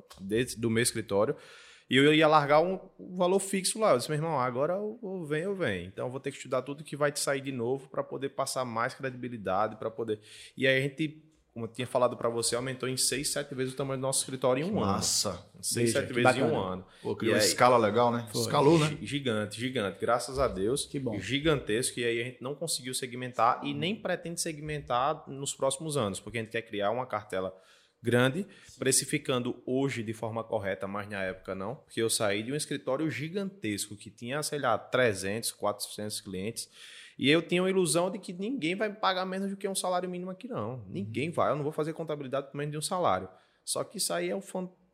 do 0.57 0.69
meu 0.69 0.83
escritório, 0.83 1.35
e 1.89 1.97
eu 1.97 2.13
ia 2.13 2.27
largar 2.27 2.61
um 2.61 2.79
valor 2.99 3.39
fixo 3.39 3.79
lá. 3.79 3.91
Eu 3.91 3.97
disse, 3.97 4.09
meu 4.09 4.17
irmão, 4.17 4.39
agora 4.39 4.77
ou 4.77 5.25
vem 5.25 5.45
ou 5.45 5.55
vem. 5.55 5.85
Então, 5.85 6.07
eu 6.07 6.11
vou 6.11 6.19
ter 6.19 6.31
que 6.31 6.37
estudar 6.37 6.63
tudo 6.63 6.83
que 6.83 6.95
vai 6.95 7.11
te 7.11 7.19
sair 7.19 7.41
de 7.41 7.51
novo 7.51 7.87
para 7.89 8.03
poder 8.03 8.29
passar 8.29 8.65
mais 8.65 8.93
credibilidade, 8.93 9.75
para 9.75 9.91
poder... 9.91 10.19
E 10.57 10.65
aí, 10.65 10.79
a 10.79 10.81
gente 10.81 10.95
como 11.55 11.67
eu 11.67 11.69
tinha 11.71 11.87
falado 11.87 12.17
para 12.17 12.27
você, 12.27 12.53
aumentou 12.53 12.89
em 12.89 12.97
6, 12.97 13.29
7 13.29 13.55
vezes 13.55 13.73
o 13.73 13.77
tamanho 13.77 13.97
do 13.97 14.01
nosso 14.01 14.19
escritório 14.19 14.61
em 14.61 14.69
um 14.69 14.81
Massa. 14.81 15.29
ano. 15.29 15.63
6, 15.63 15.91
7 15.93 16.07
vezes 16.07 16.23
bacana. 16.23 16.45
em 16.45 16.51
um 16.51 16.59
ano. 16.59 16.85
Pô, 17.01 17.15
criou 17.15 17.33
uma 17.33 17.39
escala 17.39 17.77
legal, 17.77 18.11
né? 18.11 18.27
Foi. 18.29 18.41
Escalou, 18.41 18.77
né? 18.77 18.97
Gigante, 19.01 19.57
gigante. 19.57 19.97
Graças 19.97 20.37
a 20.37 20.49
Deus. 20.49 20.85
Que 20.85 20.99
bom. 20.99 21.17
Gigantesco. 21.17 21.97
E 21.97 22.03
aí 22.03 22.19
a 22.19 22.25
gente 22.25 22.43
não 22.43 22.55
conseguiu 22.55 22.93
segmentar 22.93 23.61
e 23.63 23.73
nem 23.73 23.95
pretende 23.95 24.41
segmentar 24.41 25.23
nos 25.29 25.53
próximos 25.53 25.95
anos, 25.95 26.19
porque 26.19 26.39
a 26.39 26.41
gente 26.41 26.51
quer 26.51 26.61
criar 26.61 26.91
uma 26.91 27.05
cartela 27.05 27.55
grande, 28.03 28.45
precificando 28.77 29.63
hoje 29.65 30.03
de 30.03 30.11
forma 30.11 30.43
correta, 30.43 30.89
mas 30.89 31.07
na 31.07 31.23
época 31.23 31.55
não, 31.55 31.75
porque 31.75 32.01
eu 32.01 32.09
saí 32.09 32.43
de 32.43 32.51
um 32.51 32.55
escritório 32.55 33.09
gigantesco 33.09 33.95
que 33.95 34.11
tinha, 34.11 34.43
sei 34.43 34.59
lá, 34.59 34.77
300, 34.77 35.53
400 35.53 36.19
clientes 36.19 36.69
e 37.17 37.29
eu 37.29 37.41
tinha 37.41 37.63
a 37.63 37.69
ilusão 37.69 38.11
de 38.11 38.19
que 38.19 38.33
ninguém 38.33 38.75
vai 38.75 38.89
me 38.89 38.95
pagar 38.95 39.25
menos 39.25 39.49
do 39.49 39.57
que 39.57 39.67
um 39.67 39.75
salário 39.75 40.09
mínimo 40.09 40.31
aqui, 40.31 40.47
não. 40.47 40.83
Ninguém 40.87 41.31
vai. 41.31 41.51
Eu 41.51 41.55
não 41.55 41.63
vou 41.63 41.71
fazer 41.71 41.93
contabilidade 41.93 42.47
por 42.47 42.57
menos 42.57 42.71
de 42.71 42.77
um 42.77 42.81
salário. 42.81 43.29
Só 43.63 43.83
que 43.83 43.97
isso 43.97 44.13
aí 44.13 44.29
é 44.29 44.35
um 44.35 44.41
fantástico 44.41 44.84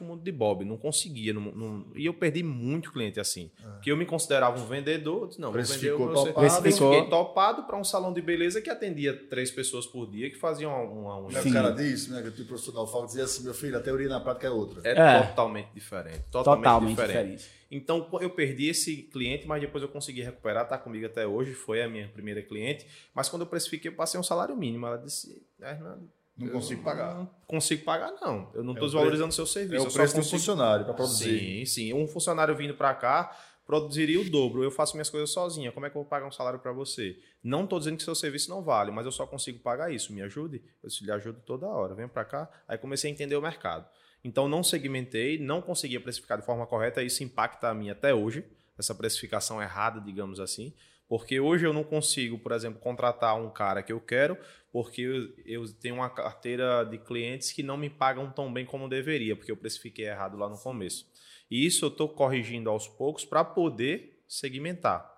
mundo 0.00 0.22
de 0.22 0.32
Bob. 0.32 0.64
Não 0.64 0.76
conseguia. 0.76 1.32
Não, 1.32 1.40
não... 1.40 1.86
E 1.94 2.06
eu 2.06 2.14
perdi 2.14 2.42
muito 2.42 2.92
cliente 2.92 3.18
assim. 3.20 3.50
É. 3.62 3.80
Que 3.80 3.90
eu 3.90 3.96
me 3.96 4.06
considerava 4.06 4.60
um 4.60 4.66
vendedor. 4.66 5.28
Disse, 5.28 5.40
não, 5.40 5.52
vou 5.52 5.62
vender 5.62 5.92
o 5.92 5.98
meu 5.98 6.14
topado. 6.14 6.62
Fiquei 6.62 7.08
topado 7.08 7.62
para 7.64 7.76
um 7.76 7.84
salão 7.84 8.12
de 8.12 8.20
beleza 8.20 8.60
que 8.60 8.70
atendia 8.70 9.14
três 9.28 9.50
pessoas 9.50 9.86
por 9.86 10.10
dia, 10.10 10.30
que 10.30 10.36
faziam 10.36 10.72
uma 10.92 11.20
unha. 11.20 11.40
O 11.40 11.52
cara 11.52 11.70
disse, 11.70 12.10
né? 12.10 12.22
Que 12.22 12.42
o 12.42 12.46
professor 12.46 12.76
Alfalco 12.76 13.06
dizia 13.06 13.24
assim: 13.24 13.44
meu 13.44 13.54
filho, 13.54 13.76
a 13.76 13.80
teoria 13.80 14.08
na 14.08 14.20
prática 14.20 14.46
é 14.46 14.50
outra. 14.50 14.80
É, 14.84 14.92
é. 14.92 15.22
totalmente 15.22 15.68
diferente. 15.74 16.24
Totalmente, 16.30 16.64
totalmente 16.64 16.90
diferente. 16.90 17.36
diferente. 17.36 17.58
Então 17.70 18.08
eu 18.20 18.30
perdi 18.30 18.68
esse 18.68 18.96
cliente, 19.02 19.46
mas 19.46 19.60
depois 19.60 19.82
eu 19.82 19.88
consegui 19.88 20.22
recuperar, 20.22 20.64
está 20.64 20.78
comigo 20.78 21.04
até 21.04 21.26
hoje, 21.26 21.52
foi 21.52 21.82
a 21.82 21.88
minha 21.88 22.08
primeira 22.08 22.42
cliente. 22.42 22.86
Mas 23.14 23.28
quando 23.28 23.42
eu 23.42 23.46
precifiquei, 23.46 23.90
eu 23.90 23.94
passei 23.94 24.18
um 24.18 24.22
salário 24.22 24.56
mínimo. 24.56 24.86
Ela 24.86 24.96
disse, 24.96 25.46
Hernando, 25.60 26.08
não 26.38 26.48
consigo 26.50 26.82
pagar. 26.82 27.14
Não 27.14 27.30
consigo 27.46 27.84
pagar, 27.84 28.12
não. 28.20 28.50
Eu 28.54 28.62
não 28.62 28.72
estou 28.72 28.86
é 28.86 28.90
desvalorizando 28.90 29.30
o 29.30 29.32
seu 29.32 29.46
serviço. 29.46 29.86
É 29.86 29.88
o 29.88 29.92
preço 29.92 30.14
consigo... 30.14 30.36
funcionário 30.36 30.84
para 30.84 30.94
produzir. 30.94 31.38
Sim, 31.38 31.64
sim. 31.66 31.92
Um 31.92 32.06
funcionário 32.06 32.54
vindo 32.56 32.74
para 32.74 32.94
cá 32.94 33.36
produziria 33.66 34.20
o 34.20 34.24
dobro. 34.24 34.62
Eu 34.62 34.70
faço 34.70 34.94
minhas 34.94 35.10
coisas 35.10 35.30
sozinha. 35.30 35.72
Como 35.72 35.84
é 35.84 35.90
que 35.90 35.96
eu 35.96 36.02
vou 36.02 36.08
pagar 36.08 36.26
um 36.26 36.32
salário 36.32 36.58
para 36.58 36.72
você? 36.72 37.18
Não 37.42 37.64
estou 37.64 37.78
dizendo 37.78 37.96
que 37.96 38.02
seu 38.02 38.14
serviço 38.14 38.48
não 38.48 38.62
vale, 38.62 38.90
mas 38.90 39.04
eu 39.04 39.12
só 39.12 39.26
consigo 39.26 39.58
pagar 39.58 39.92
isso. 39.92 40.12
Me 40.12 40.22
ajude? 40.22 40.62
Eu 40.82 40.88
lhe 41.02 41.12
ajudo 41.12 41.40
toda 41.44 41.66
hora. 41.66 41.94
Vem 41.94 42.08
para 42.08 42.24
cá. 42.24 42.48
Aí 42.66 42.78
comecei 42.78 43.10
a 43.10 43.12
entender 43.12 43.36
o 43.36 43.42
mercado. 43.42 43.86
Então 44.24 44.48
não 44.48 44.62
segmentei, 44.62 45.38
não 45.38 45.60
conseguia 45.60 46.00
precificar 46.00 46.38
de 46.38 46.44
forma 46.44 46.66
correta, 46.66 47.02
isso 47.02 47.22
impacta 47.22 47.68
a 47.68 47.74
mim 47.74 47.90
até 47.90 48.12
hoje, 48.12 48.44
essa 48.76 48.94
precificação 48.94 49.62
errada, 49.62 50.00
digamos 50.00 50.40
assim, 50.40 50.72
porque 51.08 51.40
hoje 51.40 51.66
eu 51.66 51.72
não 51.72 51.82
consigo, 51.82 52.38
por 52.38 52.52
exemplo, 52.52 52.80
contratar 52.80 53.40
um 53.40 53.48
cara 53.48 53.82
que 53.82 53.92
eu 53.92 54.00
quero, 54.00 54.36
porque 54.70 55.00
eu, 55.00 55.32
eu 55.46 55.72
tenho 55.74 55.96
uma 55.96 56.10
carteira 56.10 56.84
de 56.84 56.98
clientes 56.98 57.50
que 57.50 57.62
não 57.62 57.76
me 57.76 57.88
pagam 57.88 58.30
tão 58.30 58.52
bem 58.52 58.66
como 58.66 58.88
deveria, 58.88 59.34
porque 59.34 59.50
eu 59.50 59.56
precifiquei 59.56 60.06
errado 60.06 60.36
lá 60.36 60.48
no 60.48 60.58
começo. 60.58 61.06
E 61.50 61.64
isso 61.64 61.84
eu 61.86 61.88
estou 61.88 62.08
corrigindo 62.10 62.68
aos 62.68 62.86
poucos 62.86 63.24
para 63.24 63.42
poder 63.42 64.22
segmentar, 64.28 65.10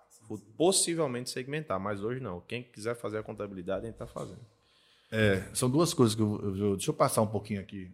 possivelmente 0.57 1.29
segmentar, 1.29 1.77
mas 1.77 2.01
hoje 2.01 2.21
não. 2.21 2.39
Quem 2.39 2.63
quiser 2.63 2.95
fazer 2.95 3.17
a 3.17 3.23
contabilidade, 3.23 3.81
a 3.81 3.85
gente 3.85 3.95
está 3.95 4.07
fazendo. 4.07 4.39
É, 5.11 5.43
são 5.53 5.69
duas 5.69 5.93
coisas 5.93 6.15
que 6.15 6.21
eu, 6.21 6.55
eu, 6.55 6.75
Deixa 6.77 6.89
eu 6.89 6.95
passar 6.95 7.21
um 7.21 7.27
pouquinho 7.27 7.59
aqui. 7.59 7.91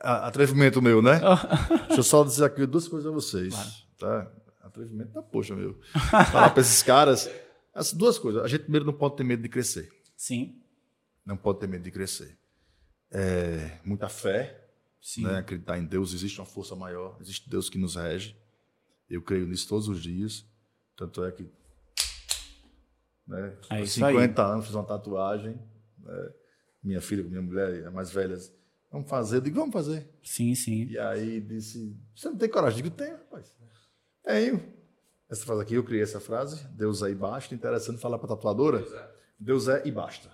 Atrevimento 0.00 0.82
meu, 0.82 1.00
né? 1.00 1.20
Deixa 1.86 2.00
eu 2.00 2.02
só 2.02 2.24
dizer 2.24 2.44
aqui 2.44 2.66
duas 2.66 2.88
coisas 2.88 3.08
a 3.08 3.14
vocês. 3.14 3.54
Tá? 3.96 4.28
Atrevimento 4.82 5.12
da 5.12 5.22
poxa, 5.22 5.54
meu. 5.56 5.78
Falar 6.30 6.50
para 6.50 6.60
esses 6.60 6.82
caras. 6.82 7.30
As 7.74 7.92
duas 7.92 8.18
coisas. 8.18 8.42
A 8.42 8.48
gente 8.48 8.62
primeiro 8.62 8.86
não 8.86 8.92
pode 8.92 9.16
ter 9.16 9.24
medo 9.24 9.42
de 9.42 9.48
crescer. 9.48 9.90
Sim. 10.16 10.60
Não 11.24 11.36
pode 11.36 11.60
ter 11.60 11.68
medo 11.68 11.82
de 11.82 11.90
crescer. 11.90 12.38
É, 13.10 13.78
muita 13.84 14.08
fé. 14.08 14.68
Sim. 15.00 15.24
Né? 15.24 15.38
Acreditar 15.38 15.78
em 15.78 15.84
Deus. 15.84 16.14
Existe 16.14 16.40
uma 16.40 16.46
força 16.46 16.74
maior. 16.74 17.16
Existe 17.20 17.48
Deus 17.48 17.68
que 17.68 17.78
nos 17.78 17.96
rege. 17.96 18.36
Eu 19.08 19.22
creio 19.22 19.46
nisso 19.46 19.68
todos 19.68 19.88
os 19.88 20.02
dias. 20.02 20.44
Tanto 20.96 21.24
é 21.24 21.32
que 21.32 21.48
né? 23.28 23.54
É 23.70 23.84
50 23.84 24.42
aí. 24.42 24.52
anos, 24.52 24.64
fiz 24.64 24.74
uma 24.74 24.84
tatuagem. 24.84 25.60
Né? 25.98 26.32
Minha 26.82 27.00
filha, 27.00 27.22
minha 27.22 27.42
mulher, 27.42 27.86
a 27.86 27.90
mais 27.90 28.10
velha, 28.10 28.38
vamos 28.90 29.08
fazer. 29.08 29.36
Eu 29.36 29.40
digo, 29.42 29.56
vamos 29.56 29.72
fazer. 29.72 30.08
Sim, 30.22 30.54
sim. 30.54 30.86
E 30.86 30.98
aí 30.98 31.40
disse, 31.40 31.94
você 32.16 32.30
não 32.30 32.38
tem 32.38 32.48
coragem? 32.48 32.78
Eu 32.78 32.84
digo, 32.84 32.96
tenho, 32.96 33.16
rapaz. 33.16 33.54
Tenho. 34.28 34.62
Essa 35.30 35.46
frase 35.46 35.62
aqui, 35.62 35.74
eu 35.74 35.82
criei 35.82 36.02
essa 36.02 36.20
frase, 36.20 36.62
Deus 36.76 37.02
é 37.02 37.10
e 37.10 37.14
basta. 37.14 37.54
Interessante 37.54 37.98
falar 37.98 38.18
para 38.18 38.26
a 38.26 38.36
tatuadora. 38.36 38.78
Deus 38.78 38.92
é. 38.92 39.10
Deus 39.40 39.68
é 39.68 39.82
e 39.86 39.90
basta. 39.90 40.28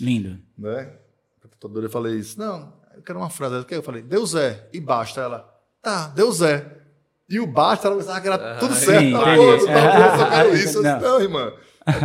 Lindo. 0.00 0.40
Né? 0.56 0.96
A 1.44 1.48
tatuadora 1.48 1.86
eu 1.86 1.90
falei 1.90 2.14
isso. 2.14 2.38
Não, 2.38 2.72
eu 2.94 3.02
quero 3.02 3.18
uma 3.18 3.28
frase. 3.28 3.66
Eu 3.68 3.82
falei, 3.82 4.00
Deus 4.00 4.34
é 4.34 4.66
e 4.72 4.80
basta. 4.80 5.20
Ela, 5.20 5.62
tá, 5.82 6.08
Deus 6.08 6.40
é. 6.40 6.80
E 7.28 7.38
o 7.38 7.46
basta, 7.46 7.88
ela 7.88 7.96
pensava 7.98 8.20
que 8.20 8.26
era 8.26 8.58
tudo 8.58 8.74
certo. 8.74 9.00
Sim, 9.02 9.12
tá 9.12 9.36
bom, 9.36 9.58
tá 9.58 10.16
bom, 10.16 10.22
eu 10.22 10.30
quero 10.30 10.56
isso. 10.56 10.82
Não, 10.82 11.00
não 11.00 11.20
irmã. 11.20 11.52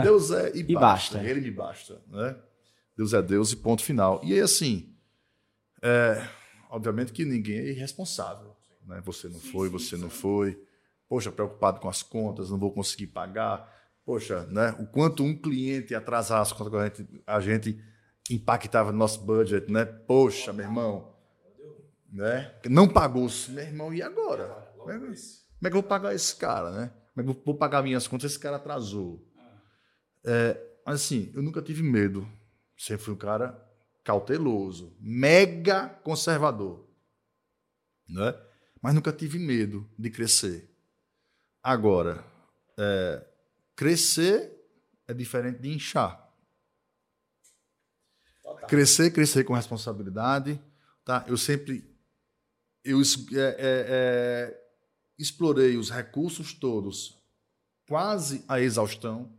Deus 0.03 0.31
é 0.31 0.51
e, 0.55 0.59
e 0.59 0.73
basta. 0.73 1.17
basta. 1.17 1.23
Ele 1.23 1.39
me 1.39 1.51
basta. 1.51 2.01
Né? 2.09 2.35
Deus 2.97 3.13
é 3.13 3.21
Deus 3.21 3.53
e 3.53 3.55
ponto 3.55 3.81
final. 3.81 4.19
E 4.23 4.33
aí, 4.33 4.41
assim, 4.41 4.93
é, 5.81 6.21
obviamente 6.69 7.13
que 7.13 7.23
ninguém 7.23 7.59
é 7.59 7.69
irresponsável. 7.69 8.55
Né? 8.85 9.01
Você 9.05 9.29
não 9.29 9.39
foi, 9.39 9.69
você 9.69 9.95
não 9.95 10.09
foi. 10.09 10.57
Poxa, 11.09 11.31
preocupado 11.31 11.79
com 11.79 11.89
as 11.89 12.03
contas, 12.03 12.51
não 12.51 12.59
vou 12.59 12.71
conseguir 12.71 13.07
pagar. 13.07 13.67
Poxa, 14.05 14.45
né? 14.45 14.75
o 14.79 14.85
quanto 14.85 15.23
um 15.23 15.35
cliente 15.35 15.93
atrasar 15.95 16.39
as 16.39 16.53
contas 16.53 16.71
com 16.71 16.77
a 16.77 16.85
gente, 16.87 17.23
a 17.25 17.39
gente 17.39 17.83
impactava 18.29 18.91
no 18.91 18.97
nosso 18.97 19.19
budget, 19.21 19.71
né? 19.71 19.85
Poxa, 19.85 20.53
meu 20.53 20.65
irmão, 20.65 21.15
né? 22.11 22.53
Não 22.69 22.87
pagou, 22.87 23.27
meu 23.49 23.63
irmão, 23.63 23.93
e 23.93 24.01
agora? 24.01 24.71
Como 24.77 24.91
é 24.91 25.69
que 25.69 25.75
eu 25.75 25.81
vou 25.81 25.83
pagar 25.83 26.13
esse 26.13 26.35
cara, 26.35 26.71
né? 26.71 26.93
Como 27.13 27.21
é 27.29 27.33
que 27.33 27.39
eu 27.39 27.43
vou 27.43 27.55
pagar 27.55 27.83
minhas 27.83 28.07
contas? 28.07 28.31
Esse 28.31 28.39
cara 28.39 28.57
atrasou. 28.57 29.27
É, 30.23 30.57
assim, 30.85 31.31
eu 31.33 31.41
nunca 31.41 31.61
tive 31.61 31.83
medo. 31.83 32.27
Sempre 32.77 33.05
fui 33.05 33.13
um 33.13 33.17
cara 33.17 33.59
cauteloso, 34.03 34.95
mega 34.99 35.89
conservador. 35.89 36.87
Né? 38.07 38.33
Mas 38.81 38.95
nunca 38.95 39.11
tive 39.11 39.37
medo 39.37 39.87
de 39.97 40.09
crescer. 40.09 40.68
Agora, 41.69 42.25
é, 42.75 43.23
crescer 43.75 44.51
é 45.07 45.13
diferente 45.13 45.61
de 45.61 45.69
inchar. 45.69 46.27
Crescer, 48.67 49.11
crescer 49.11 49.43
com 49.43 49.53
responsabilidade. 49.53 50.59
Tá? 51.05 51.23
Eu 51.27 51.37
sempre 51.37 51.87
eu, 52.83 52.99
é, 52.99 53.39
é, 53.39 53.85
é, 53.87 54.69
explorei 55.19 55.77
os 55.77 55.91
recursos 55.91 56.53
todos 56.53 57.21
quase 57.87 58.43
a 58.47 58.59
exaustão 58.59 59.31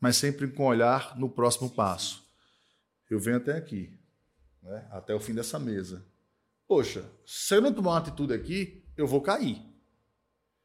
mas 0.00 0.16
sempre 0.16 0.48
com 0.48 0.64
olhar 0.64 1.16
no 1.16 1.30
próximo 1.30 1.70
passo. 1.70 2.28
Eu 3.08 3.20
venho 3.20 3.36
até 3.36 3.56
aqui, 3.56 3.96
né? 4.60 4.88
até 4.90 5.14
o 5.14 5.20
fim 5.20 5.32
dessa 5.32 5.60
mesa. 5.60 6.04
Poxa, 6.66 7.08
se 7.24 7.54
eu 7.54 7.60
não 7.60 7.72
tomar 7.72 7.92
uma 7.92 7.98
atitude 7.98 8.32
aqui, 8.32 8.84
eu 8.96 9.06
vou 9.06 9.20
cair. 9.20 9.71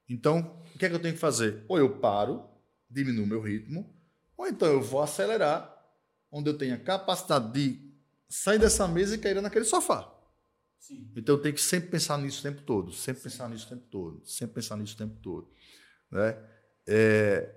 Então, 0.09 0.61
o 0.73 0.77
que 0.77 0.85
é 0.85 0.89
que 0.89 0.95
eu 0.95 1.01
tenho 1.01 1.13
que 1.13 1.19
fazer? 1.19 1.63
Ou 1.67 1.77
eu 1.77 1.97
paro, 1.99 2.43
diminuo 2.89 3.25
meu 3.25 3.41
ritmo, 3.41 3.93
ou 4.37 4.47
então 4.47 4.67
eu 4.67 4.81
vou 4.81 5.01
acelerar, 5.01 5.75
onde 6.31 6.49
eu 6.49 6.57
tenha 6.57 6.77
capacidade 6.77 7.51
de 7.51 7.93
sair 8.29 8.59
dessa 8.59 8.87
mesa 8.87 9.15
e 9.15 9.17
cair 9.17 9.41
naquele 9.41 9.65
sofá. 9.65 10.13
Sim. 10.79 11.11
Então 11.15 11.35
eu 11.35 11.41
tenho 11.41 11.55
que 11.55 11.61
sempre 11.61 11.89
pensar 11.89 12.17
nisso 12.17 12.39
o 12.39 12.43
tempo 12.43 12.61
todo, 12.61 12.93
sempre 12.93 13.23
pensar 13.23 13.49
nisso 13.49 13.65
o 13.65 13.69
tempo 13.69 13.85
todo, 13.89 14.25
sempre 14.25 14.55
pensar 14.55 14.77
nisso 14.77 14.93
o 14.95 14.97
tempo 14.97 15.15
todo. 15.21 15.49
Né? 16.11 16.37
É, 16.87 17.53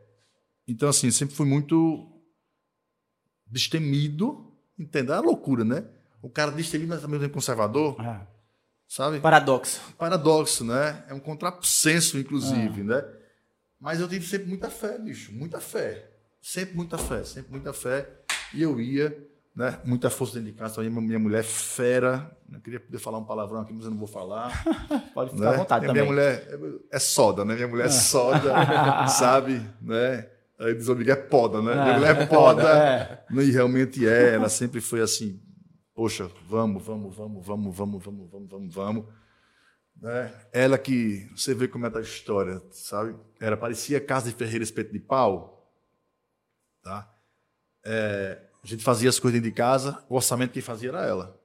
então, 0.67 0.89
assim, 0.89 1.11
sempre 1.11 1.35
fui 1.35 1.47
muito 1.47 2.09
destemido, 3.47 4.53
entendeu? 4.79 5.15
É 5.15 5.21
uma 5.21 5.27
loucura, 5.27 5.65
né? 5.65 5.85
O 6.23 6.31
cara 6.31 6.51
destemido, 6.51 6.91
mas 6.91 7.03
também 7.03 7.29
conservador, 7.29 7.97
Ah, 8.01 8.27
sabe? 8.91 9.21
paradoxo. 9.21 9.81
Paradoxo, 9.97 10.65
né? 10.65 11.05
É 11.09 11.15
um 11.15 11.21
contrassenso, 11.21 12.19
inclusive, 12.19 12.83
né? 12.83 13.05
Mas 13.81 14.01
eu 14.01 14.09
tive 14.09 14.27
sempre 14.27 14.49
muita 14.49 14.69
fé, 14.69 14.99
bicho, 14.99 15.33
muita 15.33 15.61
fé. 15.61 16.11
Sempre 16.43 16.75
muita 16.77 16.99
fé, 16.99 17.23
sempre 17.23 17.51
muita 17.53 17.73
fé. 17.73 18.09
E 18.53 18.63
eu 18.63 18.81
ia, 18.81 19.17
né? 19.55 19.79
Muita 19.85 20.11
força 20.11 20.35
dentro 20.35 20.53
de 20.53 20.59
casa. 20.59 20.75
Também 20.75 20.91
minha 20.91 21.19
mulher 21.19 21.45
fera. 21.45 22.31
Eu 22.53 22.61
queria 22.61 22.81
poder 22.81 22.99
falar 22.99 23.19
um 23.19 23.25
palavrão 23.25 23.61
aqui, 23.61 23.73
mas 23.73 23.85
eu 23.85 23.91
não 23.93 23.99
vou 23.99 24.09
falar. 24.09 24.51
Pode 25.15 25.31
ficar 25.31 25.43
né? 25.43 25.49
à 25.49 25.57
vontade 25.59 25.85
E 25.85 25.89
também. 25.89 26.03
Minha 26.03 26.13
mulher 26.13 26.49
é- 26.51 26.97
é 26.97 26.99
soda, 26.99 27.45
né? 27.45 27.55
Minha 27.55 27.69
mulher 27.69 27.87
é 27.87 27.91
soda, 27.91 28.53
sabe? 29.09 29.63
Né? 29.81 30.27
Aí 30.59 30.75
diz 30.75 30.89
o 30.89 31.01
é 31.01 31.17
poda, 31.17 31.63
né? 31.63 31.73
Minha 31.75 31.89
É, 31.91 31.95
mulher 31.95 32.17
é 32.17 32.23
é 32.23 32.27
poda, 32.27 32.69
é. 32.69 33.25
E 33.31 33.51
realmente 33.51 34.07
é, 34.07 34.35
ela 34.35 34.49
sempre 34.51 34.81
foi 34.81 35.01
assim, 35.01 35.41
poxa, 36.01 36.31
vamos, 36.49 36.83
vamos, 36.83 37.15
vamos, 37.15 37.47
vamos, 37.47 37.77
vamos, 37.77 38.03
vamos, 38.03 38.31
vamos, 38.31 38.51
vamos, 38.51 38.75
vamos. 38.75 39.05
Né? 39.95 40.47
Ela 40.51 40.79
que, 40.79 41.29
você 41.37 41.53
vê 41.53 41.69
como 41.69 41.85
é 41.85 41.95
a 41.95 42.01
história, 42.01 42.63
sabe? 42.71 43.15
Era, 43.39 43.55
parecia 43.55 44.01
casa 44.01 44.31
de 44.31 44.35
ferreira 44.35 44.65
espeto 44.65 44.95
de 44.95 44.99
pau, 44.99 45.71
tá? 46.83 47.15
É, 47.85 48.49
a 48.65 48.67
gente 48.67 48.83
fazia 48.83 49.11
as 49.11 49.19
coisas 49.19 49.39
dentro 49.39 49.51
de 49.51 49.55
casa, 49.55 50.03
o 50.09 50.15
orçamento 50.15 50.55
quem 50.55 50.63
fazia 50.63 50.89
era 50.89 51.05
ela. 51.05 51.39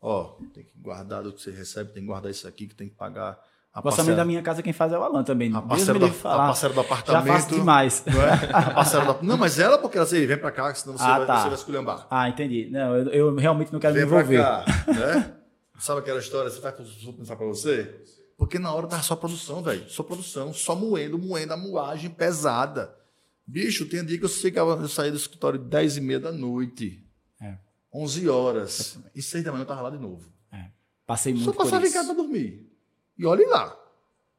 Ó, 0.00 0.38
tem 0.54 0.62
que 0.62 0.78
guardar 0.78 1.24
do 1.24 1.32
que 1.32 1.42
você 1.42 1.50
recebe, 1.50 1.92
tem 1.92 2.04
que 2.04 2.06
guardar 2.06 2.30
isso 2.30 2.46
aqui, 2.46 2.68
que 2.68 2.76
tem 2.76 2.88
que 2.88 2.94
pagar 2.94 3.44
a 3.78 3.82
orçamento 3.84 4.16
da 4.16 4.24
minha 4.24 4.42
casa 4.42 4.62
quem 4.62 4.72
faz 4.72 4.92
é 4.92 4.98
o 4.98 5.02
Alan 5.02 5.22
também. 5.22 5.54
a 5.54 5.60
me 5.60 5.98
da, 5.98 6.06
a 6.34 6.36
parcela 6.46 6.72
do 6.72 6.76
Já 6.76 6.86
apartamento. 6.86 7.26
faço 7.34 7.54
demais. 7.54 8.02
Não, 8.06 8.22
é? 8.22 8.32
a 8.52 8.70
parcela 8.70 9.04
da- 9.14 9.22
não, 9.22 9.36
mas 9.36 9.58
ela, 9.58 9.76
porque 9.78 9.98
ela 9.98 10.06
disse, 10.06 10.24
vem 10.26 10.38
pra 10.38 10.50
cá, 10.50 10.74
senão 10.74 10.96
você, 10.96 11.04
Ah, 11.04 11.18
vai, 11.18 11.26
tá. 11.26 11.36
você 11.42 11.48
vai 11.48 11.54
esculhambar. 11.58 12.06
Ah, 12.10 12.28
entendi. 12.28 12.68
Não, 12.70 12.96
eu, 12.96 13.08
eu 13.10 13.34
realmente 13.36 13.72
não 13.72 13.78
quero 13.78 13.94
me 13.94 14.00
Vem 14.00 14.08
pra 14.08 14.20
envolver. 14.20 14.42
cá, 14.42 14.64
né? 14.92 15.32
Sabe 15.78 16.00
aquela 16.00 16.18
história, 16.18 16.50
você 16.50 16.60
vai 16.60 16.72
faz 16.72 17.36
pra 17.36 17.46
você? 17.46 18.02
Porque 18.38 18.58
na 18.58 18.72
hora 18.72 18.86
tava 18.86 19.02
só 19.02 19.14
produção, 19.16 19.62
velho. 19.62 19.88
Só 19.88 20.02
produção, 20.02 20.52
só 20.52 20.74
moendo, 20.74 21.18
moendo 21.18 21.52
a 21.52 21.56
moagem 21.56 22.08
pesada. 22.10 22.94
Bicho, 23.46 23.86
tem 23.86 24.04
dia 24.04 24.18
que 24.18 24.24
eu, 24.24 24.28
chegava, 24.28 24.72
eu 24.82 24.88
saía 24.88 25.10
do 25.10 25.16
escritório 25.16 25.58
10 25.58 25.98
e 25.98 26.00
meia 26.00 26.18
da 26.20 26.32
noite. 26.32 27.02
É. 27.40 27.54
11 27.94 28.28
horas. 28.28 28.98
E 29.14 29.22
6 29.22 29.44
da 29.44 29.52
manhã 29.52 29.62
eu 29.62 29.66
tava 29.66 29.82
lá 29.82 29.90
de 29.90 29.98
novo. 29.98 30.34
Passei 31.06 31.32
muito 31.32 31.44
Só 31.44 31.52
passava 31.52 31.86
em 31.86 31.92
casa 31.92 32.12
pra 32.12 32.22
dormir. 32.22 32.66
E 33.18 33.24
olhe 33.24 33.44
lá. 33.46 33.76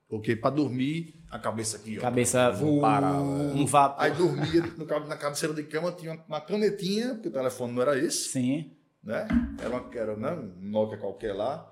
Porque 0.07 0.35
pra 0.35 0.49
dormir, 0.49 1.17
a 1.29 1.37
cabeça 1.37 1.77
aqui, 1.77 1.97
ó. 1.97 2.01
Cabeça 2.01 2.49
Vum. 2.51 2.79
um 2.79 3.65
vapor. 3.65 4.01
Aí 4.01 4.11
dormia 4.13 4.61
no, 4.77 4.85
na 4.85 5.17
cabeceira 5.17 5.53
de 5.53 5.63
cama, 5.63 5.91
tinha 5.91 6.23
uma, 6.27 6.39
canetinha, 6.39 7.15
porque 7.15 7.27
o 7.27 7.31
telefone 7.31 7.73
não 7.73 7.81
era 7.81 7.97
esse, 7.97 8.29
Sim. 8.29 8.71
né? 9.03 9.27
Era, 9.59 9.69
uma, 9.69 9.95
era 9.95 10.15
né? 10.15 10.31
um 10.31 10.69
Nokia 10.69 10.97
qualquer 10.97 11.33
lá, 11.33 11.69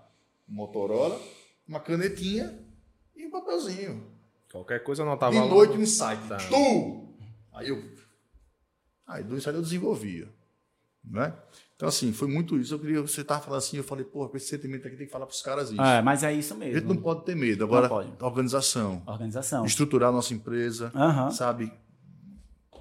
um 0.49 0.53
Motorola, 0.56 1.20
uma 1.66 1.80
canetinha 1.80 2.60
e 3.16 3.26
um 3.26 3.32
papelzinho. 3.32 4.06
Qualquer 4.51 4.84
coisa 4.84 5.01
eu 5.01 5.08
anotava 5.08 5.32
de 5.32 5.39
lá. 5.39 5.47
noite 5.47 5.76
no 5.76 5.84
insight. 5.84 6.28
Tá. 6.28 6.38
Tu! 6.38 7.16
Aí 7.53 7.70
eu. 7.70 7.82
Aí 9.08 9.24
do 9.24 9.38
insight 9.38 9.56
eu 9.56 9.62
desenvolvia. 9.62 10.28
Né? 11.03 11.34
Então, 11.76 11.89
assim, 11.89 12.13
foi 12.13 12.28
muito 12.30 12.57
isso. 12.57 12.73
Eu 12.73 12.80
queria, 12.80 13.01
você 13.01 13.19
estava 13.21 13.41
falando 13.41 13.57
assim, 13.57 13.76
eu 13.78 13.84
falei, 13.84 14.05
porra, 14.05 14.30
com 14.30 14.38
esse 14.38 14.47
sentimento 14.47 14.88
aqui 14.88 14.95
tem 14.95 15.05
que 15.07 15.11
falar 15.11 15.26
para 15.26 15.34
os 15.34 15.41
caras 15.41 15.71
isso. 15.71 15.82
É, 15.82 16.01
mas 16.01 16.23
é 16.23 16.32
isso 16.32 16.53
A 16.53 16.57
gente 16.57 16.73
mesmo. 16.73 16.93
não 16.93 17.01
pode 17.01 17.26
ter 17.26 17.36
medo. 17.36 17.65
Agora, 17.65 17.89
organização. 18.21 19.03
Organização. 19.05 19.65
Estruturar 19.65 20.09
a 20.09 20.11
nossa 20.13 20.34
empresa, 20.34 20.91
Aham. 20.95 21.32
sabe? 21.32 21.71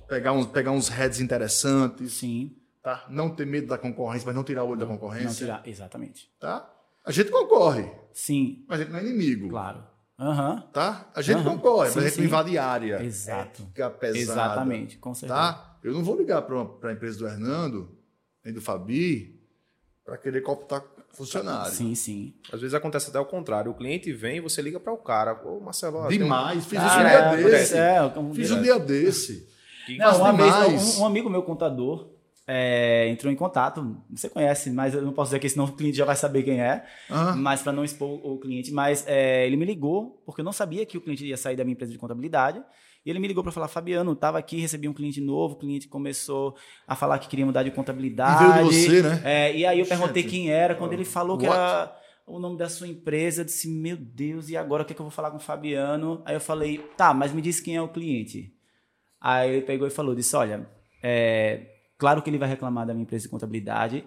Pegar 0.09 0.33
uns, 0.33 0.47
pegar 0.47 0.71
uns 0.71 0.89
heads 0.89 1.19
interessantes, 1.21 2.13
Sim. 2.13 2.55
tá? 2.83 3.05
Não 3.09 3.31
ter 3.31 3.47
medo 3.47 3.67
da 3.67 3.79
concorrência, 3.79 4.27
mas 4.27 4.35
não 4.37 4.45
tirar 4.45 4.63
o 4.63 4.69
olho 4.69 4.79
da 4.79 4.87
Não 4.87 4.93
concorrência, 4.95 5.47
tirar. 5.47 5.63
Exatamente. 5.67 6.31
tá? 6.39 6.71
A 7.05 7.11
gente 7.11 7.31
concorre, 7.31 7.91
Sim, 8.13 8.65
mas 8.69 8.81
a 8.81 8.83
gente 8.85 8.93
não 8.93 8.99
é 9.01 9.05
inimigo, 9.05 9.49
claro. 9.49 9.83
Aham. 10.19 10.63
tá? 10.73 11.11
A 11.15 11.21
gente 11.21 11.39
Aham. 11.39 11.57
concorre, 11.57 11.89
Sim, 11.91 11.95
mas 11.97 12.05
a 12.05 12.07
gente 12.09 12.15
sim. 12.15 12.21
não 12.21 12.27
invade 12.29 12.57
área. 12.59 13.03
Exato. 13.03 13.63
Fica 13.67 13.91
pesada, 13.91 14.21
Exatamente, 14.53 14.99
com 14.99 15.13
certeza. 15.15 15.35
tá? 15.41 15.79
Eu 15.83 15.93
não 15.93 16.05
vou 16.05 16.17
ligar 16.17 16.43
para 16.43 16.91
a 16.91 16.93
empresa 16.93 17.19
do 17.19 17.27
Hernando, 17.27 17.94
nem 18.45 18.53
do 18.53 18.61
Fabi, 18.61 19.41
para 20.05 20.19
querer 20.19 20.43
cooptar 20.43 20.85
funcionário. 21.13 21.73
Sim, 21.73 21.95
sim. 21.95 22.35
Às 22.53 22.61
vezes 22.61 22.75
acontece 22.75 23.09
até 23.09 23.19
o 23.19 23.25
contrário. 23.25 23.71
O 23.71 23.75
cliente 23.75 24.13
vem 24.13 24.37
e 24.39 24.41
você 24.41 24.61
liga 24.61 24.79
para 24.81 24.93
o 24.93 24.99
cara. 24.99 25.41
Ô, 25.47 25.61
Marcelo, 25.61 26.07
tem 26.09 26.19
um- 26.19 26.23
Demais. 26.25 26.67
Fiz 26.67 26.79
Ah, 26.79 26.99
um 26.99 27.01
é, 27.07 27.37
dia 27.37 27.47
desse. 27.51 27.77
é, 27.77 28.03
um- 28.03 28.35
Fiz 28.35 28.51
um 28.51 28.61
dia 28.63 28.79
desse. 28.79 29.49
Não, 29.89 30.07
Mas 30.07 30.17
uma 30.19 30.33
vez 30.33 30.53
demais. 30.55 30.97
um, 30.99 31.03
um 31.03 31.07
amigo 31.07 31.31
meu 31.31 31.43
contador 31.43 32.11
é, 32.47 33.09
entrou 33.09 33.33
em 33.33 33.37
contato. 33.37 33.97
Você 34.11 34.29
conhece, 34.29 34.71
mas 34.71 34.93
eu 34.95 35.01
não 35.03 35.13
posso 35.13 35.29
dizer 35.31 35.39
que 35.39 35.49
senão 35.49 35.65
o 35.67 35.73
cliente 35.73 35.97
já 35.97 36.05
vai 36.05 36.17
saber 36.17 36.43
quem 36.43 36.61
é. 36.61 36.85
Ah, 37.09 37.35
Mas 37.37 37.63
para 37.63 37.73
não 37.73 37.85
expor 37.85 38.21
o 38.27 38.39
cliente, 38.39 38.71
mas 38.73 39.05
é, 39.07 39.47
ele 39.47 39.57
me 39.57 39.65
ligou 39.65 40.23
porque 40.27 40.41
eu 40.41 40.45
não 40.45 40.53
sabia 40.53 40.85
que 40.85 40.99
o 40.99 41.01
cliente 41.01 41.25
ia 41.25 41.37
sair 41.37 41.57
da 41.57 41.65
minha 41.65 41.73
empresa 41.75 41.93
de 41.93 41.99
contabilidade. 41.99 42.63
E 43.05 43.11
ele 43.11 43.19
me 43.19 43.29
ligou 43.29 43.43
para 43.43 43.53
falar, 43.53 43.69
Fabiano, 43.69 44.13
estava 44.13 44.39
aqui, 44.39 44.59
recebi 44.59 44.89
um 44.89 44.95
cliente 44.95 45.21
novo, 45.21 45.55
o 45.55 45.59
cliente 45.59 45.87
começou 45.87 46.57
a 46.87 46.97
falar 46.97 47.19
que 47.19 47.29
queria 47.29 47.45
mudar 47.45 47.63
de 47.63 47.71
contabilidade. 47.71 48.45
E 48.45 48.53
veio 48.53 48.69
de 48.69 48.75
você, 48.75 49.03
né? 49.03 49.23
É, 49.25 49.57
e 49.57 49.67
aí 49.67 49.79
eu 49.79 49.87
perguntei 49.87 50.23
Gente, 50.23 50.31
quem 50.31 50.51
era, 50.51 50.75
quando 50.75 50.95
ele 50.95 51.05
falou 51.05 51.37
que 51.37 51.47
what? 51.47 51.59
era 51.59 51.97
o 52.27 52.39
nome 52.39 52.57
da 52.57 52.69
sua 52.69 52.89
empresa, 52.89 53.43
eu 53.43 53.45
disse, 53.45 53.69
meu 53.69 53.97
Deus, 53.97 54.49
e 54.49 54.57
agora 54.57 54.83
o 54.83 54.87
que, 54.87 54.93
é 54.93 54.97
que 54.97 55.01
eu 55.03 55.05
vou 55.05 55.11
falar 55.11 55.31
com 55.31 55.37
o 55.37 55.41
Fabiano? 55.41 56.23
Aí 56.25 56.35
eu 56.35 56.41
falei, 56.41 56.79
tá, 56.97 57.13
mas 57.13 57.33
me 57.33 57.43
diz 57.43 57.61
quem 57.61 57.77
é 57.77 57.83
o 57.83 57.89
cliente. 57.89 58.55
Aí 59.21 59.51
ele 59.51 59.63
pegou 59.63 59.87
e 59.87 59.91
falou, 59.91 60.15
disse, 60.15 60.35
olha, 60.35 60.67
é, 61.03 61.67
claro 61.99 62.23
que 62.23 62.31
ele 62.31 62.39
vai 62.39 62.49
reclamar 62.49 62.87
da 62.87 62.95
minha 62.95 63.03
empresa 63.03 63.25
de 63.25 63.29
contabilidade 63.29 64.05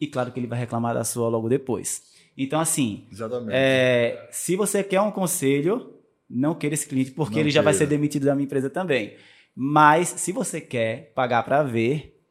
e 0.00 0.06
claro 0.06 0.32
que 0.32 0.40
ele 0.40 0.46
vai 0.46 0.58
reclamar 0.58 0.94
da 0.94 1.04
sua 1.04 1.28
logo 1.28 1.48
depois. 1.48 2.02
Então, 2.36 2.58
assim, 2.58 3.06
é, 3.50 4.28
se 4.30 4.56
você 4.56 4.82
quer 4.82 5.02
um 5.02 5.10
conselho, 5.10 5.99
não 6.30 6.54
queira 6.54 6.74
esse 6.74 6.86
cliente, 6.86 7.10
porque 7.10 7.34
Não 7.34 7.40
ele 7.40 7.50
já 7.50 7.60
vai 7.60 7.74
ser 7.74 7.86
demitido 7.86 8.26
da 8.26 8.34
minha 8.34 8.44
empresa 8.44 8.70
também. 8.70 9.16
Mas, 9.54 10.08
se 10.08 10.30
você 10.30 10.60
quer 10.60 11.12
pagar 11.12 11.42
para 11.42 11.62
ver, 11.64 12.22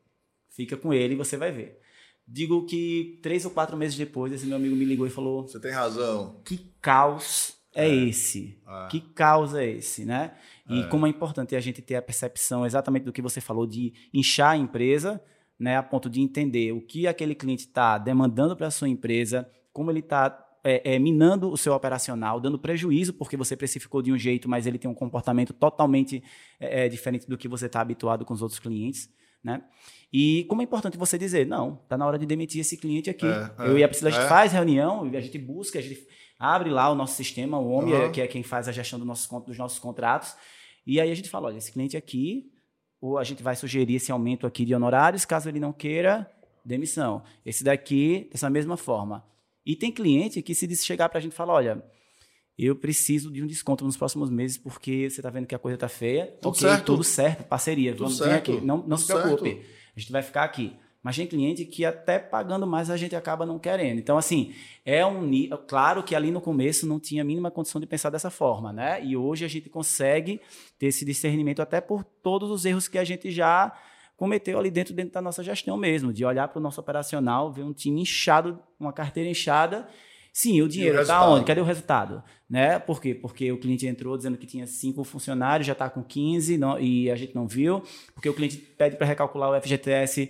fica 0.50 0.78
com 0.78 0.94
ele 0.94 1.14
e 1.14 1.18
você 1.18 1.36
vai 1.36 1.52
ver. 1.52 1.78
Digo 2.26 2.66
que 2.66 3.20
três 3.22 3.44
ou 3.44 3.52
quatro 3.52 3.76
meses 3.76 3.98
depois, 3.98 4.32
esse 4.32 4.46
meu 4.46 4.56
amigo 4.56 4.76
me 4.76 4.86
ligou 4.86 5.06
e 5.06 5.10
falou: 5.10 5.48
Você 5.48 5.60
tem 5.60 5.72
razão. 5.72 6.42
que 6.46 6.72
caos 6.80 7.58
é, 7.74 7.88
esse? 7.88 8.62
É. 8.68 8.88
Que 8.88 9.02
caos 9.02 9.54
é 9.54 9.68
esse, 9.68 10.06
né? 10.06 10.34
E 10.70 10.84
como 10.86 11.08
é 11.08 11.10
importante 11.10 11.56
a 11.56 11.60
gente 11.60 11.82
ter 11.82 11.96
a 11.96 12.02
percepção 12.02 12.64
exatamente 12.64 13.04
do 13.04 13.12
que 13.12 13.24
você 13.24 13.42
falou 13.42 13.66
de 13.66 13.92
inchar 14.14 14.52
a 14.52 14.58
empresa, 14.58 15.20
né, 15.58 15.76
a 15.76 15.82
ponto 15.82 16.08
de 16.08 16.22
entender 16.22 16.72
o 16.72 16.80
que 16.80 17.08
aquele 17.08 17.34
cliente 17.34 17.66
está 17.66 17.98
demandando 17.98 18.56
para 18.56 18.68
a 18.68 18.72
sua 18.72 18.88
empresa, 18.88 19.50
como 19.74 19.90
ele 19.90 20.00
está 20.00 20.30
é, 20.64 20.96
é, 20.96 21.00
minando 21.00 21.50
o 21.52 21.58
seu 21.58 21.74
operacional, 21.74 22.40
dando 22.40 22.60
prejuízo 22.60 23.14
porque 23.14 23.38
você 23.38 23.56
precificou 23.56 24.02
de 24.02 24.12
um 24.12 24.18
jeito, 24.18 24.50
mas 24.50 24.66
ele 24.68 24.78
tem 24.78 24.90
um 24.90 24.94
comportamento 24.94 25.54
totalmente 25.54 26.24
é, 26.60 26.86
é, 26.86 26.90
diferente 26.90 27.28
do 27.28 27.38
que 27.38 27.48
você 27.48 27.66
está 27.68 27.82
habituado 27.82 28.26
com 28.26 28.34
os 28.34 28.42
outros 28.42 28.60
clientes, 28.60 29.10
né? 29.44 29.62
E 30.12 30.44
como 30.50 30.62
é 30.62 30.64
importante 30.66 30.98
você 30.98 31.18
dizer, 31.18 31.46
não, 31.46 31.76
tá 31.88 31.98
na 31.98 32.06
hora 32.06 32.18
de 32.18 32.26
demitir 32.26 32.60
esse 32.62 32.76
cliente 32.76 33.10
aqui. 33.10 33.26
É, 33.28 33.52
Eu 33.60 33.78
e 33.78 33.84
a 33.84 33.88
Priscila, 33.88 34.10
a 34.10 34.14
gente 34.14 34.26
é. 34.26 34.28
faz 34.28 34.52
reunião, 34.52 35.04
a 35.04 35.22
gente 35.22 35.38
busca, 35.38 35.78
a 35.80 35.82
gente 35.82 36.06
abre 36.38 36.70
lá 36.70 36.90
o 36.90 36.96
nosso 36.96 37.16
sistema, 37.16 37.60
o 37.60 37.70
OMI, 37.72 37.94
Uhum. 37.94 38.02
é, 38.06 38.10
que 38.10 38.22
é 38.22 38.28
quem 38.28 38.42
faz 38.44 38.68
a 38.68 38.72
gestão 38.72 38.98
do 39.00 39.06
nosso, 39.06 39.30
con- 39.30 39.42
dos 39.42 39.58
nossos 39.58 39.78
contratos, 39.80 40.36
e 40.86 41.00
aí 41.00 41.12
a 41.12 41.16
gente 41.16 41.30
fala, 41.30 41.48
olha, 41.48 41.58
esse 41.58 41.72
cliente 41.72 41.96
aqui, 41.96 42.52
ou 43.00 43.18
a 43.18 43.24
gente 43.24 43.44
vai 43.44 43.56
sugerir 43.56 43.96
esse 43.96 44.12
aumento 44.12 44.48
aqui 44.48 44.66
de 44.66 44.74
honorários, 44.74 45.24
caso 45.26 45.48
ele 45.48 45.60
não 45.60 45.72
queira, 45.72 46.30
demissão. 46.66 47.22
Esse 47.46 47.64
daqui, 47.64 48.28
dessa 48.32 48.50
mesma 48.50 48.76
forma. 48.78 49.24
E 49.70 49.76
tem 49.76 49.92
cliente 49.92 50.42
que 50.42 50.56
se 50.56 50.68
chegar 50.78 51.10
para 51.10 51.20
a 51.20 51.22
gente 51.22 51.34
e 51.34 51.36
falar, 51.36 51.54
olha, 51.54 51.84
eu 52.58 52.76
preciso 52.76 53.32
de 53.32 53.44
um 53.44 53.46
desconto 53.46 53.86
nos 53.86 53.96
próximos 53.96 54.28
meses 54.32 54.58
porque 54.58 55.08
você 55.08 55.20
está 55.20 55.30
vendo 55.30 55.46
que 55.46 55.54
a 55.54 55.60
coisa 55.60 55.76
está 55.76 55.88
feia. 55.88 56.26
Tudo 56.42 56.56
ok, 56.56 56.62
certo. 56.68 56.86
tudo 56.88 57.04
certo, 57.04 57.44
parceria, 57.44 57.92
Tudo 57.92 58.06
vamos 58.06 58.18
certo. 58.18 58.52
aqui. 58.52 58.66
Não, 58.66 58.78
não 58.78 58.98
se 58.98 59.06
preocupe, 59.06 59.52
certo. 59.52 59.66
a 59.96 60.00
gente 60.00 60.12
vai 60.12 60.24
ficar 60.24 60.44
aqui. 60.44 60.76
Mas 61.04 61.18
tem 61.18 61.28
cliente 61.28 61.66
que 61.66 61.86
até 61.86 62.18
pagando 62.18 62.66
mais 62.66 62.90
a 62.90 62.98
gente 62.98 63.16
acaba 63.16 63.46
não 63.46 63.60
querendo. 63.60 64.00
Então, 64.00 64.18
assim, 64.18 64.56
é 64.84 65.06
um 65.06 65.30
claro 65.68 66.02
que 66.02 66.16
ali 66.16 66.32
no 66.32 66.42
começo 66.42 66.88
não 66.88 67.00
tinha 67.00 67.22
a 67.22 67.26
mínima 67.26 67.52
condição 67.52 67.80
de 67.80 67.86
pensar 67.86 68.10
dessa 68.10 68.32
forma, 68.32 68.74
né? 68.74 69.06
E 69.06 69.16
hoje 69.16 69.46
a 69.46 69.48
gente 69.48 69.70
consegue 69.70 70.42
ter 70.80 70.88
esse 70.88 71.06
discernimento 71.06 71.62
até 71.62 71.80
por 71.80 72.04
todos 72.04 72.50
os 72.50 72.66
erros 72.66 72.88
que 72.88 72.98
a 72.98 73.04
gente 73.04 73.30
já 73.30 73.72
cometeu 74.20 74.60
ali 74.60 74.70
dentro, 74.70 74.94
dentro 74.94 75.14
da 75.14 75.22
nossa 75.22 75.42
gestão 75.42 75.78
mesmo, 75.78 76.12
de 76.12 76.26
olhar 76.26 76.48
para 76.50 76.60
o 76.60 76.62
nosso 76.62 76.80
operacional, 76.82 77.52
ver 77.52 77.64
um 77.64 77.72
time 77.74 78.02
inchado, 78.02 78.60
uma 78.78 78.92
carteira 78.92 79.30
inchada. 79.30 79.88
Sim, 80.34 80.62
o 80.62 80.68
dinheiro 80.68 81.00
está 81.02 81.28
onde? 81.28 81.46
Cadê 81.46 81.62
o 81.62 81.64
resultado? 81.64 82.22
Né? 82.50 82.78
Por 82.80 83.02
quê? 83.02 83.16
Porque 83.16 83.52
o 83.52 83.58
cliente 83.58 83.88
entrou 83.88 84.16
dizendo 84.18 84.38
que 84.38 84.46
tinha 84.46 84.68
cinco 84.68 85.04
funcionários, 85.04 85.66
já 85.66 85.74
está 85.74 85.90
com 85.90 86.04
15 86.04 86.58
não- 86.58 86.80
e 86.80 87.10
a 87.10 87.16
gente 87.16 87.34
não 87.34 87.48
viu. 87.48 87.82
Porque 88.14 88.30
o 88.30 88.34
cliente 88.34 88.58
pede 88.58 88.96
para 88.98 89.08
recalcular 89.08 89.50
o 89.52 89.56
FGTS 89.56 90.30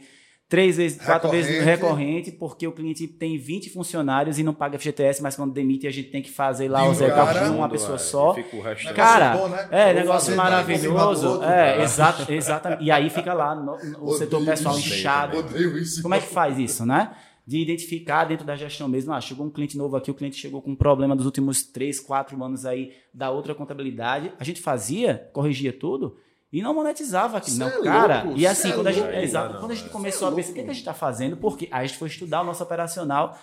três 0.50 0.78
vezes, 0.78 0.98
quatro 0.98 1.30
Recorrente. 1.30 1.48
vezes 1.48 1.64
recorrente, 1.66 2.32
porque 2.32 2.68
o 2.68 2.72
cliente 2.72 3.08
tem 3.08 3.38
20 3.38 3.70
funcionários 3.70 4.40
e 4.40 4.44
não 4.44 4.54
paga 4.54 4.80
FGTS, 4.80 5.22
mas 5.22 5.36
quando 5.36 5.54
demite 5.54 5.86
a 5.86 5.92
gente 5.92 6.10
tem 6.10 6.24
que 6.24 6.32
fazer 6.32 6.68
lá 6.68 6.88
E 6.88 6.90
o 6.90 6.94
Zé 6.96 7.10
com 7.12 7.56
uma 7.56 7.70
pessoa 7.70 7.96
É, 7.96 8.00
só. 8.00 8.34
fica 8.34 8.56
o 8.58 8.62
resto 8.62 8.92
Cara, 8.96 9.38
bom, 9.38 9.48
né? 9.48 9.68
é, 9.70 9.86
vou 9.94 10.02
negócio 10.02 10.36
maravilhoso. 10.36 11.30
outro, 11.30 11.48
É, 11.48 11.84
exato, 11.84 12.32
exatamente. 12.32 12.84
E 12.84 12.90
aí 12.90 13.10
fica 13.12 13.32
lá 13.34 13.54
no, 13.54 13.78
no- 13.78 14.04
o 14.06 14.14
setor 14.14 14.44
pessoal 14.44 14.78
isso, 14.78 14.90
inchado. 14.90 15.38
Odeio 15.38 15.78
isso. 15.78 16.02
Como 16.02 16.16
é 16.16 16.20
que 16.20 16.28
faz 16.28 16.58
isso, 16.58 16.84
né? 16.86 17.12
De 17.46 17.60
identificar 17.62 18.26
dentro 18.26 18.46
da 18.46 18.56
gestão 18.56 18.88
mesmo. 18.88 19.14
Ah, 19.14 19.22
chegou 19.22 19.46
um 19.46 19.50
cliente 19.52 19.78
novo 19.78 19.96
aqui, 19.96 20.10
o 20.10 20.14
cliente 20.16 20.36
chegou 20.38 20.62
com 20.64 20.72
um 20.72 20.76
problema 20.76 21.16
dos 21.16 21.26
últimos 21.26 21.62
três, 21.64 22.00
quatro 22.00 22.44
anos 22.44 22.66
aí 22.66 22.92
da 23.14 23.30
outra 23.32 23.54
contabilidade. 23.56 24.32
A 24.40 24.44
gente 24.44 24.62
fazia, 24.62 25.30
corrigia 25.32 25.72
tudo 25.74 26.18
e 26.52 26.62
não 26.62 26.74
monetizava 26.74 27.38
aqui. 27.38 27.52
Não, 27.52 27.68
é 27.68 27.84
cara. 27.84 28.24
louco, 28.24 28.40
e 28.40 28.48
assim, 28.48 28.72
é 28.72 28.74
quando 28.74 28.88
a 28.88 28.92
gente. 28.92 29.08
é, 29.08 29.24
exato, 29.24 29.54
Não, 29.54 29.60
quando 29.60 29.72
a 29.72 29.76
gente 29.76 29.88
é. 29.88 29.92
começou 29.92 30.28
a 30.28 30.32
é 30.32 30.36
pensar 30.36 30.52
o 30.52 30.54
que, 30.54 30.64
que 30.64 30.70
a 30.70 30.74
gente 30.74 30.82
está 30.82 30.94
fazendo, 30.94 31.38
porque 31.38 31.68
aí 31.72 31.84
a 31.84 31.88
gente 31.88 31.98
foi 31.98 32.08
estudar 32.08 32.42
o 32.42 32.44
nosso 32.44 32.64
operacional. 32.64 33.38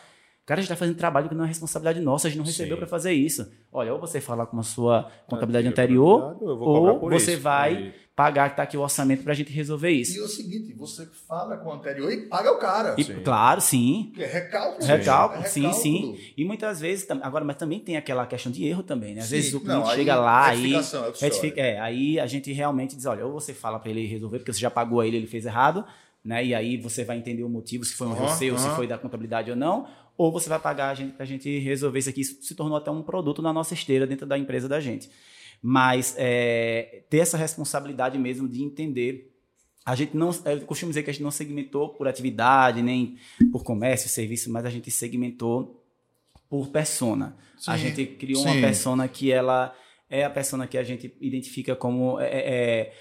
Cara, 0.45 0.61
a 0.61 0.63
gente 0.63 0.71
está 0.71 0.77
fazendo 0.77 0.97
trabalho 0.97 1.29
que 1.29 1.35
não 1.35 1.45
é 1.45 1.49
responsabilidade 1.49 2.01
nossa, 2.01 2.29
a 2.29 2.31
gente 2.31 2.39
não 2.39 2.45
recebeu 2.45 2.77
para 2.77 2.87
fazer 2.87 3.13
isso. 3.13 3.51
Olha, 3.73 3.93
ou 3.93 3.99
você 3.99 4.21
fala 4.21 4.47
com 4.47 4.59
a 4.61 4.63
sua 4.63 5.11
contabilidade 5.27 5.67
Anterior, 5.67 6.23
anterior, 6.23 6.51
eu 6.51 6.57
vou 6.57 6.75
cobrar 6.75 6.93
ou 6.93 7.01
por 7.01 7.13
você 7.13 7.33
isso. 7.33 7.43
vai 7.43 7.93
pagar 8.17 8.49
que 8.49 8.53
está 8.55 8.63
aqui 8.63 8.79
o 8.79 8.81
orçamento 8.81 9.23
para 9.23 9.33
a 9.33 9.37
gente 9.37 9.53
resolver 9.53 9.91
isso. 9.91 10.17
E 10.17 10.21
é 10.21 10.23
o 10.23 10.29
seguinte, 10.29 10.73
você 10.73 11.07
fala 11.29 11.59
com 11.59 11.69
o 11.69 11.73
anterior 11.75 12.11
e 12.11 12.23
paga 12.23 12.51
o 12.51 12.59
cara. 12.59 12.95
E, 12.97 13.05
Sim. 13.05 13.21
claro, 13.23 13.61
sim. 13.61 14.11
É 14.19 14.25
recálculo. 14.25 14.87
Recálculo, 14.87 15.45
É 15.45 15.49
sim, 15.49 15.61
recálculo. 15.61 16.17
sim. 16.17 16.33
E 16.35 16.45
muitas 16.45 16.81
vezes, 16.81 17.07
agora, 17.11 17.45
mas 17.45 17.57
também 17.57 17.79
tem 17.79 17.99
aquela 17.99 18.27
questão 18.27 18.51
de 18.51 18.65
erro 18.65 18.83
também, 18.83 19.15
né? 19.15 19.21
Às 19.21 19.29
Sim, 19.29 19.37
vezes 19.37 19.53
o 19.53 19.61
cliente 19.61 19.81
não, 19.81 19.87
aí 19.87 19.99
chega 19.99 20.17
lá 20.17 20.55
e 20.55 20.75
é 20.75 21.61
é, 21.61 21.81
aí 21.81 22.19
a 22.19 22.27
gente 22.27 22.51
realmente 22.53 22.97
diz, 22.97 23.05
olha, 23.05 23.27
ou 23.27 23.33
você 23.35 23.53
fala 23.53 23.79
para 23.79 23.91
ele 23.91 24.07
resolver 24.07 24.39
porque 24.39 24.53
você 24.53 24.61
já 24.61 24.71
pagou 24.71 25.01
a 25.01 25.07
ele, 25.07 25.19
ele 25.19 25.27
fez 25.27 25.45
errado, 25.45 25.85
né? 26.25 26.43
E 26.43 26.55
aí 26.55 26.79
você 26.79 27.05
vai 27.05 27.19
entender 27.19 27.43
o 27.43 27.51
motivo, 27.51 27.85
se 27.85 27.93
foi 27.95 28.07
um 28.07 28.13
erro 28.13 28.25
Aham, 28.25 28.35
seu, 28.35 28.59
se 28.59 28.69
foi 28.71 28.87
da 28.87 28.97
contabilidade 28.97 29.51
ou 29.51 29.57
não, 29.57 29.87
ou 30.17 30.33
você 30.33 30.49
vai 30.49 30.59
pagar 30.59 30.89
a 30.89 30.95
gente 30.95 31.13
pra 31.13 31.27
gente 31.27 31.59
resolver 31.59 31.99
isso 31.99 32.09
aqui. 32.09 32.23
Isso 32.23 32.39
se 32.43 32.55
tornou 32.55 32.79
até 32.79 32.91
um 32.91 33.03
produto 33.03 33.43
na 33.43 33.53
nossa 33.53 33.75
esteira 33.75 34.07
dentro 34.07 34.27
da 34.27 34.39
empresa 34.39 34.67
da 34.67 34.81
gente. 34.81 35.11
Mas 35.69 36.15
é, 36.17 37.03
ter 37.11 37.19
essa 37.19 37.37
responsabilidade 37.37 38.17
mesmo 38.17 38.49
de 38.49 38.63
entender 38.63 39.33
a 39.85 39.97
gente 39.97 40.17
não, 40.17 40.31
eu 40.45 40.61
costumo 40.63 40.91
dizer 40.91 41.05
que 41.05 41.11
a 41.11 41.13
gente 41.13 41.23
não 41.23 41.31
segmentou 41.31 41.91
por 41.91 42.07
atividade, 42.07 42.83
nem 42.83 43.19
por 43.53 43.63
comércio, 43.63 44.09
serviço, 44.09 44.51
mas 44.51 44.65
a 44.65 44.71
gente 44.71 44.91
segmentou 44.93 45.85
por 46.49 46.69
persona. 46.69 47.37
a 47.67 47.77
Sim, 47.77 47.85
gente 47.85 48.07
criou 48.07 48.43
sim. 48.43 48.49
uma 48.49 48.61
persona 48.61 49.09
que 49.09 49.31
ela 49.31 49.73
é 50.09 50.25
a 50.25 50.31
persona 50.31 50.69
que 50.69 50.79
a 50.79 50.85
gente 50.85 51.13
identifica 51.21 51.75
como 51.75 52.19
é, 52.21 52.27
é, 52.27 52.93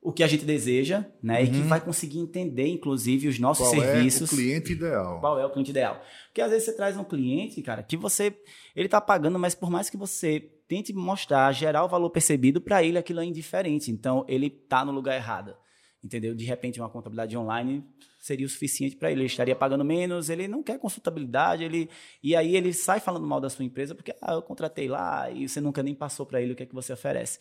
o 0.00 0.12
que 0.12 0.22
a 0.22 0.26
gente 0.26 0.44
deseja, 0.44 1.04
né? 1.22 1.42
E 1.42 1.48
que 1.50 1.60
vai 1.62 1.80
conseguir 1.80 2.18
entender, 2.18 2.66
inclusive, 2.66 3.26
os 3.26 3.38
nossos 3.40 3.68
Qual 3.68 3.80
serviços. 3.80 4.30
é 4.30 4.34
o 4.34 4.36
cliente 4.36 4.72
ideal? 4.72 5.20
Qual 5.20 5.38
é 5.38 5.46
o 5.46 5.50
cliente 5.50 5.70
ideal? 5.70 6.00
Porque 6.26 6.40
às 6.40 6.50
vezes 6.50 6.64
você 6.64 6.72
traz 6.72 6.96
um 6.96 7.04
cliente, 7.04 7.60
cara, 7.62 7.82
que 7.82 7.96
você. 7.96 8.36
Ele 8.74 8.88
tá 8.88 9.00
pagando, 9.00 9.38
mas 9.38 9.54
por 9.54 9.70
mais 9.70 9.88
que 9.88 9.96
você 9.96 10.50
tente 10.74 10.92
mostrar, 10.92 11.52
gerar 11.52 11.84
o 11.84 11.88
valor 11.88 12.10
percebido, 12.10 12.60
para 12.60 12.82
ele 12.82 12.98
aquilo 12.98 13.20
é 13.20 13.24
indiferente. 13.24 13.92
Então, 13.92 14.24
ele 14.26 14.50
tá 14.50 14.84
no 14.84 14.90
lugar 14.90 15.14
errado. 15.14 15.54
Entendeu? 16.02 16.34
De 16.34 16.44
repente, 16.44 16.80
uma 16.80 16.88
contabilidade 16.88 17.36
online 17.36 17.84
seria 18.18 18.44
o 18.44 18.48
suficiente 18.48 18.96
para 18.96 19.10
ele. 19.10 19.20
Ele 19.20 19.26
estaria 19.26 19.54
pagando 19.54 19.84
menos, 19.84 20.28
ele 20.28 20.48
não 20.48 20.62
quer 20.62 20.78
consultabilidade, 20.78 21.62
ele 21.62 21.88
e 22.22 22.34
aí 22.34 22.56
ele 22.56 22.72
sai 22.72 22.98
falando 22.98 23.26
mal 23.26 23.40
da 23.40 23.48
sua 23.48 23.64
empresa 23.64 23.94
porque 23.94 24.14
ah, 24.20 24.32
eu 24.34 24.42
contratei 24.42 24.88
lá 24.88 25.30
e 25.30 25.48
você 25.48 25.60
nunca 25.60 25.82
nem 25.82 25.94
passou 25.94 26.26
para 26.26 26.42
ele 26.42 26.52
o 26.52 26.56
que 26.56 26.64
é 26.64 26.66
que 26.66 26.74
você 26.74 26.92
oferece. 26.92 27.38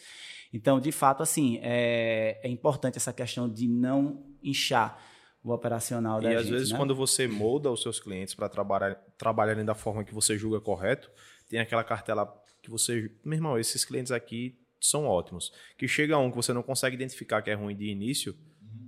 Então, 0.53 0.79
de 0.79 0.91
fato, 0.91 1.23
assim, 1.23 1.59
é, 1.61 2.39
é 2.43 2.47
importante 2.47 2.97
essa 2.97 3.11
questão 3.11 3.49
de 3.49 3.67
não 3.67 4.23
inchar 4.43 5.01
o 5.43 5.51
operacional 5.51 6.21
da 6.21 6.29
E 6.29 6.31
gente. 6.33 6.43
às 6.43 6.49
vezes, 6.49 6.71
né? 6.71 6.77
quando 6.77 6.95
você 6.95 7.27
molda 7.27 7.69
os 7.71 7.81
seus 7.81 7.99
clientes 7.99 8.33
para 8.35 8.47
trabalhar, 8.47 8.95
trabalharem 9.17 9.65
da 9.65 9.73
forma 9.73 10.03
que 10.03 10.13
você 10.13 10.37
julga 10.37 10.61
correto, 10.61 11.11
tem 11.49 11.59
aquela 11.59 11.83
cartela 11.83 12.42
que 12.63 12.71
você. 12.71 13.11
Meu 13.23 13.35
irmão, 13.35 13.59
esses 13.59 13.85
clientes 13.85 14.11
aqui 14.11 14.57
são 14.79 15.05
ótimos. 15.05 15.51
Que 15.77 15.87
chega 15.87 16.17
um 16.17 16.31
que 16.31 16.37
você 16.37 16.53
não 16.53 16.63
consegue 16.63 16.95
identificar 16.95 17.41
que 17.41 17.51
é 17.51 17.53
ruim 17.53 17.75
de 17.75 17.85
início, 17.85 18.35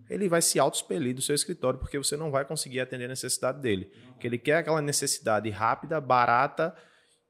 ele 0.10 0.30
vai 0.30 0.41
se 0.41 0.57
auto-expelir 0.57 1.14
do 1.14 1.22
seu 1.22 1.35
escritório 1.35 1.80
porque 1.80 1.97
você 1.97 2.15
não 2.15 2.31
vai 2.31 2.45
conseguir 2.45 2.80
atender 2.80 3.06
a 3.06 3.10
necessidade 3.10 3.61
dele. 3.61 3.91
Que 4.19 4.26
ele 4.26 4.38
quer 4.38 4.57
aquela 4.57 4.81
necessidade 4.81 5.49
rápida, 5.49 5.99
barata, 5.99 6.76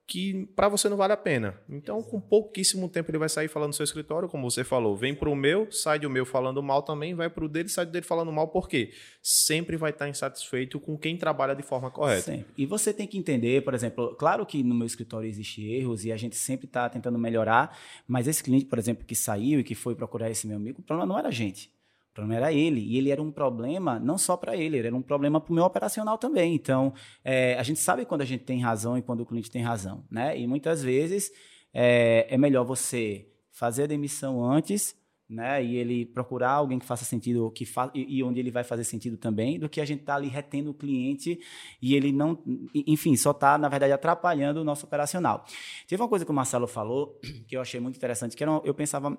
que 0.07 0.45
para 0.55 0.69
você 0.69 0.87
não 0.87 0.97
vale 0.97 1.13
a 1.13 1.17
pena. 1.17 1.59
Então, 1.67 2.01
com 2.03 2.19
pouquíssimo 2.19 2.87
tempo 2.87 3.09
ele 3.09 3.17
vai 3.17 3.29
sair 3.29 3.47
falando 3.47 3.71
do 3.71 3.75
seu 3.75 3.83
escritório, 3.83 4.29
como 4.29 4.49
você 4.49 4.63
falou, 4.63 4.95
vem 4.95 5.15
para 5.15 5.29
o 5.29 5.35
meu, 5.35 5.71
sai 5.71 5.97
do 5.97 6.09
meu 6.09 6.25
falando 6.25 6.61
mal 6.61 6.83
também, 6.83 7.15
vai 7.15 7.29
para 7.29 7.43
o 7.43 7.49
dele, 7.49 7.69
sai 7.69 7.85
do 7.85 7.91
dele 7.91 8.05
falando 8.05 8.31
mal, 8.31 8.47
por 8.49 8.69
quê? 8.69 8.91
Sempre 9.21 9.77
vai 9.77 9.89
estar 9.89 10.07
insatisfeito 10.07 10.79
com 10.79 10.97
quem 10.97 11.17
trabalha 11.17 11.55
de 11.55 11.63
forma 11.63 11.89
correta. 11.89 12.21
Sempre. 12.21 12.53
E 12.57 12.65
você 12.65 12.93
tem 12.93 13.07
que 13.07 13.17
entender, 13.17 13.63
por 13.63 13.73
exemplo, 13.73 14.15
claro 14.15 14.45
que 14.45 14.63
no 14.63 14.75
meu 14.75 14.85
escritório 14.85 15.27
existem 15.27 15.73
erros 15.73 16.05
e 16.05 16.11
a 16.11 16.17
gente 16.17 16.35
sempre 16.35 16.67
está 16.67 16.87
tentando 16.87 17.17
melhorar, 17.17 17.75
mas 18.07 18.27
esse 18.27 18.43
cliente, 18.43 18.65
por 18.65 18.77
exemplo, 18.77 19.05
que 19.05 19.15
saiu 19.15 19.59
e 19.59 19.63
que 19.63 19.73
foi 19.73 19.95
procurar 19.95 20.29
esse 20.29 20.45
meu 20.45 20.57
amigo, 20.57 20.81
o 20.81 20.83
problema 20.83 21.11
não 21.11 21.17
era 21.17 21.29
a 21.29 21.31
gente. 21.31 21.74
O 22.15 22.23
problema 22.23 22.35
era 22.35 22.53
ele. 22.53 22.79
E 22.79 22.97
ele 22.97 23.11
era 23.11 23.21
um 23.21 23.29
problema 23.29 23.99
não 23.99 24.17
só 24.17 24.37
para 24.37 24.55
ele, 24.55 24.77
ele 24.77 24.87
era 24.87 24.95
um 24.95 25.01
problema 25.01 25.41
para 25.41 25.51
o 25.51 25.53
meu 25.53 25.65
operacional 25.65 26.17
também. 26.17 26.55
Então, 26.55 26.93
é, 27.25 27.59
a 27.59 27.63
gente 27.63 27.81
sabe 27.81 28.05
quando 28.05 28.21
a 28.21 28.25
gente 28.25 28.45
tem 28.45 28.61
razão 28.61 28.97
e 28.97 29.01
quando 29.01 29.19
o 29.19 29.25
cliente 29.25 29.51
tem 29.51 29.61
razão. 29.61 30.05
Né? 30.09 30.39
E 30.39 30.47
muitas 30.47 30.81
vezes 30.81 31.29
é, 31.73 32.25
é 32.29 32.37
melhor 32.37 32.63
você 32.63 33.27
fazer 33.51 33.83
a 33.83 33.87
demissão 33.87 34.41
antes 34.41 34.95
né? 35.27 35.63
E 35.63 35.75
ele 35.75 36.05
procurar 36.05 36.51
alguém 36.51 36.77
que 36.77 36.85
faça 36.85 37.03
sentido, 37.03 37.49
que 37.51 37.65
fa 37.65 37.91
e, 37.93 38.17
e 38.17 38.23
onde 38.23 38.39
ele 38.39 38.51
vai 38.51 38.63
fazer 38.63 38.83
sentido 38.83 39.17
também, 39.17 39.59
do 39.59 39.67
que 39.67 39.81
a 39.81 39.85
gente 39.85 40.01
estar 40.01 40.13
tá 40.13 40.17
ali 40.17 40.27
retendo 40.27 40.69
o 40.69 40.73
cliente 40.73 41.39
e 41.81 41.95
ele 41.95 42.11
não, 42.11 42.37
enfim, 42.73 43.15
só 43.15 43.31
está 43.31 43.57
na 43.57 43.67
verdade 43.67 43.91
atrapalhando 43.91 44.61
o 44.61 44.63
nosso 44.63 44.85
operacional. 44.85 45.43
Teve 45.87 46.01
uma 46.01 46.07
coisa 46.09 46.23
que 46.23 46.31
o 46.31 46.33
Marcelo 46.33 46.67
falou 46.67 47.19
que 47.47 47.57
eu 47.57 47.61
achei 47.61 47.79
muito 47.79 47.97
interessante, 47.97 48.35
que 48.35 48.43
era, 48.43 48.61
eu 48.63 48.73
pensava 48.73 49.17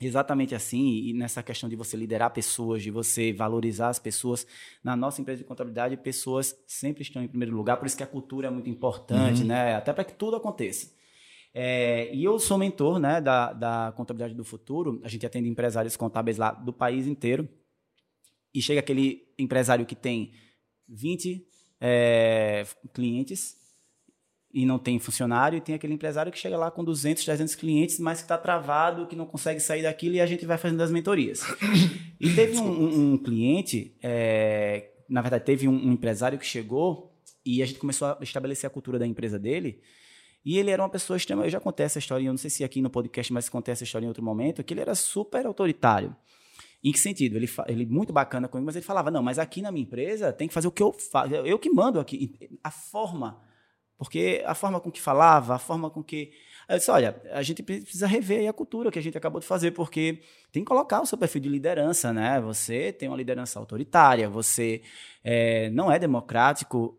exatamente 0.00 0.54
assim 0.54 1.08
e 1.08 1.12
nessa 1.12 1.42
questão 1.42 1.68
de 1.68 1.74
você 1.74 1.96
liderar 1.96 2.32
pessoas, 2.32 2.82
de 2.82 2.90
você 2.90 3.32
valorizar 3.32 3.88
as 3.88 3.98
pessoas. 3.98 4.46
Na 4.82 4.96
nossa 4.96 5.20
empresa 5.20 5.38
de 5.38 5.44
contabilidade, 5.44 5.96
pessoas 5.96 6.56
sempre 6.66 7.02
estão 7.02 7.22
em 7.22 7.28
primeiro 7.28 7.56
lugar, 7.56 7.76
por 7.76 7.86
isso 7.86 7.96
que 7.96 8.02
a 8.02 8.06
cultura 8.06 8.48
é 8.48 8.50
muito 8.50 8.70
importante, 8.70 9.42
uhum. 9.42 9.48
né? 9.48 9.74
Até 9.74 9.92
para 9.92 10.04
que 10.04 10.14
tudo 10.14 10.36
aconteça. 10.36 10.96
É, 11.52 12.14
e 12.14 12.22
eu 12.22 12.38
sou 12.38 12.56
mentor 12.56 12.98
né, 13.00 13.20
da, 13.20 13.52
da 13.52 13.92
Contabilidade 13.96 14.34
do 14.34 14.44
Futuro. 14.44 15.00
A 15.02 15.08
gente 15.08 15.26
atende 15.26 15.48
empresários 15.48 15.96
contábeis 15.96 16.36
lá 16.36 16.52
do 16.52 16.72
país 16.72 17.06
inteiro. 17.06 17.48
E 18.54 18.62
chega 18.62 18.80
aquele 18.80 19.26
empresário 19.38 19.84
que 19.84 19.96
tem 19.96 20.32
20 20.88 21.46
é, 21.80 22.64
clientes 22.92 23.57
e 24.52 24.64
não 24.64 24.78
tem 24.78 24.98
funcionário, 24.98 25.58
e 25.58 25.60
tem 25.60 25.74
aquele 25.74 25.92
empresário 25.92 26.32
que 26.32 26.38
chega 26.38 26.56
lá 26.56 26.70
com 26.70 26.82
200, 26.82 27.24
300 27.24 27.54
clientes, 27.54 27.98
mas 27.98 28.18
que 28.18 28.24
está 28.24 28.38
travado, 28.38 29.06
que 29.06 29.14
não 29.14 29.26
consegue 29.26 29.60
sair 29.60 29.82
daquilo, 29.82 30.14
e 30.14 30.20
a 30.20 30.26
gente 30.26 30.46
vai 30.46 30.56
fazendo 30.56 30.82
as 30.82 30.90
mentorias. 30.90 31.40
E 32.20 32.34
teve 32.34 32.58
um, 32.58 33.12
um, 33.12 33.16
cliente, 33.16 33.96
é, 34.02 34.90
na 35.08 35.22
verdade, 35.22 35.44
teve 35.44 35.68
um, 35.68 35.72
um 35.72 35.92
empresário 35.92 36.36
que 36.36 36.44
chegou 36.44 37.16
e 37.46 37.62
a 37.62 37.66
gente 37.66 37.78
começou 37.78 38.08
a 38.08 38.18
estabelecer 38.20 38.66
a 38.66 38.70
cultura 38.70 38.98
da 38.98 39.06
empresa 39.06 39.38
dele. 39.38 39.80
E 40.44 40.58
ele 40.58 40.72
era 40.72 40.82
uma 40.82 40.88
pessoa 40.88 41.16
extrema. 41.16 41.44
Eu 41.44 41.50
já 41.50 41.60
contei 41.60 41.86
essa 41.86 42.00
história, 42.00 42.24
eu 42.26 42.32
não 42.32 42.36
sei 42.36 42.50
se 42.50 42.64
aqui 42.64 42.82
no 42.82 42.90
podcast, 42.90 43.32
mas 43.32 43.48
contei 43.48 43.70
essa 43.70 43.84
história 43.84 44.04
em 44.04 44.08
outro 44.08 44.24
momento, 44.24 44.64
que 44.64 44.74
ele 44.74 44.80
era 44.80 44.96
super 44.96 45.46
autoritário. 45.46 46.16
Em 46.82 46.92
que 46.92 46.98
sentido? 46.98 47.36
Ele, 47.36 47.48
ele 47.66 47.86
muito 47.86 48.12
bacana 48.12 48.48
comigo, 48.48 48.66
mas 48.66 48.76
ele 48.76 48.84
falava: 48.84 49.10
não, 49.10 49.22
mas 49.22 49.38
aqui 49.38 49.60
na 49.62 49.72
minha 49.72 49.84
empresa 49.84 50.32
tem 50.32 50.48
que 50.48 50.54
fazer 50.54 50.68
o 50.68 50.72
que 50.72 50.82
eu 50.82 50.92
faço, 50.92 51.34
eu 51.34 51.58
que 51.58 51.70
mando 51.70 52.00
aqui. 52.00 52.36
A 52.62 52.70
forma. 52.70 53.40
Porque 53.98 54.42
a 54.46 54.54
forma 54.54 54.80
com 54.80 54.92
que 54.92 55.00
falava, 55.00 55.56
a 55.56 55.58
forma 55.58 55.90
com 55.90 56.02
que. 56.02 56.30
Eu 56.68 56.78
disse: 56.78 56.90
olha, 56.90 57.20
a 57.32 57.42
gente 57.42 57.64
precisa 57.64 58.06
rever 58.06 58.48
a 58.48 58.52
cultura 58.52 58.92
que 58.92 58.98
a 58.98 59.02
gente 59.02 59.18
acabou 59.18 59.40
de 59.40 59.46
fazer, 59.46 59.72
porque 59.72 60.22
tem 60.52 60.62
que 60.62 60.68
colocar 60.68 61.00
o 61.00 61.06
seu 61.06 61.18
perfil 61.18 61.40
de 61.40 61.48
liderança, 61.48 62.12
né? 62.12 62.40
Você 62.40 62.92
tem 62.92 63.08
uma 63.08 63.16
liderança 63.16 63.58
autoritária, 63.58 64.30
você 64.30 64.82
é, 65.24 65.68
não 65.70 65.90
é 65.90 65.98
democrático. 65.98 66.96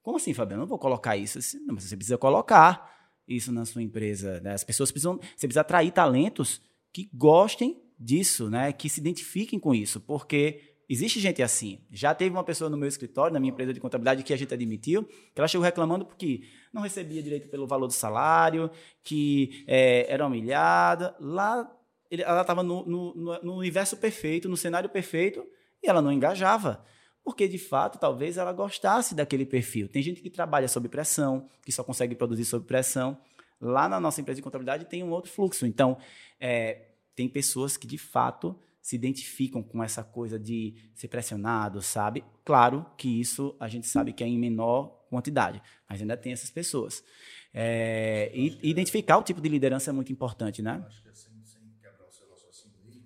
Como 0.00 0.16
assim, 0.16 0.32
Fabiano? 0.32 0.60
Eu 0.60 0.64
não 0.64 0.68
vou 0.68 0.78
colocar 0.78 1.16
isso. 1.16 1.40
Não, 1.66 1.74
mas 1.74 1.84
você 1.84 1.96
precisa 1.96 2.16
colocar 2.16 2.96
isso 3.26 3.50
na 3.50 3.66
sua 3.66 3.82
empresa. 3.82 4.40
Né? 4.40 4.52
As 4.52 4.62
pessoas 4.62 4.92
precisam. 4.92 5.18
Você 5.36 5.48
precisa 5.48 5.62
atrair 5.62 5.90
talentos 5.90 6.62
que 6.92 7.10
gostem 7.12 7.82
disso, 7.98 8.48
né? 8.48 8.72
Que 8.72 8.88
se 8.88 9.00
identifiquem 9.00 9.58
com 9.58 9.74
isso. 9.74 10.00
Porque 10.00 10.67
existe 10.88 11.20
gente 11.20 11.42
assim. 11.42 11.80
Já 11.90 12.14
teve 12.14 12.30
uma 12.30 12.44
pessoa 12.44 12.70
no 12.70 12.76
meu 12.76 12.88
escritório, 12.88 13.32
na 13.32 13.40
minha 13.40 13.52
empresa 13.52 13.72
de 13.72 13.80
contabilidade, 13.80 14.22
que 14.22 14.32
a 14.32 14.36
gente 14.36 14.52
admitiu, 14.54 15.04
que 15.04 15.38
ela 15.40 15.48
chegou 15.48 15.64
reclamando 15.64 16.04
porque 16.04 16.42
não 16.72 16.82
recebia 16.82 17.22
direito 17.22 17.48
pelo 17.48 17.66
valor 17.66 17.86
do 17.86 17.92
salário, 17.92 18.70
que 19.02 19.64
é, 19.66 20.06
era 20.12 20.26
humilhada. 20.26 21.14
Lá 21.20 21.70
ela 22.10 22.40
estava 22.40 22.62
no, 22.62 22.86
no, 22.86 23.14
no 23.42 23.56
universo 23.56 23.96
perfeito, 23.96 24.48
no 24.48 24.56
cenário 24.56 24.88
perfeito, 24.88 25.44
e 25.82 25.88
ela 25.88 26.00
não 26.00 26.10
engajava 26.10 26.82
porque 27.28 27.46
de 27.46 27.58
fato 27.58 27.98
talvez 27.98 28.38
ela 28.38 28.54
gostasse 28.54 29.14
daquele 29.14 29.44
perfil. 29.44 29.86
Tem 29.86 30.02
gente 30.02 30.22
que 30.22 30.30
trabalha 30.30 30.66
sob 30.66 30.88
pressão, 30.88 31.46
que 31.62 31.70
só 31.70 31.84
consegue 31.84 32.14
produzir 32.14 32.46
sob 32.46 32.64
pressão. 32.64 33.18
Lá 33.60 33.86
na 33.86 34.00
nossa 34.00 34.22
empresa 34.22 34.36
de 34.36 34.42
contabilidade 34.42 34.86
tem 34.86 35.04
um 35.04 35.10
outro 35.10 35.30
fluxo. 35.30 35.66
Então, 35.66 35.98
é, 36.40 36.86
tem 37.14 37.28
pessoas 37.28 37.76
que 37.76 37.86
de 37.86 37.98
fato 37.98 38.58
se 38.88 38.96
identificam 38.96 39.62
com 39.62 39.84
essa 39.84 40.02
coisa 40.02 40.38
de 40.38 40.74
ser 40.94 41.08
pressionado, 41.08 41.82
sabe? 41.82 42.24
Claro 42.42 42.86
que 42.96 43.20
isso 43.20 43.54
a 43.60 43.68
gente 43.68 43.86
sabe 43.86 44.14
que 44.14 44.24
é 44.24 44.26
em 44.26 44.38
menor 44.38 45.04
quantidade, 45.10 45.60
mas 45.86 46.00
ainda 46.00 46.16
tem 46.16 46.32
essas 46.32 46.50
pessoas. 46.50 47.04
É, 47.52 48.32
e 48.34 48.58
identificar 48.62 49.18
o 49.18 49.22
tipo 49.22 49.42
de 49.42 49.48
liderança 49.50 49.90
é 49.90 49.92
muito 49.92 50.10
importante, 50.10 50.62
né? 50.62 50.82
Acho 50.86 51.02
que 51.02 51.08
assim, 51.10 51.28
sem 51.44 51.60
quebrar 51.82 52.06
o 52.06 52.10
seu 52.10 52.30
raciocínio 52.30 53.04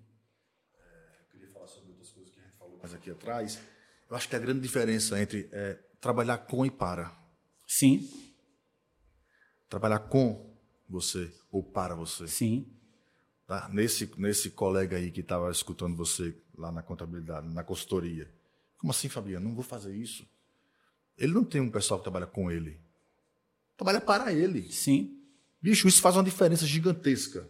é, 0.72 1.18
eu 1.18 1.26
queria 1.32 1.48
falar 1.48 1.66
sobre 1.66 1.90
outras 1.90 2.12
coisas 2.12 2.32
que 2.32 2.38
a 2.38 2.44
gente 2.44 2.56
falou 2.56 2.78
mais 2.78 2.94
aqui 2.94 3.10
atrás. 3.10 3.60
Eu 4.08 4.14
acho 4.14 4.28
que 4.28 4.36
a 4.36 4.38
grande 4.38 4.60
diferença 4.60 5.20
entre 5.20 5.48
é, 5.50 5.80
trabalhar 6.00 6.38
com 6.38 6.64
e 6.64 6.70
para. 6.70 7.12
Sim, 7.66 8.08
Trabalhar 9.68 9.98
com 9.98 10.56
você 10.88 11.28
ou 11.50 11.60
para 11.64 11.96
você. 11.96 12.28
sim, 12.28 12.72
Tá? 13.52 13.68
Nesse, 13.70 14.10
nesse 14.16 14.48
colega 14.48 14.96
aí 14.96 15.10
que 15.10 15.20
estava 15.20 15.50
escutando 15.50 15.94
você 15.94 16.34
lá 16.56 16.72
na 16.72 16.80
contabilidade, 16.82 17.46
na 17.52 17.62
consultoria. 17.62 18.26
Como 18.78 18.90
assim, 18.90 19.10
Fabiano? 19.10 19.46
Não 19.46 19.54
vou 19.54 19.62
fazer 19.62 19.94
isso. 19.94 20.26
Ele 21.18 21.34
não 21.34 21.44
tem 21.44 21.60
um 21.60 21.68
pessoal 21.70 22.00
que 22.00 22.04
trabalha 22.04 22.24
com 22.26 22.50
ele. 22.50 22.80
Trabalha 23.76 24.00
para 24.00 24.32
ele. 24.32 24.72
sim. 24.72 25.18
Bicho, 25.60 25.86
isso 25.86 26.00
faz 26.00 26.16
uma 26.16 26.24
diferença 26.24 26.64
gigantesca. 26.64 27.46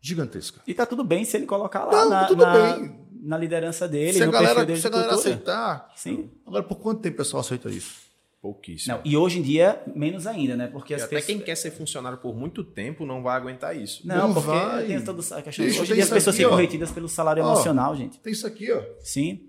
Gigantesca. 0.00 0.60
E 0.66 0.74
tá 0.74 0.84
tudo 0.84 1.04
bem 1.04 1.24
se 1.24 1.36
ele 1.36 1.46
colocar 1.46 1.84
lá 1.84 1.92
Não, 2.02 2.10
na, 2.10 2.24
tudo 2.26 2.44
na, 2.44 2.52
bem. 2.76 3.06
na 3.22 3.38
liderança 3.38 3.86
dele, 3.86 4.14
Se 4.14 4.22
a 4.24 4.26
galera, 4.26 4.66
perfil 4.66 4.66
dele 4.66 4.80
se 4.80 4.86
a 4.88 4.90
galera 4.90 5.10
cultura. 5.12 5.32
aceitar. 5.34 5.92
Sim. 5.94 6.28
Agora, 6.44 6.64
por 6.64 6.80
quanto 6.80 7.00
tempo 7.02 7.14
o 7.14 7.18
pessoal 7.18 7.40
aceita 7.40 7.70
isso? 7.70 8.01
Pouquíssimo. 8.42 8.96
Não, 8.96 9.02
e 9.04 9.16
hoje 9.16 9.38
em 9.38 9.42
dia, 9.42 9.80
menos 9.94 10.26
ainda, 10.26 10.56
né? 10.56 10.66
Porque 10.66 10.92
E 10.92 10.96
as 10.96 11.02
até 11.04 11.14
pessoas... 11.16 11.26
quem 11.26 11.38
quer 11.38 11.54
ser 11.54 11.70
funcionário 11.70 12.18
por 12.18 12.34
muito 12.34 12.64
tempo 12.64 13.06
não 13.06 13.22
vai 13.22 13.36
aguentar 13.36 13.76
isso. 13.76 14.04
Não, 14.04 14.26
Não 14.28 14.34
porque 14.34 14.48
vai. 14.50 14.84
tem 14.86 15.00
toda 15.04 15.20
a 15.20 15.42
questão. 15.42 15.64
Bicho, 15.64 15.80
hoje 15.82 15.92
em 15.92 15.94
dia 15.94 16.02
as 16.02 16.08
isso 16.08 16.14
pessoas 16.14 16.34
aqui, 16.34 16.42
ficam 16.42 16.56
ó. 16.58 16.60
retidas 16.60 16.90
pelo 16.90 17.08
salário 17.08 17.40
Ó. 17.44 17.46
emocional, 17.52 17.94
gente. 17.94 18.18
Tem 18.18 18.32
isso 18.32 18.44
aqui, 18.44 18.72
ó. 18.72 18.82
Sim, 18.98 19.48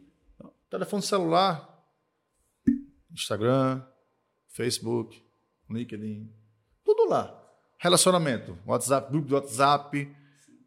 Telefone 0.69 1.01
celular, 1.01 1.67
Instagram, 3.11 3.81
Facebook, 4.49 5.23
LinkedIn, 5.69 6.29
tudo 6.85 7.09
lá. 7.09 7.39
Relacionamento, 7.79 8.57
WhatsApp, 8.65 9.11
grupo 9.11 9.27
de 9.27 9.33
WhatsApp. 9.33 10.15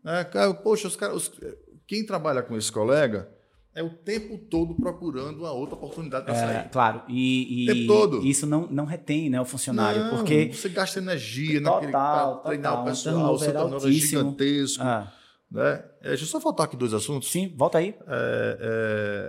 né? 0.03 0.25
Poxa, 0.63 0.89
os 0.89 0.97
caras, 0.97 1.17
os- 1.29 1.41
quem 1.87 2.05
trabalha 2.05 2.43
com 2.43 2.57
esse 2.57 2.71
colega 2.71 3.29
é 3.77 3.83
o 3.83 3.91
tempo 3.91 4.39
todo 4.39 4.75
procurando 4.75 5.41
uma 5.41 5.53
outra 5.53 5.75
oportunidade 5.77 6.25
para 6.25 6.35
é, 6.35 6.39
sair. 6.39 6.69
claro. 6.71 7.03
E, 7.09 7.69
e 7.69 8.31
isso 8.31 8.47
não, 8.47 8.67
não 8.69 8.87
retém 8.87 9.29
né, 9.29 9.39
o 9.41 9.45
funcionário, 9.45 10.03
Não, 10.05 10.17
porque... 10.17 10.51
você 10.53 10.71
gasta 10.71 10.99
energia 10.99 11.61
Total, 11.61 11.75
naquele 11.75 11.93
total, 11.93 12.43
treinar 12.43 12.79
um 12.79 12.83
o 12.83 12.85
pessoal, 12.87 13.35
o 13.35 13.39
seu 13.39 13.53
turnover 13.53 13.89
é 13.91 13.93
gigantesco. 13.93 14.83
Ah, 14.83 15.13
Né? 15.51 15.85
É, 16.01 16.09
deixa 16.09 16.25
eu 16.25 16.29
só 16.29 16.41
faltar 16.41 16.65
aqui 16.67 16.77
dois 16.77 16.95
assuntos. 16.95 17.31
sim, 17.31 17.55
volta 17.55 17.77
aí. 17.79 17.95
É, 18.09 18.59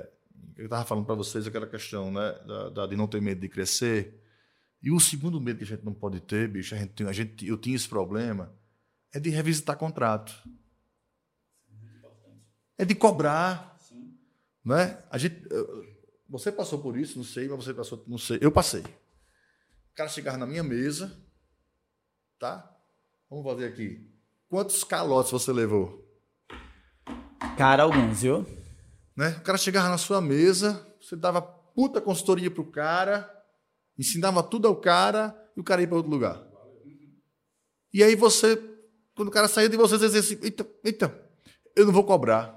é, 0.07 0.09
eu 0.57 0.65
estava 0.65 0.85
falando 0.85 1.05
para 1.05 1.15
vocês 1.15 1.45
aquela 1.45 1.67
questão 1.67 2.09
né, 2.11 2.35
da, 2.47 2.69
da- 2.69 2.87
de 2.87 2.95
não 2.95 3.05
ter 3.05 3.21
medo 3.21 3.41
de 3.41 3.49
crescer. 3.49 4.23
E 4.81 4.89
o 4.91 4.99
segundo 4.99 5.41
medo 5.41 5.57
que 5.57 5.63
a 5.65 5.67
gente 5.67 5.83
não 5.83 5.93
pode 5.93 6.21
ter, 6.21 6.47
bicho, 6.47 6.73
a 6.73 6.77
gente, 6.77 7.03
a 7.03 7.11
gente, 7.11 7.45
eu 7.45 7.57
tinha 7.57 7.75
esse 7.75 7.89
problema, 7.89 8.53
é 9.13 9.19
de 9.19 9.29
revisitar 9.29 9.75
contrato. 9.77 10.33
É 12.77 12.85
de 12.85 12.95
cobrar. 12.95 13.76
Né? 14.68 15.02
A 15.10 15.18
gente, 15.18 15.41
você 16.30 16.52
passou 16.52 16.80
por 16.80 16.98
isso, 16.98 17.18
não 17.18 17.23
sei, 17.23 17.48
mas 17.48 17.64
você 17.64 17.73
passou, 17.73 18.03
não 18.06 18.18
sei. 18.18 18.38
Eu 18.41 18.52
passei. 18.52 18.81
O 18.81 19.95
cara 19.95 20.10
chegava 20.10 20.38
na 20.38 20.45
minha 20.45 20.64
mesa, 20.64 21.18
tá? 22.38 22.69
Vamos 23.30 23.45
fazer 23.45 23.65
aqui. 23.65 24.11
Quantos 24.49 24.84
calotes 24.84 25.31
você 25.31 25.53
levou? 25.53 26.06
Cara, 27.57 27.84
alguns, 27.84 28.22
viu? 28.22 28.45
né? 29.15 29.30
O 29.39 29.41
cara 29.41 29.57
chegava 29.57 29.89
na 29.89 29.98
sua 29.98 30.22
mesa, 30.22 30.85
você 31.02 31.15
dava 31.15 31.41
puta 31.41 31.99
consultoria 31.99 32.52
pro 32.52 32.69
cara, 32.69 33.27
ensinava 33.98 34.44
tudo 34.44 34.68
ao 34.68 34.76
cara 34.76 35.35
e 35.56 35.60
o 35.60 35.64
cara 35.64 35.81
ia 35.81 35.88
para 35.88 35.98
outro 35.98 36.11
lugar. 36.11 36.45
E 37.91 38.03
aí 38.03 38.15
você, 38.15 38.61
quando 39.15 39.30
o 39.30 39.31
cara 39.31 39.48
saía 39.48 39.69
de 39.69 39.77
você, 39.77 39.98
você 39.98 40.06
dizia 40.06 40.19
assim: 40.19 40.45
eita, 40.45 40.69
eita, 40.84 41.30
eu 41.76 41.85
não 41.85 41.94
vou 41.94 42.03
cobrar. 42.03 42.56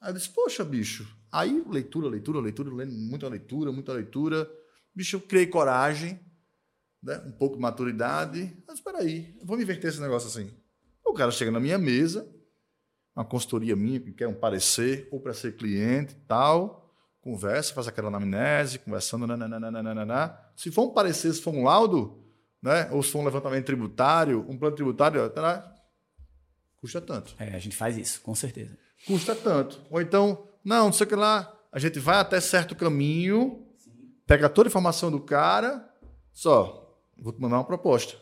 Aí 0.00 0.10
eu 0.10 0.14
disse: 0.14 0.30
poxa, 0.30 0.64
bicho. 0.64 1.06
Aí 1.30 1.62
leitura, 1.68 2.08
leitura, 2.08 2.40
leitura, 2.40 2.70
muita 2.86 3.28
leitura, 3.28 3.70
muita 3.70 3.92
leitura. 3.92 4.50
Bicho, 4.94 5.16
eu 5.16 5.20
criei 5.20 5.46
coragem, 5.46 6.18
né? 7.02 7.22
um 7.26 7.32
pouco 7.32 7.56
de 7.56 7.62
maturidade. 7.62 8.56
Mas 8.66 8.78
espera 8.78 8.98
aí, 8.98 9.36
vamos 9.44 9.62
inverter 9.62 9.90
esse 9.90 10.00
negócio 10.00 10.28
assim. 10.28 10.50
O 11.04 11.12
cara 11.12 11.30
chega 11.30 11.50
na 11.50 11.60
minha 11.60 11.78
mesa, 11.78 12.28
uma 13.14 13.24
consultoria 13.24 13.74
minha 13.76 14.00
que 14.00 14.12
quer 14.12 14.28
um 14.28 14.34
parecer, 14.34 15.08
ou 15.10 15.20
para 15.20 15.34
ser 15.34 15.56
cliente 15.56 16.14
tal, 16.26 16.94
conversa, 17.20 17.74
faz 17.74 17.88
aquela 17.88 18.08
anamnese, 18.08 18.78
conversando, 18.78 19.26
nananana. 19.26 20.38
se 20.56 20.70
for 20.70 20.86
um 20.86 20.94
parecer, 20.94 21.32
se 21.32 21.42
for 21.42 21.52
um 21.52 21.64
laudo, 21.64 22.24
né, 22.62 22.88
ou 22.92 23.02
se 23.02 23.10
for 23.10 23.20
um 23.20 23.24
levantamento 23.24 23.66
tributário, 23.66 24.46
um 24.48 24.56
plano 24.56 24.76
tributário, 24.76 25.28
tá, 25.30 25.74
custa 26.76 27.00
tanto. 27.00 27.34
É, 27.38 27.54
a 27.54 27.58
gente 27.58 27.76
faz 27.76 27.98
isso, 27.98 28.20
com 28.20 28.34
certeza. 28.34 28.78
Custa 29.06 29.34
tanto. 29.34 29.80
Ou 29.90 30.00
então, 30.00 30.46
não, 30.64 30.86
não 30.86 30.92
sei 30.92 31.06
o 31.06 31.08
que 31.08 31.14
lá, 31.16 31.52
a 31.72 31.78
gente 31.78 31.98
vai 31.98 32.16
até 32.16 32.40
certo 32.40 32.74
caminho, 32.76 33.66
pega 34.26 34.48
toda 34.48 34.68
a 34.68 34.70
informação 34.70 35.10
do 35.10 35.20
cara, 35.20 35.88
só, 36.32 36.96
vou 37.18 37.32
te 37.32 37.40
mandar 37.40 37.56
uma 37.56 37.64
proposta. 37.64 38.16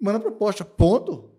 Manda 0.00 0.20
proposta, 0.20 0.64
ponto. 0.64 1.30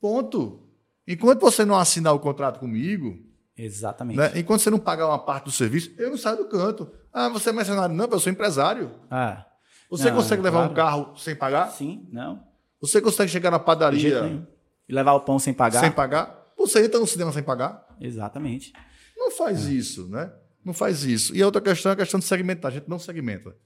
Ponto. 0.00 0.68
Enquanto 1.06 1.40
você 1.40 1.64
não 1.64 1.76
assinar 1.76 2.14
o 2.14 2.20
contrato 2.20 2.60
comigo, 2.60 3.18
Exatamente. 3.56 4.16
né, 4.18 4.32
enquanto 4.36 4.60
você 4.60 4.70
não 4.70 4.78
pagar 4.78 5.06
uma 5.08 5.18
parte 5.18 5.44
do 5.44 5.50
serviço, 5.50 5.90
eu 5.98 6.10
não 6.10 6.18
saio 6.18 6.36
do 6.38 6.48
canto. 6.48 6.90
Ah, 7.12 7.28
você 7.28 7.48
é 7.50 7.52
mercenário? 7.52 7.94
Não, 7.94 8.06
eu 8.06 8.20
sou 8.20 8.30
empresário. 8.30 8.92
Ah, 9.10 9.46
Você 9.90 10.10
Não, 10.10 10.16
consegue 10.18 10.42
levar 10.42 10.58
claro. 10.68 10.72
um 10.72 10.74
carro 10.74 11.16
sem 11.16 11.34
pagar? 11.34 11.70
sim, 11.70 12.06
não. 12.12 12.46
Você 12.80 13.00
consegue 13.00 13.30
chegar 13.32 13.50
na 13.50 13.58
padaria. 13.58 14.46
E 14.88 14.92
levar 14.92 15.14
o 15.14 15.20
pão 15.20 15.38
sem 15.38 15.52
pagar? 15.54 15.80
sem 15.80 15.90
pagar? 15.90 16.37
Você 16.58 16.84
entra 16.84 16.98
no 17.00 17.06
cinema 17.06 17.32
sem 17.32 17.42
pagar? 17.42 17.86
Exatamente. 18.00 18.72
Não 19.16 19.30
faz 19.30 19.66
isso, 19.66 20.08
né? 20.08 20.30
Não 20.64 20.74
faz 20.74 21.04
isso. 21.04 21.34
E 21.34 21.40
a 21.42 21.46
outra 21.46 21.60
questão 21.62 21.90
é 21.90 21.94
a 21.94 21.96
questão 21.96 22.20
de 22.20 22.26
segmentar. 22.26 22.70
A 22.70 22.74
gente 22.74 22.88
não 22.88 22.98
segmenta 22.98 23.56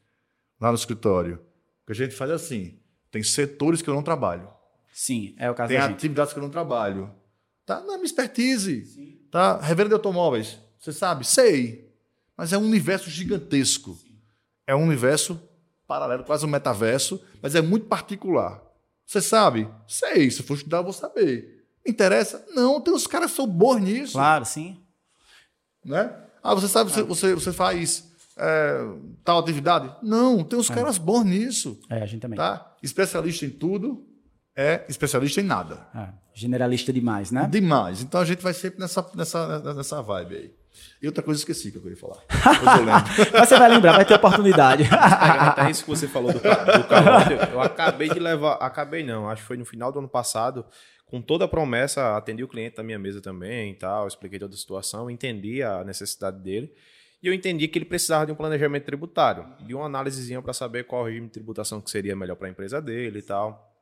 lá 0.61 0.69
no 0.69 0.77
escritório. 0.77 1.37
O 1.83 1.87
que 1.87 1.93
a 1.93 1.95
gente 1.95 2.15
faz 2.15 2.31
é 2.31 2.35
assim: 2.35 2.79
tem 3.11 3.23
setores 3.23 3.83
que 3.83 3.91
eu 3.91 3.95
não 3.95 4.03
trabalho, 4.03 4.49
Sim, 4.93 5.35
é 5.39 5.51
o 5.51 5.55
caso 5.55 5.69
tem 5.69 5.79
da 5.79 5.87
gente. 5.89 5.97
atividades 5.97 6.33
que 6.33 6.39
eu 6.39 6.43
não 6.43 6.51
trabalho. 6.51 7.11
Tá? 7.65 7.81
Não 7.81 7.95
é 7.95 7.97
minha 7.97 8.05
expertise. 8.07 9.19
Tá? 9.31 9.59
Revenda 9.59 9.89
de 9.89 9.95
automóveis. 9.95 10.59
Você 10.79 10.93
sabe? 10.93 11.27
Sei. 11.27 11.91
Mas 12.37 12.53
é 12.53 12.59
um 12.59 12.65
universo 12.65 13.09
gigantesco. 13.09 13.97
É 14.67 14.75
um 14.77 14.83
universo 14.85 15.41
paralelo, 15.87 16.25
quase 16.25 16.45
um 16.45 16.49
metaverso, 16.49 17.23
mas 17.41 17.55
é 17.55 17.63
muito 17.63 17.87
particular. 17.87 18.63
Você 19.07 19.21
sabe? 19.21 19.69
Sei. 19.87 20.31
Se 20.31 20.43
for 20.43 20.55
estudar, 20.55 20.79
eu 20.79 20.85
vou 20.85 20.93
saber. 20.93 21.62
Interessa? 21.87 22.45
Não, 22.55 22.81
tem 22.81 22.93
uns 22.95 23.07
caras 23.07 23.31
que 23.31 23.37
são 23.37 23.47
bons 23.47 23.81
nisso. 23.81 24.13
Claro, 24.13 24.45
sim. 24.45 24.79
né? 25.85 26.15
Ah, 26.43 26.55
você 26.55 26.69
sabe, 26.69 26.91
você, 26.91 27.03
você, 27.03 27.35
você 27.35 27.53
faz 27.53 28.11
é, 28.37 28.81
tal 29.25 29.39
atividade? 29.39 29.95
Não, 30.03 30.43
tem 30.43 30.59
uns 30.59 30.69
caras 30.71 30.99
bons 30.99 31.25
nisso, 31.25 31.79
É, 31.89 32.03
a 32.03 32.07
gente 32.07 32.21
também. 32.21 32.37
tá? 32.37 32.75
Especialista 32.83 33.45
em 33.47 33.51
tudo 33.51 34.05
é 34.57 34.85
especialista 34.89 35.41
em 35.41 35.45
nada. 35.45 35.87
Ah, 35.95 36.13
generalista 36.35 36.93
demais, 36.93 37.31
né? 37.31 37.49
Demais. 37.51 38.03
Então 38.03 38.21
a 38.21 38.25
gente 38.25 38.43
vai 38.43 38.53
sempre 38.53 38.81
nessa, 38.81 39.09
nessa, 39.15 39.75
nessa 39.75 40.03
vibe 40.03 40.35
aí. 40.37 40.55
E 41.03 41.07
outra 41.07 41.23
coisa 41.23 41.39
eu 41.39 41.43
esqueci 41.43 41.71
que 41.71 41.77
eu 41.79 41.83
queria 41.83 41.97
falar. 41.97 42.17
Eu 42.31 42.85
lembro. 42.85 43.05
Mas 43.39 43.49
você 43.49 43.59
vai 43.59 43.69
lembrar, 43.69 43.93
vai 43.93 44.05
ter 44.05 44.15
oportunidade. 44.15 44.85
Até 44.91 45.71
isso 45.71 45.85
que 45.85 45.91
você 45.91 46.09
falou 46.09 46.33
do, 46.33 46.39
do 46.39 46.85
calote, 46.89 47.33
eu 47.53 47.61
acabei 47.61 48.09
de 48.09 48.19
levar. 48.19 48.55
Acabei 48.55 49.05
não, 49.05 49.29
acho 49.29 49.43
que 49.43 49.49
foi 49.49 49.57
no 49.59 49.65
final 49.67 49.93
do 49.93 49.99
ano 49.99 50.09
passado, 50.09 50.65
com 51.13 51.21
toda 51.21 51.45
a 51.45 51.49
promessa, 51.49 52.17
atendi 52.17 52.43
o 52.43 52.49
cliente 52.49 52.77
da 52.77 52.83
minha 52.83 52.99
mesa 52.99 53.21
também 53.21 53.73
e 53.73 53.75
tal, 53.75 54.09
expliquei 54.09 54.39
toda 54.39 54.55
a 54.55 54.57
situação, 54.57 55.11
entendi 55.11 55.63
a 55.63 55.85
necessidade 55.85 56.41
dele. 56.41 56.73
E 57.23 57.27
eu 57.27 57.35
entendi 57.35 57.69
que 57.69 57.77
ele 57.77 57.85
precisava 57.85 58.25
de 58.25 58.33
um 58.33 58.35
planejamento 58.35 58.87
tributário, 58.87 59.47
de 59.61 59.75
uma 59.75 59.85
análisezinha 59.85 60.41
para 60.41 60.55
saber 60.55 60.85
qual 60.85 61.05
regime 61.05 61.27
de 61.27 61.35
tributação 61.35 61.83
que 61.83 61.91
seria 61.91 62.17
melhor 62.17 62.37
para 62.37 62.47
a 62.47 62.51
empresa 62.51 62.81
dele 62.81 63.19
e 63.19 63.23
tal. 63.23 63.77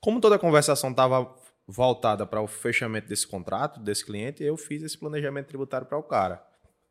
Como 0.00 0.20
toda 0.20 0.34
a 0.34 0.38
conversação 0.40 0.90
estava 0.90 1.32
voltada 1.68 2.26
para 2.26 2.40
o 2.40 2.48
fechamento 2.48 3.06
desse 3.06 3.28
contrato, 3.28 3.78
desse 3.78 4.04
cliente, 4.04 4.42
eu 4.42 4.56
fiz 4.56 4.82
esse 4.82 4.98
planejamento 4.98 5.46
tributário 5.46 5.86
para 5.86 5.98
o 5.98 6.02
cara. 6.02 6.44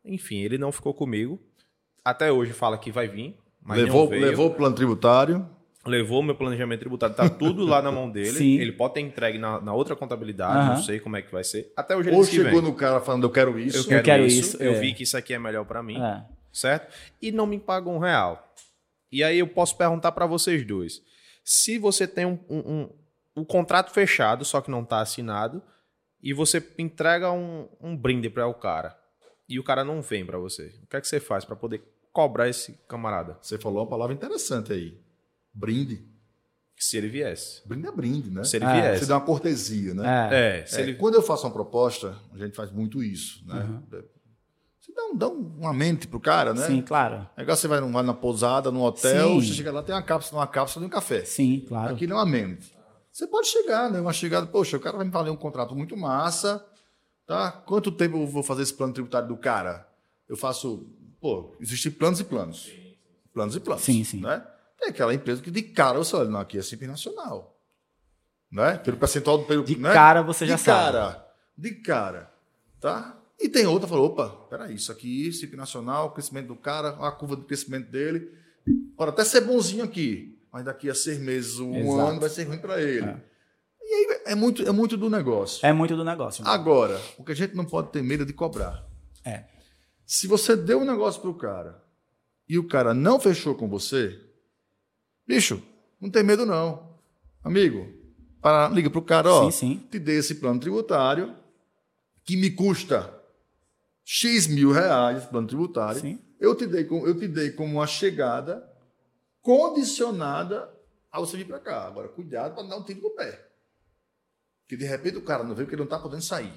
Enfim, 0.05 0.37
ele 0.37 0.57
não 0.57 0.71
ficou 0.71 0.93
comigo. 0.93 1.37
Até 2.05 2.31
hoje 2.31 2.53
fala 2.53 2.77
que 2.77 2.93
vai 2.93 3.09
vir, 3.09 3.37
mas 3.61 3.77
levou, 3.77 4.09
levou 4.09 4.47
o 4.47 4.55
plano 4.55 4.73
tributário. 4.73 5.45
Levou 5.85 6.21
meu 6.21 6.35
planejamento 6.35 6.81
tributário, 6.81 7.15
tá 7.15 7.29
tudo 7.29 7.65
lá 7.65 7.81
na 7.81 7.91
mão 7.91 8.09
dele. 8.11 8.31
Sim. 8.37 8.59
Ele 8.59 8.73
pode 8.73 8.95
ter 8.95 8.99
entregue 8.99 9.37
na, 9.37 9.61
na 9.61 9.73
outra 9.73 9.95
contabilidade, 9.95 10.67
não 10.67 10.83
sei 10.83 10.99
como 10.99 11.15
é 11.15 11.21
que 11.21 11.31
vai 11.31 11.43
ser. 11.43 11.71
Até 11.75 11.95
hoje 11.95 12.09
ele 12.09 12.17
Ou 12.17 12.23
chegou 12.25 12.61
vem. 12.61 12.69
no 12.69 12.73
cara 12.75 12.99
falando, 12.99 13.23
eu 13.23 13.29
quero 13.31 13.57
isso. 13.57 13.77
Eu 13.77 13.85
quero, 13.85 14.03
quero 14.03 14.25
isso, 14.25 14.39
isso, 14.55 14.63
eu 14.63 14.73
é. 14.73 14.79
vi 14.79 14.93
que 14.93 15.03
isso 15.03 15.15
aqui 15.17 15.33
é 15.33 15.39
melhor 15.39 15.63
para 15.65 15.81
mim, 15.81 15.97
É. 16.01 16.23
certo? 16.51 16.93
E 17.21 17.31
não 17.31 17.45
me 17.47 17.57
paga 17.59 17.89
um 17.89 17.97
real. 17.97 18.53
E 19.11 19.23
aí 19.23 19.39
eu 19.39 19.47
posso 19.47 19.77
perguntar 19.77 20.11
para 20.11 20.25
vocês 20.25 20.65
dois. 20.67 21.01
Se 21.45 21.77
você 21.79 22.05
tem 22.07 22.25
um, 22.25 22.37
um, 22.49 22.57
um- 22.59 22.89
um 23.37 23.45
contrato 23.45 23.91
fechado, 23.91 24.43
só 24.43 24.59
que 24.59 24.69
não 24.69 24.81
está 24.83 24.99
assinado, 24.99 25.63
e 26.21 26.33
você 26.33 26.61
entrega 26.77 27.31
um, 27.31 27.69
um 27.79 27.95
brinde 27.95 28.29
para 28.29 28.45
o 28.45 28.53
cara 28.53 28.95
e 29.47 29.57
o 29.57 29.63
cara 29.63 29.85
não 29.85 30.01
vem 30.01 30.25
para 30.25 30.37
você. 30.37 30.73
O 30.83 30.87
que 30.87 30.97
é 30.97 31.01
que 31.01 31.07
você 31.07 31.21
faz 31.21 31.45
para 31.45 31.55
poder 31.55 31.81
cobrar 32.11 32.49
esse 32.49 32.73
camarada? 32.87 33.37
Você 33.41 33.57
falou 33.57 33.79
uma 33.81 33.89
palavra 33.89 34.13
interessante 34.13 34.73
aí. 34.73 34.99
Brinde. 35.59 36.05
Se 36.77 36.95
ele 36.97 37.09
viesse. 37.09 37.61
Brinde 37.67 37.87
é 37.87 37.91
brinde, 37.91 38.31
né? 38.31 38.43
Se 38.45 38.55
ele 38.55 38.65
É. 38.65 38.81
viesse. 38.81 38.99
Você 39.03 39.09
dá 39.09 39.15
uma 39.17 39.25
cortesia, 39.25 39.93
né? 39.93 40.29
É. 40.31 40.59
É, 40.61 40.65
se 40.65 40.77
É, 40.79 40.81
ele... 40.81 40.95
Quando 40.95 41.15
eu 41.15 41.21
faço 41.21 41.45
uma 41.45 41.51
proposta, 41.51 42.15
a 42.33 42.37
gente 42.37 42.55
faz 42.55 42.71
muito 42.71 43.03
isso, 43.03 43.45
né? 43.45 43.61
Uhum. 43.63 43.83
Você 44.79 44.93
dá, 44.93 45.03
um, 45.03 45.15
dá 45.17 45.27
um- 45.27 45.55
uma 45.59 45.73
mente 45.73 46.07
pro 46.07 46.21
cara, 46.21 46.53
né? 46.53 46.65
Sim, 46.65 46.81
claro. 46.81 47.27
É 47.35 47.41
igual 47.41 47.57
você 47.57 47.67
vai, 47.67 47.81
vai 47.81 48.03
na 48.03 48.13
pousada, 48.13 48.71
num 48.71 48.81
hotel, 48.81 49.27
Sim. 49.27 49.41
você 49.41 49.53
chega 49.53 49.71
lá, 49.73 49.83
tem 49.83 49.93
uma 49.93 50.01
cápsula, 50.01 50.39
uma 50.39 50.47
cápsula 50.47 50.85
de 50.85 50.87
um 50.87 50.89
café. 50.89 51.25
Sim, 51.25 51.65
claro. 51.67 51.93
Aqui 51.93 52.07
não 52.07 52.15
é 52.15 52.19
uma 52.19 52.25
mente. 52.25 52.73
Você 53.11 53.27
pode 53.27 53.47
chegar, 53.47 53.91
né? 53.91 53.99
Uma 53.99 54.13
chegada, 54.13 54.47
poxa, 54.47 54.77
o 54.77 54.79
cara 54.79 54.95
vai 54.95 55.05
me 55.05 55.11
valer 55.11 55.31
um 55.31 55.35
contrato 55.35 55.75
muito 55.75 55.97
massa, 55.97 56.65
tá? 57.27 57.51
Quanto 57.51 57.91
tempo 57.91 58.15
eu 58.17 58.25
vou 58.27 58.41
fazer 58.41 58.61
esse 58.61 58.73
plano 58.73 58.93
tributário 58.93 59.27
do 59.27 59.35
cara? 59.35 59.85
Eu 60.29 60.37
faço, 60.37 60.87
pô, 61.19 61.53
existem 61.59 61.91
planos 61.91 62.21
e 62.21 62.23
planos. 62.23 62.71
Planos 63.33 63.55
e 63.55 63.59
planos. 63.59 63.83
Sim, 63.83 64.03
sim. 64.05 64.21
Né? 64.21 64.41
Tem 64.79 64.89
aquela 64.89 65.13
empresa 65.13 65.41
que 65.41 65.51
de 65.51 65.61
cara 65.61 65.97
você 65.97 66.15
olha, 66.15 66.29
não, 66.29 66.39
aqui 66.39 66.57
é 66.57 66.61
simples 66.61 66.89
nacional. 66.89 67.57
Né? 68.51 68.77
Pelo 68.77 68.97
percentual, 68.97 69.43
pelo, 69.43 69.63
De 69.63 69.75
né? 69.75 69.93
cara 69.93 70.21
você 70.21 70.45
já 70.45 70.55
de 70.55 70.61
sabe. 70.61 70.93
cara, 70.97 71.27
De 71.57 71.71
cara, 71.75 72.31
tá? 72.79 73.15
E 73.39 73.47
tem 73.47 73.65
outra 73.67 73.87
que 73.87 73.93
falou, 73.93 74.07
opa, 74.07 74.29
peraí, 74.49 74.75
isso 74.75 74.91
aqui, 74.91 75.31
simples 75.31 75.57
nacional, 75.57 76.07
o 76.07 76.11
crescimento 76.11 76.47
do 76.47 76.55
cara, 76.55 76.89
a 76.89 77.11
curva 77.11 77.35
do 77.35 77.43
crescimento 77.45 77.89
dele, 77.89 78.31
pode 78.97 79.11
até 79.11 79.23
ser 79.23 79.41
bonzinho 79.41 79.83
aqui, 79.83 80.37
mas 80.51 80.65
daqui 80.65 80.89
a 80.89 80.95
seis 80.95 81.19
meses, 81.19 81.59
um 81.59 81.75
Exato. 81.75 81.99
ano, 81.99 82.19
vai 82.19 82.29
ser 82.29 82.43
ruim 82.45 82.57
para 82.57 82.81
ele. 82.81 83.15
E 83.81 83.93
aí 83.93 84.21
é 84.25 84.35
muito, 84.35 84.67
é 84.67 84.71
muito 84.71 84.97
do 84.97 85.09
negócio. 85.09 85.65
É 85.65 85.71
muito 85.71 85.95
do 85.95 86.03
negócio. 86.03 86.45
Agora, 86.45 86.99
o 87.17 87.23
que 87.23 87.31
a 87.31 87.35
gente 87.35 87.55
não 87.55 87.65
pode 87.65 87.91
ter 87.91 88.03
medo 88.03 88.23
é 88.23 88.25
de 88.25 88.33
cobrar. 88.33 88.83
É. 89.23 89.45
Se 90.05 90.27
você 90.27 90.55
deu 90.55 90.79
um 90.81 90.85
negócio 90.85 91.21
pro 91.21 91.33
cara 91.33 91.81
e 92.47 92.57
o 92.57 92.67
cara 92.67 92.93
não 92.93 93.19
fechou 93.19 93.55
com 93.55 93.69
você, 93.69 94.19
bicho, 95.29 95.61
não 96.01 96.09
tem 96.09 96.23
medo 96.23 96.43
não. 96.43 96.89
Amigo, 97.43 97.87
para, 98.41 98.67
liga 98.69 98.89
pro 98.89 98.99
cara, 99.01 99.31
ó, 99.31 99.51
Sim, 99.51 99.75
sim. 99.75 99.87
te 99.91 99.99
dei 99.99 100.17
esse 100.17 100.35
plano 100.35 100.59
tributário 100.59 101.35
que 102.25 102.35
me 102.35 102.49
custa 102.49 103.13
X 104.03 104.47
mil 104.47 104.71
reais, 104.71 105.23
plano 105.25 105.47
tributário. 105.47 106.01
Sim. 106.01 106.19
Eu 106.39 106.55
te 106.55 106.65
dei 106.65 106.83
como, 106.83 107.05
eu 107.05 107.15
te 107.17 107.27
dei 107.27 107.51
como 107.51 107.75
uma 107.75 107.85
chegada 107.85 108.67
condicionada 109.41 110.67
a 111.11 111.19
você 111.19 111.37
vir 111.37 111.45
para 111.45 111.59
cá. 111.59 111.85
Agora, 111.85 112.07
cuidado 112.07 112.55
para 112.55 112.63
não 112.63 112.69
dar 112.71 112.77
um 112.77 112.83
tiro 112.83 113.01
no 113.01 113.11
pé. 113.11 113.47
Porque 114.63 114.77
de 114.77 114.85
repente 114.85 115.17
o 115.17 115.21
cara 115.21 115.43
não 115.43 115.53
veio 115.53 115.67
porque 115.67 115.75
ele 115.75 115.81
não 115.81 115.85
está 115.85 115.99
podendo 115.99 116.23
sair. 116.23 116.53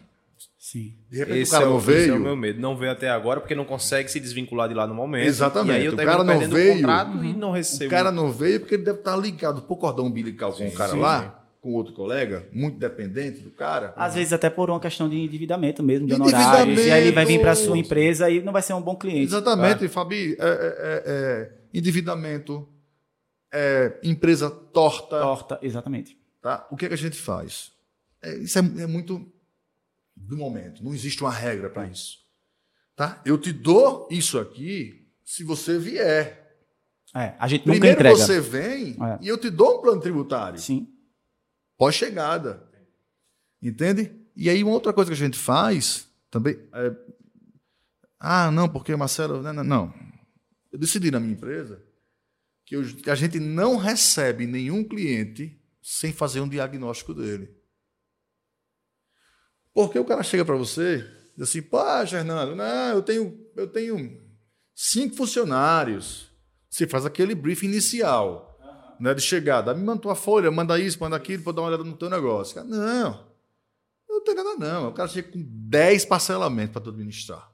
Sim. 0.59 0.94
De 1.10 1.19
repente 1.19 1.39
Esse 1.40 1.51
o 1.51 1.52
cara 1.55 1.64
é, 1.64 1.69
o, 1.69 1.70
não 1.73 1.78
esse 1.78 1.90
é 1.90 1.94
veio. 1.94 2.16
o 2.16 2.20
meu 2.20 2.36
medo. 2.36 2.60
Não 2.60 2.77
veio 2.77 2.93
até 2.93 3.09
agora 3.10 3.40
porque 3.40 3.55
não 3.55 3.64
consegue 3.64 4.09
se 4.10 4.20
desvincular 4.20 4.69
de 4.69 4.74
lá 4.74 4.86
no 4.86 4.94
momento. 4.94 5.27
Exatamente. 5.27 5.77
E 5.77 5.81
aí 5.81 5.86
eu 5.86 5.93
O 5.93 5.97
cara 5.97 6.23
não 6.24 6.39
veio. 6.48 6.73
o 6.73 6.77
contrato 6.77 7.24
e 7.24 7.32
não 7.35 7.51
recebo. 7.51 7.86
O 7.86 7.90
cara 7.90 8.12
não 8.12 8.31
veio 8.32 8.60
porque 8.60 8.74
ele 8.77 8.85
deve 8.85 8.98
estar 8.98 9.16
ligado 9.16 9.62
por 9.62 9.77
cordão 9.77 10.06
umbilical 10.06 10.52
com 10.52 10.66
o 10.66 10.73
cara 10.73 10.93
sim, 10.93 10.98
lá, 11.01 11.44
com 11.60 11.73
outro 11.74 11.93
colega, 11.94 12.48
muito 12.52 12.78
dependente 12.78 13.40
do 13.40 13.51
cara. 13.51 13.93
Às 13.97 14.14
vezes 14.14 14.32
até 14.32 14.48
por 14.51 14.70
uma 14.70 14.81
questão 14.81 15.09
de 15.09 15.16
endividamento 15.16 15.82
mesmo, 15.82 16.06
de 16.06 16.14
Endividamento. 16.14 16.47
honorários. 16.48 16.86
E 16.86 16.90
aí 16.90 17.02
ele 17.02 17.12
vai 17.12 17.24
vir 17.24 17.40
para 17.40 17.55
sua 17.55 17.77
empresa 17.78 18.31
e 18.31 18.40
não 18.43 18.52
vai 18.52 18.62
ser 18.62 18.73
um 18.74 18.82
bom 18.82 18.97
cliente. 18.97 19.24
Exatamente, 19.24 19.89
Fabi. 19.89 20.36
É, 20.39 20.44
é- 20.44 20.47
é- 20.47 21.02
é 21.06 21.51
endividamento, 21.74 22.69
é 23.52 23.93
empresa 24.02 24.51
torta. 24.51 25.20
Torta, 25.20 25.59
exatamente. 25.62 26.16
Tá? 26.40 26.66
O 26.70 26.77
que, 26.77 26.86
é 26.86 26.89
que 26.89 26.94
a 26.94 26.98
gente 26.98 27.16
faz? 27.16 27.70
É, 28.23 28.35
isso 28.39 28.59
é, 28.59 28.62
é 28.82 28.86
muito 28.86 29.24
do 30.28 30.36
momento. 30.36 30.82
Não 30.85 30.94
existe 30.94 31.23
uma 31.23 31.31
regra 31.32 31.69
para 31.70 31.86
isso. 31.86 32.19
Tá? 32.97 33.20
Eu 33.24 33.39
te 33.39 33.53
dou 33.53 34.09
isso 34.11 34.39
aqui 34.39 35.07
se 35.24 35.43
você 35.44 35.78
vier. 35.78 36.40
É, 37.15 37.35
a 37.39 37.47
gente 37.49 37.66
nunca 37.66 37.78
Primeiro 37.81 38.01
entrega. 38.01 38.16
você 38.16 38.40
vem 38.40 38.93
É. 39.03 39.19
e 39.20 39.28
eu 39.28 39.36
te 39.39 39.51
dou 39.51 39.78
um 39.78 39.82
plano 39.82 40.01
tributário. 40.01 40.59
Sim. 40.59 40.89
Pós-chegada. 41.77 42.69
Entende? 43.61 44.12
E 44.36 44.49
aí, 44.49 44.62
uma 44.65 44.73
outra 44.73 44.93
coisa 44.93 45.11
que 45.11 45.15
a 45.15 45.24
gente 45.27 45.39
faz 45.39 46.09
também. 46.31 46.59
É... 46.73 46.97
Ah, 48.19 48.51
não, 48.51 48.69
porque 48.69 48.94
Marcelo. 48.97 49.43
Não, 49.43 49.53
não, 49.53 49.65
não. 49.65 49.94
Eu 50.70 50.78
decidi 50.78 51.11
na 51.11 51.20
minha 51.20 51.32
empresa 51.35 51.82
que, 52.65 52.77
eu- 52.77 52.85
que 52.97 53.11
a 53.11 53.15
gente 53.15 53.39
não 53.39 53.77
recebe 53.77 54.47
nenhum 54.47 54.82
cliente 54.85 55.61
sem 55.82 56.12
fazer 56.12 56.40
um 56.40 56.49
diagnóstico 56.49 57.12
dele. 57.12 57.55
Porque 59.74 59.99
o 59.99 60.05
cara 60.05 60.23
chega 60.23 60.44
para 60.44 60.57
você 60.57 60.99
e 61.35 61.39
diz 61.39 61.49
assim, 61.49 61.62
pô, 61.62 61.78
Fernando, 62.07 62.55
não, 62.55 62.89
eu 62.90 63.03
tenho, 63.03 63.39
eu 63.57 63.66
tenho 63.66 64.20
cinco 64.74 65.16
funcionários. 65.16 66.31
Você 66.69 66.86
faz 66.86 67.05
aquele 67.05 67.35
briefing 67.35 67.66
inicial, 67.66 68.59
né, 69.01 69.15
de 69.15 69.23
chegada. 69.23 69.74
Me 69.74 69.82
manda 69.85 70.03
tua 70.03 70.15
folha, 70.15 70.51
manda 70.51 70.78
isso, 70.78 70.99
manda 71.01 71.16
aquilo, 71.16 71.43
para 71.43 71.53
dar 71.53 71.62
uma 71.62 71.69
olhada 71.69 71.85
no 71.85 71.97
teu 71.97 72.11
negócio. 72.11 72.55
Cara, 72.55 72.66
não, 72.66 73.27
não 74.09 74.24
tem 74.24 74.35
nada 74.35 74.57
não. 74.57 74.89
O 74.89 74.93
cara 74.93 75.09
chega 75.09 75.32
com 75.32 75.43
10 75.43 76.05
parcelamentos 76.05 76.73
para 76.73 76.82
tu 76.82 76.90
administrar. 76.90 77.51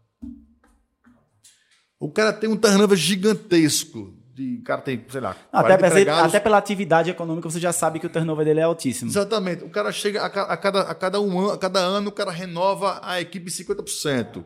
O 2.00 2.10
cara 2.10 2.32
tem 2.32 2.48
um 2.48 2.56
turnover 2.56 2.96
gigantesco. 2.96 4.17
De, 4.38 4.58
cara 4.58 4.80
tem, 4.80 5.04
sei 5.08 5.20
lá, 5.20 5.36
Não, 5.52 5.60
40 5.62 5.74
até, 5.74 5.86
empregados. 5.88 6.28
até 6.28 6.38
pela 6.38 6.58
atividade 6.58 7.10
econômica 7.10 7.50
você 7.50 7.58
já 7.58 7.72
sabe 7.72 7.98
que 7.98 8.06
o 8.06 8.08
turnover 8.08 8.44
dele 8.44 8.60
é 8.60 8.62
altíssimo. 8.62 9.10
Exatamente. 9.10 9.64
O 9.64 9.68
cara 9.68 9.90
chega 9.90 10.22
a, 10.22 10.26
a 10.26 10.56
cada, 10.56 10.82
a, 10.82 10.94
cada 10.94 11.20
um 11.20 11.40
ano, 11.40 11.50
a 11.50 11.58
cada 11.58 11.80
ano, 11.80 12.10
o 12.10 12.12
cara 12.12 12.30
renova 12.30 13.00
a 13.02 13.20
equipe 13.20 13.50
50%. 13.50 14.44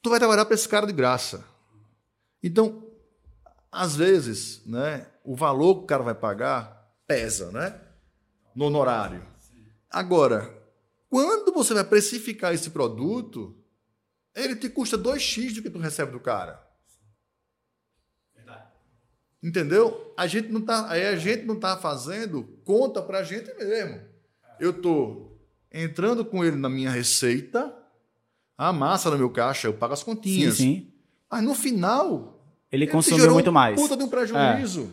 Tu 0.00 0.08
vai 0.10 0.20
trabalhar 0.20 0.44
para 0.44 0.54
esse 0.54 0.68
cara 0.68 0.86
de 0.86 0.92
graça. 0.92 1.44
Então, 2.40 2.84
às 3.72 3.96
vezes, 3.96 4.62
né, 4.64 5.08
o 5.24 5.34
valor 5.34 5.78
que 5.78 5.82
o 5.82 5.86
cara 5.86 6.04
vai 6.04 6.14
pagar 6.14 6.88
pesa, 7.04 7.50
né? 7.50 7.74
No 8.54 8.66
honorário. 8.66 9.26
Agora, 9.90 10.54
quando 11.10 11.52
você 11.52 11.74
vai 11.74 11.82
precificar 11.82 12.54
esse 12.54 12.70
produto, 12.70 13.56
ele 14.36 14.54
te 14.54 14.68
custa 14.68 14.96
2x 14.96 15.56
do 15.56 15.62
que 15.62 15.70
tu 15.70 15.80
recebe 15.80 16.12
do 16.12 16.20
cara. 16.20 16.64
Entendeu? 19.42 20.12
A 20.16 20.26
gente 20.26 20.48
não 20.48 20.60
tá, 20.60 20.88
aí 20.88 21.04
a 21.06 21.16
gente 21.16 21.44
não 21.44 21.56
tá 21.56 21.76
fazendo 21.76 22.44
conta 22.64 23.02
pra 23.02 23.24
gente 23.24 23.52
mesmo. 23.54 24.00
Eu 24.60 24.72
tô 24.72 25.32
entrando 25.72 26.24
com 26.24 26.44
ele 26.44 26.56
na 26.56 26.68
minha 26.68 26.90
receita, 26.90 27.74
a 28.56 28.72
massa 28.72 29.10
no 29.10 29.18
meu 29.18 29.30
caixa, 29.30 29.66
eu 29.66 29.74
pago 29.74 29.94
as 29.94 30.00
Sim, 30.00 30.04
continhas. 30.04 30.56
sim. 30.56 30.88
Mas 31.30 31.42
no 31.42 31.54
final, 31.54 32.40
Ele 32.70 32.86
consumiu 32.86 33.32
muito 33.32 33.50
mais. 33.50 33.80
Puta 33.80 33.96
de 33.96 34.04
um 34.04 34.08
prejuízo. 34.08 34.92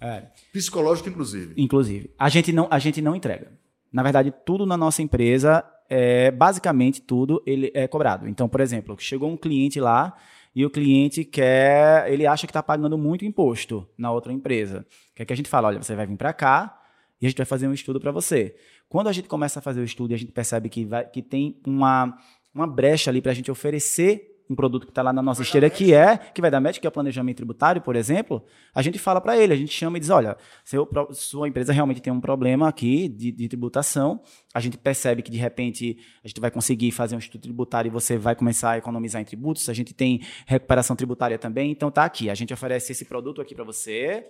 É. 0.00 0.24
Psicológico, 0.52 1.08
inclusive. 1.08 1.54
Inclusive, 1.56 2.10
a 2.18 2.28
gente 2.28 2.52
não, 2.52 2.68
a 2.70 2.78
gente 2.78 3.02
não 3.02 3.16
entrega. 3.16 3.52
Na 3.92 4.02
verdade, 4.02 4.32
tudo 4.46 4.64
na 4.64 4.76
nossa 4.76 5.02
empresa, 5.02 5.64
é, 5.88 6.30
basicamente 6.30 7.02
tudo, 7.02 7.42
ele 7.44 7.70
é 7.74 7.88
cobrado. 7.88 8.28
Então, 8.28 8.48
por 8.48 8.60
exemplo, 8.60 8.96
chegou 8.98 9.30
um 9.30 9.36
cliente 9.36 9.80
lá 9.80 10.16
e 10.54 10.64
o 10.64 10.70
cliente 10.70 11.24
quer, 11.24 12.10
ele 12.12 12.26
acha 12.26 12.46
que 12.46 12.50
está 12.50 12.62
pagando 12.62 12.98
muito 12.98 13.24
imposto 13.24 13.88
na 13.96 14.10
outra 14.10 14.32
empresa. 14.32 14.86
Que 15.14 15.22
é 15.22 15.24
que 15.24 15.32
a 15.32 15.36
gente 15.36 15.48
fala? 15.48 15.68
Olha, 15.68 15.82
você 15.82 15.94
vai 15.94 16.06
vir 16.06 16.16
para 16.16 16.32
cá 16.32 16.80
e 17.20 17.26
a 17.26 17.28
gente 17.28 17.38
vai 17.38 17.46
fazer 17.46 17.68
um 17.68 17.72
estudo 17.72 18.00
para 18.00 18.10
você. 18.10 18.56
Quando 18.88 19.08
a 19.08 19.12
gente 19.12 19.28
começa 19.28 19.60
a 19.60 19.62
fazer 19.62 19.80
o 19.80 19.84
estudo 19.84 20.10
e 20.10 20.14
a 20.14 20.18
gente 20.18 20.32
percebe 20.32 20.68
que, 20.68 20.84
vai, 20.84 21.08
que 21.08 21.22
tem 21.22 21.60
uma, 21.64 22.18
uma 22.52 22.66
brecha 22.66 23.10
ali 23.10 23.22
para 23.22 23.32
a 23.32 23.34
gente 23.34 23.50
oferecer 23.50 24.29
um 24.50 24.56
produto 24.56 24.84
que 24.84 24.90
está 24.90 25.00
lá 25.00 25.12
na 25.12 25.22
nossa 25.22 25.42
esteira, 25.42 25.70
que 25.70 25.94
é, 25.94 26.18
que 26.18 26.40
vai 26.40 26.50
dar 26.50 26.60
match, 26.60 26.78
que 26.78 26.86
é 26.86 26.88
o 26.88 26.92
planejamento 26.92 27.36
tributário, 27.36 27.80
por 27.80 27.94
exemplo, 27.94 28.44
a 28.74 28.82
gente 28.82 28.98
fala 28.98 29.20
para 29.20 29.38
ele, 29.38 29.52
a 29.52 29.56
gente 29.56 29.72
chama 29.72 29.96
e 29.96 30.00
diz, 30.00 30.10
olha, 30.10 30.36
seu, 30.64 30.88
sua 31.12 31.48
empresa 31.48 31.72
realmente 31.72 32.02
tem 32.02 32.12
um 32.12 32.20
problema 32.20 32.68
aqui 32.68 33.08
de, 33.08 33.30
de 33.30 33.48
tributação, 33.48 34.20
a 34.52 34.58
gente 34.58 34.76
percebe 34.76 35.22
que 35.22 35.30
de 35.30 35.38
repente 35.38 35.98
a 36.24 36.26
gente 36.28 36.40
vai 36.40 36.50
conseguir 36.50 36.90
fazer 36.90 37.14
um 37.14 37.18
estudo 37.20 37.42
tributário 37.42 37.88
e 37.88 37.92
você 37.92 38.18
vai 38.18 38.34
começar 38.34 38.72
a 38.72 38.78
economizar 38.78 39.22
em 39.22 39.24
tributos, 39.24 39.68
a 39.68 39.72
gente 39.72 39.94
tem 39.94 40.20
recuperação 40.46 40.96
tributária 40.96 41.38
também, 41.38 41.70
então 41.70 41.90
tá 41.90 42.04
aqui, 42.04 42.28
a 42.28 42.34
gente 42.34 42.52
oferece 42.52 42.90
esse 42.90 43.04
produto 43.04 43.40
aqui 43.40 43.54
para 43.54 43.64
você 43.64 44.26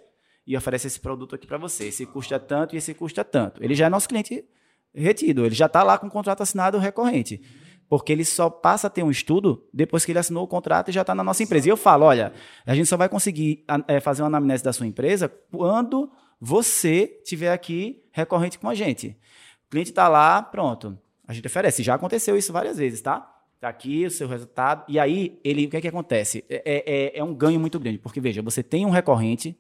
e 0.47 0.56
oferece 0.56 0.86
esse 0.86 1.01
produto 1.01 1.34
aqui 1.34 1.47
para 1.47 1.56
você, 1.56 1.86
esse 1.86 2.05
custa 2.05 2.38
tanto 2.38 2.74
e 2.74 2.78
esse 2.78 2.92
custa 2.92 3.24
tanto. 3.24 3.62
Ele 3.64 3.74
já 3.74 3.86
é 3.86 3.88
nosso 3.88 4.09
cliente 4.09 4.44
retido, 4.94 5.47
ele 5.47 5.55
já 5.55 5.66
está 5.66 5.82
lá 5.82 5.97
com 5.97 6.09
o 6.09 6.10
contrato 6.10 6.42
assinado 6.42 6.76
recorrente. 6.78 7.40
Porque 7.90 8.12
ele 8.12 8.24
só 8.24 8.48
passa 8.48 8.86
a 8.86 8.90
ter 8.90 9.02
um 9.02 9.10
estudo 9.10 9.66
depois 9.74 10.04
que 10.04 10.12
ele 10.12 10.18
assinou 10.20 10.44
o 10.44 10.46
contrato 10.48 10.88
e 10.90 10.92
já 10.92 11.00
está 11.00 11.12
na 11.12 11.24
nossa 11.24 11.42
empresa. 11.42 11.66
E 11.66 11.70
eu 11.72 11.76
falo, 11.76 12.04
olha, 12.06 12.32
a 12.64 12.72
gente 12.72 12.86
só 12.86 12.96
vai 12.96 13.08
conseguir 13.08 13.64
é, 13.88 13.98
fazer 13.98 14.22
uma 14.22 14.28
anamnese 14.28 14.62
da 14.62 14.72
sua 14.72 14.86
empresa 14.86 15.28
quando 15.50 16.08
você 16.40 17.18
estiver 17.20 17.52
aqui 17.52 18.00
recorrente 18.12 18.60
com 18.60 18.68
a 18.68 18.74
gente. 18.76 19.08
O 19.66 19.70
cliente 19.70 19.90
está 19.90 20.06
lá, 20.06 20.40
pronto. 20.40 20.96
A 21.26 21.32
gente 21.32 21.44
oferece. 21.48 21.82
Já 21.82 21.96
aconteceu 21.96 22.36
isso 22.36 22.52
várias 22.52 22.78
vezes, 22.78 23.00
tá? 23.00 23.28
Está 23.56 23.68
aqui 23.68 24.06
o 24.06 24.10
seu 24.10 24.28
resultado. 24.28 24.84
E 24.88 24.96
aí, 24.96 25.40
ele, 25.42 25.66
o 25.66 25.68
que 25.68 25.76
é 25.76 25.80
que 25.80 25.88
acontece? 25.88 26.44
É, 26.48 26.62
é- 26.86 27.18
é 27.18 27.24
um 27.24 27.34
ganho 27.34 27.58
muito 27.58 27.78
grande. 27.80 27.98
Porque, 27.98 28.20
veja, 28.20 28.40
você 28.40 28.62
tem 28.62 28.86
um 28.86 28.90
recorrente, 28.90 29.58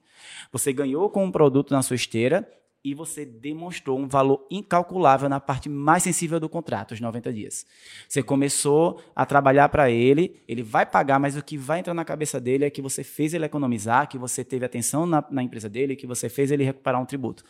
você 0.52 0.72
ganhou 0.72 1.10
com 1.10 1.24
um 1.24 1.32
produto 1.32 1.72
na 1.72 1.82
sua 1.82 1.96
esteira, 1.96 2.48
e 2.82 2.94
você 2.94 3.26
demonstrou 3.26 3.98
um 3.98 4.08
valor 4.08 4.46
incalculável 4.50 5.28
na 5.28 5.38
parte 5.38 5.68
mais 5.68 6.02
sensível 6.02 6.40
do 6.40 6.48
contrato, 6.48 6.92
os 6.92 7.00
90 7.00 7.32
dias. 7.32 7.66
Você 8.08 8.22
começou 8.22 9.02
a 9.14 9.26
trabalhar 9.26 9.68
para 9.68 9.90
ele, 9.90 10.40
ele 10.48 10.62
vai 10.62 10.86
pagar, 10.86 11.18
mas 11.20 11.36
o 11.36 11.44
que 11.44 11.58
vai 11.58 11.80
entrar 11.80 11.92
na 11.92 12.04
cabeça 12.04 12.40
dele 12.40 12.64
é 12.64 12.70
que 12.70 12.80
você 12.80 13.04
fez 13.04 13.34
ele 13.34 13.44
economizar, 13.44 14.08
que 14.08 14.16
você 14.16 14.42
teve 14.42 14.64
atenção 14.64 15.04
na, 15.04 15.24
na 15.30 15.42
empresa 15.42 15.68
dele, 15.68 15.94
que 15.94 16.06
você 16.06 16.28
fez 16.28 16.50
ele 16.50 16.64
recuperar 16.64 17.00
um 17.00 17.04
tributo. 17.04 17.44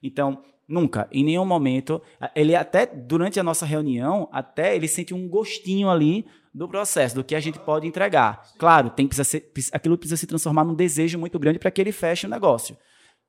Então, 0.00 0.42
nunca, 0.68 1.08
em 1.10 1.24
nenhum 1.24 1.44
momento, 1.44 2.00
ele 2.34 2.54
até 2.54 2.86
durante 2.86 3.40
a 3.40 3.42
nossa 3.42 3.66
reunião, 3.66 4.28
até 4.30 4.76
ele 4.76 4.86
sente 4.86 5.12
um 5.12 5.28
gostinho 5.28 5.90
ali 5.90 6.26
do 6.54 6.68
processo, 6.68 7.16
do 7.16 7.24
que 7.24 7.34
a 7.34 7.40
gente 7.40 7.58
pode 7.58 7.88
entregar. 7.88 8.42
Claro, 8.56 8.88
tem 8.90 9.06
precisa 9.06 9.24
ser, 9.24 9.52
aquilo 9.72 9.98
precisa 9.98 10.16
se 10.16 10.26
transformar 10.28 10.64
num 10.64 10.74
desejo 10.74 11.18
muito 11.18 11.38
grande 11.40 11.58
para 11.58 11.70
que 11.72 11.80
ele 11.80 11.92
feche 11.92 12.26
o 12.26 12.30
negócio. 12.30 12.76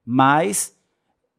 Mas 0.06 0.77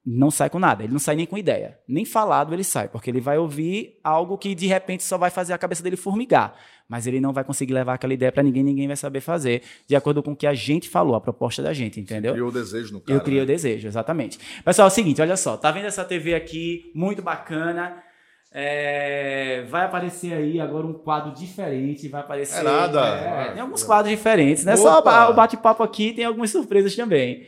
não 0.05 0.31
sai 0.31 0.49
com 0.49 0.59
nada, 0.59 0.83
ele 0.83 0.93
não 0.93 0.99
sai 0.99 1.17
nem 1.17 1.27
com 1.27 1.37
ideia. 1.37 1.79
Nem 1.87 2.05
falado 2.05 2.55
ele 2.55 2.65
sai, 2.65 2.89
porque 2.89 3.11
ele 3.11 3.21
vai 3.21 3.37
ouvir 3.37 3.99
algo 4.03 4.39
que 4.39 4.55
de 4.55 4.67
repente 4.67 5.03
só 5.03 5.19
vai 5.19 5.31
fazer 5.31 5.53
a 5.53 5.59
cabeça 5.59 5.83
dele 5.83 5.97
formigar. 5.97 6.55
Mas 6.89 7.07
ele 7.07 7.21
não 7.21 7.33
vai 7.33 7.45
conseguir 7.45 7.75
levar 7.75 7.95
aquela 7.95 8.15
ideia 8.15 8.33
para 8.33 8.43
ninguém, 8.43 8.63
ninguém 8.63 8.87
vai 8.87 8.97
saber 8.97 9.21
fazer, 9.21 9.63
de 9.87 9.95
acordo 9.95 10.23
com 10.23 10.33
o 10.33 10.37
que 10.37 10.47
a 10.47 10.55
gente 10.55 10.89
falou, 10.89 11.15
a 11.15 11.21
proposta 11.21 11.63
da 11.63 11.75
gente, 11.75 12.01
entendeu? 12.01 12.33
Criou 12.33 12.49
o 12.49 12.53
desejo 12.53 12.95
no 12.95 13.01
cara. 13.01 13.19
Eu 13.19 13.23
criei 13.23 13.41
né? 13.41 13.45
o 13.45 13.47
desejo, 13.47 13.87
exatamente. 13.87 14.39
Pessoal, 14.65 14.89
é 14.89 14.91
o 14.91 14.95
seguinte, 14.95 15.21
olha 15.21 15.37
só, 15.37 15.57
tá 15.57 15.71
vendo 15.71 15.87
essa 15.87 16.05
TV 16.05 16.35
aqui, 16.35 16.91
muito 16.95 17.21
bacana. 17.21 18.03
É, 18.51 19.67
vai 19.69 19.85
aparecer 19.85 20.33
aí 20.33 20.59
agora 20.59 20.87
um 20.87 20.95
quadro 20.95 21.35
diferente, 21.35 22.09
vai 22.09 22.23
aparecer. 22.23 22.61
É 22.61 22.63
nada. 22.63 23.07
É, 23.07 23.53
tem 23.53 23.61
alguns 23.61 23.85
quadros 23.85 24.11
diferentes, 24.11 24.65
não 24.65 24.73
é 24.73 24.77
só 24.77 25.01
Opa. 25.01 25.29
o 25.29 25.35
bate-papo 25.35 25.83
aqui, 25.83 26.15
tem 26.15 26.25
algumas 26.25 26.51
surpresas 26.51 26.97
também. 26.97 27.45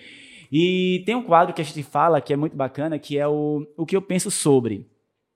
E 0.50 1.02
tem 1.06 1.14
um 1.14 1.22
quadro 1.22 1.54
que 1.54 1.62
a 1.62 1.64
gente 1.64 1.82
fala 1.82 2.20
que 2.20 2.32
é 2.32 2.36
muito 2.36 2.56
bacana, 2.56 2.98
que 2.98 3.16
é 3.16 3.26
o, 3.26 3.64
o 3.76 3.86
que 3.86 3.96
eu 3.96 4.02
penso 4.02 4.30
sobre. 4.30 4.90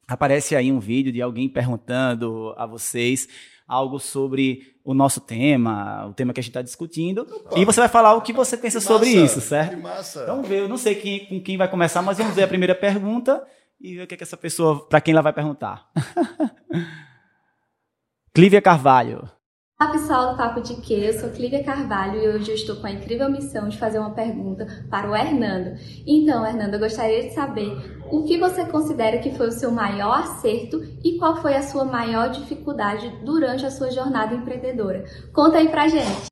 Aparece 0.09 0.57
aí 0.57 0.73
um 0.73 0.81
vídeo 0.81 1.12
de 1.12 1.23
alguém 1.23 1.49
perguntando 1.49 2.53
a 2.57 2.66
vocês 2.66 3.28
algo 3.66 3.99
sobre 3.99 4.74
o 4.85 4.93
nosso 4.93 5.20
tema, 5.20 6.07
o 6.07 6.12
tema 6.12 6.32
que 6.32 6.41
a 6.41 6.43
gente 6.43 6.51
está 6.51 6.61
discutindo, 6.61 7.27
e 7.57 7.65
você 7.65 7.81
vai 7.81 7.89
falar 7.89 8.15
o 8.15 8.20
que 8.20 8.32
você 8.32 8.57
pensa 8.57 8.78
Que 8.78 8.85
sobre 8.85 9.15
massa, 9.15 9.24
isso, 9.24 9.41
certo? 9.41 9.77
Que 9.77 9.82
massa. 9.82 10.23
Então 10.23 10.36
vamos 10.36 10.49
ver, 10.49 10.61
eu 10.61 10.69
não 10.69 10.77
sei 10.77 10.95
quem, 10.95 11.24
com 11.27 11.41
quem 11.41 11.57
vai 11.57 11.69
começar, 11.69 12.03
mas 12.03 12.19
vamos 12.19 12.35
ver 12.35 12.43
a 12.43 12.49
primeira 12.49 12.74
pergunta 12.74 13.43
e 13.81 13.95
ver 13.95 14.03
o 14.03 14.07
que, 14.07 14.15
é 14.15 14.16
que 14.19 14.23
essa 14.23 14.36
pessoa, 14.36 14.86
para 14.86 15.01
quem 15.01 15.12
ela 15.12 15.23
vai 15.23 15.32
perguntar. 15.32 15.89
Clívia 18.35 18.61
Carvalho. 18.61 19.28
Olá 19.85 19.93
pessoal 19.93 20.31
do 20.31 20.39
Papo 20.39 20.62
de 20.62 20.77
Que, 20.77 20.94
eu 20.94 21.12
sou 21.12 21.28
Clívia 21.28 21.62
Carvalho 21.62 22.19
e 22.19 22.28
hoje 22.28 22.51
eu 22.51 22.55
estou 22.55 22.77
com 22.77 22.86
a 22.86 22.90
incrível 22.90 23.31
missão 23.31 23.69
de 23.69 23.77
fazer 23.77 23.98
uma 23.98 24.15
pergunta 24.15 24.66
para 24.89 25.11
o 25.11 25.15
Hernando. 25.15 25.78
Então, 26.06 26.44
Hernando, 26.44 26.73
eu 26.73 26.81
gostaria 26.81 27.24
de 27.24 27.35
saber 27.35 28.01
o 28.11 28.24
que 28.24 28.39
você 28.39 28.65
considera 28.65 29.19
que 29.19 29.35
foi 29.36 29.48
o 29.48 29.52
seu 29.52 29.70
maior 29.70 30.20
acerto 30.20 30.82
e 31.05 31.19
qual 31.19 31.36
foi 31.36 31.55
a 31.55 31.62
sua 31.62 31.85
maior 31.85 32.31
dificuldade 32.31 33.11
durante 33.27 33.66
a 33.66 33.70
sua 33.70 33.90
jornada 33.90 34.35
empreendedora. 34.35 35.05
Conta 35.35 35.59
aí 35.59 35.69
pra 35.69 35.86
gente. 35.86 36.28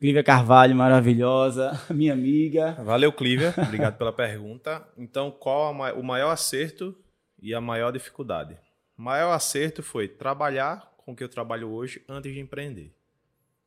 Clívia 0.00 0.24
Carvalho, 0.24 0.74
maravilhosa, 0.74 1.80
minha 1.94 2.12
amiga. 2.12 2.72
Valeu, 2.82 3.12
Clívia. 3.12 3.54
Obrigado 3.56 3.96
pela 3.96 4.12
pergunta. 4.12 4.84
Então, 4.98 5.30
qual 5.30 5.68
a 5.68 5.72
ma- 5.72 5.92
o 5.92 6.02
maior 6.02 6.30
acerto 6.32 6.92
e 7.40 7.54
a 7.54 7.60
maior 7.60 7.92
dificuldade? 7.92 8.58
O 8.98 9.02
maior 9.02 9.30
acerto 9.30 9.80
foi 9.80 10.08
trabalhar 10.08 10.92
com 11.04 11.12
o 11.12 11.16
que 11.16 11.22
eu 11.22 11.28
trabalho 11.28 11.70
hoje 11.70 12.02
antes 12.08 12.32
de 12.32 12.40
empreender. 12.40 12.94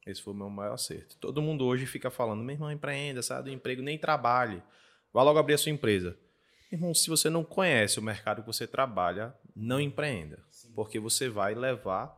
Esse 0.05 0.22
foi 0.22 0.34
o 0.34 0.38
meu 0.38 0.49
maior 0.49 0.73
acerto. 0.73 1.18
Todo 1.18 1.41
mundo 1.41 1.65
hoje 1.65 1.85
fica 1.85 2.09
falando, 2.09 2.43
meu 2.43 2.55
irmão, 2.55 2.72
empreenda, 2.72 3.22
sai 3.22 3.43
do 3.43 3.49
emprego, 3.49 3.81
nem 3.81 3.97
trabalhe. 3.97 4.64
Vá 5.14 5.22
logo 5.22 5.38
abrir 5.38 5.53
a 5.53 5.57
sua 5.57 5.72
empresa. 5.72 6.18
Irmão, 6.72 6.93
se 6.93 7.09
você 7.09 7.30
não 7.30 7.43
conhece 7.43 7.99
o 7.99 8.01
mercado 8.01 8.41
que 8.41 8.47
você 8.47 8.65
trabalha, 8.65 9.35
não 9.55 9.80
empreenda. 9.80 10.43
Porque 10.76 10.99
você 10.99 11.30
vai 11.30 11.53
levar. 11.53 12.15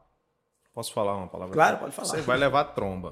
Posso 0.80 0.94
falar 0.94 1.18
uma 1.18 1.28
palavra? 1.28 1.54
Claro, 1.54 1.78
pode 1.78 1.92
falar. 1.92 2.08
Você 2.08 2.22
vai 2.22 2.38
levar 2.38 2.64
tromba. 2.64 3.12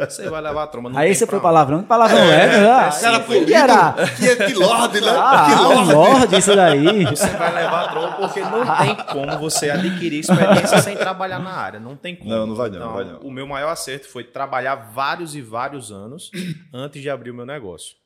Você 0.00 0.28
vai 0.28 0.42
levar 0.42 0.66
tromba. 0.66 0.90
Não 0.90 0.98
Aí 0.98 1.14
você 1.14 1.26
foi 1.26 1.40
palavrão, 1.40 1.80
que 1.80 1.88
palavrão 1.88 2.18
é? 2.30 2.68
Ah, 2.68 2.90
Cara, 3.00 3.20
quem 3.20 3.46
que 3.46 3.54
era? 3.54 3.94
Que, 4.18 4.28
é 4.28 4.36
que 4.36 4.52
lorde, 4.52 5.00
né? 5.00 5.06
que 5.06 5.16
Ah, 5.18 5.60
lorde. 5.62 5.92
lorde 5.94 6.36
isso 6.36 6.54
daí. 6.54 7.06
Você 7.06 7.26
vai 7.30 7.54
levar 7.54 7.88
tromba 7.88 8.16
porque 8.16 8.40
não 8.42 8.76
tem 8.76 8.94
como 9.06 9.38
você 9.38 9.70
adquirir 9.70 10.18
experiência 10.20 10.82
sem 10.82 10.94
trabalhar 10.94 11.38
na 11.38 11.50
área. 11.54 11.80
Não 11.80 11.96
tem 11.96 12.14
como. 12.14 12.28
Não, 12.28 12.46
não 12.46 12.54
vai 12.54 12.68
não, 12.68 12.78
não 12.80 12.92
vai 12.92 13.04
não. 13.06 13.20
O 13.20 13.30
meu 13.30 13.46
maior 13.46 13.70
acerto 13.70 14.06
foi 14.06 14.22
trabalhar 14.22 14.74
vários 14.92 15.34
e 15.34 15.40
vários 15.40 15.90
anos 15.90 16.30
antes 16.70 17.00
de 17.00 17.08
abrir 17.08 17.30
o 17.30 17.34
meu 17.34 17.46
negócio. 17.46 17.96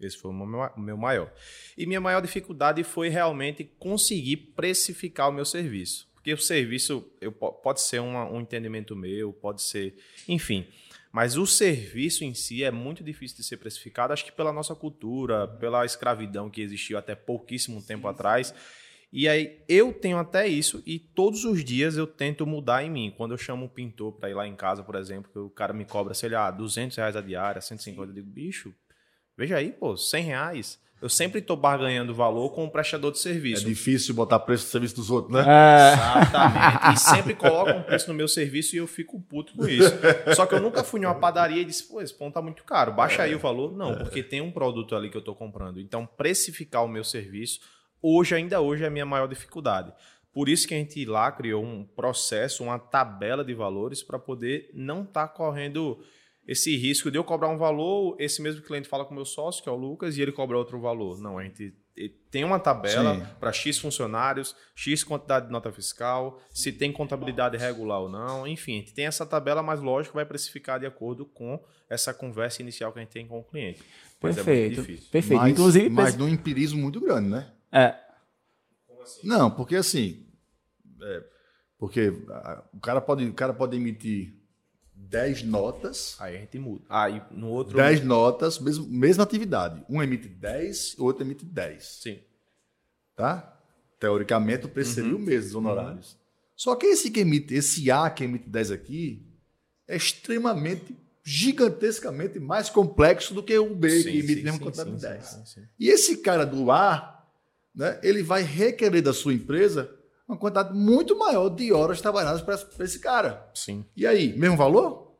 Esse 0.00 0.18
foi 0.18 0.32
o 0.32 0.34
meu 0.76 0.96
maior. 0.96 1.30
E 1.78 1.86
minha 1.86 2.00
maior 2.00 2.20
dificuldade 2.20 2.82
foi 2.82 3.08
realmente 3.08 3.62
conseguir 3.78 4.36
precificar 4.36 5.28
o 5.28 5.32
meu 5.32 5.44
serviço. 5.44 6.10
Porque 6.22 6.32
o 6.34 6.38
serviço 6.38 7.04
eu, 7.20 7.32
po- 7.32 7.52
pode 7.52 7.80
ser 7.80 8.00
uma- 8.00 8.30
um 8.30 8.40
entendimento 8.40 8.94
meu, 8.94 9.32
pode 9.32 9.60
ser. 9.60 9.96
Enfim. 10.28 10.64
Mas 11.10 11.36
o 11.36 11.44
serviço 11.44 12.22
em 12.22 12.32
si 12.32 12.62
é 12.62 12.70
muito 12.70 13.02
difícil 13.02 13.36
de 13.38 13.42
ser 13.42 13.56
precificado, 13.56 14.12
acho 14.12 14.24
que 14.24 14.30
pela 14.30 14.52
nossa 14.52 14.72
cultura, 14.72 15.48
pela 15.48 15.84
escravidão 15.84 16.48
que 16.48 16.60
existiu 16.62 16.96
até 16.96 17.16
pouquíssimo 17.16 17.82
tempo 17.82 18.06
atrás. 18.06 18.54
E 19.12 19.28
aí 19.28 19.62
eu 19.68 19.92
tenho 19.92 20.16
até 20.16 20.46
isso 20.46 20.80
e 20.86 20.98
todos 20.98 21.44
os 21.44 21.62
dias 21.64 21.96
eu 21.96 22.06
tento 22.06 22.46
mudar 22.46 22.84
em 22.84 22.88
mim. 22.90 23.12
Quando 23.14 23.32
eu 23.32 23.38
chamo 23.38 23.64
um 23.64 23.68
pintor 23.68 24.12
para 24.12 24.30
ir 24.30 24.34
lá 24.34 24.46
em 24.46 24.54
casa, 24.54 24.82
por 24.84 24.94
exemplo, 24.94 25.30
que 25.30 25.38
o 25.40 25.50
cara 25.50 25.72
me 25.74 25.84
cobra, 25.84 26.14
sei 26.14 26.30
lá, 26.30 26.50
200 26.52 26.96
reais 26.96 27.16
a 27.16 27.20
diária, 27.20 27.60
150, 27.60 28.10
eu 28.10 28.14
digo, 28.14 28.30
bicho, 28.30 28.72
veja 29.36 29.56
aí, 29.56 29.72
pô, 29.72 29.96
100 29.96 30.22
reais. 30.24 30.80
Eu 31.02 31.08
sempre 31.08 31.40
estou 31.40 31.56
barganhando 31.56 32.14
valor 32.14 32.50
com 32.50 32.64
o 32.64 32.70
prestador 32.70 33.10
de 33.10 33.18
É 33.18 33.20
serviço. 33.20 33.64
difícil 33.64 34.14
botar 34.14 34.38
preço 34.38 34.64
no 34.66 34.70
serviço 34.70 34.94
dos 34.94 35.10
outros, 35.10 35.34
né? 35.34 35.40
É, 35.46 35.92
Exatamente. 35.94 36.94
E 36.94 36.96
sempre 36.96 37.34
colocam 37.34 37.78
um 37.78 37.82
preço 37.82 38.06
no 38.08 38.14
meu 38.14 38.28
serviço 38.28 38.76
e 38.76 38.78
eu 38.78 38.86
fico 38.86 39.20
puto 39.20 39.52
com 39.56 39.66
isso. 39.66 39.92
Só 40.36 40.46
que 40.46 40.54
eu 40.54 40.60
nunca 40.60 40.84
fui 40.84 41.00
numa 41.00 41.14
padaria 41.16 41.60
e 41.60 41.64
disse, 41.64 41.88
pô, 41.88 42.00
esse 42.00 42.14
pão 42.14 42.30
tá 42.30 42.40
muito 42.40 42.62
caro, 42.64 42.92
baixa 42.92 43.22
aí 43.24 43.34
o 43.34 43.38
valor. 43.40 43.76
Não, 43.76 43.96
porque 43.96 44.22
tem 44.22 44.40
um 44.40 44.52
produto 44.52 44.94
ali 44.94 45.10
que 45.10 45.16
eu 45.16 45.22
tô 45.22 45.34
comprando. 45.34 45.80
Então, 45.80 46.06
precificar 46.06 46.84
o 46.84 46.88
meu 46.88 47.02
serviço, 47.02 47.58
hoje, 48.00 48.34
ainda 48.36 48.60
hoje, 48.60 48.84
é 48.84 48.86
a 48.86 48.90
minha 48.90 49.04
maior 49.04 49.26
dificuldade. 49.26 49.92
Por 50.32 50.48
isso 50.48 50.66
que 50.68 50.72
a 50.74 50.78
gente 50.78 51.04
lá 51.04 51.30
criou 51.32 51.62
um 51.62 51.84
processo, 51.84 52.62
uma 52.62 52.78
tabela 52.78 53.44
de 53.44 53.52
valores 53.54 54.02
para 54.02 54.18
poder 54.18 54.70
não 54.72 55.02
estar 55.02 55.26
correndo 55.28 55.98
esse 56.46 56.76
risco 56.76 57.10
de 57.10 57.18
eu 57.18 57.24
cobrar 57.24 57.48
um 57.48 57.58
valor, 57.58 58.16
esse 58.18 58.42
mesmo 58.42 58.62
cliente 58.62 58.88
fala 58.88 59.04
com 59.04 59.12
o 59.12 59.14
meu 59.14 59.24
sócio, 59.24 59.62
que 59.62 59.68
é 59.68 59.72
o 59.72 59.76
Lucas, 59.76 60.16
e 60.16 60.22
ele 60.22 60.32
cobra 60.32 60.58
outro 60.58 60.80
valor. 60.80 61.20
Não, 61.20 61.38
a 61.38 61.44
gente 61.44 61.74
tem 62.30 62.42
uma 62.42 62.58
tabela 62.58 63.36
para 63.38 63.52
X 63.52 63.78
funcionários, 63.78 64.56
X 64.74 65.04
quantidade 65.04 65.46
de 65.46 65.52
nota 65.52 65.70
fiscal, 65.70 66.40
se 66.50 66.72
tem 66.72 66.90
contabilidade 66.90 67.56
regular 67.56 68.00
ou 68.00 68.08
não, 68.08 68.46
enfim, 68.46 68.76
a 68.76 68.78
gente 68.78 68.94
tem 68.94 69.06
essa 69.06 69.26
tabela, 69.26 69.62
mas 69.62 69.80
lógico 69.80 70.14
vai 70.14 70.24
precificar 70.24 70.80
de 70.80 70.86
acordo 70.86 71.26
com 71.26 71.62
essa 71.88 72.14
conversa 72.14 72.62
inicial 72.62 72.92
que 72.92 72.98
a 72.98 73.02
gente 73.02 73.12
tem 73.12 73.26
com 73.26 73.38
o 73.38 73.44
cliente. 73.44 73.82
Mas 74.20 74.38
é 74.38 74.42
muito 74.42 74.44
perfeito. 74.44 74.82
difícil. 74.82 75.10
perfeito. 75.10 75.40
Mas, 75.40 75.52
Inclusive, 75.52 75.88
mas 75.90 76.16
num 76.16 76.28
empirismo 76.28 76.80
muito 76.80 77.00
grande, 77.00 77.28
né? 77.28 77.52
é, 77.70 77.94
Não, 79.22 79.50
porque 79.50 79.76
assim. 79.76 80.26
é, 81.02 81.24
porque 81.78 82.08
o 82.72 82.80
cara 82.80 83.00
pode, 83.00 83.24
o 83.24 83.34
cara 83.34 83.52
pode 83.52 83.76
emitir 83.76 84.41
10 85.08 85.42
notas. 85.44 86.16
Aí 86.18 86.36
a 86.36 86.40
gente 86.40 86.58
muda. 86.58 86.84
Aí 86.88 87.22
no 87.30 87.48
outro. 87.48 87.76
10 87.76 88.04
notas, 88.04 88.58
mesmo, 88.58 88.86
mesma 88.86 89.24
atividade. 89.24 89.84
Um 89.88 90.02
emite 90.02 90.28
10, 90.28 90.96
o 90.98 91.04
outro 91.04 91.24
emite 91.24 91.44
10. 91.44 91.84
Sim. 91.84 92.18
Tá? 93.16 93.60
Teoricamente, 93.98 94.66
o 94.66 94.68
preço 94.68 94.94
seria 94.94 95.14
o 95.14 95.18
mesmo, 95.18 95.48
os 95.50 95.54
honorários. 95.54 96.18
Só 96.56 96.74
que 96.76 96.86
esse 96.86 97.10
que 97.10 97.20
emite, 97.20 97.54
esse 97.54 97.90
A 97.90 98.08
que 98.10 98.24
emite 98.24 98.48
10 98.48 98.70
aqui, 98.70 99.26
é 99.86 99.96
extremamente, 99.96 100.96
gigantescamente 101.24 102.40
mais 102.40 102.68
complexo 102.68 103.32
do 103.32 103.42
que 103.42 103.56
o 103.56 103.74
B 103.74 103.90
Sim, 103.90 104.02
que 104.02 104.18
emite 104.18 104.34
sim, 104.34 104.40
a 104.40 104.44
mesma 104.44 104.58
sim, 104.58 104.64
quantidade 104.64 104.90
de 104.90 105.00
sim, 105.00 105.08
10. 105.08 105.26
sim, 105.26 105.44
sim. 105.46 105.60
E 105.78 105.88
esse 105.88 106.16
cara 106.18 106.44
do 106.44 106.70
A, 106.70 107.26
né, 107.74 108.00
ele 108.02 108.22
vai 108.22 108.42
requerer 108.42 109.02
da 109.02 109.12
sua 109.12 109.34
empresa 109.34 109.90
uma 110.32 110.38
quantidade 110.38 110.74
muito 110.74 111.16
maior 111.18 111.48
de 111.50 111.72
horas 111.72 112.00
trabalhadas 112.00 112.40
para 112.42 112.84
esse 112.84 112.98
cara. 112.98 113.46
Sim. 113.54 113.84
E 113.96 114.06
aí, 114.06 114.36
mesmo 114.36 114.56
valor? 114.56 115.12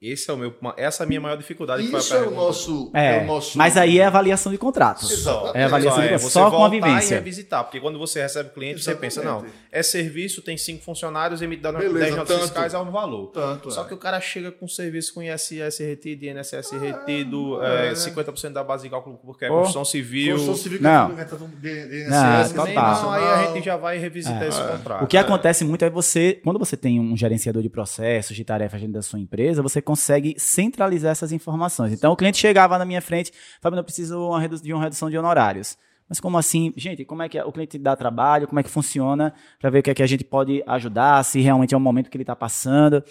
Esse 0.00 0.30
é 0.30 0.32
o 0.32 0.36
meu, 0.36 0.54
essa 0.76 1.02
é 1.02 1.04
a 1.04 1.08
minha 1.08 1.20
maior 1.20 1.36
dificuldade. 1.36 1.82
que 1.82 1.88
foi 1.90 1.98
a 1.98 2.02
Isso 2.02 2.14
é 2.14 2.20
o 2.22 2.30
nosso. 2.30 2.90
é, 2.94 3.18
o 3.20 3.26
nosso... 3.26 3.58
mas 3.58 3.76
aí 3.76 3.98
é 3.98 4.04
avaliação 4.04 4.52
de 4.52 4.58
contratos. 4.58 5.10
Exatamente. 5.10 5.56
É 5.56 5.64
avaliação 5.64 5.96
Só, 5.96 6.00
de 6.00 6.06
é, 6.06 6.10
contratos, 6.10 6.32
você 6.32 6.38
só 6.38 6.50
com 6.52 6.64
a 6.64 6.68
vivência. 6.68 7.16
revisitar, 7.16 7.64
porque 7.64 7.80
quando 7.80 7.98
você 7.98 8.22
recebe 8.22 8.50
cliente, 8.50 8.80
você 8.80 8.94
pensa, 8.94 9.22
não, 9.24 9.38
Exatamente. 9.38 9.56
É 9.70 9.82
serviço, 9.82 10.40
tem 10.42 10.56
cinco 10.56 10.82
funcionários, 10.82 11.42
emite 11.42 11.62
dando 11.62 11.78
Beleza, 11.78 11.98
10 11.98 12.16
notas 12.16 12.28
tanto. 12.28 12.42
fiscais 12.42 12.74
é 12.74 12.78
um 12.78 12.90
valor. 12.90 13.26
Tanto, 13.28 13.70
Só 13.70 13.84
é. 13.84 13.88
que 13.88 13.94
o 13.94 13.96
cara 13.98 14.20
chega 14.20 14.50
com 14.50 14.66
serviço 14.66 15.12
com 15.14 15.22
ISS 15.22 15.78
retido, 15.80 16.24
INSS 16.24 16.72
retido, 16.72 17.62
é, 17.62 17.92
50% 17.92 18.52
da 18.52 18.64
base 18.64 18.84
de 18.84 18.90
cálculo 18.90 19.18
porque 19.24 19.44
é 19.44 19.50
Oh. 19.50 19.58
construção 19.58 19.84
civil. 19.84 20.36
Construção 20.36 20.62
civil 20.62 20.80
Não. 20.82 21.14
que 21.14 21.24
de, 21.24 21.26
de, 21.60 22.04
de 22.04 22.10
Não, 22.10 22.40
INSS, 22.40 22.52
total. 22.52 22.64
Nem 22.66 22.74
não, 22.74 23.10
aí 23.12 23.24
a 23.24 23.52
gente 23.54 23.64
já 23.64 23.76
vai 23.76 23.98
revisitar 23.98 24.42
esse 24.42 24.60
contrato. 24.62 25.04
O 25.04 25.06
que 25.06 25.16
acontece 25.16 25.64
muito 25.64 25.84
é 25.84 25.90
você, 25.90 26.40
quando 26.42 26.58
você 26.58 26.76
tem 26.76 26.98
um 27.00 27.16
gerenciador 27.16 27.62
de 27.62 27.68
processos, 27.68 28.34
de 28.36 28.44
tarefas 28.44 28.80
dentro 28.80 28.94
da 28.94 29.02
sua 29.02 29.18
empresa, 29.18 29.62
você 29.62 29.82
consegue 29.82 30.34
centralizar 30.38 31.12
essas 31.12 31.32
informações. 31.32 31.92
Então 31.92 32.12
o 32.12 32.16
cliente 32.16 32.38
chegava 32.38 32.78
na 32.78 32.84
minha 32.84 33.02
frente, 33.02 33.32
Fábio, 33.60 33.78
eu 33.78 33.84
preciso 33.84 34.16
de 34.62 34.72
uma 34.72 34.82
redução 34.82 35.10
de 35.10 35.18
honorários. 35.18 35.76
Mas 36.08 36.20
como 36.20 36.38
assim? 36.38 36.72
Gente, 36.76 37.04
como 37.04 37.22
é 37.22 37.28
que 37.28 37.40
o 37.40 37.52
cliente 37.52 37.78
dá 37.78 37.94
trabalho? 37.94 38.48
Como 38.48 38.58
é 38.58 38.62
que 38.62 38.70
funciona? 38.70 39.34
Para 39.60 39.70
ver 39.70 39.80
o 39.80 39.82
que 39.82 39.90
é 39.90 39.94
que 39.94 40.02
a 40.02 40.06
gente 40.06 40.24
pode 40.24 40.62
ajudar, 40.66 41.22
se 41.24 41.40
realmente 41.40 41.74
é 41.74 41.76
o 41.76 41.80
momento 41.80 42.08
que 42.08 42.16
ele 42.16 42.22
está 42.22 42.34
passando. 42.34 43.02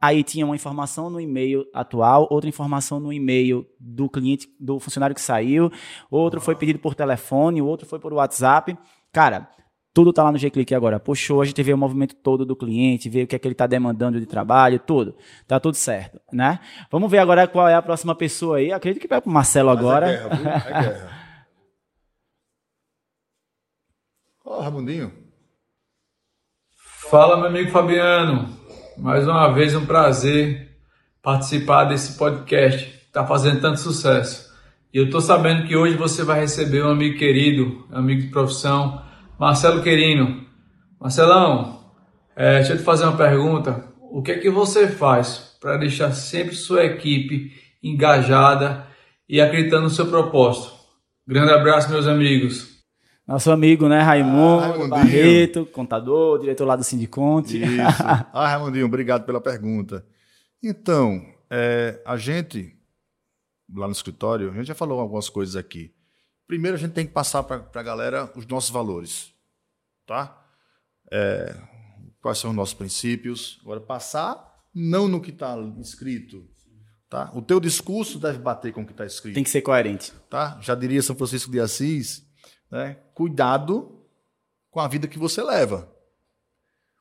Aí 0.00 0.22
tinha 0.22 0.46
uma 0.46 0.54
informação 0.54 1.10
no 1.10 1.20
e-mail 1.20 1.64
atual, 1.74 2.28
outra 2.30 2.48
informação 2.48 3.00
no 3.00 3.12
e-mail 3.12 3.66
do 3.80 4.08
cliente, 4.08 4.46
do 4.58 4.78
funcionário 4.78 5.14
que 5.14 5.20
saiu, 5.20 5.72
outro 6.08 6.40
foi 6.40 6.54
pedido 6.54 6.78
por 6.78 6.94
telefone, 6.94 7.60
outro 7.60 7.84
foi 7.84 7.98
por 7.98 8.12
WhatsApp. 8.12 8.78
Cara, 9.12 9.50
tudo 9.92 10.12
tá 10.12 10.22
lá 10.22 10.30
no 10.30 10.38
G-Click 10.38 10.72
agora. 10.72 11.00
Puxou, 11.00 11.42
a 11.42 11.44
gente 11.44 11.60
vê 11.60 11.74
o 11.74 11.78
movimento 11.78 12.14
todo 12.14 12.46
do 12.46 12.54
cliente, 12.54 13.10
vê 13.10 13.24
o 13.24 13.26
que 13.26 13.34
é 13.34 13.38
que 13.40 13.48
ele 13.48 13.54
está 13.54 13.66
demandando 13.66 14.20
de 14.20 14.26
trabalho, 14.26 14.78
tudo. 14.78 15.16
Tá 15.48 15.58
tudo 15.58 15.74
certo, 15.74 16.20
né? 16.32 16.60
Vamos 16.92 17.10
ver 17.10 17.18
agora 17.18 17.48
qual 17.48 17.68
é 17.68 17.74
a 17.74 17.82
próxima 17.82 18.14
pessoa 18.14 18.58
aí. 18.58 18.72
Acredito 18.72 19.02
que 19.02 19.08
vai 19.08 19.20
pro 19.20 19.32
Marcelo 19.32 19.70
Mas 19.70 19.76
é 19.76 19.80
agora. 19.80 20.08
É 20.08 20.28
guerra? 20.28 20.64
É 20.68 20.70
guerra. 20.82 21.27
Ó, 24.50 24.60
oh, 24.60 24.62
Ramondinho. 24.62 25.12
Fala, 27.10 27.36
meu 27.36 27.48
amigo 27.48 27.70
Fabiano. 27.70 28.48
Mais 28.96 29.28
uma 29.28 29.52
vez 29.52 29.74
um 29.74 29.84
prazer 29.84 30.70
participar 31.22 31.84
desse 31.84 32.16
podcast. 32.16 32.86
Está 33.06 33.26
fazendo 33.26 33.60
tanto 33.60 33.78
sucesso. 33.78 34.50
E 34.92 34.96
eu 34.96 35.04
estou 35.04 35.20
sabendo 35.20 35.68
que 35.68 35.76
hoje 35.76 35.98
você 35.98 36.24
vai 36.24 36.40
receber 36.40 36.82
um 36.82 36.90
amigo 36.90 37.18
querido, 37.18 37.86
amigo 37.92 38.22
de 38.22 38.28
profissão, 38.28 39.02
Marcelo 39.38 39.82
Querino. 39.82 40.46
Marcelão, 40.98 41.92
é, 42.34 42.60
deixa 42.60 42.72
eu 42.72 42.78
te 42.78 42.84
fazer 42.84 43.04
uma 43.04 43.18
pergunta. 43.18 43.84
O 44.00 44.22
que 44.22 44.32
é 44.32 44.38
que 44.38 44.48
você 44.48 44.88
faz 44.88 45.58
para 45.60 45.76
deixar 45.76 46.12
sempre 46.12 46.54
sua 46.54 46.86
equipe 46.86 47.52
engajada 47.82 48.86
e 49.28 49.42
acreditando 49.42 49.82
no 49.82 49.90
seu 49.90 50.06
propósito? 50.06 50.72
Grande 51.26 51.52
abraço, 51.52 51.90
meus 51.90 52.06
amigos. 52.06 52.77
Nosso 53.28 53.50
amigo, 53.50 53.90
né, 53.90 54.00
Raimundo 54.00 54.84
ah, 54.84 54.88
Barreto, 54.88 55.66
contador, 55.66 56.38
diretor 56.38 56.64
lá 56.64 56.74
do 56.74 56.82
Sindiconte. 56.82 57.58
Isso. 57.62 57.68
Ah, 58.32 58.48
Raimundinho, 58.48 58.86
obrigado 58.86 59.26
pela 59.26 59.38
pergunta. 59.38 60.02
Então, 60.62 61.22
é, 61.50 62.00
a 62.06 62.16
gente, 62.16 62.74
lá 63.70 63.86
no 63.86 63.92
escritório, 63.92 64.50
a 64.50 64.54
gente 64.54 64.66
já 64.66 64.74
falou 64.74 64.98
algumas 64.98 65.28
coisas 65.28 65.56
aqui. 65.56 65.92
Primeiro, 66.46 66.78
a 66.78 66.80
gente 66.80 66.92
tem 66.92 67.06
que 67.06 67.12
passar 67.12 67.42
para 67.42 67.68
a 67.74 67.82
galera 67.82 68.32
os 68.34 68.46
nossos 68.46 68.70
valores, 68.70 69.30
tá? 70.06 70.42
É, 71.12 71.54
quais 72.22 72.38
são 72.38 72.48
os 72.48 72.56
nossos 72.56 72.74
princípios. 72.74 73.58
Agora, 73.60 73.80
passar 73.80 74.58
não 74.74 75.06
no 75.06 75.20
que 75.20 75.32
está 75.32 75.54
escrito, 75.78 76.48
tá? 77.10 77.30
O 77.34 77.42
teu 77.42 77.60
discurso 77.60 78.18
deve 78.18 78.38
bater 78.38 78.72
com 78.72 78.80
o 78.80 78.86
que 78.86 78.92
está 78.92 79.04
escrito. 79.04 79.34
Tem 79.34 79.44
que 79.44 79.50
ser 79.50 79.60
coerente. 79.60 80.14
Tá? 80.30 80.58
Já 80.62 80.74
diria 80.74 81.02
São 81.02 81.14
Francisco 81.14 81.50
de 81.50 81.60
Assis, 81.60 82.26
né? 82.70 82.94
cuidado 83.14 84.04
com 84.70 84.80
a 84.80 84.88
vida 84.88 85.08
que 85.08 85.18
você 85.18 85.42
leva. 85.42 85.92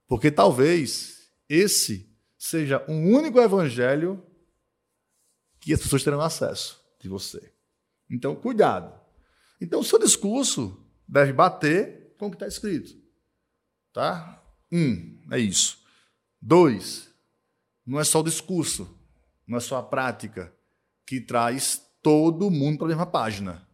Porque 0.08 0.32
talvez 0.32 1.32
esse 1.50 2.10
seja 2.38 2.84
o 2.88 2.92
um 2.92 3.14
único 3.14 3.40
evangelho 3.40 4.24
que 5.60 5.74
as 5.74 5.82
pessoas 5.82 6.04
terão 6.04 6.22
acesso 6.22 6.82
de 7.00 7.10
você. 7.10 7.54
Então, 8.10 8.36
cuidado. 8.36 8.98
Então, 9.60 9.80
o 9.80 9.84
seu 9.84 10.00
discurso 10.00 10.86
deve 11.08 11.34
bater 11.34 12.16
com 12.18 12.28
o 12.28 12.30
que 12.30 12.36
está 12.36 12.48
escrito. 12.48 12.96
Tá? 13.92 14.42
Um, 14.72 15.20
é 15.32 15.40
isso. 15.40 15.84
Dois, 16.42 17.14
não 17.86 18.00
é 18.00 18.04
só 18.04 18.20
o 18.20 18.24
discurso, 18.24 18.98
não 19.46 19.58
é 19.58 19.62
só 19.62 19.78
a 19.78 19.84
prática 19.84 20.54
que 21.06 21.20
traz 21.20 21.82
todo 22.02 22.52
mundo 22.52 22.78
para 22.78 22.88
a 22.88 22.90
mesma 22.90 23.06
página, 23.06 23.67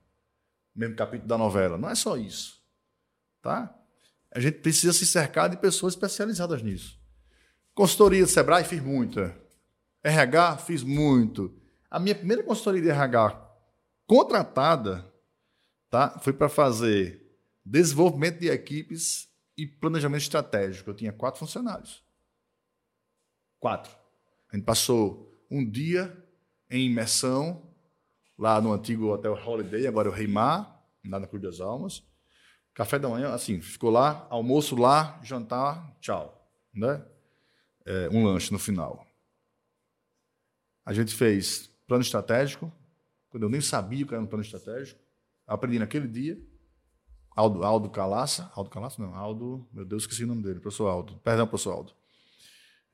mesmo 0.76 0.96
capítulo 0.96 1.28
da 1.28 1.38
novela. 1.38 1.78
Não 1.78 1.90
é 1.90 1.96
só 1.96 2.18
isso. 2.18 2.62
Tá? 3.42 3.74
A 4.32 4.40
gente 4.40 4.60
precisa 4.60 4.94
se 4.94 5.06
cercar 5.06 5.50
de 5.50 5.58
pessoas 5.58 5.94
especializadas 5.94 6.62
nisso. 6.62 7.00
Consultoria 7.74 8.24
do 8.24 8.30
Sebrae, 8.30 8.64
fiz 8.64 8.82
muita. 8.82 9.38
RH, 10.04 10.58
fiz 10.58 10.84
muito. 10.84 11.56
A 11.90 12.00
minha 12.00 12.16
primeira 12.16 12.44
consultoria 12.44 12.82
de 12.82 12.90
RH 12.90 13.40
contratada 14.06 15.14
tá? 15.94 16.18
Foi 16.18 16.34
para 16.34 16.50
fazer 16.50 17.22
desenvolvimento 17.64 18.40
de 18.40 18.50
equipes 18.50 19.30
e 19.56 19.68
planejamento 19.68 20.24
estratégico. 20.24 20.90
Eu 20.90 20.96
tinha 20.96 21.14
quatro 21.14 21.40
funcionários. 21.40 22.04
Quatro. 23.60 23.96
A 24.52 24.56
gente 24.56 24.66
passou 24.66 25.32
um 25.52 25.64
dia 25.64 26.12
em 26.68 26.88
imersão 26.88 27.72
lá 28.38 28.60
no 28.60 28.74
antigo 28.74 29.08
hotel 29.08 29.34
Holiday, 29.34 29.88
agora 29.88 30.08
é 30.08 30.12
o 30.12 30.14
Reimar, 30.14 30.84
lá 31.06 31.20
na 31.20 31.28
Cruz 31.28 31.44
das 31.44 31.60
Almas. 31.60 32.04
Café 32.74 32.98
da 32.98 33.08
manhã, 33.08 33.34
assim, 33.34 33.62
ficou 33.62 33.90
lá, 33.90 34.26
almoço 34.30 34.76
lá, 34.76 35.20
jantar, 35.24 35.96
tchau, 36.00 36.50
né? 36.74 37.06
É, 37.86 38.10
um 38.10 38.26
lanche 38.26 38.52
no 38.52 38.58
final. 38.58 39.06
A 40.86 40.92
gente 40.94 41.14
fez 41.14 41.70
plano 41.88 42.02
estratégico, 42.02 42.72
quando 43.30 43.44
eu 43.44 43.50
nem 43.50 43.62
sabia 43.62 44.04
o 44.04 44.08
que 44.08 44.14
era 44.14 44.24
um 44.24 44.28
plano 44.28 44.44
estratégico. 44.44 45.00
Aprendi 45.48 45.80
naquele 45.80 46.08
dia. 46.08 46.40
Aldo, 47.36 47.64
Aldo 47.64 47.90
Calaça. 47.90 48.52
Aldo 48.56 48.70
Calaça? 48.70 49.02
Não, 49.02 49.16
Aldo. 49.16 49.68
Meu 49.74 49.86
Deus, 49.86 50.04
esqueci 50.04 50.24
o 50.24 50.28
nome 50.28 50.44
dele. 50.44 50.60
Professor 50.60 50.88
Aldo. 50.88 51.18
Perdão, 51.18 51.48
professor 51.48 51.72
Aldo. 51.72 51.94